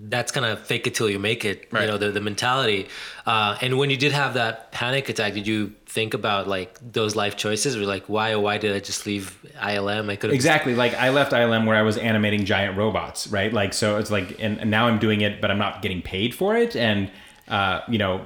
That's 0.00 0.30
kind 0.30 0.46
of 0.46 0.64
fake 0.64 0.86
it 0.86 0.94
till 0.94 1.10
you 1.10 1.18
make 1.18 1.44
it. 1.44 1.68
Right. 1.72 1.82
You 1.82 1.86
know, 1.88 1.98
the 1.98 2.10
the 2.10 2.20
mentality. 2.20 2.88
Uh, 3.26 3.56
and 3.60 3.78
when 3.78 3.90
you 3.90 3.96
did 3.96 4.12
have 4.12 4.34
that 4.34 4.70
panic 4.70 5.08
attack, 5.08 5.34
did 5.34 5.46
you 5.46 5.72
think 5.86 6.14
about 6.14 6.46
like 6.46 6.78
those 6.92 7.16
life 7.16 7.36
choices, 7.36 7.76
or 7.76 7.86
like 7.86 8.04
why 8.08 8.32
or 8.32 8.40
why 8.40 8.58
did 8.58 8.74
I 8.74 8.80
just 8.80 9.06
leave 9.06 9.38
ILM? 9.56 10.10
I 10.10 10.16
could 10.16 10.30
have 10.30 10.34
exactly 10.34 10.74
like 10.74 10.94
i 10.94 11.08
left 11.10 11.32
ilm 11.32 11.66
where 11.66 11.76
i 11.76 11.82
was 11.82 11.96
animating 11.96 12.44
giant 12.44 12.76
robots 12.76 13.26
right 13.28 13.52
like 13.52 13.72
so 13.72 13.96
it's 13.96 14.10
like 14.10 14.36
and, 14.38 14.58
and 14.58 14.70
now 14.70 14.86
i'm 14.86 14.98
doing 14.98 15.20
it 15.22 15.40
but 15.40 15.50
i'm 15.50 15.58
not 15.58 15.82
getting 15.82 16.02
paid 16.02 16.34
for 16.34 16.56
it 16.56 16.76
and 16.76 17.10
uh, 17.48 17.80
you 17.88 17.98
know 17.98 18.24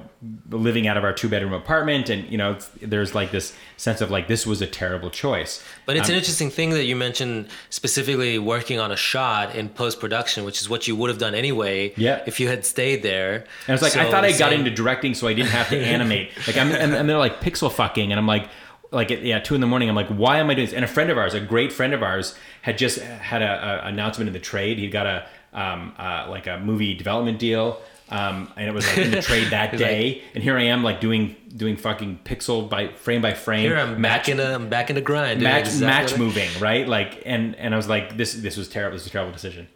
living 0.50 0.86
out 0.86 0.96
of 0.96 1.02
our 1.02 1.12
two 1.12 1.28
bedroom 1.28 1.52
apartment 1.52 2.08
and 2.08 2.30
you 2.30 2.38
know 2.38 2.56
there's 2.80 3.12
like 3.12 3.32
this 3.32 3.52
sense 3.76 4.00
of 4.00 4.08
like 4.08 4.28
this 4.28 4.46
was 4.46 4.62
a 4.62 4.66
terrible 4.68 5.10
choice 5.10 5.60
But 5.84 5.96
it's 5.96 6.08
Um, 6.08 6.12
an 6.12 6.18
interesting 6.18 6.48
thing 6.48 6.70
that 6.70 6.84
you 6.84 6.94
mentioned 6.94 7.48
specifically 7.70 8.38
working 8.38 8.78
on 8.78 8.92
a 8.92 8.96
shot 8.96 9.54
in 9.56 9.68
post 9.68 9.98
production, 9.98 10.44
which 10.44 10.60
is 10.60 10.68
what 10.68 10.86
you 10.86 10.94
would 10.94 11.10
have 11.10 11.18
done 11.18 11.34
anyway. 11.34 11.92
Yeah. 11.96 12.22
If 12.26 12.38
you 12.38 12.46
had 12.46 12.64
stayed 12.64 13.02
there. 13.02 13.44
And 13.66 13.74
it's 13.74 13.82
like 13.82 13.96
I 13.96 14.08
thought 14.10 14.24
I 14.24 14.30
got 14.38 14.52
into 14.52 14.70
directing, 14.70 15.14
so 15.14 15.26
I 15.26 15.34
didn't 15.34 15.50
have 15.50 15.68
to 15.70 15.78
animate. 15.96 16.30
Like 16.46 16.56
I'm, 16.56 16.70
and, 16.70 16.94
and 16.94 17.08
they're 17.08 17.18
like 17.18 17.40
pixel 17.40 17.70
fucking, 17.72 18.12
and 18.12 18.18
I'm 18.20 18.26
like, 18.28 18.48
like 18.92 19.10
at 19.10 19.22
yeah, 19.24 19.40
two 19.40 19.54
in 19.56 19.60
the 19.60 19.66
morning. 19.66 19.88
I'm 19.88 19.96
like, 19.96 20.08
why 20.08 20.38
am 20.38 20.50
I 20.50 20.54
doing 20.54 20.66
this? 20.66 20.74
And 20.74 20.84
a 20.84 20.88
friend 20.88 21.10
of 21.10 21.18
ours, 21.18 21.34
a 21.34 21.40
great 21.40 21.72
friend 21.72 21.92
of 21.94 22.02
ours, 22.02 22.36
had 22.62 22.78
just 22.78 23.00
had 23.00 23.42
a, 23.42 23.82
a 23.84 23.88
announcement 23.88 24.28
in 24.28 24.34
the 24.34 24.38
trade. 24.40 24.78
He 24.78 24.88
got 24.88 25.06
a 25.06 25.26
um, 25.52 25.94
uh, 25.98 26.26
like 26.30 26.46
a 26.46 26.58
movie 26.58 26.94
development 26.94 27.38
deal. 27.40 27.80
Um, 28.12 28.52
and 28.56 28.68
it 28.68 28.74
was 28.74 28.86
like 28.86 28.98
in 28.98 29.10
the 29.10 29.22
trade 29.22 29.48
that 29.50 29.76
day, 29.78 30.22
and 30.34 30.44
here 30.44 30.56
I 30.58 30.64
am 30.64 30.82
like 30.82 31.00
doing 31.00 31.34
doing 31.56 31.76
fucking 31.76 32.20
pixel 32.24 32.68
by 32.68 32.88
frame 32.88 33.22
by 33.22 33.32
frame. 33.32 33.62
Here 33.62 33.78
I'm 33.78 34.02
back 34.02 34.28
in 34.28 34.36
the 34.36 34.54
I'm 34.54 34.68
back 34.68 34.90
in 34.90 34.96
the 34.96 35.02
grind. 35.02 35.40
match 35.40 35.66
exactly 35.66 35.86
match 35.86 36.18
moving, 36.18 36.50
right? 36.60 36.86
Like, 36.86 37.22
and 37.24 37.56
and 37.56 37.72
I 37.72 37.76
was 37.76 37.88
like, 37.88 38.16
this 38.18 38.34
this 38.34 38.56
was 38.56 38.68
terrible. 38.68 38.96
This 38.96 39.04
was 39.04 39.10
a 39.10 39.12
terrible 39.12 39.32
decision. 39.32 39.68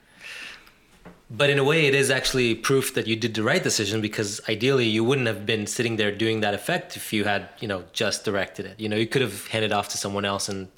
But 1.28 1.51
in 1.51 1.59
a 1.59 1.64
way, 1.64 1.87
it 1.87 1.95
is 1.95 2.09
actually 2.11 2.55
proof 2.55 2.95
that 2.95 3.09
you 3.09 3.16
did 3.16 3.34
the 3.34 3.43
right 3.43 3.62
decision 3.62 4.01
because 4.01 4.41
ideally 4.49 4.87
you 4.87 5.03
wouldn't 5.03 5.26
have 5.26 5.45
been 5.45 5.66
sitting 5.66 5.97
there 5.97 6.12
doing 6.12 6.41
that 6.41 6.55
effect 6.55 6.97
if 6.97 7.12
you 7.12 7.24
had, 7.24 7.49
you 7.59 7.66
know, 7.66 7.84
just 7.93 8.24
directed 8.24 8.64
it. 8.66 8.78
You 8.78 8.89
know, 8.89 8.97
you 8.97 9.09
could 9.09 9.22
have 9.22 9.49
handed 9.49 9.72
off 9.72 9.89
to 9.89 9.99
someone 9.99 10.24
else. 10.24 10.49
And 10.49 10.68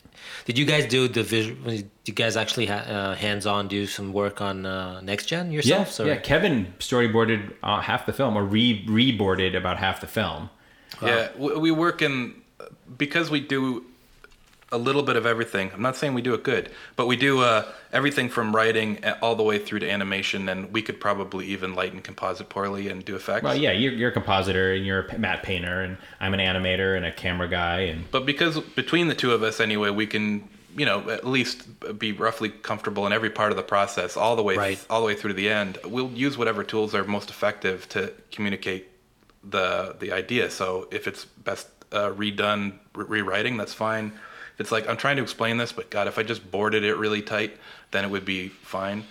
did 0.49 0.57
you 0.57 0.64
guys 0.64 0.86
do 0.86 1.09
the 1.09 1.22
visual? 1.22 1.62
Did 1.62 1.90
you 2.07 2.14
guys 2.14 2.34
actually 2.34 2.64
ha- 2.64 2.86
uh, 2.88 3.14
hands-on 3.14 3.68
do 3.68 3.86
some 3.86 4.14
work 4.14 4.40
on 4.40 4.64
uh, 4.64 4.99
next 5.03 5.26
gen 5.26 5.53
yourself? 5.53 5.99
Yeah, 5.99 6.07
yeah. 6.07 6.16
Kevin 6.16 6.72
storyboarded 6.78 7.53
uh, 7.62 7.82
half 7.82 8.07
the 8.07 8.14
film, 8.14 8.34
or 8.34 8.44
re 8.44 8.82
reboarded 8.86 9.55
about 9.55 9.76
half 9.76 10.01
the 10.01 10.07
film. 10.07 10.49
Yeah, 11.03 11.28
we, 11.36 11.55
we 11.59 11.70
work 11.70 12.01
in 12.01 12.40
because 12.96 13.30
we 13.30 13.40
do 13.40 13.84
a 14.71 14.79
little 14.79 15.03
bit 15.03 15.16
of 15.16 15.25
everything. 15.25 15.71
I'm 15.73 15.81
not 15.81 15.97
saying 15.97 16.12
we 16.14 16.21
do 16.23 16.35
it 16.35 16.43
good, 16.43 16.71
but 16.97 17.07
we 17.07 17.16
do 17.16 17.41
uh, 17.41 17.64
everything 17.93 18.29
from 18.29 18.55
writing 18.55 19.03
all 19.23 19.35
the 19.35 19.43
way 19.43 19.59
through 19.59 19.79
to 19.81 19.91
animation, 19.91 20.49
and 20.49 20.71
we 20.73 20.83
could 20.83 21.01
probably 21.01 21.47
even 21.47 21.75
light 21.75 21.93
and 21.95 22.05
composite 22.05 22.49
poorly 22.51 22.89
and 22.89 23.05
do 23.05 23.16
effects. 23.16 23.45
Well, 23.45 23.57
yeah, 23.57 23.73
you're, 23.73 23.93
you're 23.93 24.11
a 24.11 24.12
compositor 24.12 24.73
and 24.75 24.85
you're 24.85 25.07
a 25.07 25.19
matte 25.19 25.43
painter, 25.43 25.81
and 25.81 25.97
I'm 26.21 26.35
an 26.35 26.41
animator 26.41 26.97
and 26.97 27.07
a 27.07 27.12
camera 27.12 27.49
guy, 27.49 27.81
and 27.81 28.11
But 28.11 28.27
because 28.27 28.61
between 28.61 29.09
the 29.09 29.14
two 29.14 29.33
of 29.33 29.43
us, 29.43 29.59
anyway, 29.59 29.89
we 29.89 30.07
can, 30.07 30.47
you 30.77 30.85
know, 30.85 31.09
at 31.09 31.27
least 31.27 31.66
be 31.99 32.12
roughly 32.12 32.51
comfortable 32.51 33.07
in 33.07 33.12
every 33.14 33.31
part 33.31 33.51
of 33.53 33.57
the 33.57 33.62
process, 33.62 34.19
all 34.19 34.37
the 34.37 34.43
way, 34.43 34.57
Right. 34.57 34.87
all 34.91 35.01
the 35.01 35.07
way 35.07 35.14
through 35.14 35.29
to 35.31 35.35
the 35.35 35.49
end. 35.49 35.79
We'll 35.87 36.11
use 36.11 36.37
whatever 36.37 36.62
tools 36.62 36.95
are 36.95 37.05
most 37.05 37.31
effective 37.31 37.89
to 37.91 38.12
communicate 38.33 38.89
the 39.49 39.97
the 39.99 40.12
idea. 40.12 40.51
So 40.51 40.89
if 40.91 41.07
it's 41.07 41.25
best 41.25 41.69
uh, 41.93 42.11
redone, 42.11 42.75
re- 42.95 43.07
rewriting, 43.23 43.57
that's 43.57 43.73
fine. 43.73 44.12
It's 44.59 44.73
like 44.73 44.89
I'm 44.89 44.97
trying 44.97 45.17
to 45.17 45.23
explain 45.23 45.57
this, 45.57 45.73
but 45.73 45.91
God, 45.91 46.09
if 46.09 46.19
I 46.19 46.23
just 46.23 46.51
boarded 46.51 46.85
it 46.85 46.97
really 46.97 47.23
tight, 47.23 47.57
then 47.91 48.05
it 48.05 48.11
would 48.11 48.25
be 48.25 48.49
fine. 48.49 49.05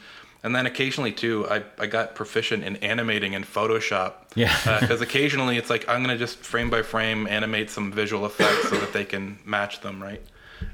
And 0.44 0.56
then 0.56 0.66
occasionally 0.66 1.12
too, 1.12 1.48
I, 1.50 1.64
I 1.80 1.88
got 1.88 2.16
proficient 2.16 2.64
in 2.64 2.78
animating 2.78 3.34
in 3.34 3.44
Photoshop. 3.44 4.14
Yeah. 4.36 4.80
Because 4.80 5.02
occasionally 5.02 5.58
it's 5.58 5.70
like 5.70 5.88
I'm 5.90 6.02
gonna 6.02 6.18
just 6.18 6.38
frame 6.40 6.70
by 6.70 6.84
frame 6.84 7.28
animate 7.28 7.70
some 7.70 7.92
visual 7.92 8.26
effects 8.26 8.70
so 8.70 8.78
that 8.78 8.94
they 8.94 9.06
can 9.06 9.40
match 9.46 9.82
them, 9.82 10.02
right? 10.02 10.22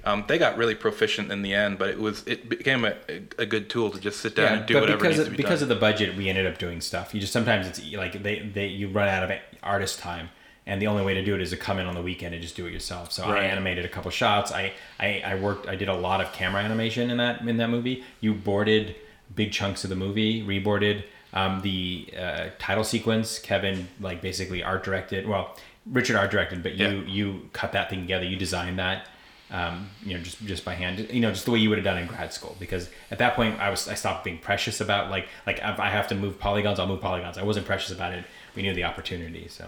Um, 0.05 0.25
they 0.27 0.37
got 0.37 0.57
really 0.57 0.75
proficient 0.75 1.31
in 1.31 1.41
the 1.41 1.53
end, 1.53 1.77
but 1.77 1.89
it 1.89 1.99
was 1.99 2.23
it 2.27 2.49
became 2.49 2.85
a, 2.85 2.95
a 3.37 3.45
good 3.45 3.69
tool 3.69 3.89
to 3.91 3.99
just 3.99 4.19
sit 4.19 4.35
down 4.35 4.59
and 4.59 4.65
do 4.65 4.73
but 4.73 4.81
whatever 4.81 4.97
because 4.97 5.17
needs 5.17 5.19
of, 5.19 5.25
to 5.25 5.31
be 5.31 5.37
because 5.37 5.59
done. 5.59 5.69
of 5.71 5.75
the 5.75 5.79
budget, 5.79 6.15
we 6.15 6.29
ended 6.29 6.45
up 6.45 6.57
doing 6.57 6.81
stuff. 6.81 7.13
You 7.13 7.19
just 7.19 7.33
sometimes 7.33 7.67
it's 7.67 7.83
like 7.93 8.21
they, 8.21 8.39
they 8.39 8.67
you 8.67 8.89
run 8.89 9.07
out 9.07 9.23
of 9.23 9.31
artist 9.61 9.99
time, 9.99 10.29
and 10.65 10.81
the 10.81 10.87
only 10.87 11.03
way 11.03 11.13
to 11.13 11.23
do 11.23 11.35
it 11.35 11.41
is 11.41 11.49
to 11.49 11.57
come 11.57 11.79
in 11.79 11.85
on 11.85 11.93
the 11.95 12.01
weekend 12.01 12.33
and 12.33 12.41
just 12.41 12.55
do 12.55 12.65
it 12.65 12.71
yourself. 12.73 13.11
So 13.11 13.23
I 13.23 13.43
animated 13.43 13.85
a 13.85 13.89
couple 13.89 14.09
shots. 14.11 14.51
I, 14.51 14.73
I 14.99 15.21
I 15.25 15.35
worked. 15.35 15.67
I 15.67 15.75
did 15.75 15.89
a 15.89 15.93
lot 15.95 16.21
of 16.21 16.31
camera 16.33 16.61
animation 16.61 17.09
in 17.09 17.17
that 17.17 17.41
in 17.41 17.57
that 17.57 17.69
movie. 17.69 18.03
You 18.21 18.33
boarded 18.33 18.95
big 19.35 19.51
chunks 19.51 19.83
of 19.83 19.89
the 19.89 19.95
movie, 19.95 20.43
reboarded. 20.43 21.03
Um, 21.33 21.61
the 21.61 22.13
uh, 22.17 22.49
title 22.59 22.83
sequence, 22.83 23.39
Kevin 23.39 23.87
like 23.99 24.21
basically 24.21 24.63
art 24.63 24.83
directed. 24.83 25.27
Well, 25.27 25.57
Richard 25.85 26.15
art 26.15 26.29
directed, 26.31 26.61
but 26.63 26.75
you 26.75 26.87
Yeah. 26.87 27.05
you 27.07 27.49
cut 27.53 27.71
that 27.71 27.89
thing 27.89 28.01
together. 28.01 28.25
You 28.25 28.35
designed 28.37 28.77
that 28.79 29.07
um, 29.51 29.89
you 30.03 30.15
know, 30.15 30.23
just 30.23 30.43
just 30.45 30.65
by 30.65 30.73
hand, 30.73 31.07
you 31.11 31.19
know, 31.19 31.29
just 31.31 31.45
the 31.45 31.51
way 31.51 31.59
you 31.59 31.69
would 31.69 31.77
have 31.77 31.85
done 31.85 31.97
in 31.99 32.07
grad 32.07 32.33
school. 32.33 32.55
Because 32.59 32.89
at 33.11 33.19
that 33.19 33.35
point, 33.35 33.59
I 33.59 33.69
was 33.69 33.87
I 33.87 33.93
stopped 33.93 34.23
being 34.23 34.39
precious 34.39 34.81
about 34.81 35.11
like 35.11 35.27
like 35.45 35.57
if 35.59 35.79
I 35.79 35.89
have 35.89 36.07
to 36.09 36.15
move 36.15 36.39
polygons, 36.39 36.79
I'll 36.79 36.87
move 36.87 37.01
polygons. 37.01 37.37
I 37.37 37.43
wasn't 37.43 37.65
precious 37.67 37.91
about 37.91 38.13
it. 38.13 38.25
We 38.55 38.61
knew 38.63 38.73
the 38.73 38.83
opportunity, 38.85 39.47
so 39.47 39.67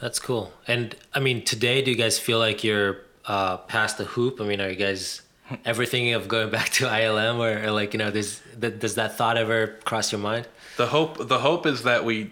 That's 0.00 0.18
cool. 0.18 0.52
And 0.66 0.94
I 1.14 1.20
mean, 1.20 1.44
today, 1.44 1.82
do 1.82 1.90
you 1.90 1.96
guys 1.96 2.18
feel 2.18 2.38
like 2.38 2.62
you're 2.62 2.98
uh, 3.26 3.56
past 3.58 3.98
the 3.98 4.04
hoop? 4.04 4.40
I 4.40 4.44
mean, 4.44 4.60
are 4.60 4.68
you 4.70 4.76
guys 4.76 5.22
ever 5.64 5.84
thinking 5.84 6.14
of 6.14 6.28
going 6.28 6.50
back 6.50 6.68
to 6.70 6.84
ILM, 6.84 7.38
or, 7.38 7.66
or 7.66 7.70
like 7.72 7.92
you 7.94 7.98
know, 7.98 8.10
does 8.10 8.40
that, 8.58 8.78
does 8.78 8.94
that 8.96 9.16
thought 9.18 9.36
ever 9.36 9.78
cross 9.84 10.12
your 10.12 10.20
mind? 10.20 10.46
The 10.76 10.86
hope 10.86 11.26
the 11.28 11.38
hope 11.40 11.66
is 11.66 11.82
that 11.82 12.04
we 12.04 12.30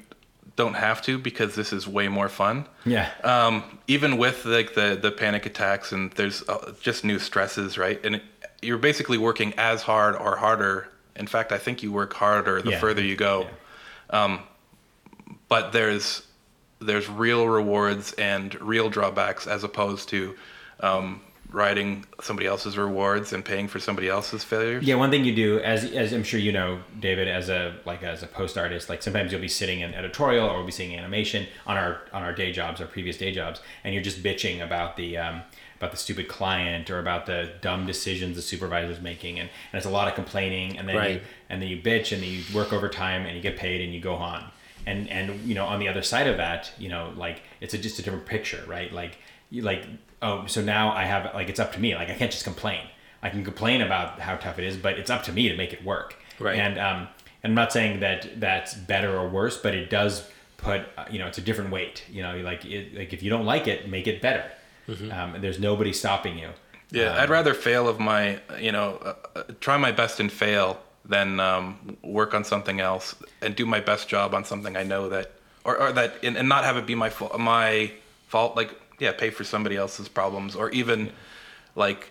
don't 0.55 0.75
have 0.75 1.03
to 1.03 1.19
because 1.19 1.55
this 1.55 1.71
is 1.73 1.87
way 1.87 2.09
more 2.09 2.29
fun. 2.31 2.67
yeah, 2.87 3.11
Um, 3.25 3.79
even 3.89 4.17
with 4.17 4.45
like 4.47 4.75
the 4.75 4.99
the 5.01 5.11
panic 5.11 5.45
attacks 5.45 5.93
and 5.93 6.13
there's 6.13 6.43
uh, 6.49 6.73
just 6.81 7.05
new 7.05 7.19
stresses, 7.19 7.77
right? 7.77 8.03
And 8.05 8.15
it, 8.17 8.23
you're 8.63 8.79
basically 8.79 9.19
working 9.19 9.53
as 9.59 9.83
hard 9.83 10.15
or 10.17 10.37
harder. 10.37 10.89
In 11.17 11.27
fact, 11.27 11.53
I 11.53 11.59
think 11.59 11.83
you 11.83 11.91
work 11.93 12.15
harder 12.15 12.63
the 12.63 12.71
Yeah. 12.71 12.81
further 12.81 13.03
you 13.03 13.17
go. 13.17 13.49
Yeah. 14.13 14.39
But 15.49 15.73
there's 15.73 16.23
there's 16.81 17.09
real 17.09 17.49
rewards 17.49 18.13
and 18.15 18.59
real 18.61 18.91
drawbacks 18.91 19.47
as 19.47 19.65
opposed 19.65 20.09
to 20.11 20.35
um, 20.81 21.21
riding 21.51 22.05
somebody 22.21 22.47
else's 22.47 22.77
rewards 22.77 23.33
and 23.33 23.45
paying 23.45 23.69
for 23.69 23.79
somebody 23.79 24.09
else's 24.09 24.45
failures. 24.45 24.85
Yeah, 24.85 24.97
one 24.97 25.11
thing 25.11 25.25
you 25.25 25.35
do, 25.35 25.59
as 25.61 25.85
as 25.93 26.13
I'm 26.13 26.25
sure 26.25 26.41
you 26.41 26.53
know, 26.53 26.81
David, 27.01 27.29
as 27.29 27.49
a 27.49 27.77
like 27.85 28.03
as 28.03 28.23
a 28.23 28.27
post 28.27 28.59
artist, 28.59 28.89
like 28.89 29.03
sometimes 29.03 29.33
you'll 29.33 29.41
be 29.41 29.49
sitting 29.49 29.81
in 29.81 29.95
editorial 29.95 30.49
or 30.49 30.59
we'll 30.59 30.67
be 30.67 30.73
seeing 30.73 30.97
animation 30.97 31.47
on 31.67 31.77
our 31.77 32.01
on 32.13 32.23
our 32.23 32.35
day 32.35 32.53
jobs, 32.53 32.81
our 32.81 32.87
previous 32.87 33.17
day 33.17 33.33
jobs, 33.33 33.61
and 33.85 33.95
you're 33.95 34.03
just 34.03 34.23
bitching 34.23 34.63
about 34.63 34.97
the 34.97 35.17
um, 35.17 35.43
about 35.79 35.91
the 35.91 35.97
stupid 35.97 36.29
client 36.29 36.91
or 36.91 36.99
about 36.99 37.27
the 37.27 37.53
dumb 37.61 37.87
decisions 37.87 38.37
the 38.37 38.43
supervisor's 38.43 39.01
making, 39.01 39.39
and, 39.39 39.49
and 39.73 39.79
it's 39.79 39.87
a 39.87 39.91
lot 39.91 40.09
of 40.09 40.15
complaining, 40.15 40.79
and 40.79 40.89
then 40.89 40.97
you, 41.11 41.21
and 41.49 41.63
then 41.63 41.69
you 41.69 41.81
bitch 41.81 42.13
and 42.13 42.23
then 42.23 42.31
you 42.31 42.43
work 42.55 42.73
overtime 42.73 43.27
and 43.27 43.37
you 43.37 43.43
get 43.43 43.57
paid 43.57 43.81
and 43.81 43.95
you 43.95 44.01
go 44.01 44.15
on. 44.15 44.51
And 44.87 45.09
and 45.11 45.41
you 45.41 45.55
know 45.55 45.67
on 45.67 45.81
the 45.81 45.89
other 45.89 46.03
side 46.03 46.27
of 46.27 46.37
that, 46.37 46.71
you 46.79 46.89
know, 46.89 47.13
like 47.17 47.43
it's 47.61 47.75
a, 47.75 47.79
just 47.79 47.99
a 47.99 48.03
different 48.03 48.27
picture, 48.27 48.63
right? 48.67 48.93
Like 48.93 49.19
you 49.51 49.63
like 49.63 49.85
oh, 50.23 50.47
so 50.47 50.63
now 50.63 50.93
I 50.93 51.05
have 51.05 51.35
like 51.35 51.49
it's 51.49 51.61
up 51.61 51.73
to 51.73 51.81
me. 51.81 51.95
Like 51.95 52.09
I 52.09 52.15
can't 52.15 52.31
just 52.31 52.45
complain. 52.45 52.87
I 53.23 53.31
can 53.31 53.45
complain 53.45 53.83
about 53.83 54.21
how 54.21 54.37
tough 54.37 54.59
it 54.59 54.65
is, 54.65 54.77
but 54.77 54.99
it's 54.99 55.11
up 55.11 55.25
to 55.25 55.33
me 55.33 55.49
to 55.49 55.57
make 55.57 55.73
it 55.73 55.85
work. 55.85 56.17
Right. 56.39 56.59
And 56.59 56.79
um, 56.79 57.09
and 57.43 57.51
I'm 57.51 57.55
not 57.55 57.73
saying 57.73 58.01
that 58.01 58.41
that's 58.41 58.75
better 58.75 59.19
or 59.19 59.29
worse, 59.29 59.57
but 59.57 59.75
it 59.75 59.91
does 59.91 60.29
put 60.57 60.83
uh, 60.97 61.07
you 61.11 61.19
know 61.19 61.27
it's 61.27 61.39
a 61.39 61.43
different 61.43 61.71
weight. 61.71 62.05
You 62.11 62.23
know, 62.23 62.37
like 62.39 62.65
it, 62.65 62.95
like 62.95 63.13
if 63.13 63.23
you 63.23 63.31
don't 63.31 63.47
like 63.47 63.67
it, 63.67 63.89
make 63.89 64.07
it 64.07 64.23
better. 64.23 64.51
Um, 64.89 65.35
and 65.35 65.43
there's 65.43 65.59
nobody 65.59 65.93
stopping 65.93 66.39
you. 66.39 66.51
Yeah, 66.91 67.21
I'd 67.21 67.31
rather 67.31 67.55
fail 67.55 67.89
of 67.89 67.99
my, 67.99 68.41
you 68.61 68.71
know, 68.71 68.99
uh, 69.05 69.15
uh, 69.35 69.43
try 69.61 69.77
my 69.77 69.91
best 69.91 70.21
and 70.21 70.31
fail 70.31 70.81
than 71.09 71.39
um, 71.41 71.97
work 72.03 72.35
on 72.35 72.45
something 72.45 72.81
else 72.81 73.15
and 73.41 73.55
do 73.55 73.65
my 73.67 73.81
best 73.81 74.09
job 74.09 74.35
on 74.35 74.45
something 74.45 74.77
I 74.77 74.83
know 74.83 75.09
that, 75.09 75.33
or, 75.65 75.77
or 75.81 75.93
that, 75.93 76.15
and, 76.23 76.37
and 76.37 76.49
not 76.49 76.65
have 76.65 76.77
it 76.77 76.87
be 76.87 76.95
my 76.95 77.11
fault. 77.11 77.39
My 77.39 77.93
fault, 78.29 78.57
like 78.57 78.75
yeah, 78.99 79.13
pay 79.13 79.31
for 79.31 79.45
somebody 79.45 79.77
else's 79.77 80.09
problems, 80.09 80.57
or 80.57 80.71
even 80.71 81.11
like 81.77 82.11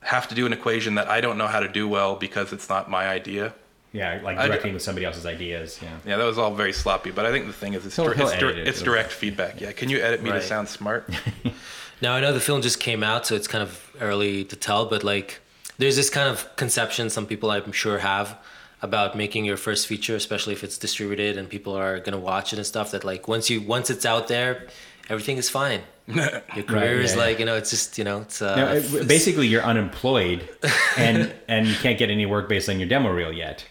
have 0.00 0.28
to 0.28 0.34
do 0.34 0.46
an 0.46 0.52
equation 0.52 0.94
that 0.96 1.08
I 1.08 1.20
don't 1.20 1.38
know 1.38 1.46
how 1.46 1.60
to 1.60 1.68
do 1.68 1.88
well 1.88 2.16
because 2.16 2.52
it's 2.52 2.68
not 2.68 2.90
my 2.90 3.08
idea. 3.08 3.54
Yeah, 3.92 4.20
like 4.22 4.38
I 4.38 4.42
d- 4.42 4.48
directing 4.48 4.72
with 4.72 4.82
somebody 4.82 5.04
else's 5.04 5.26
ideas. 5.26 5.78
Yeah. 5.82 5.90
Yeah, 6.06 6.16
that 6.16 6.24
was 6.24 6.38
all 6.38 6.54
very 6.54 6.72
sloppy. 6.72 7.10
But 7.10 7.26
I 7.26 7.30
think 7.30 7.46
the 7.46 7.52
thing 7.52 7.74
is, 7.74 7.84
it's, 7.84 7.96
He'll- 7.96 8.06
dir- 8.06 8.14
he'll 8.14 8.28
it's, 8.28 8.38
dir- 8.38 8.50
it. 8.50 8.66
it's 8.66 8.80
It'll- 8.80 8.92
direct 8.94 9.12
feedback. 9.12 9.60
Yeah, 9.60 9.72
can 9.72 9.88
you 9.90 9.98
edit 10.00 10.22
me 10.22 10.30
Right. 10.30 10.40
to 10.40 10.46
sound 10.46 10.68
smart? 10.68 11.08
Now 12.00 12.14
I 12.14 12.20
know 12.20 12.32
the 12.32 12.40
film 12.40 12.62
just 12.62 12.80
came 12.80 13.04
out, 13.04 13.26
so 13.28 13.36
it's 13.36 13.46
kind 13.46 13.62
of 13.62 13.90
early 14.00 14.44
to 14.46 14.56
tell, 14.56 14.86
but 14.86 15.04
like 15.04 15.38
there's 15.78 15.96
this 15.96 16.10
kind 16.10 16.28
of 16.28 16.54
conception 16.56 17.10
some 17.10 17.26
people 17.26 17.50
I'm 17.50 17.72
sure 17.72 17.98
have 17.98 18.38
about 18.82 19.16
making 19.16 19.44
your 19.44 19.56
first 19.56 19.86
feature, 19.86 20.16
especially 20.16 20.52
if 20.52 20.64
it's 20.64 20.76
distributed 20.76 21.38
and 21.38 21.48
people 21.48 21.74
are 21.76 22.00
gonna 22.00 22.18
watch 22.18 22.52
it 22.52 22.56
and 22.56 22.66
stuff. 22.66 22.90
That 22.90 23.04
like 23.04 23.28
once 23.28 23.48
you 23.50 23.60
once 23.60 23.90
it's 23.90 24.04
out 24.04 24.28
there, 24.28 24.66
everything 25.08 25.36
is 25.36 25.48
fine. 25.48 25.82
Your 26.08 26.64
career 26.66 26.96
yeah, 26.96 27.04
is 27.04 27.12
yeah. 27.14 27.18
like 27.20 27.38
you 27.38 27.44
know 27.44 27.54
it's 27.54 27.70
just 27.70 27.96
you 27.96 28.02
know 28.02 28.22
it's 28.22 28.42
uh, 28.42 28.56
No, 28.56 28.72
it- 28.72 28.84
it's- 28.84 29.04
basically, 29.06 29.46
you're 29.46 29.62
unemployed, 29.62 30.48
and 30.96 31.32
and 31.46 31.66
you 31.68 31.76
can't 31.76 31.96
get 31.96 32.10
any 32.10 32.26
work 32.26 32.48
based 32.48 32.68
on 32.68 32.80
your 32.80 32.88
demo 32.88 33.10
reel 33.12 33.32
yet. 33.32 33.64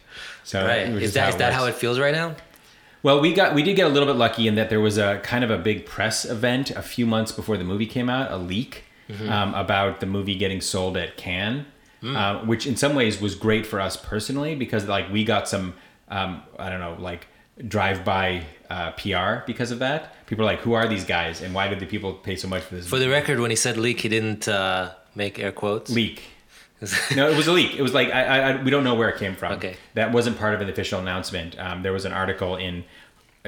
So 0.46 0.66
right. 0.66 0.88
Is 0.88 1.14
that 1.16 1.30
is 1.30 1.36
that 1.36 1.52
how 1.52 1.66
it 1.66 1.76
feels 1.76 2.00
right 2.00 2.14
now? 2.14 2.36
Well, 3.04 3.20
we 3.20 3.34
got 3.34 3.54
we 3.54 3.64
did 3.64 3.76
get 3.76 3.86
a 3.86 3.90
little 3.90 4.08
bit 4.08 4.16
lucky 4.16 4.48
in 4.48 4.56
that 4.56 4.70
there 4.70 4.80
was 4.80 4.98
a 4.98 5.20
kind 5.24 5.44
of 5.44 5.52
a 5.52 5.58
big 5.58 5.86
press 5.86 6.24
event 6.24 6.72
a 6.72 6.82
few 6.82 7.06
months 7.06 7.32
before 7.34 7.58
the 7.58 7.64
movie 7.66 7.86
came 7.86 8.10
out, 8.10 8.32
a 8.32 8.38
leak 8.38 8.86
um, 9.28 9.54
about 9.56 10.00
the 10.00 10.06
movie 10.06 10.36
getting 10.36 10.62
sold 10.62 10.96
at 10.96 11.18
Cannes, 11.18 11.66
um, 12.04 12.48
which 12.48 12.66
in 12.66 12.76
some 12.76 12.96
ways 12.96 13.22
was 13.22 13.36
great 13.36 13.66
for 13.66 13.80
us 13.80 13.96
personally 13.96 14.56
because 14.56 14.88
like 14.88 15.12
we 15.12 15.24
got 15.24 15.48
some 15.48 15.74
um, 16.10 16.42
I 16.60 16.70
don't 16.70 16.80
know 16.80 16.96
like 17.00 17.28
drive 17.68 18.04
by 18.04 18.44
uh, 18.70 18.92
PR 18.92 19.46
because 19.46 19.72
of 19.72 19.80
that. 19.80 20.14
People 20.26 20.46
are 20.46 20.48
like, 20.48 20.60
who 20.62 20.74
are 20.74 20.88
these 20.88 21.04
guys 21.06 21.42
and 21.42 21.54
why 21.54 21.68
did 21.68 21.80
the 21.80 21.86
people 21.86 22.14
pay 22.14 22.36
so 22.36 22.48
much 22.48 22.64
for 22.64 22.76
this 22.76 22.88
For 22.88 22.98
the 23.00 23.10
record, 23.10 23.40
when 23.40 23.50
he 23.52 23.56
said 23.58 23.78
leak, 23.78 24.00
he 24.02 24.10
didn't 24.10 24.48
uh, 24.48 24.92
make 25.16 25.38
air 25.40 25.52
quotes. 25.52 25.92
leak? 25.92 26.24
no, 27.16 27.30
it 27.30 27.38
was 27.38 27.46
a 27.48 27.52
leak. 27.52 27.76
It 27.76 27.84
was 27.84 27.94
like 27.94 28.10
I, 28.10 28.24
I, 28.24 28.38
I 28.52 28.64
we 28.64 28.72
don't 28.72 28.84
know 28.84 28.96
where 28.96 29.10
it 29.10 29.20
came 29.20 29.36
from. 29.36 29.54
Okay. 29.54 29.76
that 29.94 30.12
wasn't 30.12 30.40
part 30.40 30.56
of 30.56 30.62
an 30.62 30.70
official 30.70 31.00
announcement. 31.00 31.60
Um, 31.60 31.84
there 31.84 31.94
was 31.94 32.06
an 32.06 32.14
article 32.14 32.56
in 32.56 32.84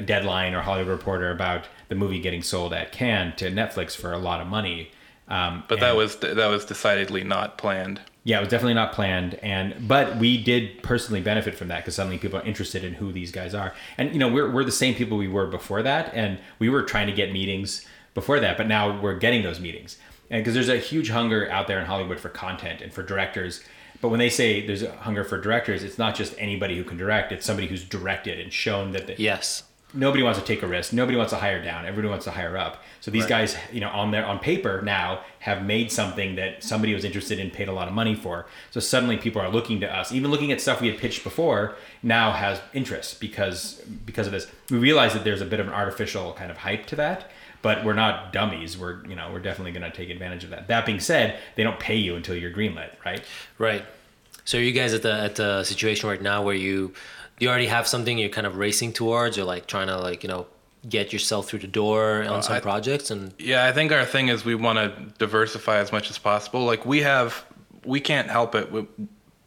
Deadline 0.06 0.54
or 0.54 0.62
Hollywood 0.62 0.92
Reporter 0.92 1.32
about 1.32 1.68
the 1.88 1.96
movie 1.96 2.20
getting 2.20 2.44
sold 2.44 2.74
at 2.74 2.92
Cannes 2.92 3.34
to 3.38 3.50
Netflix 3.50 3.96
for 3.96 4.12
a 4.14 4.18
lot 4.20 4.40
of 4.42 4.48
money. 4.48 4.92
Um, 5.28 5.64
But 5.68 5.80
that 5.80 5.96
was 5.96 6.18
that 6.18 6.48
was 6.48 6.66
decidedly 6.66 7.24
not 7.24 7.58
planned. 7.58 8.02
Yeah, 8.26 8.38
it 8.38 8.42
was 8.42 8.50
definitely 8.50 8.76
not 8.76 8.94
planned, 8.94 9.36
and 9.36 9.88
but 9.88 10.18
we 10.18 10.42
did 10.42 10.82
personally 10.82 11.20
benefit 11.22 11.56
from 11.56 11.68
that 11.68 11.80
because 11.80 11.96
suddenly 11.96 12.18
people 12.18 12.40
are 12.40 12.46
interested 12.46 12.84
in 12.84 12.94
who 12.94 13.12
these 13.12 13.32
guys 13.32 13.54
are, 13.54 13.74
and 13.98 14.14
you 14.14 14.20
know 14.20 14.30
we're 14.30 14.50
we're 14.50 14.64
the 14.64 14.72
same 14.72 14.96
people 14.96 15.18
we 15.18 15.28
were 15.28 15.48
before 15.48 15.84
that, 15.84 16.14
and 16.14 16.40
we 16.58 16.70
were 16.70 16.84
trying 16.84 17.08
to 17.08 17.14
get 17.14 17.34
meetings 17.34 17.86
before 18.14 18.40
that, 18.40 18.58
but 18.58 18.68
now 18.68 19.00
we're 19.02 19.18
getting 19.18 19.44
those 19.44 19.60
meetings, 19.60 19.98
and 20.30 20.42
because 20.42 20.54
there's 20.54 20.70
a 20.70 20.78
huge 20.78 21.10
hunger 21.10 21.50
out 21.52 21.68
there 21.68 21.80
in 21.80 21.86
Hollywood 21.86 22.20
for 22.20 22.30
content 22.30 22.82
and 22.82 22.94
for 22.94 23.04
directors. 23.04 23.62
But 24.00 24.10
when 24.10 24.20
they 24.20 24.30
say 24.30 24.66
there's 24.66 24.84
a 24.84 24.92
hunger 24.92 25.24
for 25.24 25.40
directors, 25.40 25.82
it's 25.82 25.98
not 25.98 26.14
just 26.14 26.34
anybody 26.38 26.78
who 26.78 26.84
can 26.86 26.98
direct; 26.98 27.34
it's 27.34 27.46
somebody 27.46 27.68
who's 27.68 27.84
directed 27.84 28.40
and 28.40 28.54
shown 28.54 28.94
that 28.94 29.08
they, 29.08 29.16
Yes. 29.18 29.64
Nobody 29.94 30.24
wants 30.24 30.40
to 30.40 30.46
take 30.46 30.64
a 30.64 30.68
risk. 30.68 30.92
Nobody 30.94 31.18
wants 31.18 31.32
to 31.34 31.38
hire 31.40 31.64
down. 31.64 31.86
Everybody 31.86 32.10
wants 32.10 32.26
to 32.26 32.32
hire 32.32 32.58
up. 32.58 32.84
So 33.02 33.12
these 33.12 33.24
Right. 33.24 33.30
guys, 33.30 33.56
you 33.72 33.80
know, 33.80 33.90
on 33.90 34.12
their 34.12 34.26
on 34.26 34.40
paper 34.40 34.82
now 34.82 35.22
have 35.40 35.64
made 35.64 35.92
something 35.92 36.36
that 36.36 36.64
somebody 36.64 36.94
was 36.94 37.04
interested 37.06 37.38
in, 37.40 37.52
paid 37.52 37.68
a 37.68 37.72
lot 37.74 37.88
of 37.88 37.94
money 37.94 38.16
for. 38.16 38.46
So 38.72 38.80
suddenly 38.80 39.18
people 39.18 39.42
are 39.42 39.50
looking 39.50 39.80
to 39.82 39.96
us, 39.96 40.12
even 40.12 40.32
looking 40.32 40.52
at 40.52 40.60
stuff 40.62 40.82
we 40.82 40.88
had 40.88 40.98
pitched 40.98 41.24
before, 41.24 41.76
now 42.02 42.32
has 42.32 42.60
interest 42.74 43.20
because 43.20 43.82
because 44.06 44.26
of 44.26 44.34
this. 44.34 44.48
We 44.72 44.78
realize 44.78 45.14
that 45.14 45.24
there's 45.24 45.42
a 45.42 45.46
bit 45.46 45.60
of 45.60 45.68
an 45.68 45.74
artificial 45.74 46.34
kind 46.34 46.50
of 46.50 46.58
hype 46.58 46.86
to 46.88 46.96
that, 46.96 47.30
but 47.62 47.84
we're 47.86 47.94
not 47.94 48.34
dummies. 48.34 48.78
We're 48.78 49.06
you 49.06 49.16
know 49.16 49.30
we're 49.32 49.40
definitely 49.40 49.74
going 49.74 49.90
to 49.90 49.96
take 49.96 50.10
advantage 50.10 50.44
of 50.44 50.50
that. 50.50 50.68
That 50.70 50.86
being 50.86 51.00
said, 51.00 51.38
they 51.56 51.64
don't 51.64 51.80
pay 51.80 51.96
you 51.98 52.16
until 52.16 52.36
you're 52.36 52.52
greenlit, 52.52 52.90
right? 53.06 53.24
Right. 53.58 53.86
So 54.46 54.58
are 54.58 54.62
you 54.62 54.72
guys 54.72 54.94
at 54.94 55.04
the 55.04 55.14
at 55.14 55.36
the 55.36 55.64
situation 55.64 56.10
right 56.10 56.22
now 56.22 56.42
where 56.42 56.56
you 56.56 56.94
you 57.44 57.50
already 57.50 57.68
have 57.68 57.88
something 57.88 58.18
you're 58.18 58.30
kind 58.30 58.48
of 58.48 58.56
racing 58.58 58.94
towards, 58.94 59.38
or 59.38 59.44
like 59.44 59.68
trying 59.68 59.88
to 59.88 59.98
like 59.98 60.24
you 60.24 60.30
know 60.30 60.48
get 60.90 61.14
yourself 61.14 61.48
through 61.48 61.60
the 61.60 61.68
door 61.68 62.24
on 62.24 62.44
some 62.44 62.56
I- 62.56 62.60
projects 62.60 63.10
and 63.12 63.34
Yeah, 63.40 63.66
I 63.66 63.72
think 63.72 63.92
our 63.92 64.06
thing 64.06 64.28
is 64.30 64.44
we 64.44 64.56
want 64.56 64.80
to 64.80 65.14
diversify 65.18 65.78
as 65.78 65.92
much 65.92 66.10
as 66.10 66.18
possible. 66.18 66.66
Like 66.66 66.86
we 66.86 67.02
have, 67.04 67.46
we 67.86 68.00
can't 68.02 68.30
help 68.30 68.54
it. 68.56 68.70
We, 68.72 68.86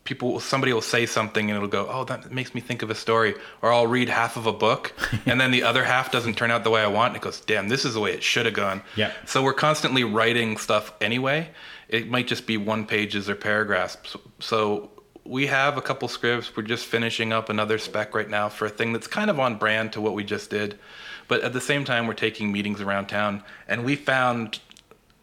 people, 0.05 0.40
somebody 0.40 0.72
will 0.72 0.80
say 0.80 1.05
something 1.05 1.51
and 1.51 1.57
it'll 1.57 1.68
go, 1.68 1.86
"Oh, 1.90 2.05
that 2.05 2.30
makes 2.32 2.55
me 2.55 2.61
think 2.61 2.82
of 2.82 2.90
a 2.90 2.94
story," 2.94 3.34
or 3.61 3.72
I'll 3.72 3.86
read 3.86 4.09
half 4.09 4.36
of 4.36 4.47
a 4.47 4.53
book 4.53 4.94
and 5.26 5.40
then 5.40 5.51
the 5.51 5.62
other 5.64 5.84
half 5.84 6.11
doesn't 6.12 6.36
turn 6.36 6.51
out 6.51 6.64
the 6.64 6.70
way 6.70 6.82
I 6.82 6.86
want. 6.86 7.09
And 7.14 7.16
it 7.16 7.22
goes, 7.22 7.40
"Damn, 7.40 7.68
this 7.68 7.84
is 7.84 7.94
the 7.94 8.01
way 8.01 8.12
it 8.12 8.22
should 8.22 8.47
have 8.47 8.55
gone." 8.55 8.82
Yeah. 8.94 9.12
So 9.26 9.42
we're 9.42 9.55
constantly 9.68 10.05
writing 10.05 10.57
stuff 10.59 10.92
anyway. 11.01 11.49
It 11.88 12.09
might 12.09 12.28
just 12.28 12.47
be 12.47 12.57
one 12.57 12.86
pages 12.86 13.28
or 13.28 13.34
paragraphs. 13.34 13.97
So 14.40 14.90
we 15.29 15.47
have 15.47 15.77
a 15.77 15.83
couple 15.83 16.09
scripts. 16.09 16.57
We're 16.57 16.62
just 16.62 16.87
finishing 16.87 17.33
up 17.33 17.49
another 17.49 17.79
spec 17.79 18.14
right 18.14 18.29
now 18.29 18.49
for 18.49 18.66
a 18.66 18.70
thing 18.70 18.93
that's 18.93 19.07
kind 19.07 19.31
of 19.31 19.41
on 19.41 19.57
brand 19.57 19.93
to 19.93 20.01
what 20.01 20.14
we 20.14 20.24
just 20.24 20.51
did. 20.51 20.79
But 21.29 21.43
at 21.43 21.53
the 21.53 21.61
same 21.61 21.85
time, 21.85 22.07
we're 22.07 22.14
taking 22.14 22.53
meetings 22.53 22.81
around 22.81 23.07
town, 23.07 23.43
and 23.66 23.85
we 23.85 23.97
found 23.97 24.61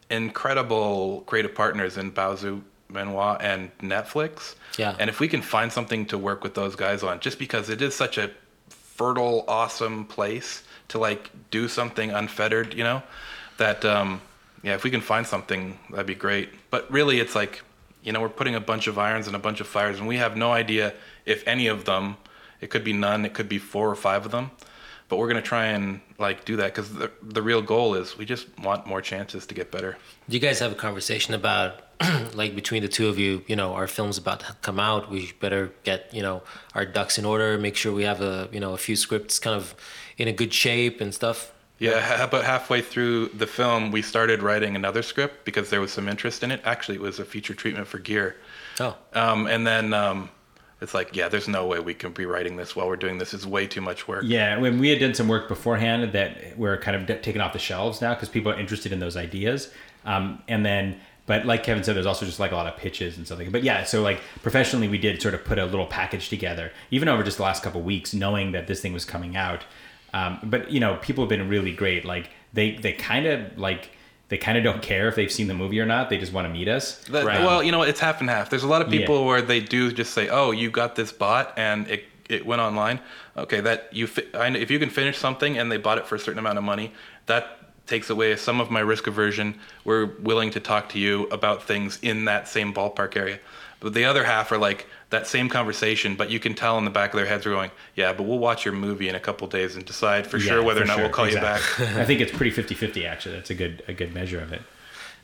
incredible 0.10 1.24
creative 1.26 1.56
partners 1.56 1.97
in 1.97 2.12
Baozou 2.12 2.62
Benoit 2.89 3.41
and 3.41 3.76
Netflix. 3.80 4.56
Yeah. 4.78 4.95
And 4.99 5.10
if 5.10 5.20
we 5.20 5.28
can 5.28 5.41
find 5.41 5.72
something 5.72 6.06
to 6.08 6.18
work 6.18 6.43
with 6.43 6.54
those 6.54 6.76
guys 6.76 7.04
on, 7.04 7.20
just 7.20 7.39
because 7.39 7.70
it 7.70 7.82
is 7.82 7.95
such 7.95 8.18
a 8.18 8.32
fertile, 8.70 9.45
awesome 9.47 10.06
place 10.06 10.64
to 10.89 10.99
like 10.99 11.32
do 11.49 11.68
something 11.68 12.12
unfettered, 12.12 12.74
you 12.74 12.84
know, 12.84 13.01
that 13.58 13.84
um, 13.86 14.22
yeah, 14.62 14.76
if 14.76 14.84
we 14.84 14.89
can 14.89 15.01
find 15.01 15.26
something, 15.26 15.78
that'd 15.89 16.06
be 16.06 16.16
great. 16.16 16.49
But 16.70 16.91
really, 16.91 17.20
it's 17.20 17.36
like, 17.36 17.64
you 18.04 18.12
know, 18.12 18.22
we're 18.22 18.30
putting 18.30 18.56
a 18.56 18.60
bunch 18.60 18.88
of 18.88 18.97
irons 18.97 19.28
and 19.28 19.36
a 19.36 19.39
bunch 19.39 19.60
of 19.62 19.68
fires, 19.68 19.99
and 19.99 20.08
we 20.08 20.18
have 20.18 20.36
no 20.36 20.51
idea 20.51 20.93
if 21.26 21.47
any 21.47 21.68
of 21.68 21.86
them. 21.86 22.18
It 22.62 22.70
could 22.70 22.84
be 22.84 22.93
none. 22.93 23.26
It 23.26 23.34
could 23.34 23.49
be 23.49 23.58
four 23.58 23.89
or 23.89 23.95
five 23.95 24.26
of 24.26 24.32
them. 24.32 24.51
But 25.10 25.18
we're 25.18 25.28
gonna 25.28 25.41
try 25.41 25.66
and 25.68 25.99
like 26.18 26.45
do 26.45 26.56
that 26.58 26.74
because 26.74 26.93
the 26.93 27.12
the 27.22 27.41
real 27.41 27.62
goal 27.62 27.93
is 27.95 28.18
we 28.18 28.26
just 28.26 28.47
want 28.60 28.88
more 28.88 29.01
chances 29.01 29.45
to 29.47 29.54
get 29.54 29.70
better. 29.70 29.97
Do 30.28 30.36
you 30.36 30.39
guys 30.39 30.60
have 30.60 30.72
a 30.72 30.76
conversation 30.76 31.34
about 31.34 31.82
like 32.34 32.56
between 32.56 32.82
the 32.82 32.88
two 32.88 33.08
of 33.08 33.18
you, 33.20 33.43
you 33.47 33.56
know, 33.56 33.74
our 33.74 33.88
film's 33.88 34.18
about 34.18 34.39
to 34.41 34.56
come 34.62 34.80
out, 34.80 35.10
we 35.10 35.32
better 35.39 35.72
get, 35.84 36.14
you 36.14 36.22
know, 36.22 36.41
our 36.74 36.86
ducks 36.86 37.18
in 37.18 37.26
order, 37.26 37.58
make 37.58 37.76
sure 37.76 37.93
we 37.93 38.04
have 38.04 38.22
a, 38.22 38.49
you 38.51 38.60
know, 38.60 38.74
a 38.74 38.78
few 38.78 38.95
scripts 38.95 39.39
kind 39.39 39.56
of 39.56 39.76
in 40.18 40.28
a 40.28 40.34
good 40.34 40.54
shape 40.54 41.01
and 41.01 41.14
stuff. 41.14 41.51
Yeah, 41.84 42.24
about 42.24 42.46
halfway 42.46 42.82
through 42.82 43.28
the 43.30 43.48
film, 43.48 43.92
we 43.92 44.02
started 44.02 44.42
writing 44.42 44.76
another 44.76 45.02
script 45.02 45.44
because 45.44 45.70
there 45.70 45.82
was 45.82 45.92
some 45.92 46.08
interest 46.08 46.42
in 46.44 46.52
it. 46.52 46.62
Actually, 46.64 46.96
it 46.96 47.02
was 47.02 47.20
a 47.20 47.26
feature 47.26 47.54
treatment 47.54 47.88
for 47.88 48.00
gear. 48.00 48.38
Oh. 48.80 48.96
Um, 49.14 49.48
and 49.48 49.68
then 49.68 49.94
um, 49.94 50.30
it's 50.82 50.94
like, 50.94 51.16
yeah, 51.16 51.28
there's 51.28 51.48
no 51.48 51.66
way 51.66 51.80
we 51.80 51.94
can 51.94 52.14
be 52.14 52.26
writing 52.26 52.56
this 52.56 52.76
while 52.76 52.88
we're 52.88 52.96
doing 52.96 53.18
this. 53.18 53.34
It's 53.34 53.46
way 53.46 53.68
too 53.68 53.82
much 53.82 54.08
work. 54.08 54.24
Yeah, 54.26 54.58
when 54.58 54.80
we 54.80 54.90
had 54.90 55.00
done 55.00 55.14
some 55.14 55.28
work 55.28 55.50
beforehand 55.50 56.14
that 56.14 56.58
were 56.58 56.78
kind 56.78 57.10
of 57.10 57.22
taken 57.22 57.42
off 57.42 57.54
the 57.54 57.60
shelves 57.60 58.02
now 58.02 58.14
because 58.14 58.30
people 58.30 58.52
are 58.52 58.60
interested 58.60 58.94
in 58.94 59.00
those 59.00 59.18
ideas. 59.18 59.72
Um, 60.06 60.42
and 60.48 60.66
then, 60.66 61.00
but 61.26 61.46
like 61.46 61.64
Kevin 61.64 61.84
said, 61.84 61.98
there's 61.98 62.06
also 62.06 62.26
just 62.26 62.40
like 62.40 62.52
a 62.52 62.56
lot 62.56 62.68
of 62.68 62.78
pitches 62.78 63.18
and 63.18 63.30
like. 63.38 63.52
But 63.52 63.64
yeah, 63.64 63.84
so 63.84 64.02
like 64.02 64.22
professionally, 64.42 64.88
we 64.88 64.98
did 64.98 65.22
sort 65.22 65.34
of 65.34 65.44
put 65.44 65.60
a 65.60 65.66
little 65.66 65.88
package 65.88 66.30
together, 66.30 66.72
even 66.92 67.10
over 67.10 67.24
just 67.24 67.38
the 67.38 67.44
last 67.44 67.62
couple 67.64 67.82
of 67.82 67.86
weeks, 67.86 68.14
knowing 68.14 68.54
that 68.54 68.68
this 68.68 68.82
thing 68.82 68.94
was 68.94 69.04
coming 69.06 69.36
out. 69.36 69.66
Um, 70.14 70.39
but 70.43 70.72
you 70.72 70.80
know, 70.80 70.97
people 71.01 71.24
have 71.24 71.30
been 71.30 71.49
really 71.49 71.72
great. 71.74 72.05
Like 72.05 72.30
they 72.53 72.72
they 72.72 72.93
kind 72.93 73.26
of 73.26 73.57
like 73.57 73.89
they 74.30 74.38
kind 74.38 74.57
of 74.57 74.64
don't 74.64 74.82
care 74.82 75.07
if 75.07 75.16
they've 75.16 75.32
seen 75.32 75.47
the 75.47 75.53
movie 75.53 75.80
or 75.80 75.86
not. 75.86 76.09
They 76.09 76.18
just 76.18 76.34
want 76.34 76.47
to 76.47 76.53
meet 76.53 76.68
us. 76.68 76.95
That- 77.05 77.26
Right. 77.26 77.41
Well, 77.41 77.61
you 77.64 77.72
know, 77.72 77.82
it's 77.84 77.99
half 77.99 78.20
and 78.22 78.30
half. 78.30 78.49
There's 78.49 78.64
a 78.64 78.68
lot 78.68 78.82
of 78.82 78.89
people 78.89 79.20
Yeah. 79.22 79.26
where 79.26 79.41
they 79.41 79.59
do 79.59 79.91
just 79.91 80.14
say, 80.14 80.30
"Oh, 80.30 80.51
you 80.51 80.70
got 80.72 80.95
this 80.95 81.11
bot 81.11 81.53
and 81.57 81.88
it 81.89 82.05
it 82.30 82.45
went 82.45 82.61
online." 82.61 82.99
Okay, 83.38 83.59
that 83.61 83.89
you 83.91 84.07
fi- 84.07 84.28
I 84.34 84.49
know, 84.49 84.59
if 84.59 84.70
you 84.72 84.80
can 84.80 84.89
finish 84.89 85.18
something 85.18 85.57
and 85.57 85.72
they 85.72 85.78
bought 85.78 85.97
it 85.97 86.07
for 86.07 86.16
a 86.16 86.20
certain 86.20 86.39
amount 86.39 86.57
of 86.57 86.64
money, 86.64 86.93
that 87.26 87.59
takes 87.86 88.09
away 88.09 88.36
some 88.38 88.61
of 88.61 88.72
my 88.72 88.80
risk 88.80 89.07
aversion. 89.07 89.55
We're 89.84 90.05
willing 90.05 90.51
to 90.51 90.59
talk 90.59 90.89
to 90.89 90.99
you 90.99 91.24
about 91.32 91.64
things 91.64 91.99
in 92.01 92.26
that 92.26 92.47
same 92.47 92.74
ballpark 92.74 93.18
area. 93.18 93.39
But 93.82 93.93
the 93.93 94.05
other 94.05 94.24
half 94.24 94.51
are 94.53 94.57
like 94.57 94.88
that 95.14 95.26
same 95.28 95.49
conversation, 95.49 96.16
but 96.16 96.30
you 96.30 96.39
can 96.39 96.53
tell 96.53 96.78
in 96.78 96.86
the 96.86 96.91
back 96.91 97.14
of 97.14 97.18
their 97.18 97.26
heads 97.26 97.45
are 97.45 97.49
going, 97.51 97.72
"Yeah, 97.95 98.14
but 98.14 98.24
we'll 98.24 98.39
watch 98.39 98.66
your 98.66 98.74
movie 98.74 99.07
in 99.09 99.16
a 99.16 99.20
couple 99.20 99.47
days 99.47 99.76
and 99.76 99.84
decide 99.86 100.28
for 100.28 100.39
sure 100.39 100.61
whether 100.61 100.82
for 100.82 100.86
or 100.86 100.88
not 100.88 100.93
sure. 100.95 101.03
we'll 101.05 101.11
call 101.14 101.26
Exactly. 101.26 101.86
you 101.86 101.91
back." 101.91 101.99
I 102.01 102.05
think 102.05 102.22
it's 102.22 102.32
pretty 102.32 102.51
50-50 102.51 103.07
actually. 103.07 103.36
That's 103.36 103.49
a 103.49 103.55
good 103.55 103.84
a 103.88 103.93
good 103.93 104.14
measure 104.14 104.39
of 104.41 104.51
it. 104.53 104.61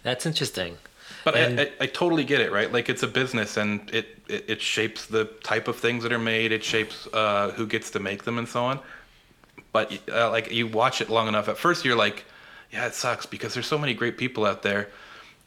That's 0.04 0.26
interesting. 0.26 0.78
But 1.26 1.36
And- 1.36 1.60
I, 1.60 1.64
I, 1.64 1.72
I 1.82 1.86
totally 1.88 2.24
get 2.24 2.40
it, 2.40 2.52
right? 2.52 2.72
Like 2.72 2.88
it's 2.90 3.04
a 3.04 3.08
business, 3.08 3.58
and 3.58 3.90
it, 3.94 4.18
it, 4.30 4.46
it 4.48 4.62
shapes 4.62 5.06
the 5.08 5.26
type 5.44 5.68
of 5.68 5.76
things 5.78 6.04
that 6.04 6.14
are 6.14 6.20
made. 6.20 6.52
It 6.54 6.64
shapes 6.64 7.08
uh, 7.14 7.52
who 7.52 7.68
gets 7.68 7.92
to 7.92 8.00
make 8.00 8.24
them, 8.24 8.38
and 8.38 8.48
so 8.48 8.64
on. 8.64 8.80
But 9.74 9.92
uh, 10.12 10.30
like 10.32 10.52
you 10.52 10.68
watch 10.68 11.02
it 11.02 11.10
long 11.10 11.28
enough, 11.28 11.50
at 11.50 11.58
first 11.58 11.84
you're 11.86 11.98
like, 11.98 12.26
yeah, 12.72 12.86
it 12.88 12.94
sucks 12.94 13.26
because 13.26 13.54
there's 13.54 13.68
so 13.68 13.78
many 13.78 13.94
great 13.94 14.18
people 14.18 14.46
out 14.46 14.62
there. 14.64 14.88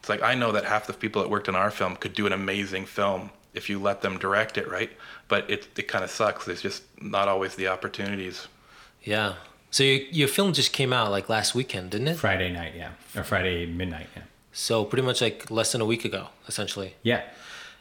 It's 0.01 0.09
like 0.09 0.23
I 0.23 0.35
know 0.35 0.53
that 0.53 0.65
half 0.65 0.87
the 0.87 0.93
people 0.93 1.23
that 1.23 1.29
worked 1.29 1.49
on 1.49 1.57
our 1.57 1.71
film 1.71 1.97
could 1.97 2.13
do 2.13 2.27
an 2.27 2.33
amazing 2.33 2.87
film 2.87 3.31
if 3.55 3.69
you 3.69 3.79
let 3.79 4.03
them 4.03 4.19
direct 4.19 4.59
it, 4.59 4.69
right? 4.71 4.91
But 5.29 5.51
it 5.51 5.69
it 5.77 5.89
kind 5.89 6.05
of 6.05 6.11
sucks. 6.11 6.45
There's 6.45 6.63
just 6.63 6.83
not 7.01 7.29
always 7.29 7.55
the 7.55 7.69
opportunities. 7.69 8.49
Yeah. 9.03 9.35
So 9.71 9.85
you, 9.85 10.07
your 10.11 10.29
film 10.29 10.53
just 10.53 10.73
came 10.73 10.93
out 10.93 11.11
like 11.11 11.29
last 11.29 11.55
weekend, 11.55 11.91
didn't 11.91 12.09
it? 12.09 12.17
Friday 12.17 12.53
night, 12.53 12.75
yeah, 12.77 12.91
or 13.17 13.25
Friday 13.25 13.65
midnight, 13.67 14.09
yeah. 14.15 14.23
So 14.53 14.85
pretty 14.85 15.03
much 15.03 15.21
like 15.23 15.51
less 15.51 15.73
than 15.73 15.81
a 15.81 15.87
week 15.87 16.05
ago, 16.05 16.29
essentially. 16.47 16.95
Yeah. 17.03 17.23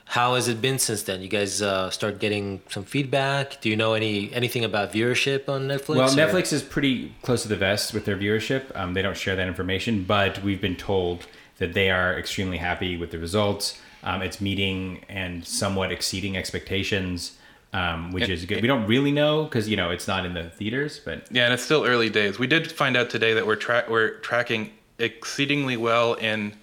How 0.05 0.35
has 0.35 0.47
it 0.49 0.61
been 0.61 0.77
since 0.79 1.03
then? 1.03 1.21
You 1.21 1.29
guys 1.29 1.61
uh, 1.61 1.89
start 1.89 2.19
getting 2.19 2.61
some 2.69 2.83
feedback. 2.83 3.61
Do 3.61 3.69
you 3.69 3.77
know 3.77 3.93
any 3.93 4.33
anything 4.33 4.65
about 4.65 4.91
viewership 4.91 5.47
on 5.47 5.67
Netflix? 5.67 5.95
Well, 5.95 6.09
or- 6.09 6.15
Netflix 6.15 6.51
is 6.51 6.61
pretty 6.63 7.13
close 7.21 7.43
to 7.43 7.47
the 7.47 7.55
vest 7.55 7.93
with 7.93 8.05
their 8.05 8.17
viewership. 8.17 8.75
Um, 8.75 8.93
they 8.93 9.01
don't 9.01 9.15
share 9.17 9.35
that 9.35 9.47
information, 9.47 10.03
but 10.03 10.43
we've 10.43 10.59
been 10.61 10.75
told 10.75 11.27
that 11.57 11.73
they 11.73 11.91
are 11.91 12.17
extremely 12.17 12.57
happy 12.57 12.97
with 12.97 13.11
the 13.11 13.19
results. 13.19 13.79
Um, 14.03 14.21
it's 14.21 14.41
meeting 14.41 15.05
and 15.09 15.45
somewhat 15.45 15.91
exceeding 15.91 16.35
expectations, 16.35 17.37
um, 17.73 18.11
which 18.11 18.29
is 18.29 18.45
good. 18.45 18.61
We 18.61 18.67
don't 18.67 18.87
really 18.87 19.11
know 19.11 19.43
because 19.43 19.69
you 19.69 19.77
know 19.77 19.91
it's 19.91 20.07
not 20.07 20.25
in 20.25 20.33
the 20.33 20.49
theaters, 20.49 20.99
but 21.03 21.27
Yeah, 21.31 21.45
and 21.45 21.53
it's 21.53 21.63
still 21.63 21.85
early 21.85 22.09
days. 22.09 22.39
We 22.39 22.47
did 22.47 22.71
find 22.71 22.97
out 22.97 23.09
today 23.09 23.33
that 23.33 23.45
we're 23.45 23.55
tra- 23.55 23.85
we're 23.87 24.15
tracking 24.19 24.71
exceedingly 24.97 25.77
well 25.77 26.13
in 26.15 26.53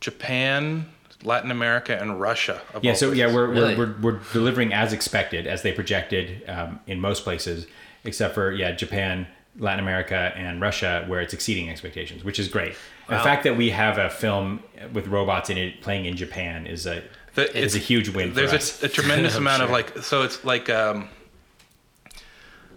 Japan, 0.00 0.86
Latin 1.22 1.50
America, 1.50 1.98
and 2.00 2.20
Russia. 2.20 2.60
of 2.74 2.84
yeah. 2.84 2.92
all 2.92 2.96
So 2.96 3.12
yeah, 3.12 3.32
we're, 3.32 3.46
Really? 3.46 3.76
we're, 3.76 3.94
we're 4.00 4.12
we're 4.14 4.20
delivering 4.32 4.72
as 4.72 4.92
expected, 4.92 5.46
as 5.46 5.62
they 5.62 5.72
projected 5.72 6.48
um, 6.48 6.80
in 6.86 7.00
most 7.00 7.22
places, 7.24 7.66
except 8.04 8.34
for 8.34 8.52
yeah 8.52 8.72
Japan, 8.72 9.26
Latin 9.58 9.80
America, 9.80 10.32
and 10.36 10.60
Russia, 10.60 11.04
where 11.08 11.20
it's 11.20 11.34
exceeding 11.34 11.68
expectations, 11.68 12.22
which 12.24 12.38
is 12.38 12.48
great. 12.48 12.74
The 13.08 13.18
fact 13.18 13.44
that 13.44 13.56
we 13.56 13.70
have 13.70 13.98
a 13.98 14.10
film 14.10 14.62
with 14.92 15.06
robots 15.08 15.50
in 15.50 15.56
it 15.58 15.80
playing 15.80 16.04
in 16.06 16.16
Japan 16.16 16.66
is 16.66 16.86
a 16.86 17.02
The- 17.34 17.56
is 17.56 17.74
a 17.74 17.78
huge 17.78 18.08
win 18.10 18.30
for 18.30 18.34
There's 18.36 18.52
us. 18.52 18.82
a, 18.82 18.86
a 18.86 18.88
tremendous 18.88 19.34
amount 19.42 19.62
of 19.62 19.70
like, 19.70 19.98
so 19.98 20.22
it's 20.22 20.44
like, 20.44 20.68
um, 20.70 21.08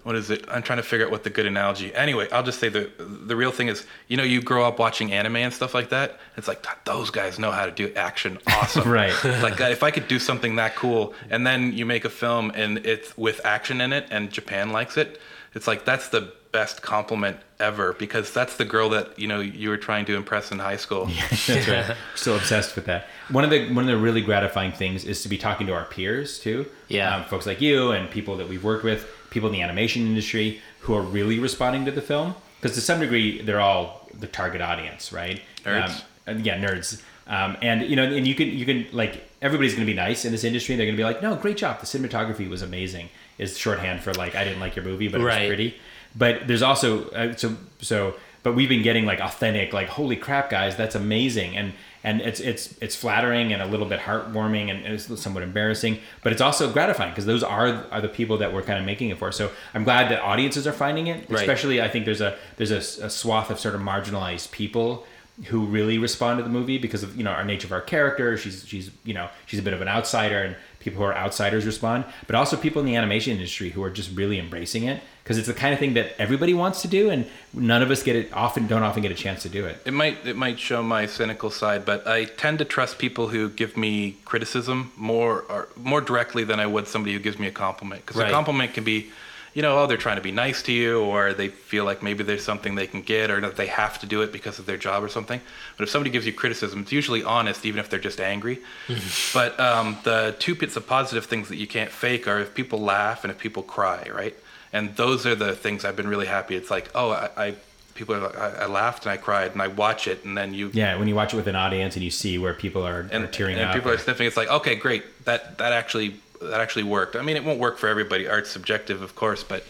what 0.03 0.15
is 0.15 0.32
it? 0.32 0.45
I'm 0.49 0.63
trying 0.63 0.77
to 0.77 0.84
figure 0.84 1.05
out 1.05 1.11
what 1.11 1.23
the 1.23 1.29
good 1.29 1.45
analogy. 1.45 1.93
Anyway, 1.93 2.27
I'll 2.32 2.41
just 2.41 2.59
say 2.59 2.69
the 2.69 2.89
the 2.97 3.36
real 3.36 3.51
thing 3.51 3.67
is, 3.67 3.86
you 4.07 4.17
know, 4.17 4.23
you 4.23 4.41
grow 4.41 4.65
up 4.65 4.79
watching 4.79 5.11
anime 5.11 5.36
and 5.36 5.53
stuff 5.53 5.75
like 5.75 5.89
that. 5.89 6.19
It's 6.38 6.47
like 6.47 6.65
those 6.86 7.11
guys 7.11 7.38
know 7.38 7.51
how 7.51 7.67
to 7.67 7.71
do 7.71 7.93
action 7.95 8.39
awesome, 8.47 8.89
Right. 8.89 9.13
Like 9.23 9.61
uh, 9.61 9.65
if 9.65 9.84
I 9.84 9.91
could 9.91 10.07
do 10.07 10.17
something 10.17 10.55
that 10.55 10.75
cool, 10.75 11.13
and 11.29 11.45
then 11.45 11.73
you 11.73 11.86
make 11.86 12.03
a 12.05 12.09
film 12.09 12.51
and 12.55 12.79
it's 12.79 13.15
with 13.15 13.41
action 13.45 13.79
in 13.79 13.93
it, 13.93 14.07
and 14.09 14.32
Japan 14.32 14.71
likes 14.71 14.97
it, 14.97 15.21
it's 15.53 15.67
like 15.67 15.86
that's 15.86 16.09
the 16.09 16.34
best 16.52 16.82
compliment 16.82 17.38
ever 17.60 17.93
because 17.93 18.34
that's 18.34 18.58
the 18.58 18.66
girl 18.66 18.89
that 18.89 19.18
you 19.18 19.28
know 19.28 19.39
you 19.39 19.70
were 19.70 19.78
trying 19.78 20.06
to 20.06 20.16
impress 20.16 20.52
in 20.52 20.60
high 20.60 20.76
school. 20.78 21.06
That's 21.30 21.68
right. 21.68 21.95
Still 22.16 22.36
obsessed 22.36 22.76
with 22.76 22.86
that. 22.86 23.08
One 23.30 23.43
of 23.43 23.49
the 23.49 23.72
one 23.74 23.86
of 23.86 23.88
the 23.89 23.97
really 23.97 24.22
gratifying 24.22 24.72
things 24.72 25.06
is 25.06 25.24
to 25.24 25.30
be 25.30 25.38
talking 25.38 25.68
to 25.68 25.74
our 25.74 25.86
peers 25.86 26.39
too. 26.39 26.66
Yeah. 26.88 27.16
um, 27.16 27.24
folks 27.26 27.45
like 27.45 27.62
you 27.62 27.91
and 27.91 28.10
people 28.10 28.36
that 28.38 28.49
we've 28.49 28.64
worked 28.64 28.84
with, 28.84 29.08
people 29.30 29.47
in 29.49 29.54
the 29.54 29.62
animation 29.62 30.06
industry 30.06 30.60
who 30.82 30.93
are 30.95 31.02
really 31.02 31.39
responding 31.39 31.86
to 31.86 31.91
the 31.91 32.02
film 32.02 32.36
because 32.60 32.76
to 32.76 32.82
some 32.82 32.99
degree 32.99 33.41
they're 33.41 33.62
all 33.62 34.10
the 34.20 34.28
target 34.28 34.62
audience, 34.62 35.14
right? 35.14 35.41
Nerds. 35.64 36.04
Um, 36.28 36.39
yeah, 36.41 36.58
nerds. 36.60 37.02
Um, 37.28 37.56
and 37.62 37.84
you 37.84 37.95
know, 37.95 38.04
and 38.04 38.28
you 38.28 38.36
can 38.36 38.49
you 38.49 38.66
can 38.66 38.88
like 38.91 39.24
everybody's 39.41 39.74
going 39.74 39.86
to 39.88 39.91
be 39.91 39.95
nice 39.95 40.26
in 40.26 40.32
this 40.34 40.43
industry. 40.43 40.76
They're 40.76 40.86
going 40.86 40.97
to 40.97 41.02
be 41.02 41.06
like, 41.06 41.22
no, 41.22 41.36
great 41.36 41.56
job. 41.58 41.80
The 41.80 41.86
cinematography 41.86 42.49
was 42.49 42.62
amazing. 42.62 43.10
Is 43.38 43.58
shorthand 43.58 44.02
for 44.02 44.14
like 44.16 44.36
I 44.36 44.43
didn't 44.43 44.60
like 44.60 44.76
your 44.76 44.84
movie, 44.86 45.08
but 45.08 45.22
it 45.22 45.24
Right. 45.24 45.41
was 45.43 45.47
pretty. 45.47 45.76
But 46.16 46.47
there's 46.47 46.62
also 46.62 47.09
uh, 47.09 47.36
so 47.36 47.55
so. 47.80 48.16
But 48.43 48.55
we've 48.55 48.70
been 48.70 48.82
getting 48.82 49.05
like 49.05 49.20
authentic, 49.20 49.72
like 49.72 49.88
holy 49.88 50.16
crap, 50.16 50.49
guys, 50.49 50.76
that's 50.76 50.95
amazing. 50.95 51.55
And 51.55 51.74
and 52.03 52.22
it's 52.22 52.39
it's 52.39 52.76
it's 52.82 52.95
flattering 52.95 53.53
and 53.53 53.62
a 53.62 53.66
little 53.66 53.86
bit 53.86 53.99
heartwarming 53.99 54.72
and 54.72 54.86
it's 54.86 55.22
somewhat 55.22 55.43
embarrassing, 55.43 55.99
but 56.24 56.32
it's 56.32 56.41
also 56.41 56.72
gratifying 56.72 57.12
because 57.12 57.26
those 57.26 57.43
are 57.43 57.86
are 57.91 58.01
the 58.01 58.09
people 58.09 58.38
that 58.38 58.53
we're 58.53 58.64
kind 58.64 58.80
of 58.80 58.86
making 58.86 59.09
it 59.09 59.18
for. 59.18 59.32
So 59.32 59.51
I'm 59.74 59.84
glad 59.84 60.09
that 60.09 60.22
audiences 60.22 60.66
are 60.66 60.74
finding 60.74 61.07
it. 61.07 61.30
Right. 61.30 61.39
Especially, 61.41 61.82
I 61.82 61.88
think 61.88 62.05
there's 62.05 62.22
a 62.22 62.38
there's 62.57 62.72
a, 62.72 63.05
a 63.05 63.09
swath 63.09 63.51
of 63.51 63.59
sort 63.59 63.76
of 63.76 63.82
marginalized 63.82 64.51
people 64.51 65.05
who 65.45 65.66
really 65.66 65.97
respond 65.97 66.38
to 66.38 66.43
the 66.43 66.49
movie 66.49 66.78
because 66.78 67.03
of 67.03 67.16
you 67.16 67.24
know 67.24 67.32
our 67.32 67.45
nature 67.45 67.68
of 67.68 67.72
our 67.72 67.82
character. 67.82 68.36
She's 68.38 68.68
she's 68.68 68.89
you 69.03 69.14
know 69.14 69.30
she's 69.45 69.59
a 69.59 69.64
bit 69.64 69.74
of 69.74 69.82
an 69.82 69.88
outsider, 69.88 70.41
and 70.41 70.55
people 70.80 70.99
who 70.99 71.05
are 71.05 71.16
outsiders 71.16 71.68
respond, 71.68 72.05
but 72.26 72.36
also 72.36 72.57
people 72.57 72.80
in 72.80 72.88
the 72.88 72.95
animation 72.95 73.34
industry 73.34 73.70
who 73.70 73.84
are 73.84 73.91
just 73.91 74.16
really 74.16 74.39
embracing 74.39 74.86
it 74.86 75.03
because 75.24 75.38
it's 75.38 75.47
the 75.47 75.53
kind 75.53 75.74
of 75.74 75.80
thing 75.80 75.93
that 75.93 76.13
everybody 76.19 76.53
wants 76.53 76.82
to 76.82 76.88
do, 76.88 77.09
and 77.09 77.26
none 77.53 77.82
of 77.82 77.91
us 77.91 78.01
get 78.03 78.15
it 78.15 78.34
often 78.34 78.67
don't 78.67 78.84
often 78.84 79.01
get 79.01 79.11
a 79.11 79.15
chance 79.15 79.43
to 79.43 79.49
do 79.49 79.65
it. 79.65 79.78
It 79.86 79.93
might 79.93 80.26
it 80.26 80.36
might 80.36 80.59
show 80.59 80.82
my 80.82 81.05
cynical 81.05 81.49
side, 81.51 81.86
but 81.86 82.07
I 82.07 82.26
tend 82.26 82.59
to 82.59 82.65
trust 82.65 82.97
people 82.97 83.28
who 83.30 83.49
give 83.49 83.78
me 83.78 84.17
criticism 84.26 84.91
more 84.97 85.41
or 85.49 85.67
more 85.76 86.01
directly 86.01 86.43
than 86.43 86.59
I 86.59 86.65
would 86.65 86.88
somebody 86.88 87.13
who 87.13 87.19
gives 87.19 87.38
me 87.39 87.47
a 87.47 87.51
compliment. 87.51 88.05
Because 88.05 88.19
Right. 88.22 88.30
a 88.30 88.34
compliment 88.34 88.74
can 88.74 88.84
be, 88.84 89.11
you 89.53 89.61
know, 89.61 89.78
oh 89.80 89.86
they're 89.86 89.97
trying 89.97 90.15
to 90.15 90.22
be 90.24 90.32
nice 90.32 90.63
to 90.63 90.72
you, 90.72 91.01
or 91.01 91.34
they 91.34 91.49
feel 91.49 91.86
like 91.86 92.01
maybe 92.01 92.24
there's 92.24 92.43
something 92.43 92.74
they 92.76 92.88
can 92.88 93.01
get, 93.01 93.30
or 93.30 93.39
that 93.41 93.57
they 93.57 93.67
have 93.67 93.99
to 93.99 94.05
do 94.07 94.22
it 94.24 94.32
because 94.32 94.57
of 94.59 94.65
their 94.65 94.78
job 94.78 95.03
or 95.03 95.09
something. 95.09 95.39
But 95.78 95.84
if 95.84 95.89
somebody 95.89 96.09
gives 96.09 96.26
you 96.26 96.34
criticism, 96.34 96.82
it's 96.82 96.91
usually 96.91 97.22
honest, 97.24 97.65
even 97.65 97.80
if 97.80 97.89
they're 97.89 97.99
just 97.99 98.19
angry. 98.19 98.59
but 99.34 99.59
um, 99.59 99.97
the 100.03 100.36
two 100.39 100.55
bits 100.55 100.76
of 100.78 100.88
positive 100.88 101.26
things 101.26 101.47
that 101.49 101.57
you 101.57 101.67
can't 101.67 101.91
fake 101.91 102.28
are 102.28 102.39
if 102.39 102.53
people 102.55 102.80
laugh 102.80 103.24
and 103.24 103.32
if 103.32 103.38
people 103.38 103.61
cry, 103.61 104.07
right? 104.13 104.36
And 104.74 104.95
those 104.95 105.26
are 105.26 105.36
the 105.36 105.55
things 105.55 105.84
I've 105.86 105.95
been 105.95 106.07
really 106.07 106.28
happy. 106.28 106.55
It's 106.55 106.72
like, 106.72 106.89
oh, 106.95 107.11
I, 107.11 107.30
I 107.38 107.55
people 107.93 108.15
are 108.15 108.19
like, 108.19 108.38
I, 108.38 108.49
I 108.63 108.65
laughed 108.67 109.05
and 109.05 109.11
I 109.11 109.17
cried, 109.17 109.51
and 109.51 109.61
I 109.61 109.67
watch 109.67 110.07
it, 110.07 110.24
and 110.24 110.38
then 110.38 110.53
you 110.53 110.69
Yeah, 110.74 110.95
when 110.97 111.07
you 111.07 111.15
watch 111.15 111.34
it 111.34 111.38
with 111.38 111.47
an 111.47 111.55
audience 111.55 111.95
and 111.95 112.03
you 112.03 112.11
see 112.11 112.38
where 112.38 112.53
people 112.53 112.86
are, 112.88 113.01
and, 113.11 113.26
are 113.26 113.28
tearing 113.28 113.57
and 113.57 113.67
up, 113.69 113.76
people 113.76 113.91
or- 113.91 113.95
are 113.95 113.97
sniffing. 113.97 114.28
It's 114.28 114.38
like, 114.38 114.49
okay, 114.49 114.76
great, 114.76 115.03
that 115.26 115.57
that 115.57 115.74
actually 115.74 116.15
that 116.41 116.59
actually 116.61 116.84
worked. 116.84 117.15
I 117.15 117.22
mean, 117.22 117.36
it 117.36 117.43
won't 117.43 117.59
work 117.59 117.78
for 117.78 117.88
everybody. 117.88 118.28
Art's 118.28 118.49
subjective, 118.49 119.01
of 119.01 119.15
course, 119.15 119.43
but 119.43 119.63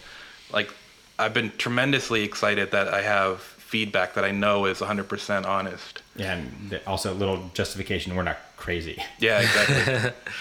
like, 0.52 0.70
I've 1.18 1.34
been 1.34 1.52
tremendously 1.58 2.22
excited 2.22 2.70
that 2.70 2.88
I 2.88 3.02
have 3.02 3.40
feedback 3.40 4.14
that 4.14 4.24
I 4.24 4.30
know 4.30 4.66
is 4.66 4.78
100% 4.80 5.46
honest. 5.46 6.02
yeah, 6.16 6.34
and 6.34 6.80
also 6.86 7.12
a 7.12 7.14
little 7.16 7.50
justification. 7.54 8.14
We're 8.14 8.22
not 8.22 8.38
crazy. 8.56 9.02
Yeah, 9.18 9.40
exactly. 9.40 10.12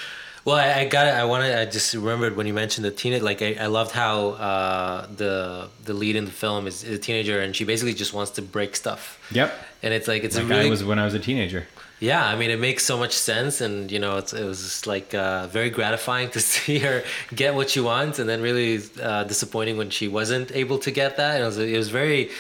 Well, 0.44 0.56
I, 0.56 0.82
I 0.82 0.86
got 0.86 1.08
it. 1.08 1.14
I 1.14 1.24
wanted. 1.26 1.56
I 1.56 1.66
just 1.66 1.94
remembered 1.94 2.36
when 2.36 2.48
you 2.48 2.54
mentioned 2.54 2.84
the 2.86 2.92
teenage. 2.92 3.22
Like, 3.22 3.42
I, 3.42 3.56
I 3.60 3.68
loved 3.68 3.92
how 3.92 4.30
uh, 4.32 5.08
the 5.16 5.68
the 5.86 5.94
lead 5.94 6.16
in 6.16 6.26
the 6.26 6.32
film 6.32 6.66
is, 6.68 6.84
is 6.84 6.98
a 6.98 7.02
teenager, 7.02 7.40
and 7.42 7.56
she 7.56 7.64
basically 7.64 7.94
just 7.94 8.14
wants 8.14 8.32
to 8.32 8.42
break 8.42 8.76
stuff. 8.76 9.20
Yep. 9.32 9.54
And 9.84 9.94
it's 9.94 10.08
like 10.08 10.24
it's 10.24 10.36
Like 10.36 10.46
a 10.46 10.48
really 10.48 10.68
I 10.68 10.70
was 10.70 10.84
when 10.84 10.98
I 11.00 11.06
was 11.06 11.14
a 11.14 11.20
teenager. 11.20 11.68
yeah. 12.00 12.26
I 12.26 12.36
mean, 12.36 12.50
it 12.50 12.60
makes 12.60 12.84
so 12.84 12.98
much 12.98 13.14
sense, 13.16 13.62
and 13.62 13.92
you 13.92 14.00
know, 14.00 14.18
it's, 14.18 14.34
it 14.34 14.44
was 14.44 14.60
just 14.62 14.88
like 14.88 15.14
uh, 15.14 15.46
very 15.48 15.70
gratifying 15.70 16.30
to 16.36 16.40
see 16.40 16.80
her 16.80 17.04
get 17.36 17.54
what 17.54 17.70
she 17.70 17.80
wants, 17.80 18.18
and 18.18 18.28
then 18.28 18.42
really 18.42 18.80
uh, 19.02 19.24
disappointing 19.26 19.78
when 19.78 19.92
she 19.92 20.08
wasn't 20.08 20.52
able 20.56 20.80
to 20.80 20.90
get 20.92 21.18
that. 21.18 21.36
And 21.36 21.44
it 21.44 21.46
was 21.46 21.58
it 21.60 21.78
was 21.78 21.90
very. 21.90 22.32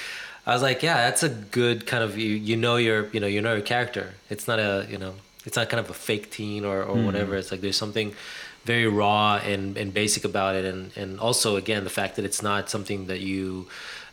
I 0.47 0.54
was 0.54 0.64
like, 0.64 0.82
yeah, 0.82 0.97
that's 1.08 1.22
a 1.22 1.30
good 1.30 1.86
kind 1.86 2.04
of 2.04 2.18
you. 2.18 2.34
You 2.34 2.58
know 2.58 2.78
your 2.78 3.10
you 3.14 3.20
know 3.20 3.28
you 3.28 3.41
know 3.41 3.54
your 3.54 3.62
character. 3.74 4.16
It's 4.32 4.47
not 4.47 4.58
a 4.58 4.88
you 4.89 4.97
know 4.97 5.14
it's 5.46 5.58
not 5.58 5.70
kind 5.70 5.80
of 5.80 5.89
a 5.89 5.94
fake 5.94 6.32
teen 6.32 6.66
or, 6.66 6.84
or 6.84 7.04
whatever. 7.04 7.36
It's 7.36 7.52
like 7.52 7.62
there's 7.62 7.78
something 7.78 8.14
very 8.64 8.88
raw 8.88 9.38
and, 9.38 9.78
and 9.78 9.94
basic 9.94 10.24
about 10.24 10.56
it, 10.56 10.66
and 10.66 10.92
and 10.96 11.20
also 11.20 11.56
again 11.56 11.84
the 11.84 11.89
fact 11.89 12.16
that 12.18 12.26
it's 12.26 12.42
not 12.42 12.70
something 12.70 13.08
that 13.08 13.20
you 13.20 13.68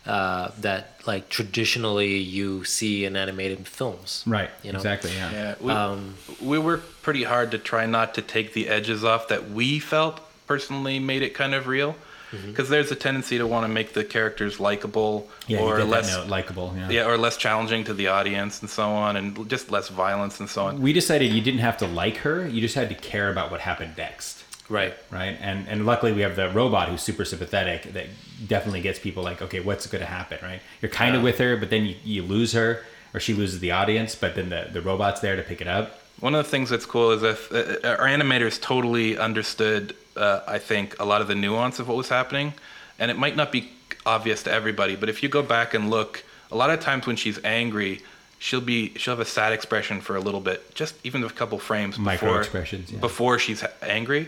uh, 0.05 0.51
that 0.59 0.99
like 1.05 1.29
traditionally 1.29 2.17
you 2.17 2.63
see 2.63 3.05
in 3.05 3.15
animated 3.15 3.67
films. 3.67 4.23
Right. 4.25 4.49
You 4.63 4.71
know? 4.71 4.77
Exactly. 4.77 5.11
Yeah. 5.11 5.31
yeah, 5.31 5.55
we, 5.59 5.71
Um, 5.71 6.15
we 6.41 6.57
worked 6.57 7.01
pretty 7.01 7.23
hard 7.23 7.51
to 7.51 7.57
try 7.57 7.85
not 7.85 8.15
to 8.15 8.21
take 8.21 8.53
the 8.53 8.69
edges 8.69 9.03
off 9.03 9.27
that 9.27 9.51
we 9.51 9.79
felt 9.79 10.19
personally 10.47 10.99
made 10.99 11.21
it 11.21 11.33
kind 11.35 11.53
of 11.53 11.67
real. 11.67 11.95
Mm-hmm. 12.31 12.49
Because 12.51 12.69
there's 12.69 12.91
a 12.91 12.95
tendency 12.95 13.37
to 13.37 13.47
want 13.47 13.63
to 13.65 13.67
make 13.67 13.93
the 13.93 14.03
characters 14.03 14.59
likable 14.59 15.27
Yeah. 15.47 15.59
or 15.61 15.83
less 15.83 16.27
likable. 16.27 16.73
Yeah. 16.77 16.89
yeah, 16.89 17.07
or 17.09 17.17
less 17.17 17.37
challenging 17.37 17.83
to 17.85 17.93
the 17.93 18.07
audience 18.07 18.61
and 18.61 18.69
so 18.69 18.87
on, 18.89 19.15
and 19.17 19.49
just 19.49 19.71
less 19.71 19.87
violence 19.89 20.39
and 20.39 20.49
so 20.49 20.65
on. 20.67 20.81
We 20.81 20.93
decided 20.93 21.31
you 21.33 21.41
didn't 21.41 21.61
have 21.61 21.77
to 21.77 21.87
like 21.87 22.17
her. 22.17 22.47
You 22.47 22.61
just 22.61 22.75
had 22.75 22.89
to 22.89 22.95
care 22.95 23.31
about 23.31 23.49
what 23.51 23.61
happened 23.61 23.93
next. 23.97 24.43
right. 24.69 24.93
right? 25.09 25.35
And 25.41 25.67
and 25.67 25.85
luckily 25.85 26.13
we 26.13 26.21
have 26.21 26.35
the 26.35 26.49
robot 26.49 26.89
who's 26.89 27.01
super 27.01 27.25
sympathetic 27.25 27.81
that 27.93 28.05
definitely 28.47 28.81
gets 28.81 28.99
people 28.99 29.23
like, 29.23 29.41
okay, 29.41 29.59
what's 29.59 29.87
going 29.87 30.01
to 30.01 30.11
happen, 30.19 30.37
right? 30.43 30.61
You're 30.81 30.91
kind 30.91 31.15
of 31.15 31.23
with 31.23 31.37
her, 31.39 31.57
but 31.57 31.69
then 31.71 31.85
you, 31.87 31.95
you 32.03 32.21
lose 32.23 32.51
her, 32.53 32.83
or 33.13 33.19
she 33.19 33.33
loses 33.33 33.59
the 33.59 33.71
audience, 33.71 34.13
but 34.13 34.35
then 34.35 34.49
the 34.49 34.67
the 34.71 34.81
robot's 34.81 35.19
there 35.21 35.35
to 35.35 35.41
pick 35.43 35.61
it 35.61 35.67
up. 35.67 35.85
One 36.19 36.35
of 36.35 36.43
the 36.45 36.51
things 36.51 36.69
that's 36.69 36.85
cool 36.85 37.11
is 37.11 37.23
if 37.23 37.51
uh, 37.51 37.87
our 37.97 38.05
animators 38.15 38.61
totally 38.61 39.17
understood, 39.17 39.95
uh, 40.19 40.43
I 40.47 40.59
think, 40.59 40.99
a 40.99 41.05
lot 41.05 41.21
of 41.21 41.27
the 41.27 41.35
nuance 41.35 41.79
of 41.79 41.87
what 41.87 41.97
was 41.97 42.09
happening, 42.09 42.53
and 42.99 43.09
it 43.09 43.17
might 43.17 43.35
not 43.35 43.51
be 43.51 43.71
obvious 44.05 44.43
to 44.43 44.51
everybody, 44.51 44.95
but 44.95 45.09
if 45.09 45.23
you 45.23 45.29
go 45.29 45.41
back 45.41 45.73
and 45.73 45.89
look, 45.89 46.23
a 46.51 46.55
lot 46.55 46.69
of 46.69 46.79
times 46.79 47.07
when 47.07 47.15
she's 47.15 47.43
angry, 47.43 48.01
she'll 48.39 48.61
be 48.61 48.93
she'll 48.97 49.13
have 49.13 49.19
a 49.19 49.25
sad 49.25 49.53
expression 49.53 50.01
for 50.01 50.15
a 50.15 50.19
little 50.19 50.39
bit, 50.41 50.73
just 50.75 50.95
even 51.03 51.23
a 51.23 51.29
couple 51.29 51.59
frames 51.59 51.97
before 51.97 52.39
expressions, 52.39 52.91
yeah. 52.91 52.99
before 52.99 53.39
she's 53.39 53.63
angry, 53.81 54.27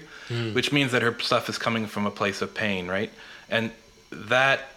which 0.54 0.72
means 0.72 0.92
that 0.92 1.02
her 1.02 1.18
stuff 1.20 1.50
is 1.50 1.58
coming 1.58 1.88
from 1.88 2.06
a 2.06 2.12
place 2.12 2.42
of 2.42 2.54
pain, 2.54 2.88
right? 2.88 3.12
And 3.50 3.72
that 4.12 4.71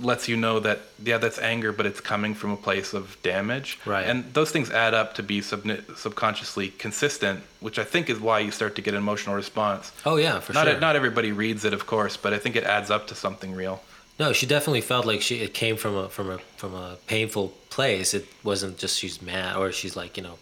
lets 0.00 0.28
you 0.28 0.36
know 0.36 0.60
that 0.60 0.80
yeah, 1.02 1.18
that's 1.18 1.38
anger, 1.38 1.72
but 1.72 1.86
it's 1.86 2.00
coming 2.00 2.34
from 2.34 2.50
a 2.50 2.56
place 2.56 2.92
of 2.94 3.16
damage, 3.22 3.78
Right. 3.84 4.06
And 4.06 4.32
those 4.34 4.50
things 4.50 4.70
add 4.70 4.94
up 4.94 5.14
to 5.14 5.22
be 5.22 5.40
sub- 5.40 5.66
subconsciously 5.96 6.68
consistent, 6.78 7.40
which 7.60 7.78
I 7.78 7.84
think 7.84 8.08
is 8.10 8.18
why 8.20 8.40
you 8.40 8.50
start 8.50 8.74
to 8.76 8.82
get 8.82 8.94
an 8.94 8.98
emotional 8.98 9.34
response. 9.36 9.92
Oh 10.04 10.16
yeah, 10.16 10.40
for 10.40 10.52
not 10.52 10.66
sure. 10.66 10.80
not 10.80 10.96
everybody 10.96 11.32
reads 11.32 11.64
it, 11.64 11.72
of 11.72 11.86
course, 11.86 12.16
but 12.16 12.32
I 12.32 12.38
think 12.38 12.56
it 12.56 12.64
adds 12.64 12.90
up 12.90 13.06
to 13.08 13.14
something 13.14 13.52
real. 13.54 13.82
No, 14.18 14.32
she 14.32 14.46
definitely 14.46 14.80
felt 14.82 15.06
like 15.06 15.22
she 15.22 15.36
it 15.40 15.54
came 15.54 15.76
from 15.76 15.96
a 15.96 16.08
from 16.08 16.30
a 16.30 16.38
from 16.56 16.74
a 16.74 16.96
painful 17.06 17.48
place. 17.70 18.14
It 18.14 18.26
wasn't 18.42 18.78
just 18.78 18.98
she's 18.98 19.20
mad 19.20 19.56
or 19.56 19.72
she's 19.72 19.96
like 19.96 20.16
you 20.16 20.22
know 20.22 20.38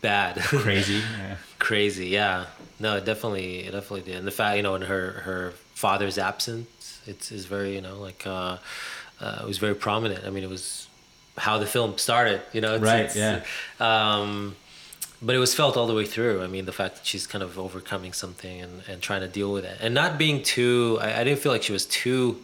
bad, 0.00 0.36
Crazy. 0.40 0.94
yeah. 1.18 1.36
crazy. 1.58 2.06
Yeah, 2.08 2.46
no, 2.80 2.96
it 2.96 3.04
definitely 3.04 3.60
it 3.66 3.72
definitely 3.72 4.02
did. 4.02 4.16
And 4.16 4.26
the 4.26 4.30
fact 4.30 4.56
you 4.56 4.62
know 4.62 4.74
in 4.76 4.82
her 4.82 5.10
her 5.26 5.52
father's 5.74 6.16
absence, 6.18 6.68
it's 7.06 7.32
is 7.32 7.46
very 7.46 7.74
you 7.74 7.80
know 7.80 7.98
like 8.00 8.26
uh, 8.26 8.56
uh, 9.20 9.38
it 9.42 9.46
was 9.46 9.58
very 9.58 9.74
prominent. 9.74 10.24
I 10.26 10.30
mean, 10.30 10.44
it 10.44 10.50
was 10.50 10.88
how 11.38 11.58
the 11.58 11.66
film 11.66 11.96
started. 11.98 12.42
You 12.52 12.60
know, 12.60 12.74
it's, 12.74 12.84
Right, 12.84 13.04
it's, 13.06 13.16
yeah. 13.16 13.42
Um, 13.80 14.56
but 15.22 15.34
it 15.36 15.38
was 15.38 15.54
felt 15.54 15.76
all 15.76 15.86
the 15.86 15.94
way 15.94 16.04
through. 16.04 16.42
I 16.42 16.46
mean, 16.48 16.64
the 16.64 16.72
fact 16.72 16.96
that 16.96 17.06
she's 17.06 17.26
kind 17.26 17.44
of 17.44 17.58
overcoming 17.58 18.12
something 18.12 18.60
and, 18.60 18.82
and 18.88 19.00
trying 19.00 19.20
to 19.20 19.28
deal 19.28 19.52
with 19.52 19.64
it, 19.64 19.78
and 19.80 19.94
not 19.94 20.18
being 20.18 20.42
too. 20.42 20.98
I, 21.00 21.20
I 21.20 21.24
didn't 21.24 21.38
feel 21.40 21.52
like 21.52 21.62
she 21.62 21.72
was 21.72 21.86
too. 21.86 22.38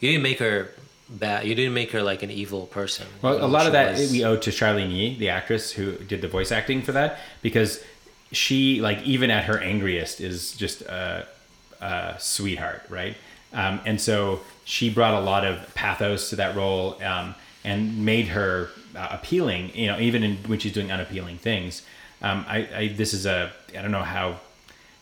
You 0.00 0.10
didn't 0.12 0.22
make 0.22 0.38
her 0.38 0.70
bad. 1.10 1.46
You 1.46 1.54
didn't 1.54 1.74
make 1.74 1.90
her 1.92 2.02
like 2.02 2.22
an 2.22 2.30
evil 2.30 2.66
person. 2.66 3.06
Well, 3.22 3.44
a 3.44 3.46
lot 3.46 3.66
of 3.66 3.72
that 3.72 3.92
was- 3.98 4.10
we 4.12 4.24
owe 4.24 4.36
to 4.36 4.50
Charlyne 4.50 4.90
Yi, 4.90 5.16
the 5.18 5.28
actress 5.30 5.72
who 5.72 5.96
did 5.98 6.20
the 6.22 6.28
voice 6.28 6.50
acting 6.52 6.82
for 6.82 6.92
that, 6.92 7.18
because 7.42 7.82
she, 8.32 8.80
like, 8.80 9.02
even 9.04 9.30
at 9.30 9.44
her 9.44 9.58
angriest, 9.58 10.20
is 10.20 10.52
just 10.52 10.82
a, 10.82 11.26
a 11.80 12.14
sweetheart, 12.18 12.82
right? 12.90 13.16
Um, 13.52 13.80
and 13.84 14.00
so 14.00 14.40
she 14.64 14.90
brought 14.90 15.14
a 15.14 15.20
lot 15.20 15.44
of 15.44 15.74
pathos 15.74 16.30
to 16.30 16.36
that 16.36 16.54
role 16.54 17.02
um, 17.02 17.34
and 17.64 18.04
made 18.04 18.28
her 18.28 18.68
uh, 18.94 19.08
appealing. 19.10 19.74
You 19.74 19.88
know, 19.88 19.98
even 19.98 20.22
in, 20.22 20.36
when 20.46 20.58
she's 20.58 20.72
doing 20.72 20.92
unappealing 20.92 21.38
things. 21.38 21.82
Um, 22.20 22.44
I, 22.48 22.68
I 22.74 22.88
this 22.88 23.14
is 23.14 23.26
a 23.26 23.52
I 23.76 23.82
don't 23.82 23.92
know 23.92 24.02
how 24.02 24.40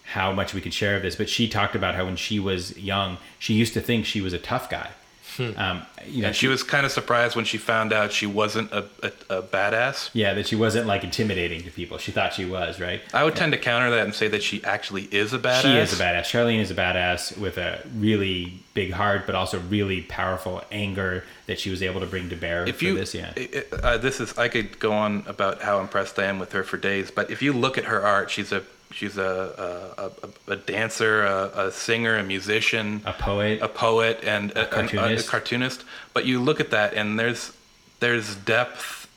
how 0.05 0.33
much 0.33 0.55
we 0.55 0.61
could 0.61 0.75
share 0.75 0.97
of 0.97 1.03
this, 1.03 1.17
but 1.17 1.29
she 1.29 1.49
talked 1.49 1.75
about 1.75 1.95
how 1.95 2.05
when 2.05 2.17
she 2.17 2.39
was 2.39 2.77
young, 2.79 3.19
she 3.39 3.55
used 3.55 3.75
to 3.75 3.81
think 3.81 4.07
she 4.07 4.21
was 4.21 4.33
a 4.33 4.39
tough 4.39 4.71
guy. 4.71 4.91
Um, 5.39 5.83
you 6.07 6.23
know, 6.23 6.29
And 6.29 6.37
she 6.37 6.47
was 6.49 6.63
kind 6.63 6.87
of 6.87 6.93
surprised 6.93 7.35
when 7.37 7.45
she 7.45 7.59
found 7.59 7.93
out 7.93 8.13
she 8.13 8.27
wasn't 8.27 8.71
a, 8.73 8.85
a, 9.03 9.13
a 9.39 9.43
badass. 9.43 10.11
Yeah, 10.13 10.35
that 10.35 10.47
she 10.47 10.57
wasn't 10.57 10.87
like 10.87 11.03
intimidating 11.05 11.63
to 11.65 11.71
people. 11.71 11.99
She 11.99 12.13
thought 12.13 12.33
she 12.35 12.45
was, 12.45 12.81
right? 12.81 13.03
I 13.13 13.25
would 13.25 13.35
tend 13.37 13.53
to 13.53 13.59
counter 13.59 13.91
that 13.91 14.05
and 14.05 14.15
say 14.15 14.29
that 14.29 14.43
she 14.43 14.63
actually 14.65 15.05
is 15.05 15.33
a 15.33 15.39
badass. 15.39 15.63
She 15.63 15.77
is 15.77 15.99
a 15.99 16.03
badass. 16.03 16.25
Charlyne 16.25 16.61
is 16.61 16.71
a 16.71 16.75
badass 16.75 17.37
with 17.39 17.59
a 17.59 17.81
really 17.97 18.61
big 18.75 18.93
heart, 18.93 19.23
but 19.27 19.35
also 19.35 19.59
really 19.61 20.03
powerful 20.03 20.63
anger 20.71 21.25
that 21.47 21.59
she 21.59 21.71
was 21.71 21.83
able 21.83 22.01
to 22.01 22.07
bring 22.07 22.29
to 22.31 22.37
bear 22.37 22.67
if 22.69 22.79
for 22.79 22.85
you 22.85 22.95
this. 22.97 23.15
Yeah, 23.15 23.33
i- 23.37 23.49
i- 23.73 23.77
uh, 23.77 23.97
this 23.99 24.21
is 24.21 24.37
I 24.39 24.49
could 24.49 24.79
go 24.79 24.93
on 24.93 25.25
about 25.27 25.63
how 25.63 25.81
impressed 25.81 26.19
I 26.19 26.25
am 26.25 26.39
with 26.39 26.53
her 26.53 26.63
for 26.63 26.77
days, 26.77 27.11
but 27.11 27.31
if 27.31 27.41
you 27.43 27.53
look 27.53 27.79
at 27.79 27.85
her 27.85 28.03
art, 28.05 28.31
she's 28.31 28.53
a 28.53 28.63
she's 28.91 29.19
a 29.19 29.95
a, 29.99 30.51
a, 30.51 30.53
a 30.53 30.57
dancer, 30.57 31.25
a, 31.25 31.67
a 31.67 31.73
singer, 31.73 32.17
a 32.17 32.23
musician, 32.23 33.03
a 33.05 33.13
poet. 33.13 33.61
a 33.63 33.69
poet, 33.69 34.21
and 34.25 34.51
a, 34.53 34.67
cartoonist. 34.67 35.27
a 35.27 35.31
cartoonist. 35.31 35.85
But 36.13 36.25
you 36.27 36.41
look 36.41 36.61
at 36.61 36.71
that, 36.71 36.95
and 36.95 37.19
there's 37.19 37.53
there's 38.01 38.37
depth. 38.37 39.09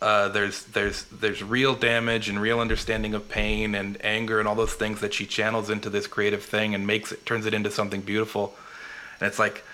Uh, 0.00 0.28
there's 0.28 0.64
there's 0.66 1.04
there's 1.04 1.42
real 1.42 1.74
damage 1.74 2.28
and 2.28 2.40
real 2.40 2.58
understanding 2.58 3.14
of 3.14 3.28
pain 3.28 3.74
and 3.74 4.04
anger 4.04 4.40
and 4.40 4.48
all 4.48 4.56
those 4.56 4.74
things 4.74 5.00
that 5.00 5.14
she 5.14 5.26
channels 5.26 5.70
into 5.70 5.88
this 5.88 6.08
creative 6.08 6.42
thing 6.42 6.74
and 6.74 6.86
makes 6.86 7.12
it 7.12 7.24
turns 7.24 7.46
it 7.46 7.54
into 7.54 7.70
something 7.70 8.00
beautiful. 8.00 8.54
And 9.20 9.28
it's 9.28 9.38
like 9.38 9.64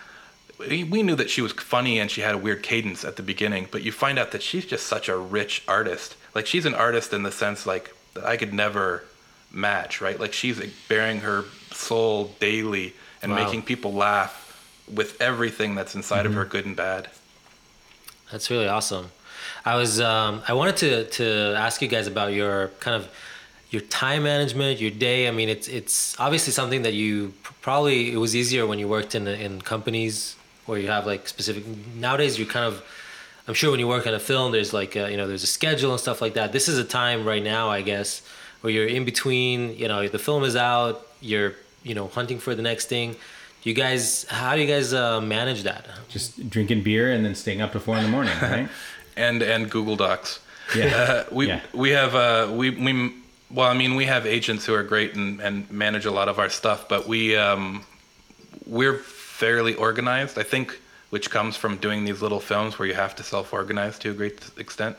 we 0.58 0.84
we 0.84 1.02
knew 1.02 1.16
that 1.16 1.30
she 1.30 1.40
was 1.40 1.52
funny 1.52 1.98
and 1.98 2.10
she 2.10 2.20
had 2.20 2.34
a 2.34 2.38
weird 2.38 2.62
cadence 2.62 3.04
at 3.04 3.16
the 3.16 3.22
beginning, 3.22 3.68
but 3.70 3.82
you 3.82 3.90
find 3.92 4.18
out 4.18 4.32
that 4.32 4.42
she's 4.42 4.66
just 4.66 4.86
such 4.86 5.08
a 5.08 5.16
rich 5.16 5.62
artist. 5.66 6.16
like 6.34 6.46
she's 6.46 6.66
an 6.66 6.74
artist 6.74 7.12
in 7.14 7.22
the 7.22 7.32
sense 7.32 7.64
like 7.66 7.94
that 8.14 8.24
I 8.24 8.36
could 8.36 8.52
never 8.52 9.04
match, 9.50 10.00
right? 10.00 10.18
Like 10.18 10.32
she's 10.32 10.58
like, 10.58 10.70
bearing 10.88 11.20
her 11.20 11.44
soul 11.72 12.34
daily 12.40 12.94
and 13.22 13.32
Wow. 13.32 13.44
making 13.44 13.62
people 13.62 13.92
laugh 13.92 14.44
with 14.92 15.20
everything 15.20 15.74
that's 15.74 15.94
inside 15.94 16.26
of 16.26 16.34
her, 16.34 16.44
good 16.44 16.64
and 16.66 16.76
bad. 16.76 17.08
That's 18.30 18.50
really 18.50 18.68
awesome. 18.68 19.10
I 19.64 19.76
was 19.76 20.00
um, 20.00 20.42
I 20.48 20.52
wanted 20.52 20.76
to 20.78 21.04
to 21.18 21.54
ask 21.56 21.80
you 21.82 21.88
guys 21.88 22.06
about 22.06 22.32
your 22.32 22.68
kind 22.80 22.96
of 22.96 23.08
your 23.70 23.82
time 23.82 24.22
management, 24.22 24.80
your 24.80 24.90
day. 24.90 25.28
I 25.28 25.30
mean, 25.30 25.48
it's 25.48 25.68
it's 25.68 26.18
obviously 26.18 26.52
something 26.52 26.82
that 26.82 26.94
you 26.94 27.32
probably 27.60 28.12
it 28.12 28.16
was 28.16 28.34
easier 28.34 28.66
when 28.66 28.78
you 28.78 28.88
worked 28.88 29.14
in 29.14 29.26
in 29.26 29.60
companies 29.60 30.36
where 30.66 30.78
you 30.78 30.88
have 30.88 31.06
like 31.06 31.28
specific. 31.28 31.64
Nowadays, 31.96 32.38
you 32.38 32.46
kind 32.46 32.66
of 32.66 32.82
I'm 33.46 33.54
sure 33.54 33.70
when 33.70 33.80
you 33.80 33.88
work 33.88 34.06
on 34.06 34.14
a 34.14 34.20
film, 34.20 34.52
there's 34.52 34.72
like 34.72 34.94
a, 34.96 35.10
you 35.10 35.16
know 35.16 35.26
there's 35.26 35.42
a 35.42 35.46
schedule 35.58 35.92
and 35.92 36.00
stuff 36.00 36.20
like 36.20 36.34
that. 36.34 36.52
This 36.52 36.68
is 36.68 36.78
a 36.78 36.84
time 36.84 37.24
right 37.26 37.42
now, 37.42 37.68
I 37.70 37.82
guess, 37.82 38.22
where 38.60 38.72
you're 38.72 38.86
in 38.86 39.04
between. 39.04 39.76
You 39.76 39.88
know, 39.88 40.06
the 40.08 40.18
film 40.18 40.44
is 40.44 40.56
out. 40.56 41.06
You're 41.20 41.54
you 41.82 41.94
know 41.94 42.08
hunting 42.08 42.38
for 42.38 42.54
the 42.54 42.62
next 42.62 42.86
thing. 42.86 43.16
You 43.64 43.74
guys, 43.74 44.24
how 44.28 44.54
do 44.54 44.60
you 44.62 44.68
guys 44.68 44.94
uh, 44.94 45.20
manage 45.20 45.64
that? 45.64 45.86
Just 46.08 46.48
drinking 46.48 46.82
beer 46.84 47.12
and 47.12 47.24
then 47.24 47.34
staying 47.34 47.60
up 47.60 47.72
to 47.72 47.80
four 47.80 47.96
in 47.96 48.04
the 48.04 48.08
morning, 48.10 48.34
right? 48.40 48.68
and 49.16 49.42
and 49.42 49.70
Google 49.70 49.96
Docs. 49.96 50.40
Yeah. 50.76 50.86
Uh, 50.86 51.24
we 51.32 51.48
Yeah. 51.48 51.60
we 51.72 51.90
have 51.90 52.14
uh, 52.14 52.52
we 52.52 52.70
we 52.70 53.12
well, 53.50 53.68
I 53.68 53.74
mean, 53.74 53.94
we 53.94 54.04
have 54.04 54.26
agents 54.26 54.66
who 54.66 54.74
are 54.74 54.82
great 54.82 55.14
and, 55.14 55.40
and 55.40 55.70
manage 55.70 56.04
a 56.04 56.10
lot 56.10 56.28
of 56.28 56.38
our 56.38 56.50
stuff, 56.50 56.86
but 56.88 57.08
we 57.08 57.34
um, 57.36 57.82
we're 58.66 58.98
fairly 58.98 59.74
organized. 59.74 60.38
I 60.38 60.42
think, 60.42 60.78
which 61.10 61.30
comes 61.30 61.56
from 61.56 61.78
doing 61.78 62.04
these 62.04 62.20
little 62.22 62.40
films 62.40 62.78
where 62.78 62.86
you 62.86 62.94
have 62.94 63.14
to 63.16 63.22
self-organize 63.22 63.98
to 64.00 64.10
a 64.10 64.14
great 64.14 64.38
extent. 64.58 64.96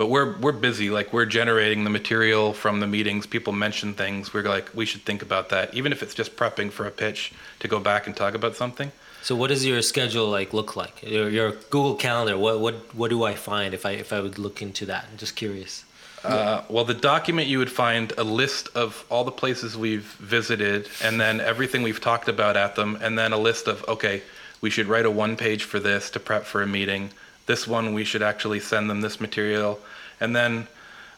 But 0.00 0.06
we're 0.06 0.38
we're 0.38 0.52
busy. 0.52 0.88
Like 0.88 1.12
we're 1.12 1.26
generating 1.26 1.84
the 1.84 1.90
material 1.90 2.54
from 2.54 2.80
the 2.80 2.86
meetings. 2.86 3.26
People 3.26 3.52
mention 3.52 3.92
things. 3.92 4.32
We're 4.32 4.48
like, 4.48 4.74
we 4.74 4.86
should 4.86 5.02
think 5.02 5.20
about 5.20 5.50
that, 5.50 5.74
even 5.74 5.92
if 5.92 6.02
it's 6.02 6.14
just 6.14 6.36
prepping 6.36 6.70
for 6.72 6.86
a 6.86 6.90
pitch 6.90 7.34
to 7.58 7.68
go 7.68 7.78
back 7.78 8.06
and 8.06 8.16
talk 8.16 8.32
about 8.32 8.56
something. 8.56 8.92
So 9.20 9.36
what 9.36 9.48
does 9.48 9.66
your 9.66 9.82
schedule 9.82 10.30
like 10.30 10.54
look 10.54 10.74
like? 10.74 11.02
Your, 11.02 11.28
your 11.28 11.50
Google 11.68 11.96
Calendar. 11.96 12.38
What 12.38 12.60
what 12.60 12.76
what 12.94 13.10
do 13.10 13.24
I 13.24 13.34
find 13.34 13.74
if 13.74 13.84
I 13.84 13.90
if 13.90 14.10
I 14.10 14.22
would 14.22 14.38
look 14.38 14.62
into 14.62 14.86
that? 14.86 15.06
I'm 15.12 15.18
just 15.18 15.36
curious. 15.36 15.84
Uh, 16.24 16.62
well, 16.70 16.86
the 16.86 16.94
document 16.94 17.48
you 17.48 17.58
would 17.58 17.70
find 17.70 18.14
a 18.16 18.24
list 18.24 18.70
of 18.74 19.04
all 19.10 19.24
the 19.24 19.30
places 19.42 19.76
we've 19.76 20.16
visited, 20.18 20.88
and 21.04 21.20
then 21.20 21.42
everything 21.42 21.82
we've 21.82 22.00
talked 22.00 22.28
about 22.28 22.56
at 22.56 22.74
them, 22.74 22.96
and 23.02 23.18
then 23.18 23.34
a 23.34 23.38
list 23.38 23.68
of 23.68 23.84
okay, 23.86 24.22
we 24.62 24.70
should 24.70 24.86
write 24.86 25.04
a 25.04 25.10
one 25.10 25.36
page 25.36 25.64
for 25.64 25.78
this 25.78 26.08
to 26.12 26.18
prep 26.18 26.44
for 26.44 26.62
a 26.62 26.66
meeting. 26.66 27.10
This 27.50 27.66
one 27.66 27.94
we 27.94 28.04
should 28.04 28.22
actually 28.22 28.60
send 28.60 28.88
them 28.88 29.00
this 29.00 29.20
material, 29.20 29.80
and 30.20 30.36
then 30.36 30.68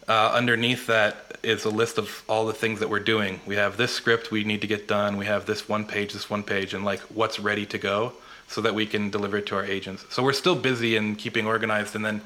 uh, 0.08 0.30
underneath 0.32 0.86
that 0.86 1.36
is 1.42 1.66
a 1.66 1.68
list 1.68 1.98
of 1.98 2.22
all 2.26 2.46
the 2.46 2.54
things 2.54 2.80
that 2.80 2.88
we're 2.88 3.00
doing. 3.00 3.40
We 3.44 3.56
have 3.56 3.76
this 3.76 3.92
script 3.92 4.30
we 4.30 4.42
need 4.42 4.62
to 4.62 4.66
get 4.66 4.88
done. 4.88 5.18
We 5.18 5.26
have 5.26 5.44
this 5.44 5.68
one 5.68 5.84
page, 5.84 6.14
this 6.14 6.30
one 6.30 6.42
page, 6.42 6.72
and 6.72 6.86
like 6.86 7.00
what's 7.18 7.38
ready 7.38 7.66
to 7.66 7.76
go, 7.76 8.14
so 8.48 8.62
that 8.62 8.74
we 8.74 8.86
can 8.86 9.10
deliver 9.10 9.36
it 9.36 9.46
to 9.48 9.56
our 9.56 9.64
agents. 9.66 10.06
So 10.08 10.22
we're 10.22 10.32
still 10.32 10.56
busy 10.56 10.96
and 10.96 11.18
keeping 11.18 11.46
organized, 11.46 11.94
and 11.94 12.02
then 12.02 12.22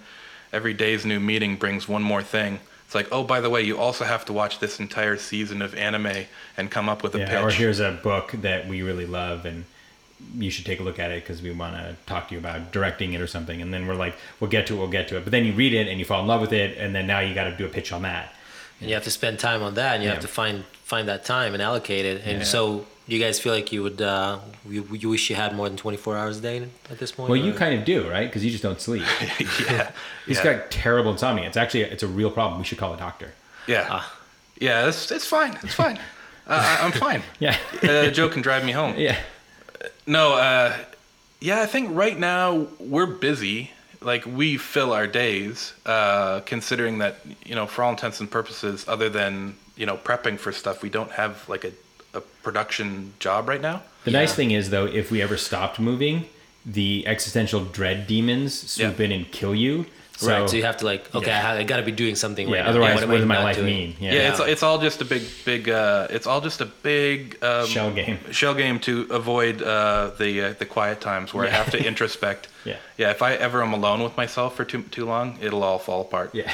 every 0.53 0.73
day's 0.73 1.05
new 1.05 1.19
meeting 1.19 1.57
brings 1.57 1.89
one 1.89 2.05
more 2.05 2.23
thing. 2.23 2.61
It's 2.85 2.95
like, 2.95 3.09
oh, 3.11 3.25
by 3.25 3.41
the 3.41 3.51
way, 3.51 3.63
you 3.63 3.77
also 3.77 4.05
have 4.05 4.25
to 4.27 4.33
watch 4.33 4.61
this 4.61 4.79
entire 4.79 5.17
season 5.17 5.63
of 5.63 5.75
anime 5.75 6.27
and 6.57 6.71
come 6.71 6.89
up 6.89 7.03
with 7.03 7.17
a 7.17 7.19
Yeah, 7.19 7.43
or 7.43 7.49
pitch. 7.49 7.59
here's 7.59 7.81
a 7.81 7.91
book 7.91 8.31
that 8.43 8.69
we 8.69 8.83
really 8.83 9.07
love 9.07 9.45
and 9.45 9.65
you 10.35 10.51
should 10.51 10.65
take 10.65 10.81
a 10.81 10.83
look 10.83 10.99
at 10.99 11.11
it 11.11 11.23
because 11.23 11.43
we 11.43 11.51
want 11.51 11.75
to 11.77 11.95
talk 12.07 12.29
to 12.29 12.35
you 12.35 12.41
about 12.41 12.73
directing 12.73 13.13
it 13.13 13.21
or 13.21 13.27
something. 13.27 13.61
And 13.63 13.73
then 13.73 13.87
we're 13.87 13.95
like, 13.95 14.15
we'll 14.41 14.51
get 14.51 14.67
to 14.69 14.75
it, 14.75 14.79
we'll 14.79 14.89
get 14.89 15.09
to 15.09 15.17
it. 15.19 15.25
But 15.25 15.31
then 15.31 15.45
you 15.45 15.53
read 15.53 15.75
it 15.75 15.89
and 15.89 15.99
you 15.99 16.05
fall 16.05 16.21
in 16.23 16.27
love 16.27 16.41
with 16.41 16.53
it, 16.53 16.79
and 16.79 16.95
then 16.95 17.07
now 17.07 17.21
you 17.21 17.35
got 17.35 17.45
to 17.45 17.57
do 17.57 17.67
a 17.67 17.69
pitch 17.69 17.93
on 17.93 18.03
that. 18.03 18.33
And 18.81 18.89
you 18.89 18.95
have 18.95 19.05
to 19.05 19.11
spend 19.11 19.39
time 19.39 19.63
on 19.63 19.75
that, 19.75 19.95
and 19.95 20.03
you 20.03 20.09
Yeah. 20.09 20.15
have 20.15 20.23
to 20.23 20.29
find 20.29 20.65
find 20.85 21.09
that 21.09 21.25
time 21.25 21.53
and 21.53 21.63
allocate 21.63 22.05
it. 22.07 22.23
And 22.25 22.39
Yeah. 22.39 22.45
so 22.45 22.87
you 23.09 23.19
guys 23.19 23.41
feel 23.41 23.53
like 23.53 23.73
you 23.73 23.83
would 23.83 24.01
uh, 24.01 24.39
you, 24.69 24.87
you 24.93 25.09
wish 25.09 25.29
you 25.31 25.37
had 25.37 25.55
more 25.55 25.69
than 25.69 25.77
24 25.77 26.17
hours 26.17 26.39
a 26.39 26.41
day 26.41 26.69
at 26.91 26.99
this 26.99 27.11
point. 27.13 27.29
Well, 27.29 27.39
you 27.39 27.53
kind 27.55 27.75
of 27.79 27.85
do, 27.85 28.09
right? 28.09 28.29
Because 28.29 28.45
you 28.45 28.51
just 28.51 28.63
don't 28.63 28.81
sleep. 28.81 29.03
yeah, 29.69 29.91
He's 30.27 30.39
yeah. 30.39 30.45
got 30.45 30.71
terrible 30.71 31.11
insomnia. 31.13 31.47
It's 31.47 31.57
actually 31.57 31.83
it's 31.83 32.03
a 32.03 32.07
real 32.09 32.31
problem. 32.31 32.59
We 32.61 32.65
should 32.65 32.79
call 32.79 32.95
a 32.95 32.97
doctor. 32.97 33.33
yeah, 33.67 33.87
Ah. 33.91 34.17
yeah. 34.61 34.87
It's 34.89 35.11
it's 35.11 35.27
fine. 35.27 35.59
It's 35.63 35.75
fine. 35.75 35.97
uh, 36.47 36.79
I- 36.81 36.85
I'm 36.87 36.93
fine. 36.93 37.23
Yeah, 37.41 37.57
Uh, 37.83 38.09
Joe 38.11 38.29
can 38.29 38.43
drive 38.43 38.65
me 38.65 38.73
home. 38.73 38.95
yeah. 38.97 39.17
No, 40.07 40.35
uh, 40.35 40.77
yeah, 41.41 41.61
I 41.63 41.67
think 41.67 41.95
right 41.97 42.19
now 42.19 42.67
we're 42.79 43.07
busy. 43.07 43.71
Like 44.01 44.25
we 44.27 44.57
fill 44.57 44.93
our 44.93 45.07
days, 45.07 45.73
uh, 45.85 46.41
considering 46.41 46.99
that 46.99 47.17
you 47.45 47.55
know, 47.55 47.67
for 47.67 47.83
all 47.83 47.91
intents 47.91 48.21
and 48.21 48.31
purposes, 48.31 48.85
other 48.87 49.09
than 49.09 49.57
you 49.77 49.87
know 49.87 49.97
prepping 49.97 50.39
for 50.39 50.53
stuff, 50.53 50.83
we 50.83 50.91
don't 50.91 51.11
have 51.13 51.49
like 51.49 51.65
a, 51.65 51.73
a 52.15 52.21
production 52.21 53.15
job 53.19 53.49
right 53.49 53.61
now. 53.61 53.83
The 54.05 54.13
Yeah. 54.13 54.21
nice 54.21 54.35
thing 54.35 54.53
is 54.53 54.71
though, 54.71 54.87
if 54.87 55.11
we 55.11 55.23
ever 55.23 55.37
stopped 55.37 55.81
moving, 55.81 56.27
the 56.65 57.05
existential 57.07 57.65
dread 57.65 58.07
demons 58.07 58.71
swoop 58.71 58.99
Yeah. 58.99 59.05
in 59.07 59.13
and 59.13 59.31
kill 59.33 59.55
you. 59.55 59.87
So, 60.17 60.29
right. 60.31 60.49
So 60.49 60.57
you 60.57 60.63
have 60.65 60.79
to 60.79 60.87
like, 60.87 61.15
okay, 61.15 61.27
Yeah. 61.27 61.39
I, 61.39 61.41
ha- 61.43 61.53
I 61.61 61.63
got 61.65 61.77
to 61.77 61.83
be 61.83 61.93
doing 61.93 62.17
something 62.17 62.49
yeah. 62.49 62.57
right. 62.61 62.67
Otherwise, 62.67 63.03
am 63.03 63.09
what, 63.11 63.17
does 63.17 63.25
I 63.25 63.29
my 63.29 63.43
life 63.45 63.57
doing? 63.57 63.67
mean? 63.67 63.97
Yeah. 64.01 64.13
Yeah, 64.15 64.31
it's 64.31 64.41
it's 64.41 64.63
all 64.63 64.79
just 64.79 65.01
a 65.03 65.05
big 65.05 65.23
big. 65.45 65.69
Uh, 65.69 66.07
it's 66.11 66.27
all 66.27 66.41
just 66.41 66.61
a 66.63 66.67
big 66.67 67.37
um, 67.45 67.67
Shell 67.67 67.93
game. 67.93 68.19
shell 68.33 68.55
game 68.55 68.79
to 68.81 69.07
avoid 69.11 69.61
uh, 69.63 70.11
the 70.19 70.31
uh, 70.43 70.53
the 70.59 70.65
quiet 70.67 71.01
times 71.01 71.35
where 71.35 71.47
I 71.47 71.51
have 71.51 71.71
to 71.73 71.79
introspect. 71.91 72.49
Yeah. 72.65 72.77
Yeah. 72.97 73.11
If 73.11 73.21
I 73.21 73.35
ever 73.35 73.63
am 73.63 73.73
alone 73.75 74.03
with 74.03 74.17
myself 74.17 74.57
for 74.57 74.65
too 74.65 74.83
too 74.91 75.05
long, 75.05 75.39
it'll 75.43 75.63
all 75.63 75.79
fall 75.79 76.01
apart. 76.01 76.31
Yeah. 76.35 76.51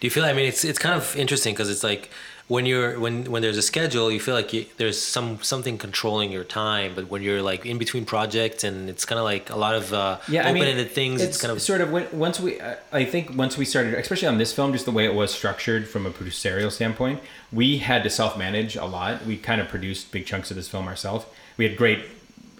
Do 0.00 0.06
you 0.06 0.10
feel? 0.10 0.24
I 0.24 0.32
mean, 0.34 0.46
it's 0.46 0.62
it's 0.64 0.78
kind 0.78 0.94
of 0.94 1.16
interesting 1.16 1.54
because 1.54 1.70
it's 1.70 1.82
like 1.84 2.10
when 2.46 2.66
you're 2.66 3.00
when 3.00 3.30
when 3.30 3.40
there's 3.40 3.56
a 3.56 3.62
schedule, 3.62 4.10
you 4.10 4.20
feel 4.20 4.34
like 4.34 4.52
you, 4.52 4.66
there's 4.76 5.00
some 5.00 5.42
something 5.42 5.78
controlling 5.78 6.30
your 6.30 6.44
time. 6.44 6.94
But 6.94 7.08
when 7.08 7.22
you're 7.22 7.40
like 7.40 7.64
in 7.64 7.78
between 7.78 8.04
projects 8.04 8.64
and 8.64 8.90
it's 8.90 9.04
kind 9.04 9.18
of 9.18 9.24
like 9.24 9.48
a 9.48 9.56
lot 9.56 9.74
of 9.74 9.92
uh, 9.94 10.18
yeah, 10.28 10.46
I 10.46 10.52
mean, 10.52 10.86
things, 10.88 11.22
it's, 11.22 11.40
kind 11.40 11.52
of 11.52 11.62
sort 11.62 11.80
of 11.80 11.90
when, 11.90 12.06
once 12.12 12.38
we. 12.38 12.60
I 12.60 12.76
I 12.92 13.04
think 13.04 13.34
once 13.34 13.56
we 13.56 13.64
started, 13.64 13.94
especially 13.94 14.28
on 14.28 14.38
this 14.38 14.52
film, 14.52 14.72
just 14.72 14.84
the 14.84 14.92
way 14.92 15.06
it 15.06 15.14
was 15.14 15.32
structured 15.32 15.88
from 15.88 16.04
a 16.04 16.10
producerial 16.10 16.70
standpoint, 16.70 17.20
we 17.50 17.78
had 17.78 18.02
to 18.02 18.10
self-manage 18.10 18.76
a 18.76 18.84
lot. 18.84 19.24
We 19.24 19.36
kind 19.38 19.60
of 19.60 19.68
produced 19.68 20.12
big 20.12 20.26
chunks 20.26 20.50
of 20.50 20.56
this 20.56 20.68
film 20.68 20.86
ourselves. 20.86 21.24
We 21.56 21.66
had 21.66 21.76
great 21.78 22.00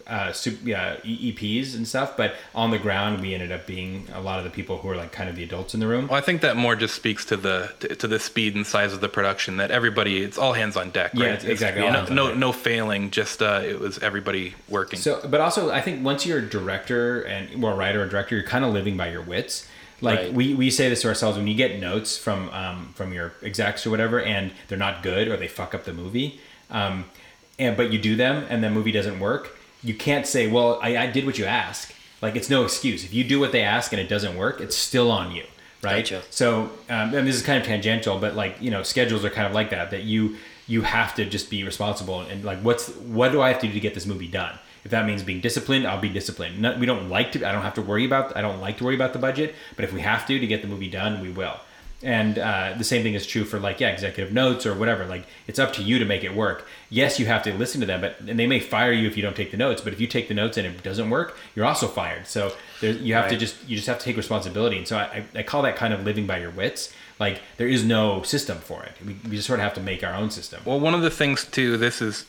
uh, 0.06 0.32
sup- 0.32 0.64
yeah, 0.64 0.96
EPs 1.04 1.74
and 1.74 1.88
stuff, 1.88 2.16
but 2.16 2.34
on 2.54 2.70
the 2.70 2.78
ground, 2.78 3.20
we 3.20 3.32
ended 3.32 3.50
up 3.50 3.66
being 3.66 4.06
a 4.12 4.20
lot 4.20 4.38
of 4.38 4.44
the 4.44 4.50
people 4.50 4.78
who 4.78 4.88
are 4.88 4.96
like 4.96 5.12
kind 5.12 5.30
of 5.30 5.36
the 5.36 5.42
adults 5.42 5.72
in 5.74 5.80
the 5.80 5.86
room. 5.86 6.08
Well, 6.08 6.18
I 6.18 6.20
think 6.20 6.42
that 6.42 6.56
more 6.56 6.76
just 6.76 6.94
speaks 6.94 7.24
to 7.26 7.36
the 7.36 7.72
to, 7.80 7.96
to 7.96 8.08
the 8.08 8.18
speed 8.18 8.54
and 8.54 8.66
size 8.66 8.92
of 8.92 9.00
the 9.00 9.08
production. 9.08 9.56
That 9.56 9.70
everybody, 9.70 10.22
it's 10.22 10.36
all 10.38 10.52
hands 10.52 10.76
on 10.76 10.90
deck. 10.90 11.12
Yeah, 11.14 11.26
right? 11.26 11.34
it's 11.34 11.44
exactly, 11.44 11.82
no, 11.82 12.04
no, 12.06 12.34
no 12.34 12.52
failing. 12.52 13.10
Just 13.10 13.42
uh, 13.42 13.62
it 13.64 13.80
was 13.80 13.98
everybody 14.00 14.54
working. 14.68 14.98
So, 14.98 15.20
but 15.28 15.40
also, 15.40 15.70
I 15.70 15.80
think 15.80 16.04
once 16.04 16.26
you're 16.26 16.38
a 16.38 16.48
director 16.48 17.22
and 17.22 17.62
well, 17.62 17.76
writer 17.76 18.02
or 18.02 18.06
director, 18.06 18.34
you're 18.36 18.44
kind 18.44 18.64
of 18.64 18.72
living 18.72 18.96
by 18.96 19.10
your 19.10 19.22
wits. 19.22 19.66
Like 20.00 20.18
Right. 20.18 20.32
we, 20.34 20.54
we 20.54 20.70
say 20.70 20.88
this 20.90 21.02
to 21.02 21.08
ourselves 21.08 21.38
when 21.38 21.46
you 21.46 21.54
get 21.54 21.80
notes 21.80 22.18
from 22.18 22.50
um, 22.50 22.92
from 22.94 23.12
your 23.12 23.32
execs 23.42 23.86
or 23.86 23.90
whatever, 23.90 24.20
and 24.20 24.52
they're 24.68 24.76
not 24.76 25.02
good 25.02 25.28
or 25.28 25.36
they 25.36 25.48
fuck 25.48 25.74
up 25.74 25.84
the 25.84 25.94
movie, 25.94 26.40
um, 26.70 27.06
and 27.58 27.76
but 27.76 27.90
you 27.90 27.98
do 27.98 28.14
them 28.16 28.44
and 28.50 28.62
the 28.62 28.68
movie 28.68 28.92
doesn't 28.92 29.18
work. 29.18 29.56
You 29.84 29.94
can't 29.94 30.26
say, 30.26 30.46
"Well, 30.48 30.80
I, 30.82 30.96
I 30.96 31.06
did 31.06 31.26
what 31.26 31.38
you 31.38 31.44
ask." 31.44 31.94
Like 32.22 32.36
it's 32.36 32.48
no 32.48 32.64
excuse. 32.64 33.04
If 33.04 33.12
you 33.12 33.22
do 33.22 33.38
what 33.38 33.52
they 33.52 33.62
ask 33.62 33.92
and 33.92 34.00
it 34.00 34.08
doesn't 34.08 34.36
work, 34.36 34.60
it's 34.60 34.74
still 34.74 35.10
on 35.10 35.32
you, 35.32 35.44
right? 35.82 36.02
Gotcha. 36.04 36.22
So, 36.30 36.70
um, 36.88 37.14
and 37.14 37.26
this 37.26 37.36
is 37.36 37.42
kind 37.42 37.60
of 37.60 37.66
tangential, 37.66 38.18
but 38.18 38.34
like 38.34 38.56
you 38.60 38.70
know, 38.70 38.82
schedules 38.82 39.24
are 39.24 39.30
kind 39.30 39.46
of 39.46 39.52
like 39.52 39.70
that. 39.70 39.90
That 39.90 40.04
you 40.04 40.36
you 40.66 40.82
have 40.82 41.14
to 41.16 41.26
just 41.26 41.50
be 41.50 41.62
responsible 41.64 42.20
and 42.22 42.42
like, 42.44 42.60
what's 42.60 42.88
what 42.96 43.32
do 43.32 43.42
I 43.42 43.48
have 43.50 43.60
to 43.60 43.66
do 43.66 43.74
to 43.74 43.80
get 43.80 43.94
this 43.94 44.06
movie 44.06 44.28
done? 44.28 44.58
If 44.84 44.90
that 44.90 45.06
means 45.06 45.22
being 45.22 45.40
disciplined, 45.40 45.86
I'll 45.86 46.00
be 46.00 46.10
disciplined. 46.10 46.62
We 46.78 46.84
don't 46.84 47.08
like 47.08 47.32
to. 47.32 47.48
I 47.48 47.52
don't 47.52 47.62
have 47.62 47.74
to 47.74 47.82
worry 47.82 48.04
about. 48.04 48.36
I 48.36 48.42
don't 48.42 48.60
like 48.60 48.78
to 48.78 48.84
worry 48.84 48.94
about 48.94 49.14
the 49.14 49.18
budget. 49.18 49.54
But 49.76 49.84
if 49.84 49.92
we 49.94 50.00
have 50.02 50.26
to 50.26 50.38
to 50.38 50.46
get 50.46 50.60
the 50.60 50.68
movie 50.68 50.90
done, 50.90 51.20
we 51.20 51.30
will. 51.30 51.58
And 52.04 52.38
uh, 52.38 52.74
the 52.76 52.84
same 52.84 53.02
thing 53.02 53.14
is 53.14 53.26
true 53.26 53.44
for 53.44 53.58
like 53.58 53.80
yeah, 53.80 53.88
executive 53.88 54.32
notes 54.32 54.66
or 54.66 54.74
whatever. 54.74 55.06
Like 55.06 55.26
it's 55.46 55.58
up 55.58 55.72
to 55.74 55.82
you 55.82 55.98
to 55.98 56.04
make 56.04 56.22
it 56.22 56.34
work. 56.34 56.66
Yes, 56.90 57.18
you 57.18 57.26
have 57.26 57.42
to 57.44 57.54
listen 57.54 57.80
to 57.80 57.86
them, 57.86 58.02
but 58.02 58.20
and 58.20 58.38
they 58.38 58.46
may 58.46 58.60
fire 58.60 58.92
you 58.92 59.08
if 59.08 59.16
you 59.16 59.22
don't 59.22 59.34
take 59.34 59.50
the 59.50 59.56
notes. 59.56 59.80
But 59.80 59.94
if 59.94 60.00
you 60.00 60.06
take 60.06 60.28
the 60.28 60.34
notes 60.34 60.58
and 60.58 60.66
it 60.66 60.82
doesn't 60.82 61.08
work, 61.08 61.36
you're 61.54 61.64
also 61.64 61.88
fired. 61.88 62.26
So 62.26 62.52
you 62.82 63.14
have 63.14 63.30
to 63.30 63.36
just 63.36 63.56
you 63.68 63.76
just 63.76 63.88
have 63.88 63.98
to 63.98 64.04
take 64.04 64.18
responsibility. 64.18 64.76
And 64.76 64.86
so 64.86 64.98
I, 64.98 65.24
I 65.34 65.42
call 65.42 65.62
that 65.62 65.76
kind 65.76 65.94
of 65.94 66.04
living 66.04 66.26
by 66.26 66.38
your 66.38 66.50
wits. 66.50 66.92
Like 67.18 67.40
there 67.56 67.68
is 67.68 67.84
no 67.84 68.22
system 68.22 68.58
for 68.58 68.82
it. 68.82 68.92
We, 69.04 69.16
we 69.24 69.36
just 69.36 69.46
sort 69.46 69.60
of 69.60 69.64
have 69.64 69.74
to 69.74 69.80
make 69.80 70.04
our 70.04 70.14
own 70.14 70.30
system. 70.30 70.60
Well, 70.64 70.80
one 70.80 70.94
of 70.94 71.02
the 71.02 71.10
things 71.10 71.44
too, 71.44 71.76
this 71.76 72.02
is, 72.02 72.28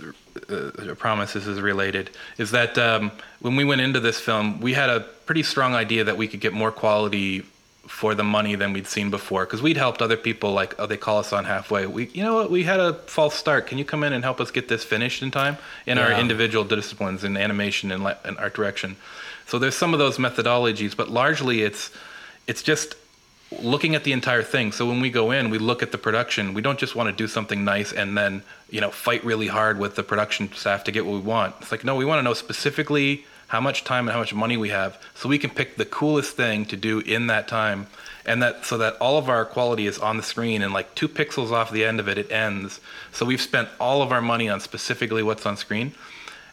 uh, 0.50 0.72
I 0.80 0.94
promise 0.94 1.34
this 1.34 1.48
is 1.48 1.60
related, 1.60 2.12
is 2.38 2.52
that 2.52 2.78
um, 2.78 3.12
when 3.40 3.56
we 3.56 3.66
went 3.66 3.82
into 3.82 4.00
this 4.00 4.20
film, 4.20 4.62
we 4.62 4.74
had 4.74 4.90
a 4.90 5.00
pretty 5.26 5.44
strong 5.44 5.74
idea 5.74 6.04
that 6.04 6.18
we 6.18 6.28
could 6.28 6.40
get 6.40 6.54
more 6.54 6.72
quality 6.72 7.44
for 7.88 8.16
the 8.16 8.24
money 8.24 8.56
than 8.56 8.74
we'd 8.74 8.88
seen 8.88 9.10
before. 9.10 9.46
Because 9.46 9.62
we'd 9.62 9.78
helped 9.78 10.02
other 10.02 10.18
people, 10.18 10.54
like, 10.54 10.80
oh, 10.80 10.86
they 10.86 10.98
call 10.98 11.20
us 11.20 11.32
on 11.32 11.46
halfway. 11.46 11.86
We, 11.86 12.08
you 12.08 12.24
know 12.24 12.36
what, 12.36 12.52
we 12.52 12.64
had 12.64 12.80
a 12.80 12.94
false 12.94 13.36
start. 13.36 13.68
Can 13.68 13.78
you 13.78 13.86
come 13.86 14.04
in 14.04 14.14
and 14.14 14.24
help 14.24 14.42
us 14.42 14.52
get 14.52 14.68
this 14.68 14.84
finished 14.84 15.22
in 15.22 15.32
time 15.32 15.58
in 15.86 15.98
our 15.98 16.12
individual 16.12 16.66
disciplines 16.66 17.24
in 17.24 17.38
animation 17.38 17.92
and, 17.92 18.06
and 18.24 18.38
art 18.38 18.54
direction? 18.54 18.96
So 19.48 19.60
there's 19.60 19.76
some 19.76 19.94
of 19.94 20.00
those 20.00 20.18
methodologies, 20.18 20.96
but 20.96 21.10
largely 21.10 21.62
it's, 21.62 21.92
it's 22.48 22.64
just 22.64 22.96
looking 23.62 23.96
at 23.96 24.04
the 24.04 24.12
entire 24.12 24.44
thing. 24.44 24.72
So 24.72 24.88
when 24.88 25.00
we 25.00 25.10
go 25.10 25.32
in, 25.32 25.50
we 25.50 25.60
look 25.60 25.84
at 25.84 25.92
the 25.92 25.98
production. 25.98 26.54
We 26.54 26.62
don't 26.62 26.80
just 26.80 26.96
want 26.96 27.10
to 27.10 27.16
do 27.16 27.28
something 27.28 27.64
nice 27.64 27.94
and 27.94 28.18
then, 28.18 28.42
you 28.70 28.82
know, 28.82 28.90
fight 28.90 29.24
really 29.24 29.48
hard 29.48 29.78
with 29.78 29.96
the 29.96 30.04
production 30.04 30.52
staff 30.54 30.84
to 30.86 30.92
get 30.92 31.06
what 31.06 31.14
we 31.14 31.20
want. 31.20 31.56
It's 31.62 31.72
like, 31.72 31.84
no, 31.84 31.96
we 31.96 32.06
want 32.06 32.20
to 32.20 32.24
know 32.24 32.34
specifically 32.34 33.26
how 33.48 33.62
much 33.62 33.84
time 33.84 34.08
and 34.08 34.14
how 34.14 34.20
much 34.20 34.34
money 34.34 34.58
we 34.58 34.70
have 34.70 34.98
so 35.14 35.30
we 35.30 35.38
can 35.38 35.50
pick 35.50 35.76
the 35.78 35.86
coolest 35.86 36.36
thing 36.36 36.66
to 36.66 36.76
do 36.76 37.00
in 37.00 37.28
that 37.28 37.48
time 37.48 37.88
and 38.26 38.42
that 38.42 38.66
so 38.66 38.78
that 38.78 38.96
all 39.00 39.18
of 39.18 39.30
our 39.30 39.46
quality 39.46 39.86
is 39.86 40.00
on 40.00 40.18
the 40.18 40.24
screen 40.24 40.62
and 40.62 40.74
like 40.74 40.94
2 40.96 41.08
pixels 41.08 41.52
off 41.52 41.72
the 41.72 41.86
end 41.86 42.00
of 42.00 42.08
it 42.08 42.18
it 42.18 42.32
ends. 42.32 42.80
So 43.12 43.26
we've 43.26 43.42
spent 43.42 43.70
all 43.80 44.02
of 44.02 44.12
our 44.12 44.22
money 44.22 44.50
on 44.50 44.60
specifically 44.60 45.24
what's 45.24 45.46
on 45.46 45.58
screen. 45.58 45.94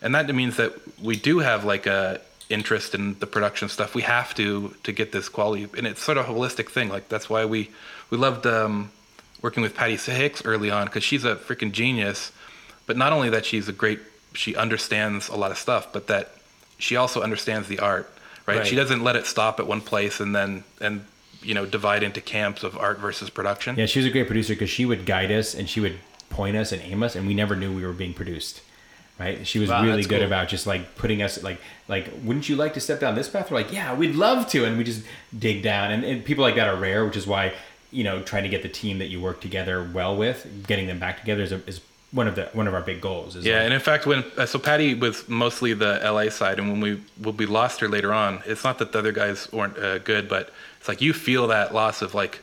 And 0.02 0.14
that 0.14 0.32
means 0.34 0.56
that 0.56 0.72
we 1.00 1.16
do 1.16 1.38
have 1.38 1.64
like 1.64 1.86
a 1.86 2.20
interest 2.50 2.94
in 2.94 3.18
the 3.18 3.26
production 3.26 3.68
stuff. 3.68 3.94
We 3.94 4.02
have 4.02 4.34
to 4.34 4.74
to 4.82 4.92
get 4.92 5.12
this 5.12 5.28
quality, 5.28 5.68
and 5.76 5.86
it's 5.86 6.02
sort 6.02 6.18
of 6.18 6.28
a 6.28 6.32
holistic 6.32 6.68
thing. 6.70 6.88
Like 6.88 7.08
that's 7.08 7.30
why 7.30 7.44
we 7.44 7.70
we 8.10 8.18
loved 8.18 8.46
um, 8.46 8.90
working 9.40 9.62
with 9.62 9.74
Patty 9.74 9.96
Hicks 9.96 10.44
early 10.44 10.70
on 10.70 10.86
because 10.86 11.04
she's 11.04 11.24
a 11.24 11.36
freaking 11.36 11.72
genius. 11.72 12.32
But 12.86 12.96
not 12.96 13.12
only 13.12 13.30
that, 13.30 13.46
she's 13.46 13.68
a 13.68 13.72
great. 13.72 14.00
She 14.34 14.56
understands 14.56 15.28
a 15.28 15.36
lot 15.36 15.50
of 15.50 15.58
stuff, 15.58 15.92
but 15.92 16.06
that 16.06 16.34
she 16.82 16.96
also 16.96 17.22
understands 17.22 17.68
the 17.68 17.78
art. 17.78 18.10
Right? 18.46 18.58
Right. 18.58 18.66
She 18.66 18.74
doesn't 18.74 19.04
let 19.04 19.14
it 19.14 19.26
stop 19.26 19.60
at 19.60 19.66
one 19.68 19.80
place 19.80 20.18
and 20.20 20.34
then 20.34 20.64
and 20.80 21.04
you 21.42 21.54
know 21.54 21.64
divide 21.64 22.02
into 22.02 22.20
camps 22.20 22.64
of 22.64 22.76
art 22.76 22.98
versus 22.98 23.30
production. 23.30 23.76
Yeah, 23.76 23.86
she 23.86 24.00
was 24.00 24.06
a 24.06 24.10
great 24.10 24.26
producer 24.26 24.54
because 24.54 24.70
she 24.70 24.84
would 24.84 25.06
guide 25.06 25.30
us 25.30 25.54
and 25.54 25.68
she 25.68 25.80
would 25.80 25.98
point 26.28 26.56
us 26.56 26.72
and 26.72 26.82
aim 26.82 27.02
us, 27.02 27.14
and 27.14 27.26
we 27.26 27.34
never 27.34 27.54
knew 27.54 27.72
we 27.72 27.86
were 27.86 27.92
being 27.92 28.14
produced. 28.14 28.60
Right? 29.20 29.46
She 29.46 29.60
was 29.60 29.70
Wow, 29.70 29.84
really 29.84 30.02
good 30.02 30.18
cool. 30.18 30.26
about 30.26 30.48
just 30.48 30.66
like 30.66 30.96
putting 30.96 31.22
us 31.22 31.40
like 31.42 31.60
like, 31.86 32.10
wouldn't 32.24 32.48
you 32.48 32.56
like 32.56 32.74
to 32.74 32.80
step 32.80 32.98
down 32.98 33.14
this 33.14 33.28
path? 33.28 33.50
We're 33.50 33.58
like, 33.58 33.72
yeah, 33.72 33.94
we'd 33.94 34.16
love 34.16 34.48
to, 34.48 34.64
and 34.64 34.76
we 34.76 34.82
just 34.84 35.04
dig 35.38 35.62
down. 35.62 35.92
And, 35.92 36.02
and 36.04 36.24
people 36.24 36.42
like 36.42 36.56
that 36.56 36.66
are 36.68 36.76
rare, 36.76 37.04
which 37.04 37.16
is 37.16 37.26
why 37.26 37.52
you 37.92 38.02
know 38.02 38.22
trying 38.22 38.42
to 38.42 38.48
get 38.48 38.62
the 38.62 38.68
team 38.68 38.98
that 38.98 39.06
you 39.06 39.20
work 39.20 39.40
together 39.40 39.88
well 39.94 40.16
with, 40.16 40.66
getting 40.66 40.88
them 40.88 40.98
back 40.98 41.20
together 41.20 41.42
is, 41.42 41.52
a, 41.52 41.64
is 41.68 41.80
one 42.12 42.28
of 42.28 42.34
the 42.34 42.44
one 42.52 42.68
of 42.68 42.74
our 42.74 42.82
big 42.82 43.00
goals. 43.00 43.36
Is 43.36 43.44
Yeah, 43.44 43.54
like- 43.56 43.64
and 43.64 43.74
in 43.74 43.80
fact, 43.80 44.06
when 44.06 44.24
uh, 44.36 44.46
so 44.46 44.58
Patty 44.58 44.94
was 44.94 45.28
mostly 45.28 45.72
the 45.72 45.98
LA 46.04 46.28
side, 46.28 46.58
and 46.58 46.70
when 46.70 46.80
we 46.80 47.00
when 47.18 47.36
we 47.36 47.46
lost 47.46 47.80
her 47.80 47.88
later 47.88 48.12
on, 48.12 48.42
it's 48.46 48.64
not 48.64 48.78
that 48.78 48.92
the 48.92 48.98
other 48.98 49.12
guys 49.12 49.50
weren't 49.52 49.78
uh, 49.78 49.98
good, 49.98 50.28
but 50.28 50.50
it's 50.78 50.88
like 50.88 51.00
you 51.00 51.12
feel 51.12 51.46
that 51.48 51.72
loss 51.74 52.02
of 52.02 52.14
like, 52.14 52.40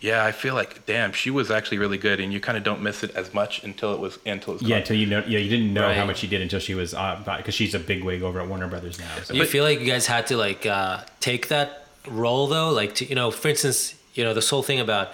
yeah, 0.00 0.24
I 0.24 0.32
feel 0.32 0.54
like 0.54 0.86
damn, 0.86 1.12
she 1.12 1.30
was 1.30 1.50
actually 1.50 1.78
really 1.78 1.98
good, 1.98 2.20
and 2.20 2.32
you 2.32 2.40
kind 2.40 2.56
of 2.56 2.64
don't 2.64 2.80
miss 2.80 3.02
it 3.02 3.14
as 3.14 3.34
much 3.34 3.62
until 3.64 3.92
it 3.92 4.00
was 4.00 4.18
until 4.24 4.54
it 4.54 4.60
was 4.62 4.68
yeah, 4.68 4.76
until 4.78 4.96
you 4.96 5.06
know, 5.06 5.22
yeah, 5.26 5.38
you 5.38 5.50
didn't 5.50 5.74
know 5.74 5.92
how 5.92 6.06
much 6.06 6.18
she 6.18 6.26
did 6.26 6.40
until 6.40 6.60
she 6.60 6.74
was 6.74 6.92
because 6.92 7.54
she's 7.54 7.74
a 7.74 7.78
big 7.78 8.02
wig 8.02 8.22
over 8.22 8.40
at 8.40 8.48
Warner 8.48 8.68
Brothers 8.68 8.98
now. 8.98 9.10
So. 9.24 9.34
Do 9.34 9.40
you 9.40 9.46
feel 9.46 9.64
like 9.64 9.80
you 9.80 9.86
guys 9.86 10.06
had 10.06 10.26
to 10.28 10.36
like 10.38 10.64
uh, 10.64 11.02
take 11.20 11.48
that 11.48 11.86
role 12.06 12.46
though? 12.46 12.70
Like 12.70 12.94
to 12.96 13.04
you 13.04 13.14
know, 13.14 13.30
for 13.30 13.48
instance, 13.48 13.94
you 14.14 14.24
know, 14.24 14.32
this 14.32 14.48
whole 14.48 14.62
thing 14.62 14.80
about 14.80 15.08
uh, 15.08 15.12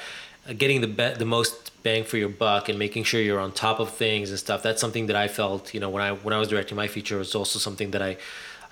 getting 0.52 0.80
the 0.80 0.86
be- 0.86 1.14
the 1.14 1.24
most 1.24 1.70
bang 1.82 2.04
for 2.04 2.16
your 2.16 2.28
buck 2.28 2.68
and 2.68 2.78
making 2.78 3.04
sure 3.04 3.20
you're 3.20 3.40
on 3.40 3.52
top 3.52 3.78
of 3.80 3.90
things 3.90 4.30
and 4.30 4.38
stuff. 4.38 4.62
That's 4.62 4.80
something 4.80 5.06
that 5.06 5.16
I 5.16 5.28
felt, 5.28 5.74
you 5.74 5.80
know, 5.80 5.90
when 5.90 6.02
I 6.02 6.12
when 6.12 6.34
I 6.34 6.38
was 6.38 6.48
directing 6.48 6.76
my 6.76 6.88
feature, 6.88 7.18
was 7.18 7.34
also 7.34 7.58
something 7.58 7.90
that 7.92 8.02
I 8.02 8.16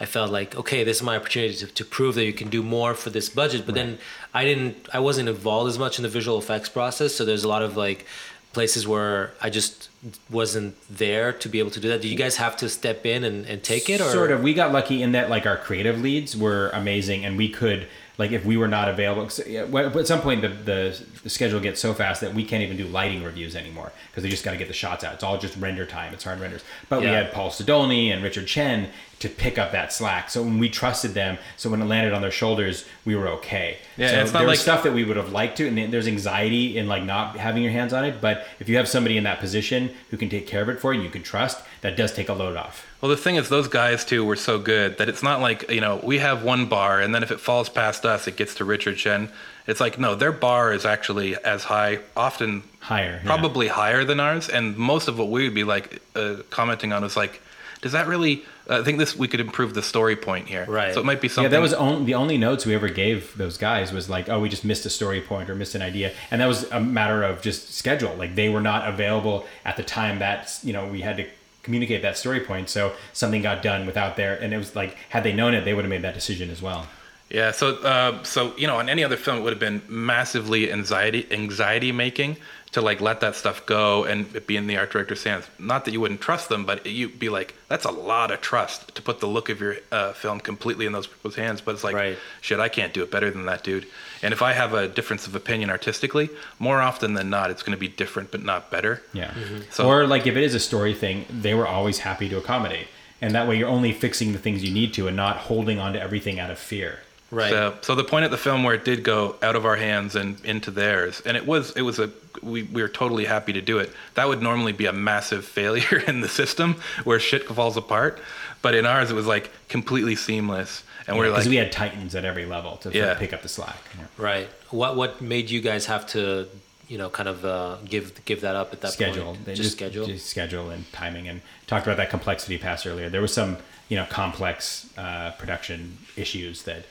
I 0.01 0.07
felt 0.07 0.31
like 0.31 0.57
okay, 0.57 0.85
this 0.85 0.99
is 0.99 1.03
my 1.03 1.17
opportunity 1.17 1.55
to, 1.55 1.67
to 1.67 1.85
prove 1.85 2.15
that 2.17 2.25
you 2.25 2.33
can 2.33 2.49
do 2.49 2.63
more 2.63 2.95
for 2.95 3.11
this 3.11 3.29
budget. 3.29 3.65
But 3.67 3.75
then 3.75 3.99
I 4.35 4.45
didn't, 4.45 4.89
I 4.93 4.99
wasn't 4.99 5.29
involved 5.29 5.69
as 5.69 5.79
much 5.79 5.99
in 5.99 6.03
the 6.03 6.09
visual 6.09 6.39
effects 6.39 6.69
process, 6.69 7.15
so 7.15 7.25
there's 7.25 7.45
a 7.45 7.49
lot 7.49 7.63
of 7.63 7.77
like 7.77 8.07
places 8.53 8.87
where 8.87 9.33
I 9.41 9.49
just 9.49 9.89
wasn't 10.31 10.75
there 10.91 11.33
to 11.33 11.49
be 11.49 11.59
able 11.59 11.71
to 11.71 11.81
do 11.81 11.89
that. 11.89 12.03
Did 12.03 12.09
you 12.09 12.17
guys 12.17 12.37
have 12.37 12.57
to 12.59 12.69
step 12.69 13.07
in 13.07 13.25
and, 13.25 13.47
and 13.47 13.63
take 13.63 13.89
it, 13.89 14.01
or 14.01 14.11
sort 14.11 14.31
of 14.31 14.43
we 14.43 14.55
got 14.55 14.73
lucky 14.73 15.03
in 15.03 15.13
that 15.13 15.31
like 15.31 15.47
our 15.47 15.57
creative 15.57 16.01
leads 16.01 16.37
were 16.37 16.71
amazing 16.71 17.25
and 17.25 17.37
we 17.37 17.49
could 17.49 17.87
like 18.19 18.33
if 18.33 18.45
we 18.45 18.57
were 18.57 18.69
not 18.69 18.89
available 18.89 19.25
at 19.25 20.07
some 20.07 20.21
point 20.21 20.43
the, 20.43 20.49
the, 20.49 21.05
the 21.23 21.31
schedule 21.31 21.61
gets 21.61 21.81
so 21.81 21.95
fast 21.95 22.21
that 22.21 22.35
we 22.35 22.45
can't 22.45 22.63
even 22.63 22.77
do 22.77 22.85
lighting 22.87 23.23
reviews 23.23 23.57
anymore 23.57 23.93
because 24.11 24.23
they 24.23 24.29
just 24.29 24.45
got 24.45 24.53
to 24.53 24.57
get 24.57 24.69
the 24.69 24.75
shots 24.75 25.03
out. 25.03 25.15
It's 25.15 25.25
all 25.25 25.39
just 25.39 25.57
render 25.57 25.87
time. 25.87 26.13
It's 26.13 26.25
hard 26.25 26.41
renders. 26.41 26.63
But 26.89 27.01
we 27.01 27.07
had 27.07 27.33
paul 27.33 27.51
Sidoni 27.51 28.13
and 28.13 28.23
richard 28.23 28.47
chen 28.47 28.91
to 29.21 29.29
pick 29.29 29.57
up 29.57 29.73
that 29.73 29.93
slack. 29.93 30.31
So 30.31 30.43
when 30.43 30.59
we 30.59 30.69
trusted 30.69 31.15
them 31.15 31.39
so 31.57 31.71
when 31.71 31.81
it 31.81 31.87
landed 31.87 32.13
on 32.13 32.23
their 32.23 32.31
shoulders 32.31 32.85
we 33.05 33.17
were 33.17 33.29
okay. 33.29 33.79
Yeah, 33.97 34.09
so 34.11 34.21
it's 34.21 34.33
not 34.33 34.47
like- 34.47 34.59
stuff 34.59 34.83
that 34.83 34.93
we 34.93 35.05
would 35.05 35.17
have 35.17 35.33
liked 35.33 35.57
to 35.59 35.69
and 35.69 35.93
there's 35.93 36.09
anxiety 36.09 36.77
in 36.77 36.89
like 36.89 37.05
not 37.05 37.37
having 37.37 37.63
your 37.63 37.73
hands 37.73 37.93
on 37.93 38.05
it. 38.05 38.21
But 38.21 38.47
if 38.61 38.69
you 38.69 38.77
have 38.77 38.89
somebody 38.89 39.17
in 39.17 39.25
that 39.25 39.41
position 39.41 39.91
who 40.11 40.17
can 40.17 40.29
take 40.29 40.47
care 40.47 40.63
of 40.63 40.69
it 40.69 40.81
for 40.81 40.93
you 40.93 41.01
and 41.01 41.05
you 41.05 41.11
can 41.11 41.23
trust 41.23 41.65
that 41.83 41.97
does 41.97 42.13
take 42.13 42.29
a 42.29 42.33
load 42.33 42.57
off 42.57 42.87
Well, 43.01 43.11
the 43.11 43.17
thing 43.17 43.37
is, 43.37 43.49
those 43.49 43.69
guys 43.69 44.05
too 44.05 44.25
were 44.25 44.37
so 44.37 44.59
good 44.59 44.99
that 44.99 45.09
it's 45.09 45.23
not 45.23 45.41
like 45.41 45.71
you 45.71 45.81
know 45.81 46.01
we 46.03 46.19
have 46.19 46.43
one 46.43 46.67
bar, 46.67 47.01
and 47.01 47.15
then 47.15 47.23
if 47.23 47.31
it 47.31 47.41
falls 47.41 47.69
past 47.69 48.07
us, 48.07 48.27
it 48.27 48.37
gets 48.37 48.55
to 48.57 48.65
Richard 48.65 48.97
Chen. 48.97 49.29
It's 49.67 49.81
like 49.81 49.99
no, 49.99 50.15
their 50.15 50.33
bar 50.33 50.73
is 50.73 50.87
actually 50.87 51.37
as 51.45 51.65
high, 51.65 51.99
often 52.17 52.63
higher 52.81 53.21
yeah. 53.23 53.27
probably 53.27 53.69
higher 53.69 54.05
than 54.05 54.21
ours, 54.21 54.49
and 54.49 54.77
most 54.77 55.09
of 55.09 55.19
what 55.19 55.29
we 55.29 55.45
would 55.45 55.55
be 55.55 55.65
like 55.65 56.01
uh, 56.15 56.37
commenting 56.51 56.93
on 56.93 57.05
is 57.05 57.17
like, 57.17 57.43
does 57.81 57.93
that 57.93 58.07
really? 58.07 58.45
I 58.71 58.83
think 58.83 58.99
this 58.99 59.17
we 59.17 59.27
could 59.27 59.41
improve 59.41 59.75
the 59.75 59.83
story 59.83 60.15
point 60.15 60.47
here. 60.47 60.65
Right. 60.67 60.95
So 60.95 61.01
it 61.01 61.05
might 61.05 61.21
be 61.21 61.27
something. 61.27 61.51
Yeah, 61.51 61.59
that 61.59 61.63
was 61.63 61.75
on, 61.75 62.05
the 62.05 62.15
only 62.15 62.39
notes 62.39 62.65
we 62.65 62.77
ever 62.77 62.89
gave 62.89 63.37
those 63.37 63.59
guys 63.59 63.93
was 63.93 64.09
like, 64.09 64.29
oh, 64.29 64.39
we 64.39 64.49
just 64.49 64.65
missed 64.65 64.87
a 64.87 64.91
story 64.91 65.21
point 65.21 65.51
or 65.51 65.57
missed 65.57 65.75
an 65.75 65.83
idea, 65.83 66.13
and 66.31 66.41
that 66.41 66.47
was 66.47 66.71
a 66.71 66.81
matter 66.81 67.25
of 67.25 67.43
just 67.43 67.75
schedule. 67.75 68.15
Like 68.15 68.37
they 68.37 68.49
were 68.49 68.61
not 68.61 68.89
available 68.89 69.47
at 69.65 69.77
the 69.77 69.83
time 69.83 70.21
that 70.21 70.61
you 70.63 70.73
know 70.73 70.87
we 70.87 71.01
had 71.01 71.17
to 71.17 71.27
communicate 71.63 72.03
that 72.03 72.17
story 72.17 72.41
point, 72.41 72.69
so 72.69 72.95
something 73.13 73.43
got 73.43 73.63
done 73.63 73.87
without 73.87 74.17
their, 74.17 74.35
and 74.35 74.53
it 74.53 74.59
was 74.59 74.75
like 74.75 74.97
had 75.11 75.25
they 75.25 75.33
known 75.33 75.55
it, 75.55 75.65
they 75.65 75.75
would 75.75 75.85
have 75.85 75.91
made 75.91 76.03
that 76.03 76.15
decision 76.15 76.51
as 76.51 76.61
well. 76.61 76.89
Yeah, 77.33 77.51
so 77.53 77.77
uh, 77.77 78.23
so 78.25 78.55
you 78.59 78.67
know, 78.67 78.77
on 78.77 78.89
any 78.91 79.03
other 79.03 79.17
film, 79.17 79.39
it 79.39 79.41
would 79.43 79.53
have 79.55 79.61
been 79.61 79.81
massively 79.89 80.71
anxiety 80.71 81.27
anxiety 81.31 81.91
making 81.91 82.37
to 82.73 82.81
like 82.83 83.01
let 83.01 83.21
that 83.21 83.35
stuff 83.37 83.65
go 83.67 84.05
and 84.05 84.47
be 84.47 84.57
in 84.57 84.67
the 84.67 84.77
art 84.79 84.91
director's 84.93 85.25
hands. 85.25 85.45
Not 85.59 85.85
that 85.87 85.93
you 85.93 86.01
wouldn't 86.01 86.21
trust 86.23 86.49
them, 86.49 86.65
but 86.65 86.85
you'd 86.87 87.19
be 87.19 87.29
like, 87.29 87.55
that's 87.69 87.85
a 87.85 87.91
lot 87.91 88.31
of 88.31 88.41
trust 88.41 88.95
to 88.95 89.03
put 89.03 89.21
the 89.21 89.27
look 89.27 89.49
of 89.51 89.61
your 89.61 89.77
uh, 89.91 90.13
film 90.15 90.41
completely 90.41 90.87
in 90.87 90.93
those 90.93 91.07
people's 91.07 91.35
hands. 91.37 91.61
But 91.61 91.75
it's 91.75 91.85
like, 91.85 91.95
Right. 91.95 92.19
shit, 92.41 92.61
I 92.61 92.69
can't 92.71 92.95
do 92.95 93.03
it 93.03 93.11
better 93.11 93.31
than 93.31 93.45
that 93.47 93.63
dude. 93.63 93.87
And 94.23 94.33
if 94.33 94.41
I 94.41 94.53
have 94.55 94.73
a 94.73 94.89
difference 94.89 95.27
of 95.27 95.35
opinion 95.35 95.69
artistically, 95.69 96.31
more 96.59 96.81
often 96.81 97.13
than 97.15 97.29
not, 97.29 97.51
it's 97.51 97.63
going 97.63 97.77
to 97.77 97.81
be 97.81 97.89
different 97.89 98.31
but 98.31 98.43
not 98.43 98.71
better. 98.71 99.03
Yeah. 99.13 99.33
So- 99.71 99.87
or 99.87 100.07
like 100.07 100.27
if 100.27 100.37
it 100.37 100.43
is 100.43 100.55
a 100.55 100.61
story 100.61 100.95
thing, 100.95 101.27
they 101.31 101.53
were 101.55 101.67
always 101.67 101.99
happy 101.99 102.29
to 102.31 102.39
accommodate, 102.39 102.89
and 103.21 103.35
that 103.35 103.47
way 103.49 103.59
you're 103.59 103.69
only 103.69 103.93
fixing 103.93 104.33
the 104.33 104.39
things 104.39 104.65
you 104.65 104.73
need 104.73 104.95
to 104.95 105.09
and 105.09 105.17
not 105.17 105.37
holding 105.37 105.79
on 105.79 105.93
to 105.93 106.01
everything 106.01 106.41
out 106.41 106.51
of 106.51 106.59
fear. 106.59 107.01
Right? 107.33 107.51
So, 107.51 107.75
so 107.81 107.95
the 107.97 108.05
point 108.05 108.25
of 108.25 108.31
the 108.31 108.37
film 108.39 108.63
where 108.63 108.75
it 108.75 108.85
did 108.85 109.03
go 109.03 109.35
out 109.43 109.57
of 109.57 109.67
our 109.67 109.75
hands 109.77 110.15
and 110.15 110.39
into 110.45 110.71
theirs, 110.71 111.21
and 111.27 111.37
it 111.37 111.45
was 111.47 111.73
it 111.73 111.83
was 111.83 111.99
a 111.99 112.11
we, 112.43 112.63
we 112.65 112.81
were 112.83 112.89
totally 112.89 113.25
happy 113.25 113.53
to 113.55 113.61
do 113.61 113.79
it. 113.79 113.91
That 114.15 114.29
would 114.29 114.41
normally 114.43 114.73
be 114.73 114.87
a 114.87 114.93
massive 114.93 115.45
failure 115.59 115.99
in 116.07 116.21
the 116.21 116.29
system 116.29 116.77
where 117.05 117.19
shit 117.19 117.47
falls 117.49 117.77
apart, 117.77 118.21
but 118.63 118.75
in 118.75 118.87
ours 118.87 119.11
it 119.11 119.15
was 119.15 119.27
like 119.27 119.51
completely 119.69 120.15
seamless, 120.15 120.85
and 121.09 121.17
we're 121.17 121.25
like 121.31 121.39
because 121.41 121.49
we 121.49 121.57
had 121.57 121.73
titans 121.73 122.15
at 122.15 122.25
every 122.25 122.47
level 122.47 122.77
to 122.79 122.91
Yeah. 122.93 123.15
pick 123.15 123.33
up 123.33 123.43
the 123.43 123.49
slack. 123.49 123.77
Yeah. 123.99 124.05
Right. 124.17 124.49
What 124.71 124.97
what 124.97 125.21
made 125.21 125.51
you 125.51 125.61
guys 125.61 125.87
have 125.87 126.07
to, 126.09 126.47
you 126.89 126.99
know, 126.99 127.11
kind 127.11 127.29
of 127.29 127.45
uh, 127.45 127.77
give 127.85 128.25
give 128.25 128.41
that 128.43 128.55
up 128.57 128.73
at 128.73 128.81
that 128.83 128.93
schedule. 128.93 129.25
point? 129.33 129.45
They 129.47 129.55
Just, 129.55 129.73
schedule. 129.73 130.07
just 130.07 130.27
schedule 130.27 130.71
and 130.71 130.91
timing, 130.93 131.29
and 131.29 131.41
talked 131.67 131.87
about 131.87 131.97
that 131.99 132.11
complexity 132.11 132.57
pass 132.59 132.87
earlier. 132.87 133.09
There 133.09 133.21
was 133.23 133.33
some, 133.35 133.57
you 133.89 133.97
know, 133.97 134.07
complex 134.07 134.89
uh, 134.99 135.33
production 135.39 135.99
issues 136.17 136.63
that 136.65 136.85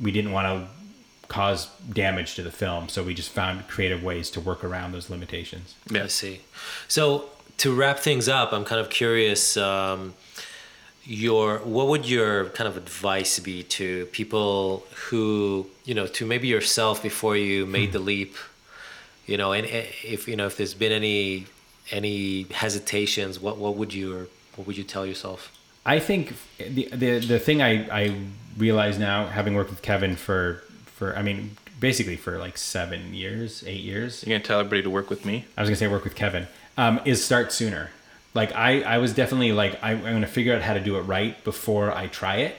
we 0.00 0.10
didn't 0.10 0.32
want 0.32 0.46
to 0.46 0.68
cause 1.28 1.68
damage 1.92 2.34
to 2.36 2.42
the 2.42 2.50
film, 2.50 2.88
so 2.88 3.02
we 3.02 3.14
just 3.14 3.30
found 3.30 3.66
creative 3.68 4.02
ways 4.02 4.30
to 4.30 4.40
work 4.40 4.62
around 4.62 4.92
those 4.92 5.10
limitations. 5.10 5.74
Yeah. 5.90 6.04
I 6.04 6.06
see. 6.06 6.42
So 6.88 7.30
to 7.58 7.74
wrap 7.74 7.98
things 7.98 8.28
up, 8.28 8.52
I'm 8.52 8.64
kind 8.64 8.80
of 8.80 8.90
curious. 8.90 9.56
Um, 9.56 10.14
your 11.06 11.58
what 11.58 11.86
would 11.86 12.08
your 12.08 12.46
kind 12.46 12.66
of 12.66 12.76
advice 12.76 13.38
be 13.38 13.62
to 13.62 14.06
people 14.06 14.84
who 15.08 15.66
you 15.84 15.94
know 15.94 16.06
to 16.08 16.26
maybe 16.26 16.48
yourself 16.48 17.00
before 17.00 17.36
you 17.36 17.64
made 17.64 17.92
the 17.92 17.98
leap 18.00 18.34
you 19.24 19.36
know 19.36 19.52
and 19.52 19.68
eh, 19.68 19.86
if 20.02 20.26
you 20.26 20.34
know 20.34 20.46
if 20.46 20.56
there's 20.56 20.74
been 20.74 20.90
any 20.90 21.46
any 21.92 22.42
hesitations 22.50 23.38
what 23.38 23.56
what 23.56 23.76
would 23.76 23.94
you 23.94 24.16
or 24.16 24.26
what 24.56 24.66
would 24.66 24.76
you 24.76 24.82
tell 24.82 25.06
yourself 25.06 25.55
I 25.86 26.00
think 26.00 26.34
the 26.58 26.88
the 26.92 27.18
the 27.20 27.38
thing 27.38 27.62
I 27.62 27.86
I 27.90 28.16
realize 28.58 28.98
now, 28.98 29.26
having 29.26 29.54
worked 29.54 29.70
with 29.70 29.82
Kevin 29.82 30.16
for 30.16 30.64
for 30.86 31.16
I 31.16 31.22
mean 31.22 31.56
basically 31.78 32.16
for 32.16 32.38
like 32.38 32.58
seven 32.58 33.14
years, 33.14 33.62
eight 33.66 33.82
years, 33.82 34.24
you're 34.24 34.36
gonna 34.36 34.44
tell 34.44 34.58
everybody 34.58 34.82
to 34.82 34.90
work 34.90 35.08
with 35.08 35.24
me. 35.24 35.44
I 35.56 35.62
was 35.62 35.70
gonna 35.70 35.76
say 35.76 35.86
work 35.86 36.04
with 36.04 36.16
Kevin, 36.16 36.48
um, 36.76 37.00
is 37.04 37.24
start 37.24 37.52
sooner. 37.52 37.90
Like 38.34 38.52
I, 38.54 38.82
I 38.82 38.98
was 38.98 39.14
definitely 39.14 39.52
like 39.52 39.82
I, 39.82 39.92
I'm 39.92 40.02
gonna 40.02 40.26
figure 40.26 40.54
out 40.54 40.62
how 40.62 40.74
to 40.74 40.80
do 40.80 40.96
it 40.98 41.02
right 41.02 41.42
before 41.44 41.92
I 41.92 42.08
try 42.08 42.36
it. 42.38 42.56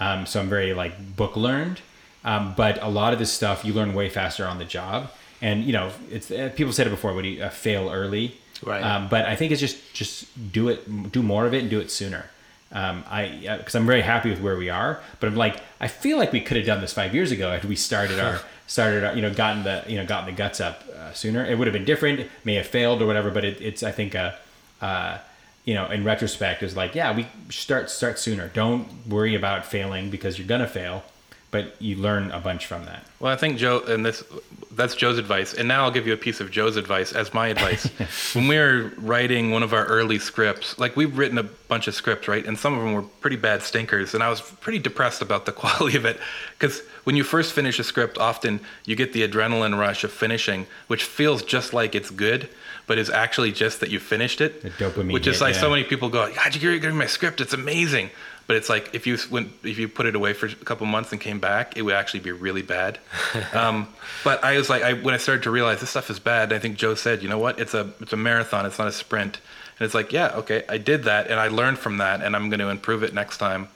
Um, 0.00 0.26
so 0.26 0.40
I'm 0.40 0.48
very 0.48 0.72
like 0.72 1.14
book 1.14 1.36
learned, 1.36 1.80
um, 2.24 2.54
but 2.56 2.82
a 2.82 2.88
lot 2.88 3.12
of 3.12 3.18
this 3.18 3.32
stuff 3.32 3.64
you 3.64 3.74
learn 3.74 3.92
way 3.92 4.08
faster 4.08 4.46
on 4.46 4.58
the 4.58 4.64
job. 4.64 5.10
And 5.42 5.64
you 5.64 5.72
know, 5.72 5.90
it's 6.10 6.30
uh, 6.30 6.50
people 6.56 6.72
said 6.72 6.86
it 6.86 6.90
before. 6.90 7.12
Would 7.12 7.26
you 7.26 7.42
uh, 7.42 7.50
fail 7.50 7.90
early? 7.90 8.38
Right. 8.64 8.82
Um, 8.82 9.08
but 9.08 9.26
I 9.26 9.36
think 9.36 9.52
it's 9.52 9.60
just 9.60 9.92
just 9.92 10.52
do 10.52 10.68
it, 10.68 11.12
do 11.12 11.22
more 11.22 11.46
of 11.46 11.52
it, 11.52 11.60
and 11.60 11.70
do 11.70 11.78
it 11.80 11.90
sooner. 11.90 12.30
Um, 12.72 13.04
I 13.10 13.56
because 13.58 13.74
I'm 13.74 13.86
very 13.86 14.00
happy 14.00 14.30
with 14.30 14.40
where 14.40 14.56
we 14.56 14.70
are, 14.70 15.00
but 15.20 15.26
I'm 15.26 15.36
like 15.36 15.60
I 15.80 15.88
feel 15.88 16.16
like 16.18 16.32
we 16.32 16.40
could 16.40 16.56
have 16.56 16.66
done 16.66 16.80
this 16.80 16.92
five 16.92 17.14
years 17.14 17.30
ago 17.30 17.52
if 17.52 17.64
we 17.64 17.76
started 17.76 18.18
our 18.18 18.40
started 18.66 19.04
our, 19.04 19.14
you 19.14 19.22
know 19.22 19.32
gotten 19.32 19.62
the 19.62 19.84
you 19.86 19.96
know 19.96 20.06
gotten 20.06 20.26
the 20.26 20.36
guts 20.36 20.60
up 20.60 20.82
uh, 20.96 21.12
sooner. 21.12 21.44
It 21.44 21.58
would 21.58 21.66
have 21.66 21.74
been 21.74 21.84
different, 21.84 22.28
may 22.44 22.54
have 22.54 22.66
failed 22.66 23.02
or 23.02 23.06
whatever, 23.06 23.30
but 23.30 23.44
it, 23.44 23.60
it's 23.60 23.82
I 23.82 23.92
think 23.92 24.14
uh, 24.14 24.32
uh, 24.80 25.18
you 25.64 25.74
know 25.74 25.86
in 25.90 26.02
retrospect 26.02 26.62
is 26.62 26.74
like 26.74 26.94
yeah 26.94 27.14
we 27.14 27.26
start 27.50 27.90
start 27.90 28.18
sooner. 28.18 28.48
Don't 28.48 28.88
worry 29.06 29.34
about 29.34 29.66
failing 29.66 30.08
because 30.08 30.38
you're 30.38 30.48
gonna 30.48 30.66
fail, 30.66 31.04
but 31.52 31.80
you 31.80 31.96
learn 31.96 32.30
a 32.30 32.40
bunch 32.40 32.66
from 32.66 32.86
that. 32.86 33.04
Well, 33.20 33.30
I 33.30 33.36
think 33.36 33.58
Joe, 33.58 33.82
and 33.86 34.04
this 34.04 34.24
that's 34.72 34.94
Joe's 34.94 35.18
advice. 35.18 35.52
And 35.52 35.68
now 35.68 35.84
I'll 35.84 35.90
give 35.90 36.06
you 36.06 36.14
a 36.14 36.16
piece 36.16 36.40
of 36.40 36.50
Joe's 36.50 36.76
advice 36.76 37.12
as 37.12 37.34
my 37.34 37.48
advice. 37.48 37.84
when 38.34 38.48
we 38.48 38.56
were 38.56 38.90
writing 38.96 39.50
one 39.50 39.62
of 39.62 39.74
our 39.74 39.84
early 39.84 40.18
scripts, 40.18 40.78
like 40.78 40.96
we've 40.96 41.16
written 41.16 41.36
a 41.36 41.42
bunch 41.42 41.88
of 41.88 41.94
scripts, 41.94 42.26
right? 42.26 42.44
And 42.44 42.58
some 42.58 42.72
of 42.72 42.82
them 42.82 42.94
were 42.94 43.02
pretty 43.02 43.36
bad 43.36 43.62
stinkers. 43.62 44.14
And 44.14 44.22
I 44.22 44.30
was 44.30 44.40
pretty 44.40 44.78
depressed 44.78 45.20
about 45.20 45.44
the 45.44 45.52
quality 45.62 45.96
of 45.96 46.06
it. 46.06 46.18
Because 46.58 46.80
when 47.04 47.16
you 47.16 47.22
first 47.22 47.52
finish 47.52 47.78
a 47.78 47.84
script, 47.84 48.16
often 48.16 48.60
you 48.86 48.96
get 48.96 49.12
the 49.12 49.28
adrenaline 49.28 49.78
rush 49.78 50.04
of 50.04 50.10
finishing, 50.10 50.66
which 50.86 51.04
feels 51.04 51.42
just 51.42 51.74
like 51.74 51.94
it's 51.94 52.10
good. 52.10 52.48
But 52.86 52.98
is 52.98 53.10
actually 53.10 53.52
just 53.52 53.78
that 53.80 53.90
you 53.90 54.00
finished 54.00 54.40
it, 54.40 54.62
The 54.62 54.70
dopamine 54.70 55.12
which 55.12 55.28
is 55.28 55.36
hit, 55.36 55.44
like 55.44 55.54
so 55.54 55.70
many 55.70 55.84
people 55.84 56.08
go, 56.08 56.30
"God, 56.34 56.56
you 56.56 56.68
read 56.68 56.92
my 56.92 57.06
script? 57.06 57.40
It's 57.40 57.52
amazing." 57.52 58.10
But 58.46 58.56
it's 58.56 58.68
like 58.68 58.94
if 58.94 59.06
you 59.06 59.18
went, 59.30 59.52
if 59.62 59.78
you 59.78 59.88
put 59.88 60.06
it 60.06 60.14
away 60.14 60.32
for 60.32 60.46
a 60.46 60.54
couple 60.54 60.86
months 60.86 61.12
and 61.12 61.20
came 61.20 61.40
back, 61.40 61.76
it 61.76 61.82
would 61.82 61.94
actually 61.94 62.20
be 62.20 62.32
really 62.32 62.62
bad. 62.62 62.98
um, 63.52 63.88
but 64.24 64.42
I 64.44 64.56
was 64.56 64.68
like, 64.68 64.82
I, 64.82 64.94
when 64.94 65.14
I 65.14 65.18
started 65.18 65.44
to 65.44 65.50
realize 65.50 65.80
this 65.80 65.90
stuff 65.90 66.10
is 66.10 66.18
bad, 66.18 66.52
I 66.52 66.58
think 66.58 66.76
Joe 66.76 66.94
said, 66.94 67.22
you 67.22 67.28
know 67.28 67.38
what? 67.38 67.58
It's 67.58 67.74
a 67.74 67.92
it's 68.00 68.12
a 68.12 68.16
marathon. 68.16 68.66
It's 68.66 68.78
not 68.78 68.88
a 68.88 68.92
sprint. 68.92 69.38
And 69.78 69.86
it's 69.86 69.94
like, 69.94 70.12
yeah, 70.12 70.28
okay, 70.36 70.64
I 70.68 70.78
did 70.78 71.04
that, 71.04 71.28
and 71.28 71.40
I 71.40 71.48
learned 71.48 71.78
from 71.78 71.96
that, 71.96 72.22
and 72.22 72.36
I'm 72.36 72.50
going 72.50 72.60
to 72.60 72.68
improve 72.68 73.02
it 73.02 73.14
next 73.14 73.38
time. 73.38 73.68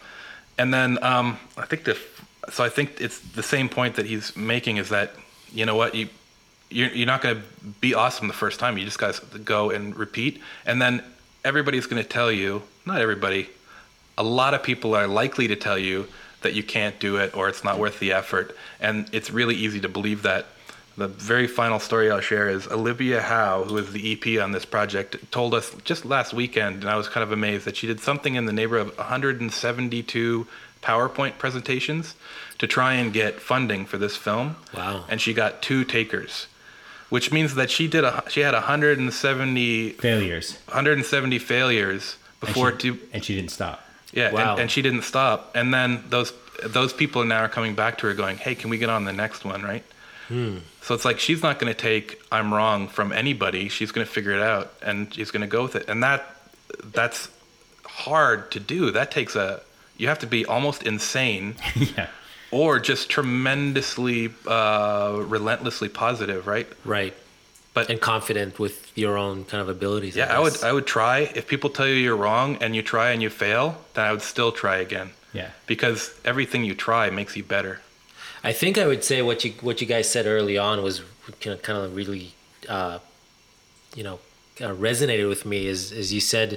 And 0.59 0.73
then 0.73 1.03
um, 1.03 1.39
I 1.57 1.67
think 1.67 1.85
the 1.85 1.99
so 2.51 2.63
I 2.65 2.69
think 2.69 3.01
it's 3.01 3.19
the 3.19 3.43
same 3.43 3.69
point 3.69 3.97
that 3.97 4.07
he's 4.07 4.37
making 4.37 4.77
is 4.77 4.91
that 4.91 5.13
you 5.53 5.67
know 5.67 5.75
what 5.75 5.95
you 5.95 6.09
you're, 6.71 6.89
you're 6.89 7.07
not 7.07 7.23
going 7.23 7.37
to 7.37 7.43
be 7.81 7.95
awesome 7.95 8.29
the 8.29 8.35
first 8.35 8.61
time. 8.61 8.79
You 8.79 8.85
just 8.85 8.99
got 8.99 9.15
to 9.15 9.39
go 9.39 9.71
and 9.71 9.97
repeat, 9.97 10.41
and 10.65 10.81
then 10.81 11.03
everybody's 11.45 11.87
going 11.87 12.03
to 12.03 12.09
tell 12.09 12.31
you. 12.31 12.63
Not 12.85 13.01
everybody. 13.01 13.49
A 14.19 14.23
lot 14.23 14.55
of 14.55 14.63
people 14.63 14.95
are 14.95 15.07
likely 15.07 15.49
to 15.49 15.57
tell 15.57 15.79
you 15.79 16.09
that 16.43 16.55
you 16.55 16.63
can't 16.63 16.99
do 17.01 17.17
it 17.17 17.37
or 17.37 17.49
it's 17.49 17.65
not 17.65 17.79
worth 17.79 17.99
the 17.99 18.13
effort, 18.13 18.57
and 18.81 19.09
it's 19.13 19.31
really 19.31 19.55
easy 19.55 19.81
to 19.81 19.89
believe 19.89 20.23
that. 20.23 20.47
The 20.99 21.09
very 21.09 21.47
final 21.47 21.79
story 21.79 22.11
I'll 22.11 22.23
share 22.23 22.49
is 22.49 22.67
Olivia 22.69 23.21
Howe, 23.21 23.65
who 23.65 23.77
is 23.77 23.93
the 23.93 24.13
EP 24.13 24.43
on 24.43 24.53
this 24.53 24.65
project, 24.65 25.31
told 25.31 25.53
us 25.53 25.75
just 25.85 26.07
last 26.07 26.33
weekend, 26.33 26.77
and 26.81 26.89
I 26.89 26.97
was 26.97 27.07
kind 27.07 27.23
of 27.23 27.33
amazed 27.33 27.67
that 27.67 27.77
she 27.77 27.87
did 27.87 28.01
something 28.01 28.35
in 28.35 28.47
the 28.47 28.53
neighborhood 28.53 28.93
of 28.93 28.97
172 28.97 30.47
PowerPoint 30.83 31.37
presentations 31.37 32.15
to 32.59 32.67
try 32.67 32.95
and 32.95 33.13
get 33.13 33.41
funding 33.41 33.85
for 33.85 33.99
this 33.99 34.17
film. 34.17 34.57
Wow. 34.75 35.05
And 35.09 35.21
she 35.21 35.35
got 35.35 35.61
two 35.61 35.85
takers, 35.85 36.47
which 37.11 37.31
means 37.33 37.57
that 37.57 37.71
she 37.71 37.89
did 37.89 38.05
a 38.05 38.23
she 38.29 38.41
had 38.41 38.55
170 38.55 39.91
Failures. 39.91 40.59
170 40.67 41.39
failures 41.39 42.17
And 42.41 42.49
before 42.49 42.71
she, 42.73 42.93
to 42.93 42.99
and 43.13 43.25
she 43.25 43.35
didn't 43.35 43.51
stop. 43.51 43.86
Yeah, 44.17 44.33
Wow. 44.33 44.53
and, 44.53 44.63
and 44.63 44.71
she 44.71 44.83
didn't 44.83 45.03
stop. 45.03 45.53
And 45.55 45.73
then 45.73 46.03
those 46.09 46.33
those 46.65 46.93
people 46.93 47.25
now 47.25 47.43
are 47.45 47.49
coming 47.49 47.75
back 47.77 47.99
to 47.99 48.07
her, 48.09 48.15
going, 48.15 48.37
"Hey, 48.39 48.55
can 48.57 48.71
we 48.71 48.79
get 48.79 48.89
on 48.91 49.05
the 49.05 49.13
next 49.13 49.45
one?" 49.45 49.63
Right. 49.63 49.85
So 50.83 50.95
it's 50.95 51.05
like 51.05 51.21
she's 51.21 51.41
not 51.43 51.61
going 51.61 51.73
to 51.73 51.79
take 51.79 52.21
"I'm 52.33 52.53
wrong" 52.53 52.89
from 52.89 53.13
anybody. 53.13 53.69
She's 53.69 53.93
going 53.93 54.05
to 54.07 54.13
figure 54.13 54.33
it 54.33 54.43
out, 54.43 54.73
and 54.83 55.15
she's 55.15 55.31
going 55.31 55.43
to 55.43 55.47
go 55.47 55.63
with 55.63 55.77
it. 55.77 55.89
And 55.89 56.03
that 56.03 56.25
that's 56.93 57.29
hard 57.85 58.51
to 58.53 58.59
do. 58.61 58.91
That 58.91 59.11
takes 59.13 59.37
a 59.37 59.61
you 59.99 60.09
have 60.09 60.19
to 60.21 60.27
be 60.27 60.45
almost 60.45 60.83
insane, 60.83 61.55
yeah. 61.77 62.09
or 62.51 62.81
just 62.81 63.09
tremendously 63.09 64.31
uh, 64.47 65.23
relentlessly 65.25 65.89
positive, 65.89 66.47
right? 66.47 66.67
Right. 66.85 67.15
But 67.77 67.91
And 67.91 68.01
confident 68.01 68.53
with 68.65 68.77
your 69.03 69.15
own 69.25 69.37
kind 69.51 69.61
of 69.65 69.69
abilities. 69.79 70.15
yeah, 70.17 70.37
I 70.37 70.41
would. 70.45 70.57
I 70.69 70.73
would 70.77 70.87
try. 70.99 71.17
If 71.39 71.45
people 71.53 71.69
tell 71.77 71.87
you 71.93 71.99
you're 72.07 72.23
wrong 72.27 72.49
and 72.63 72.75
you 72.77 72.83
try 72.97 73.07
and 73.13 73.21
you 73.25 73.31
fail, 73.31 73.67
then 73.95 74.03
I 74.09 74.11
would 74.15 74.23
still 74.35 74.53
try 74.63 74.77
again. 74.89 75.09
Yeah. 75.41 75.51
because 75.67 76.01
everything 76.25 76.61
you 76.69 76.75
try 76.89 77.05
makes 77.11 77.33
you 77.39 77.45
better. 77.57 77.75
I 78.51 78.53
think 78.61 78.73
I 78.85 78.87
would 78.91 79.05
say 79.11 79.19
what 79.29 79.39
you 79.45 79.51
what 79.69 79.77
you 79.83 79.87
guys 79.95 80.07
said 80.15 80.25
early 80.37 80.57
on 80.69 80.77
was 80.89 80.95
kind 81.43 81.55
of, 81.57 81.61
kind 81.69 81.79
of 81.85 81.89
really, 82.01 82.25
uh, 82.77 82.99
you 83.99 84.05
know, 84.07 84.17
kind 84.59 84.71
of 84.73 84.79
resonated 84.91 85.29
with 85.35 85.43
me. 85.53 85.59
Is 85.75 85.81
is 86.01 86.07
you 86.17 86.23
said 86.35 86.49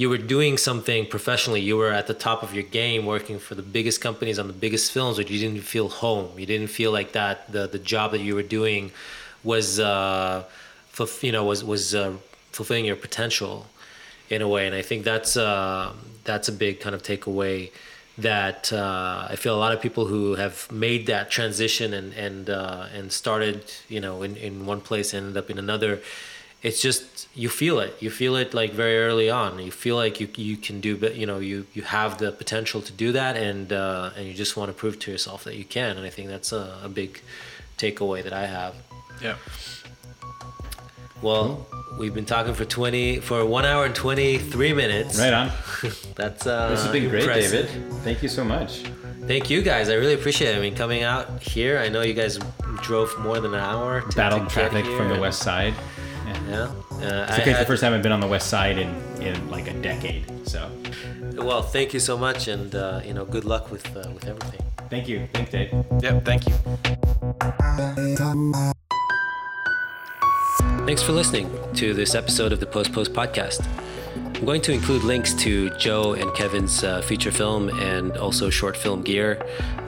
you 0.00 0.06
were 0.12 0.22
doing 0.36 0.54
something 0.68 1.00
professionally. 1.16 1.60
You 1.70 1.76
were 1.82 1.92
at 2.00 2.06
the 2.12 2.18
top 2.28 2.38
of 2.46 2.50
your 2.56 2.66
game, 2.82 3.00
working 3.16 3.38
for 3.46 3.54
the 3.60 3.66
biggest 3.76 3.98
companies 4.08 4.38
on 4.42 4.46
the 4.52 4.58
biggest 4.66 4.86
films, 4.94 5.14
but 5.18 5.26
you 5.32 5.38
didn't 5.44 5.64
feel 5.74 5.88
home. 6.04 6.28
You 6.40 6.46
didn't 6.52 6.70
feel 6.80 6.92
like 6.98 7.10
that 7.20 7.36
the 7.54 7.62
the 7.76 7.82
job 7.92 8.06
that 8.14 8.22
you 8.26 8.34
were 8.38 8.48
doing 8.60 8.82
was, 9.52 9.68
uh, 9.80 9.88
fulf- 9.96 10.61
you 11.22 11.32
know, 11.32 11.44
was 11.44 11.64
was 11.64 11.94
uh, 11.94 12.16
fulfilling 12.52 12.84
your 12.84 12.96
potential 12.96 13.66
in 14.28 14.42
a 14.42 14.48
way. 14.48 14.66
And 14.66 14.74
I 14.74 14.82
think 14.82 15.04
that's 15.04 15.36
uh, 15.36 15.92
that's 16.24 16.48
a 16.48 16.52
big 16.52 16.80
kind 16.80 16.94
of 16.94 17.02
takeaway 17.02 17.70
that 18.18 18.72
uh, 18.72 19.26
I 19.28 19.36
feel 19.36 19.54
a 19.54 19.58
lot 19.58 19.72
of 19.72 19.80
people 19.80 20.06
who 20.06 20.34
have 20.34 20.70
made 20.70 21.06
that 21.06 21.30
transition 21.30 21.94
and 21.94 22.12
and 22.14 22.50
uh, 22.50 22.86
and 22.94 23.12
started, 23.12 23.64
you 23.88 24.00
know, 24.00 24.22
in, 24.22 24.36
in 24.36 24.66
one 24.66 24.80
place 24.80 25.14
and 25.14 25.26
ended 25.26 25.42
up 25.42 25.50
in 25.50 25.58
another. 25.58 26.00
It's 26.62 26.80
just 26.80 27.26
you 27.34 27.48
feel 27.48 27.80
it. 27.80 27.96
You 28.00 28.08
feel 28.08 28.36
it 28.36 28.54
like 28.54 28.72
very 28.72 28.98
early 28.98 29.28
on. 29.28 29.58
You 29.58 29.72
feel 29.72 29.96
like 29.96 30.20
you 30.20 30.28
you 30.36 30.56
can 30.56 30.80
do, 30.80 30.96
but 30.96 31.16
you 31.16 31.26
know, 31.26 31.38
you 31.38 31.66
you 31.74 31.82
have 31.82 32.18
the 32.18 32.30
potential 32.32 32.80
to 32.82 32.92
do 32.92 33.12
that, 33.12 33.36
and 33.36 33.72
uh, 33.72 34.10
and 34.16 34.26
you 34.28 34.34
just 34.34 34.56
want 34.56 34.68
to 34.68 34.74
prove 34.74 34.98
to 35.00 35.10
yourself 35.10 35.44
that 35.44 35.56
you 35.56 35.64
can. 35.64 35.96
And 35.96 36.06
I 36.06 36.10
think 36.10 36.28
that's 36.28 36.52
a, 36.52 36.78
a 36.84 36.88
big 36.88 37.20
takeaway 37.78 38.22
that 38.22 38.32
I 38.32 38.46
have. 38.46 38.74
Yeah. 39.20 39.36
Well, 41.22 41.66
we've 41.98 42.14
been 42.14 42.26
talking 42.26 42.54
for 42.54 42.64
twenty 42.64 43.20
for 43.20 43.44
one 43.46 43.64
hour 43.64 43.84
and 43.86 43.94
twenty 43.94 44.38
three 44.38 44.72
minutes. 44.72 45.18
Right 45.18 45.32
on. 45.32 45.50
That's 46.16 46.46
uh, 46.46 46.68
This 46.70 46.82
has 46.82 46.92
been 46.92 47.08
great, 47.08 47.22
impressive. 47.22 47.66
David. 47.72 47.92
Thank 48.02 48.22
you 48.22 48.28
so 48.28 48.44
much. 48.44 48.82
Thank 49.26 49.48
you 49.50 49.62
guys. 49.62 49.88
I 49.88 49.94
really 49.94 50.14
appreciate 50.14 50.54
it. 50.54 50.58
I 50.58 50.60
mean, 50.60 50.74
coming 50.74 51.04
out 51.04 51.40
here, 51.42 51.78
I 51.78 51.88
know 51.88 52.02
you 52.02 52.12
guys 52.14 52.38
drove 52.82 53.16
more 53.20 53.38
than 53.38 53.54
an 53.54 53.60
hour. 53.60 54.00
To, 54.00 54.16
Battled 54.16 54.42
to 54.42 54.46
get 54.46 54.52
traffic 54.70 54.84
here 54.84 54.96
from 54.96 55.06
the 55.08 55.14
and- 55.14 55.22
west 55.22 55.40
side. 55.42 55.74
Yeah. 56.26 56.50
Yeah. 56.50 56.58
Uh, 56.58 56.72
It's 57.28 57.38
I 57.38 57.40
okay. 57.40 57.50
It's 57.50 57.60
the 57.60 57.66
first 57.66 57.82
time 57.82 57.94
I've 57.94 58.02
been 58.02 58.10
on 58.12 58.20
the 58.20 58.26
west 58.26 58.48
side 58.48 58.78
in, 58.78 58.88
in 59.22 59.48
like 59.50 59.68
a 59.68 59.74
decade. 59.74 60.24
So 60.48 60.68
Well, 61.36 61.62
thank 61.62 61.94
you 61.94 62.00
so 62.00 62.18
much, 62.18 62.48
and 62.48 62.74
uh, 62.74 63.00
you 63.04 63.14
know, 63.14 63.24
good 63.24 63.44
luck 63.44 63.70
with 63.70 63.86
uh, 63.96 64.10
with 64.12 64.26
everything. 64.26 64.60
thank 64.90 65.08
you. 65.08 65.28
Thanks, 65.32 65.52
Dave. 65.52 65.72
Yep. 66.02 66.24
Thank 66.24 66.46
you. 66.48 68.72
Thanks 70.58 71.02
for 71.02 71.12
listening 71.12 71.50
to 71.74 71.94
this 71.94 72.14
episode 72.14 72.52
of 72.52 72.60
the 72.60 72.66
Post 72.66 72.92
Post 72.92 73.14
Podcast. 73.14 73.66
I'm 74.14 74.44
going 74.44 74.60
to 74.62 74.72
include 74.72 75.02
links 75.02 75.32
to 75.34 75.70
Joe 75.78 76.12
and 76.12 76.34
Kevin's 76.34 76.84
uh, 76.84 77.00
feature 77.00 77.32
film 77.32 77.70
and 77.80 78.16
also 78.18 78.50
short 78.50 78.76
film 78.76 79.02
gear 79.02 79.40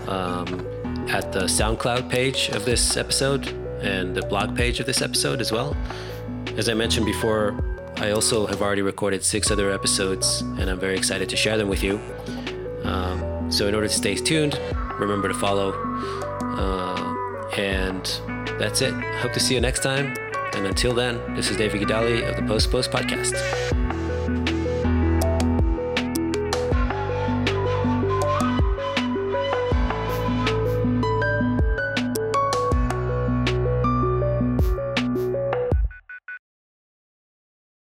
um, 0.09 0.67
at 1.09 1.33
the 1.33 1.41
SoundCloud 1.41 2.09
page 2.09 2.49
of 2.51 2.65
this 2.65 2.97
episode 2.97 3.49
and 3.83 4.15
the 4.15 4.23
blog 4.23 4.57
page 4.57 4.81
of 4.81 4.87
this 4.87 5.03
episode 5.03 5.41
as 5.41 5.53
well. 5.53 5.77
As 6.57 6.71
I 6.71 6.75
mentioned 6.75 7.05
before, 7.05 7.63
I 7.97 8.13
also 8.13 8.47
have 8.47 8.63
already 8.63 8.83
recorded 8.83 9.23
six 9.23 9.51
other 9.51 9.71
episodes 9.71 10.41
and 10.41 10.71
I'm 10.71 10.81
very 10.81 10.97
excited 10.97 11.29
to 11.29 11.37
share 11.37 11.59
them 11.59 11.69
with 11.69 11.83
you. 11.83 12.01
Um, 12.85 13.51
so, 13.53 13.67
in 13.69 13.75
order 13.75 13.89
to 13.89 13.95
stay 13.95 14.15
tuned, 14.15 14.59
remember 14.99 15.29
to 15.29 15.35
follow. 15.35 15.73
Uh, 16.41 17.51
and 17.59 18.05
that's 18.59 18.81
it. 18.81 18.95
Hope 19.21 19.33
to 19.33 19.41
see 19.41 19.55
you 19.55 19.61
next 19.61 19.83
time. 19.83 20.24
And 20.57 20.67
until 20.67 20.95
then, 20.95 21.35
this 21.35 21.51
is 21.51 21.57
David 21.57 21.83
Gadali 21.83 22.29
of 22.29 22.37
the 22.37 22.43
Post 22.43 22.71
Post 22.71 22.91
Podcast. 22.91 23.84